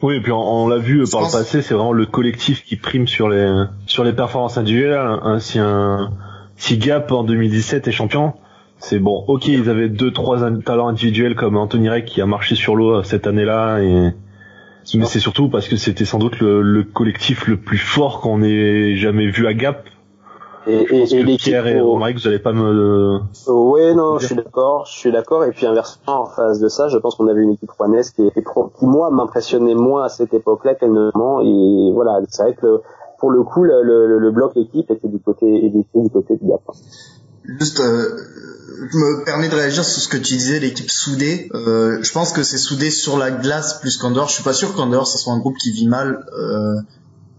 Oui, 0.00 0.16
et 0.16 0.20
puis 0.20 0.30
on, 0.30 0.68
l'a 0.68 0.78
vu 0.78 1.04
par 1.10 1.22
le 1.22 1.32
passé, 1.32 1.60
c'est 1.60 1.74
vraiment 1.74 1.92
le 1.92 2.06
collectif 2.06 2.64
qui 2.64 2.76
prime 2.76 3.08
sur 3.08 3.28
les 3.28 3.64
sur 3.86 4.04
les 4.04 4.12
performances 4.12 4.56
individuelles. 4.56 4.96
Un 4.96 5.38
si 5.40 6.78
Gap 6.78 7.10
en 7.12 7.24
2017 7.24 7.88
est 7.88 7.92
champion, 7.92 8.34
c'est 8.78 8.98
bon. 8.98 9.24
Ok, 9.26 9.48
ils 9.48 9.68
avaient 9.68 9.88
deux 9.88 10.12
trois 10.12 10.38
talents 10.64 10.88
individuels 10.88 11.34
comme 11.34 11.56
Anthony 11.56 11.88
Rey 11.88 12.04
qui 12.04 12.20
a 12.20 12.26
marché 12.26 12.54
sur 12.54 12.76
l'eau 12.76 12.98
euh, 12.98 13.02
cette 13.02 13.26
année-là, 13.26 13.80
et 13.80 14.12
mais 14.94 15.04
c'est 15.04 15.20
surtout 15.20 15.48
parce 15.48 15.68
que 15.68 15.76
c'était 15.76 16.04
sans 16.04 16.18
doute 16.18 16.38
le, 16.40 16.62
le, 16.62 16.82
collectif 16.82 17.46
le 17.46 17.58
plus 17.58 17.76
fort 17.76 18.20
qu'on 18.20 18.42
ait 18.42 18.96
jamais 18.96 19.26
vu 19.26 19.46
à 19.46 19.52
Gap 19.52 19.84
et, 20.66 20.74
et, 20.74 21.14
et 21.14 21.36
Pierre 21.36 21.66
et 21.66 21.80
Romaric, 21.80 22.18
vous 22.18 22.26
allez 22.26 22.38
pas 22.38 22.52
me. 22.52 23.20
Oui, 23.46 23.94
non, 23.94 24.18
je 24.18 24.26
suis 24.26 24.34
d'accord, 24.34 24.86
je 24.86 24.98
suis 24.98 25.12
d'accord. 25.12 25.44
Et 25.44 25.50
puis 25.52 25.66
inversement, 25.66 26.22
en 26.22 26.26
face 26.26 26.60
de 26.60 26.68
ça, 26.68 26.88
je 26.88 26.98
pense 26.98 27.14
qu'on 27.14 27.28
avait 27.28 27.42
une 27.42 27.52
équipe 27.52 27.70
rouennaise 27.70 28.10
qui, 28.10 28.30
qui, 28.32 28.42
qui 28.42 28.86
moi, 28.86 29.10
m'impressionnait 29.10 29.74
moins 29.74 30.04
à 30.04 30.08
cette 30.08 30.34
époque-là 30.34 30.74
qu'elle 30.74 30.92
ne 30.92 31.08
Et 31.08 31.92
voilà, 31.92 32.20
c'est 32.28 32.42
vrai 32.42 32.54
que 32.54 32.80
pour 33.18 33.30
le 33.30 33.42
coup, 33.42 33.64
le, 33.64 33.82
le, 33.82 34.18
le 34.18 34.30
bloc 34.30 34.56
équipe 34.56 34.90
était 34.90 35.08
du 35.08 35.18
côté, 35.18 35.66
était 35.66 35.84
du 36.00 36.10
côté 36.10 36.36
du 36.36 36.48
Gap. 36.48 36.60
Juste, 37.44 37.80
euh, 37.80 38.16
je 38.90 38.96
me 38.98 39.24
permets 39.24 39.48
de 39.48 39.54
réagir 39.54 39.84
sur 39.84 40.02
ce 40.02 40.08
que 40.08 40.18
tu 40.18 40.34
disais, 40.34 40.60
l'équipe 40.60 40.90
soudée. 40.90 41.48
Euh, 41.54 41.98
je 42.02 42.12
pense 42.12 42.32
que 42.32 42.42
c'est 42.42 42.58
soudé 42.58 42.90
sur 42.90 43.16
la 43.18 43.30
glace 43.30 43.80
plus 43.80 43.96
qu'en 43.96 44.10
dehors. 44.10 44.28
Je 44.28 44.34
suis 44.34 44.44
pas 44.44 44.52
sûr 44.52 44.74
qu'en 44.74 44.86
dehors, 44.86 45.06
ça 45.06 45.18
soit 45.18 45.32
un 45.32 45.38
groupe 45.38 45.56
qui 45.56 45.72
vit 45.72 45.88
mal. 45.88 46.26
Euh, 46.38 46.74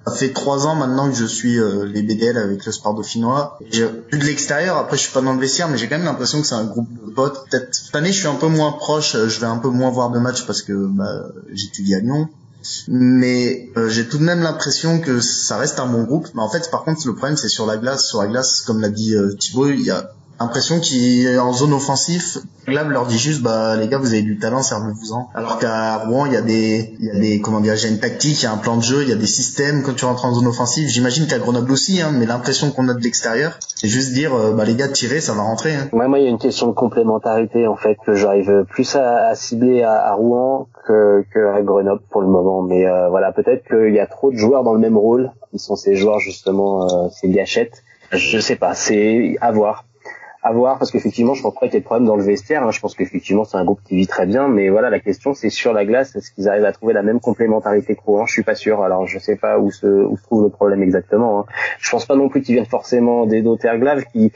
ça 0.09 0.15
fait 0.15 0.33
trois 0.33 0.67
ans 0.67 0.75
maintenant 0.75 1.09
que 1.09 1.15
je 1.15 1.25
suis 1.25 1.59
euh, 1.59 1.85
les 1.85 2.01
BDL 2.01 2.37
avec 2.37 2.65
le 2.65 2.71
sport 2.71 2.93
dauphinois. 2.93 3.57
J'ai 3.71 3.85
vu 4.11 4.19
de 4.19 4.25
l'extérieur, 4.25 4.77
après 4.77 4.97
je 4.97 5.03
suis 5.03 5.11
pas 5.11 5.21
dans 5.21 5.33
le 5.33 5.39
vestiaire, 5.39 5.69
mais 5.69 5.77
j'ai 5.77 5.87
quand 5.87 5.97
même 5.97 6.05
l'impression 6.05 6.41
que 6.41 6.47
c'est 6.47 6.55
un 6.55 6.65
groupe 6.65 6.89
de 6.91 7.11
potes. 7.11 7.47
Peut-être 7.49 7.73
cette 7.73 7.95
année 7.95 8.11
je 8.11 8.19
suis 8.19 8.27
un 8.27 8.35
peu 8.35 8.47
moins 8.47 8.71
proche, 8.71 9.15
euh, 9.15 9.27
je 9.29 9.39
vais 9.39 9.47
un 9.47 9.57
peu 9.57 9.69
moins 9.69 9.91
voir 9.91 10.09
de 10.09 10.19
matchs 10.19 10.45
parce 10.45 10.61
que 10.61 10.73
bah, 10.73 11.27
j'étudie 11.51 11.95
à 11.95 11.99
Lyon. 11.99 12.27
Mais 12.89 13.69
euh, 13.77 13.87
j'ai 13.87 14.07
tout 14.07 14.17
de 14.17 14.23
même 14.23 14.41
l'impression 14.41 14.99
que 14.99 15.21
ça 15.21 15.57
reste 15.57 15.79
un 15.79 15.87
bon 15.87 16.03
groupe. 16.03 16.27
Mais 16.33 16.41
en 16.41 16.49
fait, 16.49 16.69
par 16.69 16.83
contre, 16.83 17.07
le 17.07 17.15
problème 17.15 17.37
c'est 17.37 17.47
sur 17.47 17.65
la 17.65 17.77
glace. 17.77 18.07
Sur 18.07 18.21
la 18.21 18.27
glace, 18.27 18.61
comme 18.61 18.81
l'a 18.81 18.89
dit 18.89 19.15
Thibaut, 19.39 19.69
il 19.69 19.81
y 19.81 19.91
a 19.91 20.11
l'impression 20.39 20.79
qu'en 20.79 21.53
zone 21.53 21.73
offensive, 21.73 22.23
Glab 22.67 22.89
leur 22.89 23.05
dit 23.05 23.17
juste 23.17 23.41
bah 23.41 23.75
les 23.75 23.87
gars 23.87 23.97
vous 23.97 24.13
avez 24.13 24.21
du 24.21 24.37
talent 24.37 24.61
servez-vous-en. 24.61 25.29
Alors 25.33 25.59
qu'à 25.59 25.97
Rouen 25.97 26.25
il 26.25 26.33
y 26.33 26.37
a 26.37 26.41
des 26.41 26.95
il 26.99 27.05
y 27.05 27.09
a 27.09 27.19
des 27.19 27.41
comment 27.41 27.59
dire 27.59 27.75
j'ai 27.75 27.89
une 27.89 27.99
tactique, 27.99 28.41
il 28.41 28.45
y 28.45 28.47
a 28.47 28.51
un 28.51 28.57
plan 28.57 28.77
de 28.77 28.83
jeu, 28.83 29.03
il 29.03 29.09
y 29.09 29.11
a 29.11 29.15
des 29.15 29.27
systèmes 29.27 29.83
quand 29.83 29.95
tu 29.95 30.05
rentres 30.05 30.25
en 30.25 30.33
zone 30.33 30.47
offensive. 30.47 30.87
J'imagine 30.87 31.27
qu'à 31.27 31.39
Grenoble 31.39 31.71
aussi, 31.71 32.01
hein, 32.01 32.11
mais 32.13 32.25
l'impression 32.25 32.71
qu'on 32.71 32.87
a 32.89 32.93
de 32.93 33.01
l'extérieur, 33.01 33.57
c'est 33.75 33.87
juste 33.87 34.13
dire 34.13 34.33
euh, 34.33 34.53
bah 34.53 34.65
les 34.65 34.75
gars 34.75 34.87
tirez 34.87 35.19
ça 35.19 35.33
va 35.33 35.41
rentrer. 35.41 35.75
Hein. 35.75 35.89
Ouais, 35.91 36.07
moi 36.07 36.19
il 36.19 36.25
y 36.25 36.27
a 36.27 36.29
une 36.29 36.39
question 36.39 36.67
de 36.67 36.73
complémentarité 36.73 37.67
en 37.67 37.75
fait 37.75 37.97
que 38.05 38.13
j'arrive 38.13 38.65
plus 38.69 38.95
à, 38.95 39.27
à 39.27 39.35
cibler 39.35 39.83
à, 39.83 40.13
Rouen 40.13 40.67
que, 40.85 41.23
que 41.33 41.55
à 41.55 41.61
Grenoble 41.61 42.01
pour 42.09 42.21
le 42.21 42.27
moment. 42.27 42.61
Mais 42.61 42.85
euh, 42.85 43.09
voilà 43.09 43.31
peut-être 43.31 43.65
qu'il 43.67 43.93
y 43.93 43.99
a 43.99 44.07
trop 44.07 44.31
de 44.31 44.37
joueurs 44.37 44.63
dans 44.63 44.73
le 44.73 44.79
même 44.79 44.97
rôle. 44.97 45.31
Ils 45.53 45.59
sont 45.59 45.75
ces 45.75 45.95
joueurs 45.95 46.19
justement 46.19 46.83
euh, 46.83 47.09
ces 47.11 47.29
gâchettes. 47.29 47.83
Je 48.11 48.39
sais 48.39 48.55
pas, 48.55 48.73
c'est 48.73 49.35
à 49.39 49.51
voir 49.51 49.85
à 50.41 50.53
voir 50.53 50.79
parce 50.79 50.91
qu'effectivement 50.91 51.33
je 51.33 51.41
pense 51.41 51.53
pas 51.53 51.67
qu'il 51.67 51.73
y 51.73 51.77
ait 51.77 51.79
de 51.81 51.85
problème 51.85 52.07
dans 52.07 52.15
le 52.15 52.23
vestiaire 52.23 52.63
hein. 52.63 52.71
je 52.71 52.79
pense 52.79 52.95
qu'effectivement 52.95 53.43
c'est 53.43 53.57
un 53.57 53.65
groupe 53.65 53.81
qui 53.83 53.95
vit 53.95 54.07
très 54.07 54.25
bien 54.25 54.47
mais 54.47 54.69
voilà 54.69 54.89
la 54.89 54.99
question 54.99 55.33
c'est 55.33 55.49
sur 55.49 55.73
la 55.73 55.85
glace 55.85 56.15
est-ce 56.15 56.31
qu'ils 56.31 56.47
arrivent 56.47 56.65
à 56.65 56.71
trouver 56.71 56.93
la 56.93 57.03
même 57.03 57.19
complémentarité 57.19 57.95
que 57.95 58.01
Rouen? 58.01 58.25
Je 58.25 58.33
suis 58.33 58.43
pas 58.43 58.55
sûr 58.55 58.81
alors 58.83 59.05
je 59.05 59.19
sais 59.19 59.35
pas 59.35 59.59
où 59.59 59.69
se, 59.69 59.85
où 59.85 60.15
se 60.17 60.23
trouve 60.23 60.43
le 60.43 60.49
problème 60.49 60.81
exactement 60.81 61.41
hein. 61.41 61.45
je 61.79 61.89
pense 61.89 62.05
pas 62.05 62.15
non 62.15 62.29
plus 62.29 62.41
qu'ils 62.41 62.55
viennent 62.55 62.65
forcément 62.65 63.25
des 63.25 63.43
Terglav 63.59 64.03
qui 64.13 64.31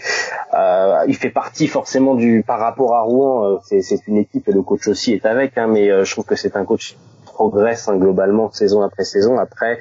euh, 0.53 1.03
il 1.07 1.15
fait 1.15 1.30
partie 1.30 1.67
forcément 1.67 2.15
du 2.15 2.43
par 2.45 2.59
rapport 2.59 2.95
à 2.95 3.01
Rouen 3.01 3.45
euh, 3.45 3.57
c'est, 3.63 3.81
c'est 3.81 4.07
une 4.07 4.17
équipe 4.17 4.47
et 4.49 4.51
le 4.51 4.61
coach 4.61 4.88
aussi 4.88 5.13
est 5.13 5.25
avec 5.25 5.57
hein, 5.57 5.67
mais 5.67 5.89
euh, 5.89 6.03
je 6.03 6.11
trouve 6.11 6.25
que 6.25 6.35
c'est 6.35 6.57
un 6.57 6.65
coach 6.65 6.97
progresse 7.34 7.88
hein, 7.88 7.97
globalement 7.97 8.51
saison 8.51 8.81
après 8.81 9.03
saison. 9.03 9.38
Après, 9.38 9.80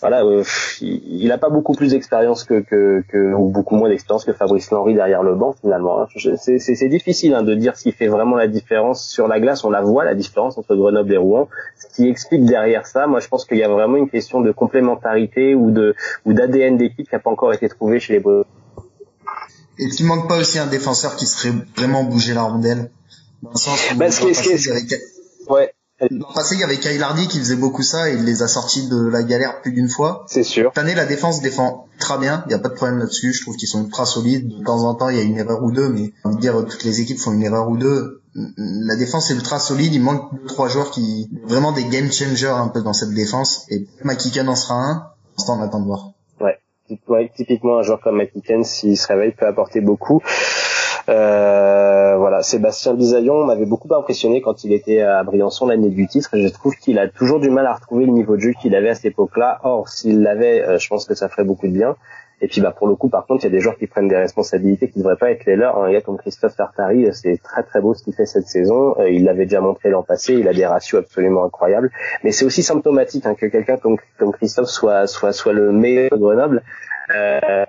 voilà, 0.00 0.24
euh, 0.24 0.44
il 0.80 1.26
n'a 1.28 1.38
pas 1.38 1.50
beaucoup 1.50 1.74
plus 1.74 1.90
d'expérience 1.90 2.44
que, 2.44 2.60
que, 2.60 3.02
que, 3.08 3.32
ou 3.34 3.48
beaucoup 3.48 3.76
moins 3.76 3.88
d'expérience 3.88 4.24
que 4.24 4.32
Fabrice 4.32 4.70
Lenry 4.70 4.94
derrière 4.94 5.22
le 5.22 5.34
banc 5.34 5.54
finalement. 5.60 6.02
Hein. 6.02 6.06
C'est 6.36 6.88
difficile 6.88 7.34
hein, 7.34 7.42
de 7.42 7.54
dire 7.54 7.76
ce 7.76 7.84
qui 7.84 7.92
fait 7.92 8.08
vraiment 8.08 8.36
la 8.36 8.46
différence 8.46 9.04
sur 9.04 9.26
la 9.26 9.40
glace. 9.40 9.64
On 9.64 9.70
la 9.70 9.82
voit 9.82 10.04
la 10.04 10.14
différence 10.14 10.58
entre 10.58 10.74
Grenoble 10.76 11.12
et 11.12 11.16
Rouen. 11.16 11.48
Ce 11.80 11.94
qui 11.94 12.08
explique 12.08 12.44
derrière 12.44 12.86
ça, 12.86 13.06
moi 13.06 13.20
je 13.20 13.28
pense 13.28 13.44
qu'il 13.44 13.58
y 13.58 13.64
a 13.64 13.68
vraiment 13.68 13.96
une 13.96 14.10
question 14.10 14.40
de 14.40 14.52
complémentarité 14.52 15.54
ou 15.54 15.70
de 15.70 15.94
ou 16.26 16.32
d'ADN 16.32 16.76
d'équipe 16.76 17.08
qui 17.08 17.14
n'a 17.14 17.20
pas 17.20 17.30
encore 17.30 17.52
été 17.52 17.68
trouvé 17.68 17.98
chez 18.00 18.14
les 18.14 18.20
Bretons. 18.20 18.46
Et 19.78 19.88
tu 19.88 20.04
manque 20.04 20.28
pas 20.28 20.36
aussi 20.36 20.58
un 20.58 20.66
défenseur 20.66 21.16
qui 21.16 21.26
serait 21.26 21.54
vraiment 21.76 22.04
bougé 22.04 22.34
la 22.34 22.42
rondelle? 22.42 22.90
Dans 23.42 23.50
le 23.50 23.58
sens 23.58 23.90
où 23.90 23.96
bah, 23.96 24.10
ce 24.10 24.20
qui 24.20 25.50
ouais 25.50 25.72
L'an 26.10 26.32
passé, 26.34 26.56
il 26.56 26.60
y 26.60 26.64
avait 26.64 26.78
Kyle 26.78 27.02
Hardy 27.02 27.28
qui 27.28 27.38
faisait 27.38 27.56
beaucoup 27.56 27.82
ça 27.82 28.10
et 28.10 28.14
il 28.14 28.24
les 28.24 28.42
a 28.42 28.48
sortis 28.48 28.88
de 28.88 29.08
la 29.08 29.22
galère 29.22 29.60
plus 29.60 29.72
d'une 29.72 29.88
fois. 29.88 30.24
C'est 30.26 30.42
sûr. 30.42 30.72
Cette 30.74 30.82
année, 30.82 30.94
la 30.94 31.06
défense 31.06 31.40
défend 31.40 31.86
très 31.98 32.18
bien. 32.18 32.42
Il 32.46 32.48
n'y 32.48 32.54
a 32.54 32.58
pas 32.58 32.68
de 32.68 32.74
problème 32.74 32.98
là-dessus. 32.98 33.32
Je 33.32 33.42
trouve 33.42 33.56
qu'ils 33.56 33.68
sont 33.68 33.84
ultra 33.84 34.04
solides. 34.04 34.48
De 34.48 34.64
temps 34.64 34.84
en 34.84 34.94
temps, 34.94 35.08
il 35.10 35.16
y 35.16 35.20
a 35.20 35.22
une 35.22 35.38
erreur 35.38 35.62
ou 35.62 35.70
deux, 35.70 35.88
mais 35.88 36.12
on 36.24 36.34
dire 36.34 36.54
toutes 36.68 36.84
les 36.84 37.00
équipes 37.00 37.18
font 37.18 37.32
une 37.32 37.42
erreur 37.42 37.68
ou 37.68 37.76
deux. 37.76 38.22
La 38.34 38.96
défense 38.96 39.30
est 39.30 39.34
ultra 39.34 39.58
solide. 39.58 39.94
Il 39.94 40.02
manque 40.02 40.30
trois 40.48 40.68
joueurs 40.68 40.90
qui 40.90 41.30
vraiment 41.44 41.72
des 41.72 41.84
game 41.84 42.10
changers 42.10 42.46
un 42.46 42.68
peu 42.68 42.82
dans 42.82 42.94
cette 42.94 43.14
défense. 43.14 43.66
Et 43.68 43.86
McKicken 44.04 44.48
en 44.48 44.56
sera 44.56 44.74
un. 44.74 44.94
Pour 44.94 45.38
l'instant, 45.38 45.58
on 45.60 45.62
attend 45.62 45.80
de 45.80 45.86
voir. 45.86 46.10
Ouais. 46.40 46.58
ouais. 47.08 47.32
Typiquement, 47.36 47.78
un 47.78 47.82
joueur 47.82 48.00
comme 48.02 48.18
McKicken, 48.18 48.64
s'il 48.64 48.96
se 48.96 49.06
réveille, 49.06 49.32
peut 49.32 49.46
apporter 49.46 49.80
beaucoup. 49.80 50.20
Euh, 51.12 52.16
voilà, 52.16 52.42
Sébastien 52.42 52.94
Bisaillon 52.94 53.44
m'avait 53.44 53.66
beaucoup 53.66 53.92
impressionné 53.94 54.40
quand 54.40 54.64
il 54.64 54.72
était 54.72 55.02
à 55.02 55.22
Briançon 55.24 55.66
l'année 55.66 55.90
du 55.90 56.06
titre. 56.06 56.30
Je 56.32 56.48
trouve 56.48 56.74
qu'il 56.76 56.98
a 56.98 57.08
toujours 57.08 57.38
du 57.38 57.50
mal 57.50 57.66
à 57.66 57.74
retrouver 57.74 58.06
le 58.06 58.12
niveau 58.12 58.36
de 58.36 58.40
jeu 58.40 58.52
qu'il 58.60 58.74
avait 58.74 58.90
à 58.90 58.94
cette 58.94 59.06
époque-là. 59.06 59.60
Or, 59.62 59.88
s'il 59.88 60.22
l'avait, 60.22 60.62
euh, 60.62 60.78
je 60.78 60.88
pense 60.88 61.04
que 61.04 61.14
ça 61.14 61.28
ferait 61.28 61.44
beaucoup 61.44 61.66
de 61.66 61.72
bien. 61.72 61.96
Et 62.40 62.48
puis 62.48 62.60
bah 62.60 62.74
pour 62.76 62.88
le 62.88 62.96
coup 62.96 63.08
par 63.08 63.24
contre 63.26 63.44
il 63.44 63.46
y 63.46 63.50
a 63.50 63.52
des 63.52 63.60
joueurs 63.60 63.76
qui 63.76 63.86
prennent 63.86 64.08
des 64.08 64.16
responsabilités 64.16 64.88
qui 64.90 64.98
ne 64.98 65.04
devraient 65.04 65.16
pas 65.16 65.30
être 65.30 65.44
les 65.44 65.54
leurs. 65.54 65.78
Un 65.78 65.92
gars 65.92 66.00
comme 66.00 66.16
Christophe 66.16 66.56
Tartari, 66.56 67.06
euh, 67.06 67.12
c'est 67.12 67.40
très 67.40 67.62
très 67.62 67.80
beau 67.80 67.94
ce 67.94 68.02
qu'il 68.02 68.14
fait 68.14 68.26
cette 68.26 68.48
saison. 68.48 68.96
il 69.06 69.24
l'avait 69.24 69.44
déjà 69.44 69.60
montré 69.60 69.90
l'an 69.90 70.02
passé, 70.02 70.34
il 70.34 70.48
a 70.48 70.52
des 70.52 70.66
ratios 70.66 71.04
absolument 71.04 71.44
incroyables. 71.44 71.92
Mais 72.24 72.32
c'est 72.32 72.44
aussi 72.44 72.64
symptomatique 72.64 73.26
hein, 73.26 73.36
que 73.36 73.46
quelqu'un 73.46 73.76
comme, 73.76 73.96
Christophe 74.32 74.70
soit 74.70 75.06
soit 75.06 75.32
soit 75.32 75.52
le 75.52 75.70
meilleur 75.70 76.10
de 76.10 76.16
Grenoble. 76.16 76.62
Euh, 77.14 77.64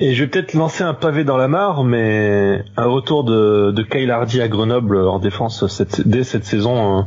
et 0.00 0.14
je 0.14 0.24
vais 0.24 0.30
peut-être 0.30 0.54
lancer 0.54 0.82
un 0.82 0.94
pavé 0.94 1.24
dans 1.24 1.36
la 1.36 1.48
mare, 1.48 1.84
mais 1.84 2.64
un 2.76 2.86
retour 2.86 3.24
de, 3.24 3.70
de 3.70 3.82
Kyle 3.82 4.10
Hardy 4.10 4.40
à 4.40 4.48
Grenoble 4.48 4.98
en 4.98 5.18
défense 5.18 5.66
cette, 5.68 6.06
dès 6.06 6.24
cette 6.24 6.44
saison, 6.44 6.98
hein, 6.98 7.06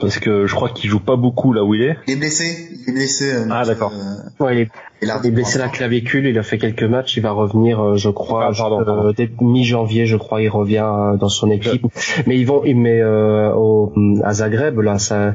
parce 0.00 0.18
que 0.18 0.46
je 0.46 0.54
crois 0.54 0.68
qu'il 0.68 0.88
joue 0.88 1.00
pas 1.00 1.16
beaucoup 1.16 1.52
là 1.52 1.64
où 1.64 1.74
il 1.74 1.82
est. 1.82 1.96
Il 2.06 2.14
est 2.14 2.16
blessé, 2.16 2.68
il 2.86 2.90
est 2.90 2.92
blessé. 2.92 3.32
Euh, 3.34 3.48
ah 3.50 3.64
d'accord. 3.64 3.92
Euh, 3.92 4.44
ouais, 4.44 4.54
il 4.54 4.60
est, 4.60 4.97
il 5.02 5.10
est 5.10 5.30
blessé 5.30 5.58
la 5.58 5.68
clavicule, 5.68 6.26
il 6.26 6.38
a 6.38 6.42
fait 6.42 6.58
quelques 6.58 6.82
matchs, 6.82 7.16
il 7.16 7.22
va 7.22 7.32
revenir, 7.32 7.80
euh, 7.80 7.96
je 7.96 8.08
crois, 8.08 8.50
ah, 8.58 9.12
dès 9.16 9.30
mi-janvier, 9.40 10.06
je 10.06 10.16
crois, 10.16 10.42
il 10.42 10.48
revient 10.48 11.16
dans 11.18 11.28
son 11.28 11.50
équipe. 11.50 11.86
Mais 12.26 12.38
ils 12.38 12.46
vont, 12.46 12.62
mais 12.64 13.02
au, 13.04 13.92
à 14.24 14.32
Zagreb 14.34 14.80
là, 14.80 14.98
ça, 14.98 15.34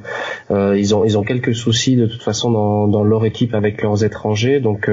ils 0.49 0.95
ont 0.95 1.05
ils 1.05 1.17
ont 1.17 1.23
quelques 1.23 1.55
soucis 1.55 1.95
de 1.95 2.05
toute 2.05 2.23
façon 2.23 2.51
dans, 2.51 2.87
dans 2.87 3.03
leur 3.03 3.25
équipe 3.25 3.53
avec 3.53 3.81
leurs 3.81 4.03
étrangers, 4.03 4.59
donc 4.59 4.89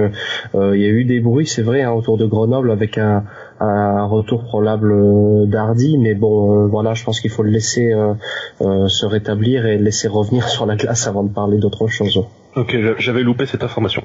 il 0.54 0.80
y 0.80 0.84
a 0.84 0.88
eu 0.88 1.04
des 1.04 1.20
bruits, 1.20 1.46
c'est 1.46 1.62
vrai, 1.62 1.82
hein, 1.82 1.92
autour 1.92 2.16
de 2.18 2.26
Grenoble 2.26 2.70
avec 2.70 2.98
un 2.98 3.24
un 3.60 4.06
retour 4.06 4.44
probable 4.44 4.92
euh, 4.92 5.46
d'Hardy, 5.46 5.98
mais 5.98 6.14
bon, 6.14 6.64
euh, 6.64 6.66
voilà, 6.66 6.94
je 6.94 7.04
pense 7.04 7.20
qu'il 7.20 7.30
faut 7.30 7.42
le 7.42 7.50
laisser 7.50 7.92
euh, 7.92 8.88
se 8.88 9.04
rétablir 9.04 9.66
et 9.66 9.76
le 9.76 9.84
laisser 9.84 10.08
revenir 10.08 10.48
sur 10.48 10.66
la 10.66 10.76
glace 10.76 11.06
avant 11.06 11.22
de 11.22 11.32
parler 11.32 11.58
d'autre 11.58 11.86
chose. 11.86 12.24
Ok, 12.56 12.76
j'avais 12.98 13.22
loupé 13.22 13.46
cette 13.46 13.62
information. 13.62 14.02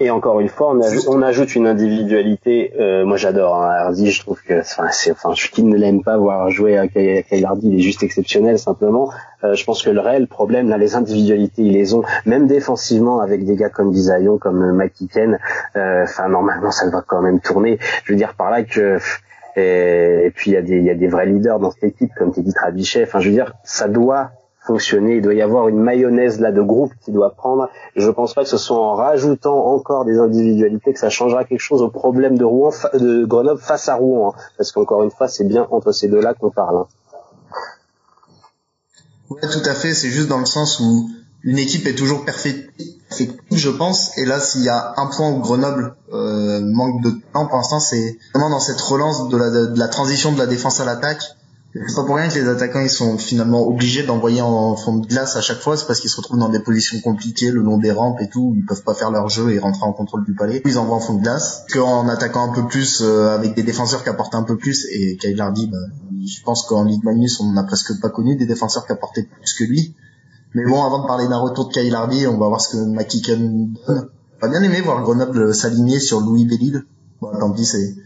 Et 0.00 0.10
encore 0.10 0.38
une 0.38 0.48
fois, 0.48 0.72
on, 1.08 1.22
ajoute, 1.22 1.56
une 1.56 1.66
individualité. 1.66 2.72
Euh, 2.78 3.04
moi, 3.04 3.16
j'adore 3.16 3.56
hein, 3.56 3.68
Hardy. 3.68 4.10
Je 4.10 4.20
trouve 4.20 4.40
que, 4.42 4.60
enfin, 4.60 4.88
c'est, 4.92 5.10
enfin, 5.10 5.32
qui 5.32 5.64
ne 5.64 5.76
l'aime 5.76 6.02
pas 6.04 6.16
voir 6.16 6.50
jouer 6.50 6.78
à 6.78 6.86
Kyle 6.86 7.44
Hardy, 7.44 7.68
il 7.68 7.78
est 7.78 7.82
juste 7.82 8.04
exceptionnel 8.04 8.58
simplement. 8.58 9.10
Euh, 9.42 9.54
je 9.54 9.64
pense 9.64 9.82
que 9.82 9.90
le 9.90 10.00
réel 10.00 10.28
problème, 10.28 10.68
là, 10.68 10.78
les 10.78 10.94
individualités, 10.94 11.62
ils 11.62 11.72
les 11.72 11.94
ont, 11.94 12.02
même 12.26 12.46
défensivement 12.46 13.20
avec 13.20 13.44
des 13.44 13.56
gars 13.56 13.70
comme 13.70 13.90
Bisaillon, 13.90 14.38
comme 14.38 14.80
euh, 14.80 14.88
Ken. 15.12 15.38
Enfin, 15.74 16.28
normalement, 16.28 16.70
ça 16.70 16.88
va 16.90 17.02
quand 17.04 17.20
même 17.20 17.40
tourner. 17.40 17.78
Je 18.04 18.12
veux 18.12 18.18
dire 18.18 18.34
par 18.34 18.50
là 18.50 18.62
que. 18.62 18.98
Et, 19.56 20.30
puis 20.36 20.52
il 20.52 20.54
y 20.54 20.56
a 20.56 20.62
des 20.62 20.76
il 20.76 20.84
y 20.84 20.90
a 20.90 20.94
des 20.94 21.08
vrais 21.08 21.26
leaders 21.26 21.58
dans 21.58 21.72
cette 21.72 21.82
équipe 21.82 22.10
comme 22.16 22.32
Teddy 22.32 22.52
Trabichet. 22.52 23.02
Enfin, 23.02 23.18
je 23.18 23.28
veux 23.28 23.34
dire, 23.34 23.54
ça 23.64 23.88
doit 23.88 24.30
fonctionner. 24.68 25.16
Il 25.16 25.22
doit 25.22 25.34
y 25.34 25.42
avoir 25.42 25.68
une 25.68 25.80
mayonnaise 25.80 26.38
là 26.40 26.52
de 26.52 26.62
groupe 26.62 26.92
qui 27.04 27.10
doit 27.10 27.30
prendre. 27.30 27.68
Et 27.96 28.00
je 28.00 28.10
pense 28.10 28.34
pas 28.34 28.42
que 28.42 28.48
ce 28.48 28.58
soit 28.58 28.78
en 28.78 28.94
rajoutant 28.94 29.66
encore 29.66 30.04
des 30.04 30.18
individualités 30.18 30.92
que 30.92 30.98
ça 30.98 31.10
changera 31.10 31.44
quelque 31.44 31.60
chose 31.60 31.82
au 31.82 31.88
problème 31.88 32.36
de 32.36 32.44
Rouen, 32.44 32.70
de 32.94 33.24
Grenoble 33.24 33.60
face 33.60 33.88
à 33.88 33.94
Rouen. 33.96 34.30
Hein. 34.30 34.40
Parce 34.56 34.72
qu'encore 34.72 35.02
une 35.02 35.10
fois, 35.10 35.26
c'est 35.28 35.44
bien 35.44 35.66
entre 35.70 35.92
ces 35.92 36.08
deux-là 36.08 36.34
qu'on 36.34 36.50
parle. 36.50 36.76
Hein. 36.76 36.86
Tout 39.40 39.64
à 39.64 39.74
fait. 39.74 39.94
C'est 39.94 40.10
juste 40.10 40.28
dans 40.28 40.38
le 40.38 40.46
sens 40.46 40.80
où 40.80 41.08
une 41.42 41.58
équipe 41.58 41.86
est 41.86 41.94
toujours 41.94 42.24
parfaite, 42.24 42.68
je 43.52 43.70
pense. 43.70 44.16
Et 44.18 44.24
là, 44.24 44.40
s'il 44.40 44.62
y 44.62 44.68
a 44.68 44.94
un 44.96 45.06
point 45.06 45.30
où 45.30 45.38
Grenoble 45.38 45.94
euh, 46.12 46.60
manque 46.60 47.02
de 47.02 47.10
temps, 47.32 47.46
pour 47.46 47.56
l'instant, 47.56 47.80
c'est 47.80 48.18
vraiment 48.34 48.50
dans 48.50 48.60
cette 48.60 48.80
relance 48.80 49.28
de 49.28 49.36
la, 49.36 49.50
de 49.50 49.78
la 49.78 49.88
transition 49.88 50.32
de 50.32 50.38
la 50.38 50.46
défense 50.46 50.80
à 50.80 50.84
l'attaque 50.84 51.22
c'est 51.86 51.94
pas 51.94 52.04
pour 52.04 52.16
rien 52.16 52.28
que 52.28 52.34
les 52.34 52.48
attaquants 52.48 52.80
ils 52.80 52.90
sont 52.90 53.18
finalement 53.18 53.66
obligés 53.66 54.02
d'envoyer 54.02 54.40
en 54.40 54.74
fond 54.76 54.96
de 54.96 55.06
glace 55.06 55.36
à 55.36 55.40
chaque 55.40 55.58
fois, 55.58 55.76
c'est 55.76 55.86
parce 55.86 56.00
qu'ils 56.00 56.10
se 56.10 56.16
retrouvent 56.16 56.38
dans 56.38 56.48
des 56.48 56.60
positions 56.60 57.00
compliquées 57.00 57.50
le 57.50 57.62
long 57.62 57.78
des 57.78 57.92
rampes 57.92 58.20
et 58.20 58.28
tout, 58.28 58.54
ils 58.56 58.64
peuvent 58.64 58.82
pas 58.82 58.94
faire 58.94 59.10
leur 59.10 59.28
jeu 59.28 59.50
et 59.50 59.58
rentrer 59.58 59.84
en 59.84 59.92
contrôle 59.92 60.24
du 60.24 60.34
palais. 60.34 60.62
Ils 60.64 60.78
envoient 60.78 60.96
en 60.96 61.00
fond 61.00 61.14
de 61.14 61.22
glace. 61.22 61.64
Qu'en 61.72 62.08
attaquant 62.08 62.50
un 62.50 62.54
peu 62.54 62.66
plus 62.66 63.02
euh, 63.02 63.34
avec 63.34 63.54
des 63.54 63.62
défenseurs 63.62 64.02
qui 64.02 64.08
apportent 64.08 64.34
un 64.34 64.42
peu 64.42 64.56
plus 64.56 64.86
et 64.92 65.16
Kyle 65.16 65.40
Hardy, 65.40 65.68
bah, 65.68 65.78
je 66.26 66.42
pense 66.42 66.66
qu'en 66.66 66.84
Ligue 66.84 67.04
Magnus 67.04 67.40
on 67.40 67.52
n'a 67.52 67.64
presque 67.64 68.00
pas 68.00 68.10
connu 68.10 68.36
des 68.36 68.46
défenseurs 68.46 68.86
qui 68.86 68.92
apportaient 68.92 69.24
plus 69.24 69.54
que 69.54 69.64
lui. 69.64 69.94
Mais 70.54 70.64
bon, 70.64 70.82
avant 70.82 71.02
de 71.02 71.06
parler 71.06 71.28
d'un 71.28 71.38
retour 71.38 71.68
de 71.68 71.72
Kyle 71.72 71.94
Hardy, 71.94 72.26
on 72.26 72.38
va 72.38 72.48
voir 72.48 72.60
ce 72.60 72.76
que 72.76 72.78
McKicken 72.78 73.74
donne. 73.86 74.08
On 74.40 74.46
va 74.46 74.52
bien 74.52 74.62
aimé 74.62 74.80
voir 74.80 75.02
Grenoble 75.02 75.54
s'aligner 75.54 76.00
sur 76.00 76.20
Louis 76.20 76.44
Bellil. 76.44 76.84
Bon, 77.20 77.30
tant 77.38 77.50
pis, 77.50 77.66
c'est 77.66 77.96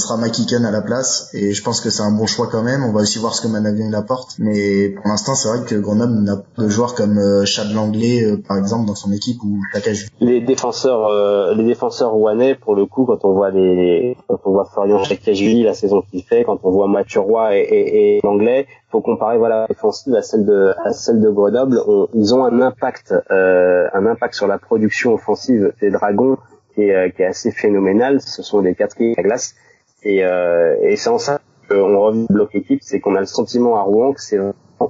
sera 0.00 0.16
McKicken 0.16 0.64
à 0.64 0.70
la 0.70 0.82
place 0.82 1.30
et 1.34 1.52
je 1.52 1.62
pense 1.62 1.80
que 1.80 1.90
c'est 1.90 2.02
un 2.02 2.12
bon 2.12 2.26
choix 2.26 2.48
quand 2.50 2.62
même. 2.62 2.84
On 2.84 2.92
va 2.92 3.00
aussi 3.00 3.18
voir 3.18 3.34
ce 3.34 3.42
que 3.42 3.48
Manavian 3.48 3.92
apporte, 3.92 4.36
mais 4.38 4.90
pour 4.90 5.08
l'instant 5.08 5.34
c'est 5.34 5.48
vrai 5.48 5.64
que 5.66 5.74
Grenoble 5.74 6.14
n'a 6.22 6.36
pas 6.36 6.62
de 6.62 6.68
joueurs 6.68 6.94
comme 6.94 7.18
euh, 7.18 7.44
Chad 7.44 7.72
Langlais 7.72 8.24
euh, 8.24 8.36
par 8.36 8.56
exemple 8.58 8.86
dans 8.86 8.94
son 8.94 9.12
équipe 9.12 9.42
ou 9.42 9.58
Takaju. 9.72 10.06
Les 10.20 10.40
défenseurs, 10.40 11.06
euh, 11.06 11.54
les 11.54 11.64
défenseurs 11.64 12.12
rouennais 12.12 12.54
pour 12.54 12.74
le 12.74 12.86
coup 12.86 13.04
quand 13.06 13.24
on 13.24 13.32
voit 13.32 13.50
les, 13.50 14.16
quand 14.28 14.40
on 14.44 14.52
voit 14.52 14.66
Florian 14.72 15.02
Takaju 15.02 15.62
la 15.64 15.74
saison 15.74 16.02
qu'il 16.10 16.22
fait, 16.22 16.44
quand 16.44 16.58
on 16.62 16.70
voit 16.70 16.88
Mathieu 16.88 17.22
et, 17.52 17.58
et, 17.58 18.16
et 18.16 18.20
Langlais, 18.22 18.66
faut 18.90 19.00
comparer 19.00 19.38
voilà 19.38 19.66
défensive 19.68 20.14
à 20.14 20.22
celle 20.22 20.44
de 20.44 20.74
à 20.84 20.92
celle 20.92 21.20
de 21.20 21.28
Grenoble. 21.28 21.80
ils 22.14 22.34
ont 22.34 22.44
un 22.44 22.60
impact, 22.60 23.14
euh, 23.30 23.88
un 23.92 24.06
impact 24.06 24.34
sur 24.34 24.46
la 24.46 24.58
production 24.58 25.14
offensive 25.14 25.72
des 25.80 25.90
Dragons 25.90 26.36
qui 26.74 26.82
est, 26.82 27.14
qui 27.14 27.22
est 27.22 27.26
assez 27.26 27.50
phénoménal. 27.50 28.20
Ce 28.20 28.42
sont 28.42 28.62
des 28.62 28.74
quatrièmes 28.74 29.14
à 29.18 29.22
glace 29.22 29.54
et, 30.02 30.24
euh, 30.24 30.76
et 30.82 30.96
c'est 30.96 31.10
en 31.10 31.18
ça 31.18 31.40
qu'on 31.68 31.98
revient 32.00 32.26
au 32.28 32.32
bloc 32.32 32.54
équipe, 32.54 32.80
c'est 32.82 33.00
qu'on 33.00 33.14
a 33.14 33.20
le 33.20 33.26
sentiment 33.26 33.76
à 33.76 33.82
Rouen 33.82 34.12
que 34.12 34.22
c'est 34.22 34.38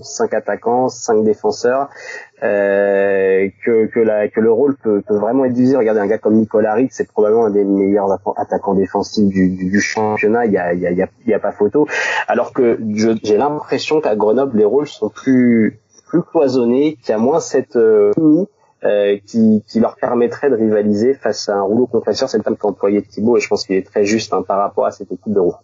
cinq 0.02 0.34
attaquants, 0.34 0.88
cinq 0.88 1.24
défenseurs, 1.24 1.88
euh, 2.42 3.48
que 3.64 3.86
que, 3.86 4.00
la, 4.00 4.28
que 4.28 4.40
le 4.40 4.52
rôle 4.52 4.76
peut, 4.76 5.02
peut 5.06 5.16
vraiment 5.16 5.44
être 5.44 5.54
divisé. 5.54 5.76
Regardez 5.76 6.00
un 6.00 6.06
gars 6.06 6.18
comme 6.18 6.34
Nicolas 6.34 6.74
Rick, 6.74 6.92
c'est 6.92 7.08
probablement 7.08 7.46
un 7.46 7.50
des 7.50 7.64
meilleurs 7.64 8.18
attaquants 8.36 8.74
défensifs 8.74 9.28
du, 9.28 9.48
du, 9.48 9.80
championnat. 9.80 10.46
Il 10.46 10.52
y 10.52 10.58
a, 10.58 10.74
y, 10.74 10.86
a, 10.86 10.90
il 10.90 11.08
y 11.26 11.34
a 11.34 11.38
pas 11.38 11.52
photo. 11.52 11.86
Alors 12.26 12.52
que 12.52 12.78
j'ai 13.22 13.36
l'impression 13.36 14.00
qu'à 14.00 14.14
Grenoble 14.14 14.58
les 14.58 14.64
rôles 14.64 14.88
sont 14.88 15.08
plus 15.08 15.80
plus 16.06 16.22
cloisonnés, 16.22 16.96
qu'il 17.02 17.10
y 17.10 17.12
a 17.12 17.18
moins 17.18 17.40
cette 17.40 17.76
euh, 17.76 18.12
euh, 18.84 19.18
qui, 19.26 19.62
qui, 19.66 19.80
leur 19.80 19.96
permettrait 19.96 20.50
de 20.50 20.54
rivaliser 20.54 21.14
face 21.14 21.48
à 21.48 21.56
un 21.56 21.62
rouleau 21.62 21.86
compresseur. 21.86 22.28
C'est 22.28 22.38
le 22.38 22.44
terme 22.44 22.56
qu'employait 22.56 23.02
Thibaut 23.02 23.36
et 23.36 23.40
je 23.40 23.48
pense 23.48 23.64
qu'il 23.66 23.76
est 23.76 23.86
très 23.86 24.04
juste 24.04 24.32
hein, 24.32 24.42
par 24.46 24.58
rapport 24.58 24.86
à 24.86 24.92
cette 24.92 25.10
équipe 25.10 25.32
de 25.32 25.40
roue. 25.40 25.54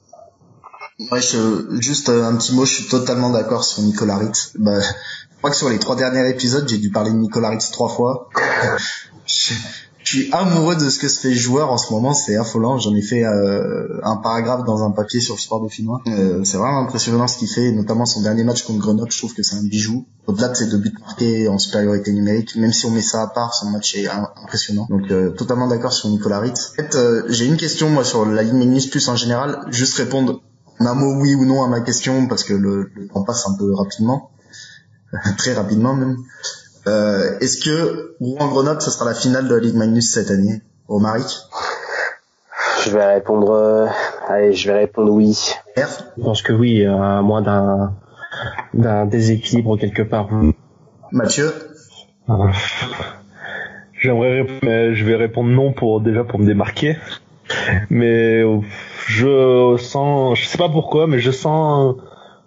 Ouais, 1.10 1.20
je, 1.20 1.76
juste 1.80 2.08
euh, 2.08 2.24
un 2.24 2.36
petit 2.36 2.54
mot, 2.54 2.64
je 2.64 2.74
suis 2.74 2.88
totalement 2.88 3.30
d'accord 3.30 3.64
sur 3.64 3.82
Nicolas 3.82 4.16
Ritz. 4.16 4.52
Bah, 4.58 4.80
je 4.80 5.36
crois 5.38 5.50
que 5.50 5.56
sur 5.56 5.68
les 5.68 5.78
trois 5.78 5.96
derniers 5.96 6.28
épisodes, 6.28 6.68
j'ai 6.68 6.78
dû 6.78 6.90
parler 6.90 7.10
de 7.10 7.16
Nicolas 7.16 7.50
Ritz 7.50 7.70
trois 7.70 7.88
fois. 7.88 8.28
je, 9.26 9.54
je 10.05 10.16
suis 10.16 10.32
amoureux 10.32 10.76
de 10.76 10.90
ce 10.90 10.98
que 10.98 11.09
se 11.09 11.18
fait 11.18 11.32
joueur 11.32 11.72
en 11.72 11.78
ce 11.78 11.90
moment, 11.93 12.12
c'est 12.12 12.36
affolant. 12.36 12.78
J'en 12.78 12.94
ai 12.94 13.01
fait 13.01 13.24
euh, 13.24 14.01
un 14.02 14.16
paragraphe 14.16 14.64
dans 14.64 14.85
un 14.85 14.90
papier 14.90 15.20
sur 15.20 15.35
le 15.35 15.40
sport 15.40 15.60
dauphinois. 15.60 16.02
Euh, 16.06 16.44
c'est 16.44 16.59
vraiment 16.59 16.81
impressionnant 16.81 17.26
ce 17.26 17.39
qu'il 17.39 17.48
fait, 17.48 17.72
notamment 17.72 18.05
son 18.05 18.20
dernier 18.20 18.44
match 18.44 18.64
contre 18.64 18.81
Grenoble. 18.81 19.10
Je 19.10 19.16
trouve 19.16 19.32
que 19.32 19.43
c'est 19.43 19.56
un 19.56 19.62
bijou. 19.62 20.06
Au-delà 20.26 20.48
de 20.48 20.55
ses 20.55 20.66
deux 20.66 20.76
buts 20.76 20.94
marqués 21.01 21.48
en 21.48 21.59
supériorité 21.59 22.12
numérique, 22.12 22.55
même 22.56 22.72
si 22.72 22.85
on 22.85 22.90
met 22.90 23.01
ça 23.01 23.22
à 23.22 23.28
part, 23.28 23.55
son 23.55 23.70
match 23.70 23.97
est 23.97 24.06
impressionnant. 24.06 24.86
Donc 24.90 25.10
euh, 25.10 25.31
totalement 25.31 25.68
d'accord 25.68 25.93
sur 25.94 26.10
Nicolas 26.10 26.40
Ritz. 26.40 26.72
En 26.72 26.82
fait, 26.82 26.98
j'ai 27.28 27.47
une 27.47 27.56
question 27.56 27.89
moi 27.89 28.05
sur 28.05 28.26
la 28.26 28.43
Ligue 28.43 28.55
Magnus 28.55 28.86
Plus 28.89 29.09
en 29.09 29.16
général. 29.16 29.64
Juste 29.70 29.97
répondre 29.97 30.43
un 30.81 30.94
mot 30.94 31.14
oui 31.18 31.35
ou 31.35 31.47
non 31.47 31.64
à 31.64 31.68
ma 31.68 31.81
question 31.81 32.26
parce 32.26 32.44
que 32.44 32.52
le, 32.52 32.90
le 32.94 33.09
temps 33.09 33.22
passe 33.22 33.47
un 33.47 33.55
peu 33.56 33.72
rapidement, 33.74 34.31
très 35.39 35.55
rapidement 35.55 35.94
même. 35.94 36.18
Euh, 36.86 37.39
Est-ce 37.40 37.65
que 37.65 38.16
Rouen-Grenoble, 38.20 38.81
ce 38.82 38.90
sera 38.90 39.06
la 39.06 39.15
finale 39.15 39.48
de 39.48 39.55
la 39.55 39.61
Ligue 39.61 39.77
Magnus 39.77 40.12
cette 40.12 40.31
année, 40.31 40.61
Romaric 40.89 41.27
Je 42.85 42.90
vais 42.90 43.05
répondre. 43.15 43.52
Euh, 43.52 43.86
allez, 44.28 44.52
je 44.52 44.70
vais 44.70 44.78
répondre 44.78 45.11
oui. 45.12 45.36
Je 45.77 46.23
pense 46.23 46.43
que 46.43 46.52
oui, 46.52 46.85
à 46.85 47.23
moins 47.23 47.43
d'un 47.43 47.94
d'un 48.74 49.06
déséquilibre 49.06 49.78
quelque 49.78 50.02
part. 50.02 50.28
Mathieu? 51.12 51.52
Ah. 52.28 52.51
J'aimerais, 54.01 54.47
mais 54.62 54.94
je 54.94 55.05
vais 55.05 55.16
répondre 55.16 55.51
non 55.51 55.73
pour 55.73 56.01
déjà 56.01 56.24
pour 56.24 56.39
me 56.39 56.47
démarquer. 56.47 56.98
Mais 57.90 58.43
je 59.06 59.77
sens, 59.78 60.39
je 60.39 60.47
sais 60.47 60.59
pas 60.59 60.69
pourquoi, 60.69 61.06
mais 61.06 61.19
je 61.20 61.31
sens 61.31 61.97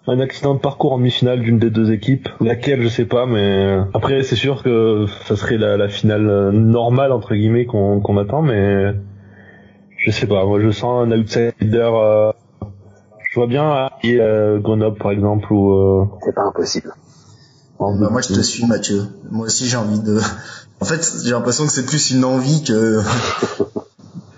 un 0.08 0.20
accident 0.20 0.54
de 0.54 0.60
parcours 0.60 0.92
en 0.92 0.98
demi-finale 0.98 1.40
d'une 1.40 1.58
des 1.58 1.70
deux 1.70 1.92
équipes. 1.92 2.28
Laquelle, 2.40 2.82
je 2.82 2.88
sais 2.88 3.04
pas, 3.04 3.26
mais 3.26 3.78
après, 3.94 4.22
c'est 4.22 4.36
sûr 4.36 4.62
que 4.62 5.06
ça 5.26 5.36
serait 5.36 5.58
la, 5.58 5.88
finale 5.88 6.50
normale, 6.50 7.12
entre 7.12 7.34
guillemets, 7.34 7.66
qu'on 7.66 8.18
attend, 8.18 8.42
mais 8.42 8.94
je 9.98 10.10
sais 10.10 10.26
pas. 10.26 10.44
Moi, 10.44 10.60
je 10.60 10.70
sens 10.70 11.06
un 11.06 11.12
outsider, 11.12 11.52
euh, 11.62 12.32
je 13.30 13.34
vois 13.34 13.46
bien 13.46 13.90
euh, 14.04 14.58
Grenoble, 14.58 14.98
par 14.98 15.10
exemple, 15.10 15.52
ou... 15.52 15.72
Euh, 15.72 16.04
c'est 16.24 16.34
pas 16.34 16.44
impossible. 16.44 16.94
Bah, 17.78 17.86
moi, 18.10 18.20
je 18.22 18.34
te 18.34 18.40
suis, 18.40 18.66
Mathieu. 18.66 19.02
Moi 19.30 19.46
aussi, 19.46 19.66
j'ai 19.66 19.76
envie 19.76 20.00
de... 20.00 20.18
En 20.80 20.84
fait, 20.84 21.06
j'ai 21.24 21.32
l'impression 21.32 21.66
que 21.66 21.72
c'est 21.72 21.86
plus 21.86 22.12
une 22.12 22.24
envie 22.24 22.62
que... 22.64 23.00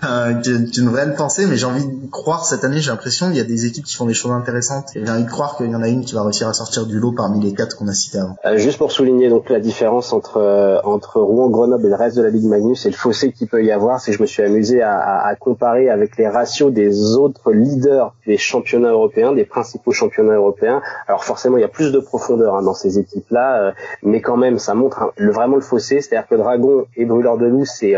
euh, 0.03 0.33
une 0.77 0.89
réelle 0.89 1.13
pensée, 1.15 1.45
mais 1.45 1.57
j'ai 1.57 1.65
envie 1.65 1.85
de 1.85 2.09
croire 2.09 2.45
cette 2.45 2.63
année, 2.63 2.79
j'ai 2.79 2.89
l'impression 2.89 3.27
qu'il 3.27 3.37
y 3.37 3.39
a 3.39 3.43
des 3.43 3.65
équipes 3.67 3.85
qui 3.85 3.95
font 3.95 4.05
des 4.05 4.15
choses 4.15 4.31
intéressantes. 4.31 4.85
J'ai 4.95 5.09
envie 5.09 5.25
de 5.25 5.29
croire 5.29 5.57
qu'il 5.57 5.69
y 5.69 5.75
en 5.75 5.83
a 5.83 5.87
une 5.87 6.03
qui 6.03 6.15
va 6.15 6.23
réussir 6.23 6.47
à 6.47 6.53
sortir 6.53 6.87
du 6.87 6.99
lot 6.99 7.11
parmi 7.11 7.39
les 7.39 7.53
quatre 7.53 7.77
qu'on 7.77 7.87
a 7.87 7.93
cités 7.93 8.17
avant. 8.17 8.35
Euh, 8.45 8.57
juste 8.57 8.79
pour 8.79 8.91
souligner 8.91 9.29
donc 9.29 9.49
la 9.49 9.59
différence 9.59 10.11
entre 10.11 10.37
euh, 10.37 10.79
entre 10.83 11.21
Rouen, 11.21 11.49
Grenoble 11.49 11.85
et 11.85 11.89
le 11.89 11.95
reste 11.95 12.17
de 12.17 12.23
la 12.23 12.29
Ligue 12.29 12.45
Magnus 12.45 12.85
et 12.85 12.89
le 12.89 12.95
fossé 12.95 13.31
qu'il 13.31 13.47
peut 13.47 13.63
y 13.63 13.71
avoir, 13.71 13.99
c'est 13.99 14.11
que 14.11 14.17
je 14.17 14.21
me 14.23 14.27
suis 14.27 14.41
amusé 14.41 14.81
à, 14.81 14.97
à, 14.97 15.27
à, 15.27 15.35
comparer 15.35 15.89
avec 15.89 16.17
les 16.17 16.27
ratios 16.27 16.73
des 16.73 17.15
autres 17.15 17.51
leaders 17.51 18.15
des 18.25 18.37
championnats 18.37 18.91
européens, 18.91 19.33
des 19.33 19.45
principaux 19.45 19.91
championnats 19.91 20.33
européens. 20.33 20.81
Alors 21.07 21.23
forcément, 21.23 21.57
il 21.57 21.61
y 21.61 21.65
a 21.65 21.69
plus 21.69 21.91
de 21.91 21.99
profondeur 21.99 22.55
hein, 22.55 22.63
dans 22.63 22.73
ces 22.73 22.97
équipes-là, 22.97 23.61
euh, 23.61 23.71
mais 24.01 24.21
quand 24.21 24.37
même, 24.37 24.57
ça 24.57 24.73
montre 24.73 25.13
le, 25.17 25.31
vraiment 25.31 25.57
le 25.57 25.61
fossé. 25.61 26.01
C'est-à-dire 26.01 26.27
que 26.27 26.35
Dragon 26.35 26.85
et 26.95 27.05
Brûleur 27.05 27.37
de 27.37 27.45
Loup, 27.45 27.65
c'est 27.65 27.95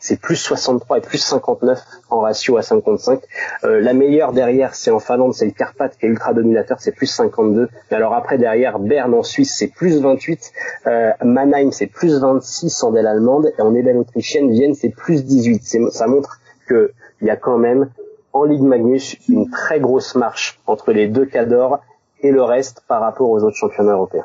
c'est 0.00 0.20
plus 0.20 0.36
63 0.36 0.98
et 0.98 1.00
plus 1.00 1.18
50 1.18 1.37
59 1.38 1.80
en 2.10 2.20
ratio 2.20 2.56
à 2.56 2.62
55. 2.62 3.20
Euh, 3.64 3.80
la 3.80 3.92
meilleure 3.92 4.32
derrière, 4.32 4.74
c'est 4.74 4.90
en 4.90 4.98
Finlande, 4.98 5.34
c'est 5.34 5.46
le 5.46 5.52
Carpath 5.52 5.96
qui 5.98 6.06
est 6.06 6.08
ultra 6.08 6.34
dominateur, 6.34 6.78
c'est 6.80 6.92
plus 6.92 7.06
52. 7.06 7.68
Mais 7.90 7.96
alors 7.96 8.14
après 8.14 8.38
derrière, 8.38 8.78
Berne 8.78 9.14
en 9.14 9.22
Suisse, 9.22 9.54
c'est 9.56 9.68
plus 9.68 10.00
28. 10.00 10.52
Euh, 10.86 11.12
Mannheim, 11.22 11.70
c'est 11.72 11.86
plus 11.86 12.20
26 12.20 12.82
en 12.82 12.92
Delle 12.92 13.06
allemande. 13.06 13.52
Et 13.58 13.62
en 13.62 13.74
Ebel 13.74 13.96
autrichienne, 13.96 14.50
Vienne, 14.50 14.74
c'est 14.74 14.90
plus 14.90 15.24
18. 15.24 15.90
Ça 15.90 16.06
montre 16.06 16.40
que 16.66 16.92
il 17.20 17.26
y 17.26 17.30
a 17.30 17.36
quand 17.36 17.58
même 17.58 17.90
en 18.32 18.44
Ligue 18.44 18.62
Magnus 18.62 19.16
une 19.28 19.50
très 19.50 19.80
grosse 19.80 20.14
marche 20.14 20.60
entre 20.66 20.92
les 20.92 21.08
deux 21.08 21.26
cadors 21.26 21.80
et 22.20 22.30
le 22.30 22.42
reste 22.42 22.82
par 22.86 23.00
rapport 23.00 23.30
aux 23.30 23.42
autres 23.42 23.56
championnats 23.56 23.92
européens. 23.92 24.24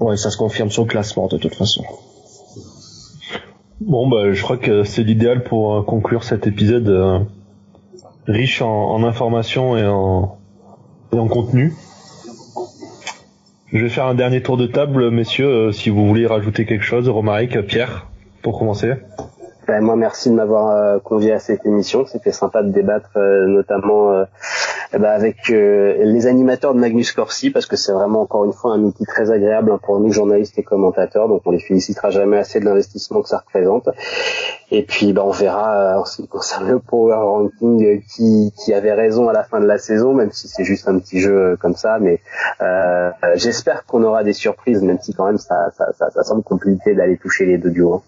Ouais, 0.00 0.16
ça 0.16 0.30
se 0.30 0.36
confirme 0.36 0.70
sur 0.70 0.84
le 0.84 0.88
classement 0.88 1.26
de 1.26 1.36
toute 1.36 1.54
façon. 1.54 1.84
Bon, 3.86 4.08
bah, 4.08 4.32
je 4.32 4.42
crois 4.42 4.58
que 4.58 4.84
c'est 4.84 5.02
l'idéal 5.02 5.42
pour 5.42 5.74
euh, 5.74 5.82
conclure 5.82 6.22
cet 6.22 6.46
épisode 6.46 6.88
euh, 6.88 7.18
riche 8.28 8.62
en, 8.62 9.02
informations 9.02 9.76
et 9.76 9.84
en, 9.84 10.38
et 11.12 11.18
en 11.18 11.26
contenu. 11.26 11.74
Je 13.72 13.78
vais 13.78 13.88
faire 13.88 14.06
un 14.06 14.14
dernier 14.14 14.40
tour 14.40 14.56
de 14.56 14.66
table, 14.66 15.10
messieurs, 15.10 15.48
euh, 15.48 15.72
si 15.72 15.90
vous 15.90 16.06
voulez 16.06 16.26
rajouter 16.26 16.64
quelque 16.64 16.84
chose. 16.84 17.08
Romaric, 17.08 17.60
Pierre, 17.62 18.06
pour 18.42 18.58
commencer. 18.58 18.92
Ben, 19.66 19.80
moi, 19.80 19.96
merci 19.96 20.30
de 20.30 20.34
m'avoir 20.34 21.00
convié 21.02 21.32
à 21.32 21.38
cette 21.38 21.64
émission. 21.66 22.04
C'était 22.06 22.32
sympa 22.32 22.62
de 22.62 22.70
débattre, 22.70 23.18
notamment 23.18 24.24
eh 24.94 24.98
ben, 24.98 25.08
avec 25.08 25.48
euh, 25.48 26.04
les 26.04 26.26
animateurs 26.26 26.74
de 26.74 26.78
Magnus 26.78 27.12
Corsi 27.12 27.50
parce 27.50 27.64
que 27.64 27.76
c'est 27.76 27.92
vraiment 27.92 28.20
encore 28.20 28.44
une 28.44 28.52
fois 28.52 28.74
un 28.74 28.80
outil 28.82 29.06
très 29.06 29.30
agréable 29.30 29.72
hein, 29.72 29.80
pour 29.82 29.98
nous 30.00 30.12
journalistes 30.12 30.58
et 30.58 30.62
commentateurs 30.62 31.28
donc 31.28 31.40
on 31.46 31.50
les 31.50 31.60
félicitera 31.60 32.10
jamais 32.10 32.36
assez 32.36 32.60
de 32.60 32.66
l'investissement 32.66 33.22
que 33.22 33.28
ça 33.28 33.38
représente 33.38 33.88
et 34.70 34.82
puis 34.82 35.14
ben, 35.14 35.22
on 35.22 35.30
verra 35.30 35.76
euh, 35.76 36.00
en 36.00 36.04
ce 36.04 36.20
qui 36.20 36.28
concerne 36.28 36.68
le 36.68 36.78
power 36.78 37.14
ranking 37.14 37.82
euh, 37.82 37.98
qui, 38.14 38.52
qui 38.62 38.74
avait 38.74 38.92
raison 38.92 39.30
à 39.30 39.32
la 39.32 39.44
fin 39.44 39.60
de 39.60 39.66
la 39.66 39.78
saison 39.78 40.12
même 40.12 40.30
si 40.30 40.46
c'est 40.46 40.64
juste 40.64 40.86
un 40.88 40.98
petit 40.98 41.20
jeu 41.20 41.56
comme 41.58 41.74
ça 41.74 41.98
mais 41.98 42.20
euh, 42.60 43.10
j'espère 43.36 43.86
qu'on 43.86 44.02
aura 44.02 44.24
des 44.24 44.34
surprises 44.34 44.82
même 44.82 44.98
si 45.00 45.14
quand 45.14 45.24
même 45.24 45.38
ça, 45.38 45.70
ça, 45.78 45.86
ça, 45.98 46.10
ça 46.10 46.22
semble 46.22 46.42
compliqué 46.42 46.94
d'aller 46.94 47.16
toucher 47.16 47.46
les 47.46 47.56
deux 47.56 47.70
duos 47.70 47.94
hein. 47.94 48.02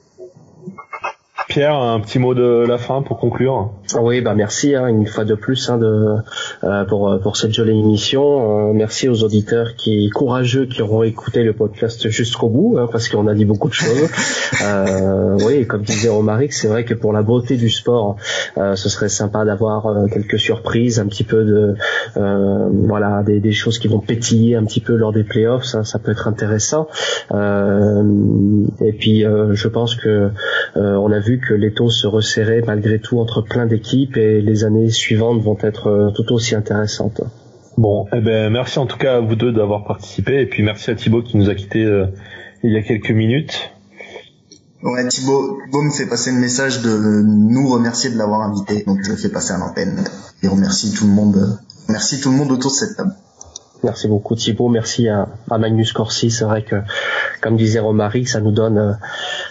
Pierre, 1.48 1.76
un 1.76 2.00
petit 2.00 2.18
mot 2.18 2.34
de 2.34 2.64
la 2.66 2.78
fin 2.78 3.02
pour 3.02 3.18
conclure. 3.18 3.70
Oui, 4.00 4.22
bah 4.22 4.34
merci 4.34 4.74
hein, 4.74 4.86
une 4.86 5.06
fois 5.06 5.24
de 5.24 5.34
plus 5.34 5.68
hein, 5.68 5.76
de 5.76 6.16
euh, 6.64 6.84
pour 6.84 7.20
pour 7.22 7.36
cette 7.36 7.52
jolie 7.52 7.78
émission. 7.78 8.70
Euh, 8.70 8.72
merci 8.72 9.08
aux 9.08 9.22
auditeurs 9.22 9.74
qui 9.76 10.08
courageux 10.08 10.66
qui 10.66 10.80
auront 10.80 11.02
écouté 11.02 11.42
le 11.42 11.52
podcast 11.52 12.08
jusqu'au 12.08 12.48
bout 12.48 12.78
hein, 12.78 12.88
parce 12.90 13.08
qu'on 13.08 13.26
a 13.26 13.34
dit 13.34 13.44
beaucoup 13.44 13.68
de 13.68 13.74
choses. 13.74 14.10
euh, 14.64 15.36
oui, 15.46 15.66
comme 15.66 15.82
disait 15.82 16.08
Romaric, 16.08 16.52
c'est 16.52 16.68
vrai 16.68 16.84
que 16.84 16.94
pour 16.94 17.12
la 17.12 17.22
beauté 17.22 17.56
du 17.56 17.68
sport, 17.68 18.16
euh, 18.56 18.74
ce 18.74 18.88
serait 18.88 19.10
sympa 19.10 19.44
d'avoir 19.44 19.86
euh, 19.86 20.06
quelques 20.06 20.38
surprises, 20.38 20.98
un 20.98 21.06
petit 21.06 21.24
peu 21.24 21.44
de 21.44 21.74
voilà 22.14 23.22
des, 23.22 23.40
des, 23.40 23.52
choses 23.52 23.78
qui 23.78 23.88
vont 23.88 24.00
pétiller 24.00 24.56
un 24.56 24.64
petit 24.64 24.80
peu 24.80 24.96
lors 24.96 25.12
des 25.12 25.24
playoffs. 25.24 25.64
Ça, 25.64 25.84
ça 25.84 25.98
peut 25.98 26.12
être 26.12 26.26
intéressant. 26.26 26.88
et 27.30 28.92
puis 28.92 29.20
je 29.22 29.68
pense 29.68 29.94
que 29.94 30.30
on 30.74 31.12
a 31.12 31.18
vu 31.18 31.33
que 31.40 31.54
les 31.54 31.72
taux 31.72 31.90
se 31.90 32.06
resserraient 32.06 32.62
malgré 32.66 32.98
tout 32.98 33.18
entre 33.18 33.42
plein 33.42 33.66
d'équipes 33.66 34.16
et 34.16 34.40
les 34.40 34.64
années 34.64 34.90
suivantes 34.90 35.42
vont 35.42 35.58
être 35.60 35.88
euh, 35.88 36.10
tout 36.10 36.32
aussi 36.32 36.54
intéressantes. 36.54 37.22
Bon, 37.76 38.06
eh 38.12 38.20
ben 38.20 38.50
merci 38.50 38.78
en 38.78 38.86
tout 38.86 38.98
cas 38.98 39.16
à 39.16 39.20
vous 39.20 39.34
deux 39.34 39.52
d'avoir 39.52 39.84
participé 39.84 40.40
et 40.40 40.46
puis 40.46 40.62
merci 40.62 40.90
à 40.90 40.94
Thibaut 40.94 41.22
qui 41.22 41.36
nous 41.36 41.50
a 41.50 41.54
quittés 41.54 41.84
euh, 41.84 42.06
il 42.62 42.72
y 42.72 42.76
a 42.76 42.82
quelques 42.82 43.10
minutes. 43.10 43.70
Ouais, 44.82 45.06
Thibaut, 45.08 45.58
Thibaut 45.64 45.82
me 45.82 45.90
fait 45.90 46.06
passer 46.06 46.30
le 46.30 46.38
message 46.38 46.82
de 46.82 47.22
nous 47.24 47.68
remercier 47.68 48.10
de 48.10 48.18
l'avoir 48.18 48.42
invité, 48.42 48.84
donc 48.86 48.98
je 49.02 49.10
le 49.10 49.16
fais 49.16 49.30
passer 49.30 49.52
à 49.52 49.58
l'antenne 49.58 50.04
et 50.42 50.48
remercie 50.48 50.92
tout 50.92 51.06
le 51.06 51.12
monde. 51.12 51.58
Merci 51.88 52.20
tout 52.20 52.30
le 52.30 52.36
monde 52.36 52.52
autour 52.52 52.70
de 52.70 52.76
cette 52.76 52.96
table. 52.96 53.14
Merci 53.84 54.08
beaucoup 54.08 54.34
Thibaut, 54.34 54.70
merci 54.70 55.08
à, 55.08 55.28
Magnus 55.58 55.92
Corsi. 55.92 56.30
C'est 56.30 56.46
vrai 56.46 56.62
que, 56.62 56.76
comme 57.42 57.58
disait 57.58 57.80
Romaric, 57.80 58.30
ça 58.30 58.40
nous 58.40 58.50
donne, 58.50 58.78
euh, 58.78 58.92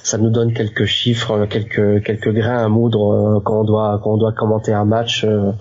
ça 0.01 0.18
nous 0.18 0.31
donne 0.31 0.53
quelques 0.53 0.85
chiffres, 0.85 1.45
quelques 1.45 2.03
quelques 2.03 2.34
grains 2.34 2.65
à 2.65 2.68
moudre 2.68 3.14
euh, 3.14 3.39
quand 3.41 3.61
on 3.61 3.64
doit 3.64 4.01
quand 4.03 4.14
on 4.14 4.18
doit 4.18 4.31
commenter 4.31 4.73
un 4.73 4.85
match. 4.85 5.23
Euh, 5.23 5.51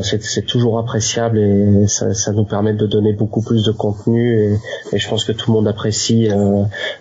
c'est 0.00 0.46
toujours 0.46 0.78
appréciable 0.78 1.38
et 1.38 1.88
ça, 1.88 2.32
nous 2.32 2.44
permet 2.44 2.72
de 2.72 2.86
donner 2.86 3.12
beaucoup 3.14 3.42
plus 3.42 3.64
de 3.64 3.72
contenu 3.72 4.58
et, 4.92 4.96
je 4.96 5.08
pense 5.08 5.24
que 5.24 5.32
tout 5.32 5.50
le 5.50 5.56
monde 5.56 5.66
apprécie 5.68 6.30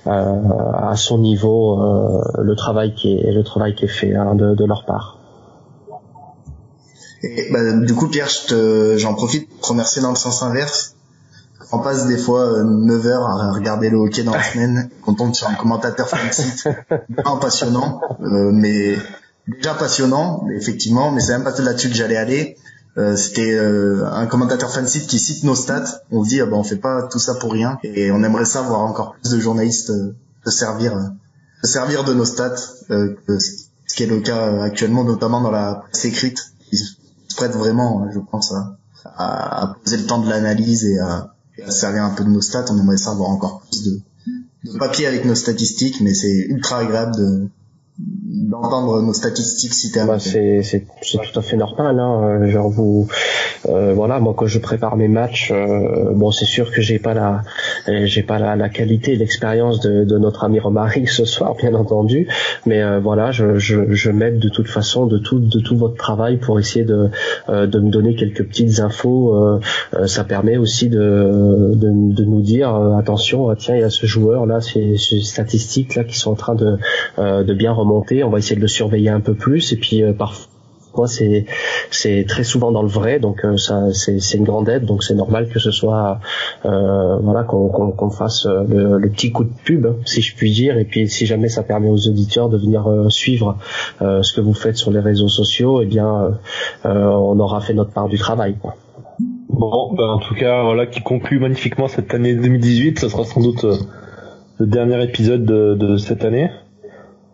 à 0.06 0.96
son 0.96 1.20
niveau 1.20 1.80
le 2.38 2.56
travail 2.56 2.94
qui 2.94 3.20
est 3.20 3.32
le 3.32 3.44
travail 3.44 3.76
qui 3.76 3.86
est 3.86 3.88
fait 3.88 4.16
hein, 4.16 4.36
de, 4.36 4.56
de 4.56 4.66
leur 4.66 4.84
part. 4.84 5.17
Et 7.36 7.52
bah, 7.52 7.72
du 7.74 7.94
coup, 7.94 8.08
Pierre, 8.08 8.30
j'en 8.96 9.14
profite 9.14 9.50
pour 9.50 9.62
te 9.62 9.68
remercier 9.68 10.02
dans 10.02 10.12
le 10.12 10.16
sens 10.16 10.44
inverse. 10.44 10.96
On 11.72 11.80
passe 11.80 12.08
des 12.08 12.18
fois 12.18 12.64
9 12.64 13.06
euh, 13.06 13.10
heures 13.10 13.28
à 13.28 13.52
regarder 13.52 13.90
le 13.90 13.98
hockey 13.98 14.24
dans 14.24 14.34
la 14.34 14.44
semaine, 14.44 14.90
qu'on 15.02 15.14
tombe 15.16 15.34
sur 15.34 15.48
un 15.48 15.56
commentateur 15.56 16.08
fan 16.08 16.20
bien 17.10 17.38
passionnant, 17.42 18.00
euh, 18.22 18.52
mais 18.54 18.96
déjà 19.48 19.74
passionnant, 19.74 20.46
effectivement, 20.56 21.12
mais 21.12 21.20
c'est 21.20 21.34
même 21.34 21.44
pas 21.44 21.52
là-dessus 21.62 21.90
que 21.90 21.96
j'allais 21.96 22.16
aller. 22.16 22.58
Euh, 22.98 23.16
c'était 23.16 23.54
euh, 23.54 24.08
un 24.10 24.26
commentateur 24.28 24.72
fansite 24.72 25.08
qui 25.08 25.20
cite 25.20 25.44
nos 25.44 25.56
stats. 25.56 26.02
On 26.10 26.24
se 26.24 26.30
dit, 26.30 26.42
ah 26.42 26.46
ben, 26.46 26.56
on 26.56 26.64
fait 26.64 26.78
pas 26.78 27.04
tout 27.12 27.20
ça 27.20 27.36
pour 27.36 27.52
rien, 27.52 27.78
et 27.84 28.12
on 28.12 28.24
aimerait 28.24 28.46
ça 28.46 28.62
voir 28.62 28.82
encore 28.82 29.16
plus 29.22 29.32
de 29.32 29.40
journalistes 29.40 29.92
se 30.46 30.52
servir, 30.52 30.98
se 31.64 31.70
servir 31.70 32.06
de 32.06 32.14
nos 32.14 32.26
stats, 32.26 32.56
ce 32.88 33.96
qui 33.96 34.04
est 34.04 34.08
le 34.08 34.22
cas 34.22 34.64
actuellement, 34.64 35.04
notamment 35.04 35.42
dans 35.42 35.52
la 35.52 35.84
presse 35.92 36.06
écrite, 36.06 36.54
prête 37.38 37.54
vraiment, 37.54 38.06
je 38.12 38.20
pense, 38.20 38.54
à, 38.54 38.78
à, 39.06 39.76
poser 39.82 39.98
le 39.98 40.06
temps 40.06 40.20
de 40.20 40.30
l'analyse 40.30 40.84
et 40.84 41.00
à, 41.00 41.34
à 41.66 41.72
servir 41.72 42.04
un 42.04 42.10
peu 42.10 42.26
de 42.26 42.30
nos 42.30 42.42
stats. 42.42 42.66
On 42.70 42.78
aimerait 42.78 42.98
ça 42.98 43.12
avoir 43.12 43.30
encore 43.30 43.62
plus 43.62 43.84
de, 43.84 44.02
de 44.66 44.78
papier 44.78 45.08
avec 45.08 45.24
nos 45.24 45.36
statistiques, 45.36 46.02
mais 46.02 46.14
c'est 46.14 46.36
ultra 46.50 46.80
agréable 46.80 47.16
de, 47.16 47.50
d'entendre 48.00 49.02
nos 49.02 49.14
statistiques 49.14 49.74
citées. 49.74 50.02
Bah, 50.06 50.20
c'est 50.20 50.62
c'est 50.62 50.86
c'est 51.02 51.18
tout 51.18 51.40
à 51.40 51.42
fait 51.42 51.58
normal. 51.58 52.00
Hein. 52.00 52.22
Euh, 52.24 52.48
genre 52.48 52.70
vous, 52.70 53.08
euh, 53.68 53.94
voilà, 53.96 54.20
moi 54.20 54.36
quand 54.38 54.46
je 54.46 54.60
prépare 54.60 54.98
mes 54.98 55.08
matchs, 55.08 55.52
euh, 55.52 56.14
bon 56.14 56.32
c'est 56.32 56.46
sûr 56.46 56.72
que 56.72 56.82
j'ai 56.82 57.00
pas 57.00 57.16
la 57.16 57.42
j'ai 58.06 58.22
pas 58.22 58.38
la, 58.38 58.56
la 58.56 58.70
qualité 58.70 59.14
et 59.14 59.16
l'expérience 59.16 59.80
de, 59.80 60.04
de 60.04 60.18
notre 60.18 60.44
ami 60.44 60.60
Romaric 60.60 61.10
ce 61.20 61.26
soir, 61.26 61.56
bien 61.56 61.74
entendu, 61.74 62.28
mais 62.66 63.00
voilà, 63.00 63.32
je 63.32 63.58
je, 63.58 63.94
je 63.94 64.12
m'aide 64.12 64.40
de 64.40 64.50
toute 64.50 64.68
façon 64.68 65.08
de 65.08 65.18
tout 65.18 65.40
de 65.40 65.60
tout 65.60 65.78
votre 65.78 65.96
travail 65.96 66.38
pour 66.38 66.60
essayer 66.60 66.86
de 66.86 67.10
de 67.50 67.80
me 67.80 67.90
donner 67.90 68.16
quelques 68.16 68.46
petites 68.46 68.80
infos. 68.80 69.60
ça 70.06 70.24
permet 70.24 70.58
aussi 70.58 70.90
de 70.90 71.72
de, 71.74 72.14
de 72.14 72.26
nous 72.26 72.42
dire 72.42 72.74
attention, 72.98 73.54
tiens 73.56 73.76
il 73.76 73.82
y 73.82 73.84
a 73.84 73.90
ce 73.90 74.06
joueur 74.06 74.46
là, 74.46 74.62
ces, 74.62 74.98
ces 74.98 75.22
statistiques 75.22 75.96
là 75.96 76.04
qui 76.04 76.18
sont 76.18 76.32
en 76.32 76.36
train 76.36 76.56
de 76.56 76.78
de 77.18 77.54
bien 77.54 77.72
remonter. 77.72 77.87
On 78.24 78.30
va 78.30 78.38
essayer 78.38 78.56
de 78.56 78.62
le 78.62 78.68
surveiller 78.68 79.10
un 79.10 79.20
peu 79.20 79.34
plus 79.34 79.74
et 79.74 79.78
puis 79.78 80.04
euh, 80.04 80.14
parfois 80.14 80.48
c'est 81.92 82.26
très 82.28 82.44
souvent 82.44 82.72
dans 82.72 82.82
le 82.82 82.88
vrai 82.88 83.20
donc 83.20 83.46
euh, 83.46 83.56
c'est 83.58 84.34
une 84.34 84.46
grande 84.46 84.68
aide 84.68 84.86
donc 84.86 85.04
c'est 85.04 85.14
normal 85.14 85.48
que 85.48 85.60
ce 85.60 85.70
soit 85.70 86.20
euh, 86.66 87.18
voilà 87.18 87.44
qu'on 87.44 88.10
fasse 88.10 88.48
le, 88.48 89.08
petit 89.10 89.32
coup 89.32 89.44
de 89.44 89.54
pub 89.64 89.86
si 90.06 90.22
je 90.22 90.36
puis 90.36 90.52
dire 90.52 90.76
et 90.80 90.86
puis 90.86 91.08
si 91.08 91.28
jamais 91.28 91.50
ça 91.50 91.62
permet 91.62 91.90
aux 91.90 92.08
auditeurs 92.08 92.50
de 92.50 92.58
venir 92.58 92.88
suivre 93.10 93.58
ce 94.00 94.34
que 94.34 94.42
vous 94.42 94.56
faites 94.56 94.78
sur 94.78 94.90
les 94.90 95.00
réseaux 95.00 95.28
sociaux 95.28 95.82
et 95.82 95.84
eh 95.84 95.88
bien 95.88 96.40
on 96.84 97.40
aura 97.40 97.62
fait 97.62 97.74
notre 97.74 97.92
part 97.92 98.08
du 98.08 98.18
travail. 98.18 98.56
Bon, 99.50 99.94
ben 99.96 100.10
en 100.10 100.20
tout 100.20 100.36
cas, 100.36 100.64
voilà, 100.64 100.86
qui 100.86 101.02
conclut 101.02 101.40
magnifiquement 101.40 101.88
cette 101.88 102.14
année 102.14 102.36
2018. 102.36 103.00
Ce 103.00 103.10
sera 103.10 103.24
sans 103.24 103.42
doute 103.42 103.66
le 104.60 104.66
dernier 104.66 105.04
épisode 105.04 105.46
de, 105.46 105.74
de 105.74 105.98
cette 105.98 106.26
année. 106.26 106.50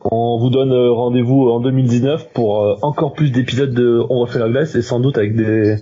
On 0.05 0.37
vous 0.37 0.49
donne 0.49 0.71
euh, 0.71 0.91
rendez-vous 0.91 1.49
en 1.49 1.59
2019 1.59 2.33
pour 2.33 2.63
euh, 2.63 2.75
encore 2.81 3.13
plus 3.13 3.31
d'épisodes 3.31 3.73
de 3.73 4.03
On 4.09 4.19
refait 4.19 4.39
la 4.39 4.49
glace 4.49 4.75
et 4.75 4.81
sans 4.81 4.99
doute 4.99 5.17
avec 5.17 5.35
des, 5.35 5.77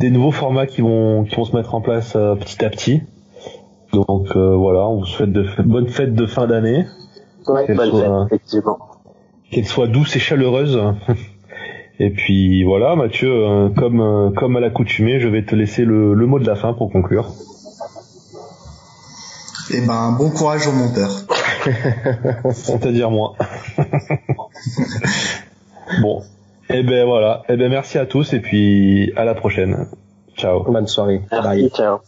des 0.00 0.10
nouveaux 0.10 0.32
formats 0.32 0.66
qui 0.66 0.80
vont, 0.80 1.24
qui 1.24 1.36
vont 1.36 1.44
se 1.44 1.54
mettre 1.54 1.74
en 1.74 1.80
place 1.80 2.14
euh, 2.16 2.34
petit 2.34 2.64
à 2.64 2.70
petit. 2.70 3.02
Donc 3.92 4.36
voilà, 4.36 4.86
on 4.86 4.98
vous 4.98 5.06
souhaite 5.06 5.32
de 5.32 5.46
bonnes 5.64 5.88
fêtes 5.88 6.14
de 6.14 6.26
fin 6.26 6.46
d'année. 6.46 6.84
Ouais, 7.46 7.74
bonne 7.74 7.90
fête, 7.90 8.10
effectivement. 8.26 8.78
Qu'elles 9.50 9.64
soient 9.64 9.86
douces 9.86 10.14
et 10.14 10.18
chaleureuses. 10.18 10.78
et 11.98 12.10
puis 12.10 12.64
voilà, 12.64 12.96
Mathieu, 12.96 13.70
comme 13.78 14.34
comme 14.36 14.56
à 14.56 14.60
l'accoutumée, 14.60 15.20
je 15.20 15.28
vais 15.28 15.42
te 15.42 15.54
laisser 15.54 15.86
le, 15.86 16.12
le 16.12 16.26
mot 16.26 16.38
de 16.38 16.46
la 16.46 16.54
fin 16.54 16.74
pour 16.74 16.92
conclure. 16.92 17.32
Eh 19.70 19.80
ben, 19.80 20.14
bon 20.18 20.30
courage 20.30 20.66
au 20.66 20.72
monteur. 20.72 21.10
C'est-à-dire 22.52 23.10
moi. 23.10 23.34
bon. 26.02 26.22
Eh 26.70 26.82
ben 26.82 27.06
voilà. 27.06 27.42
Eh 27.48 27.56
ben 27.56 27.70
merci 27.70 27.98
à 27.98 28.06
tous 28.06 28.32
et 28.32 28.40
puis 28.40 29.12
à 29.16 29.24
la 29.24 29.34
prochaine. 29.34 29.88
Ciao. 30.36 30.62
Bonne 30.70 30.86
soirée. 30.86 31.22
Bye. 31.30 31.70
Ciao. 31.70 32.00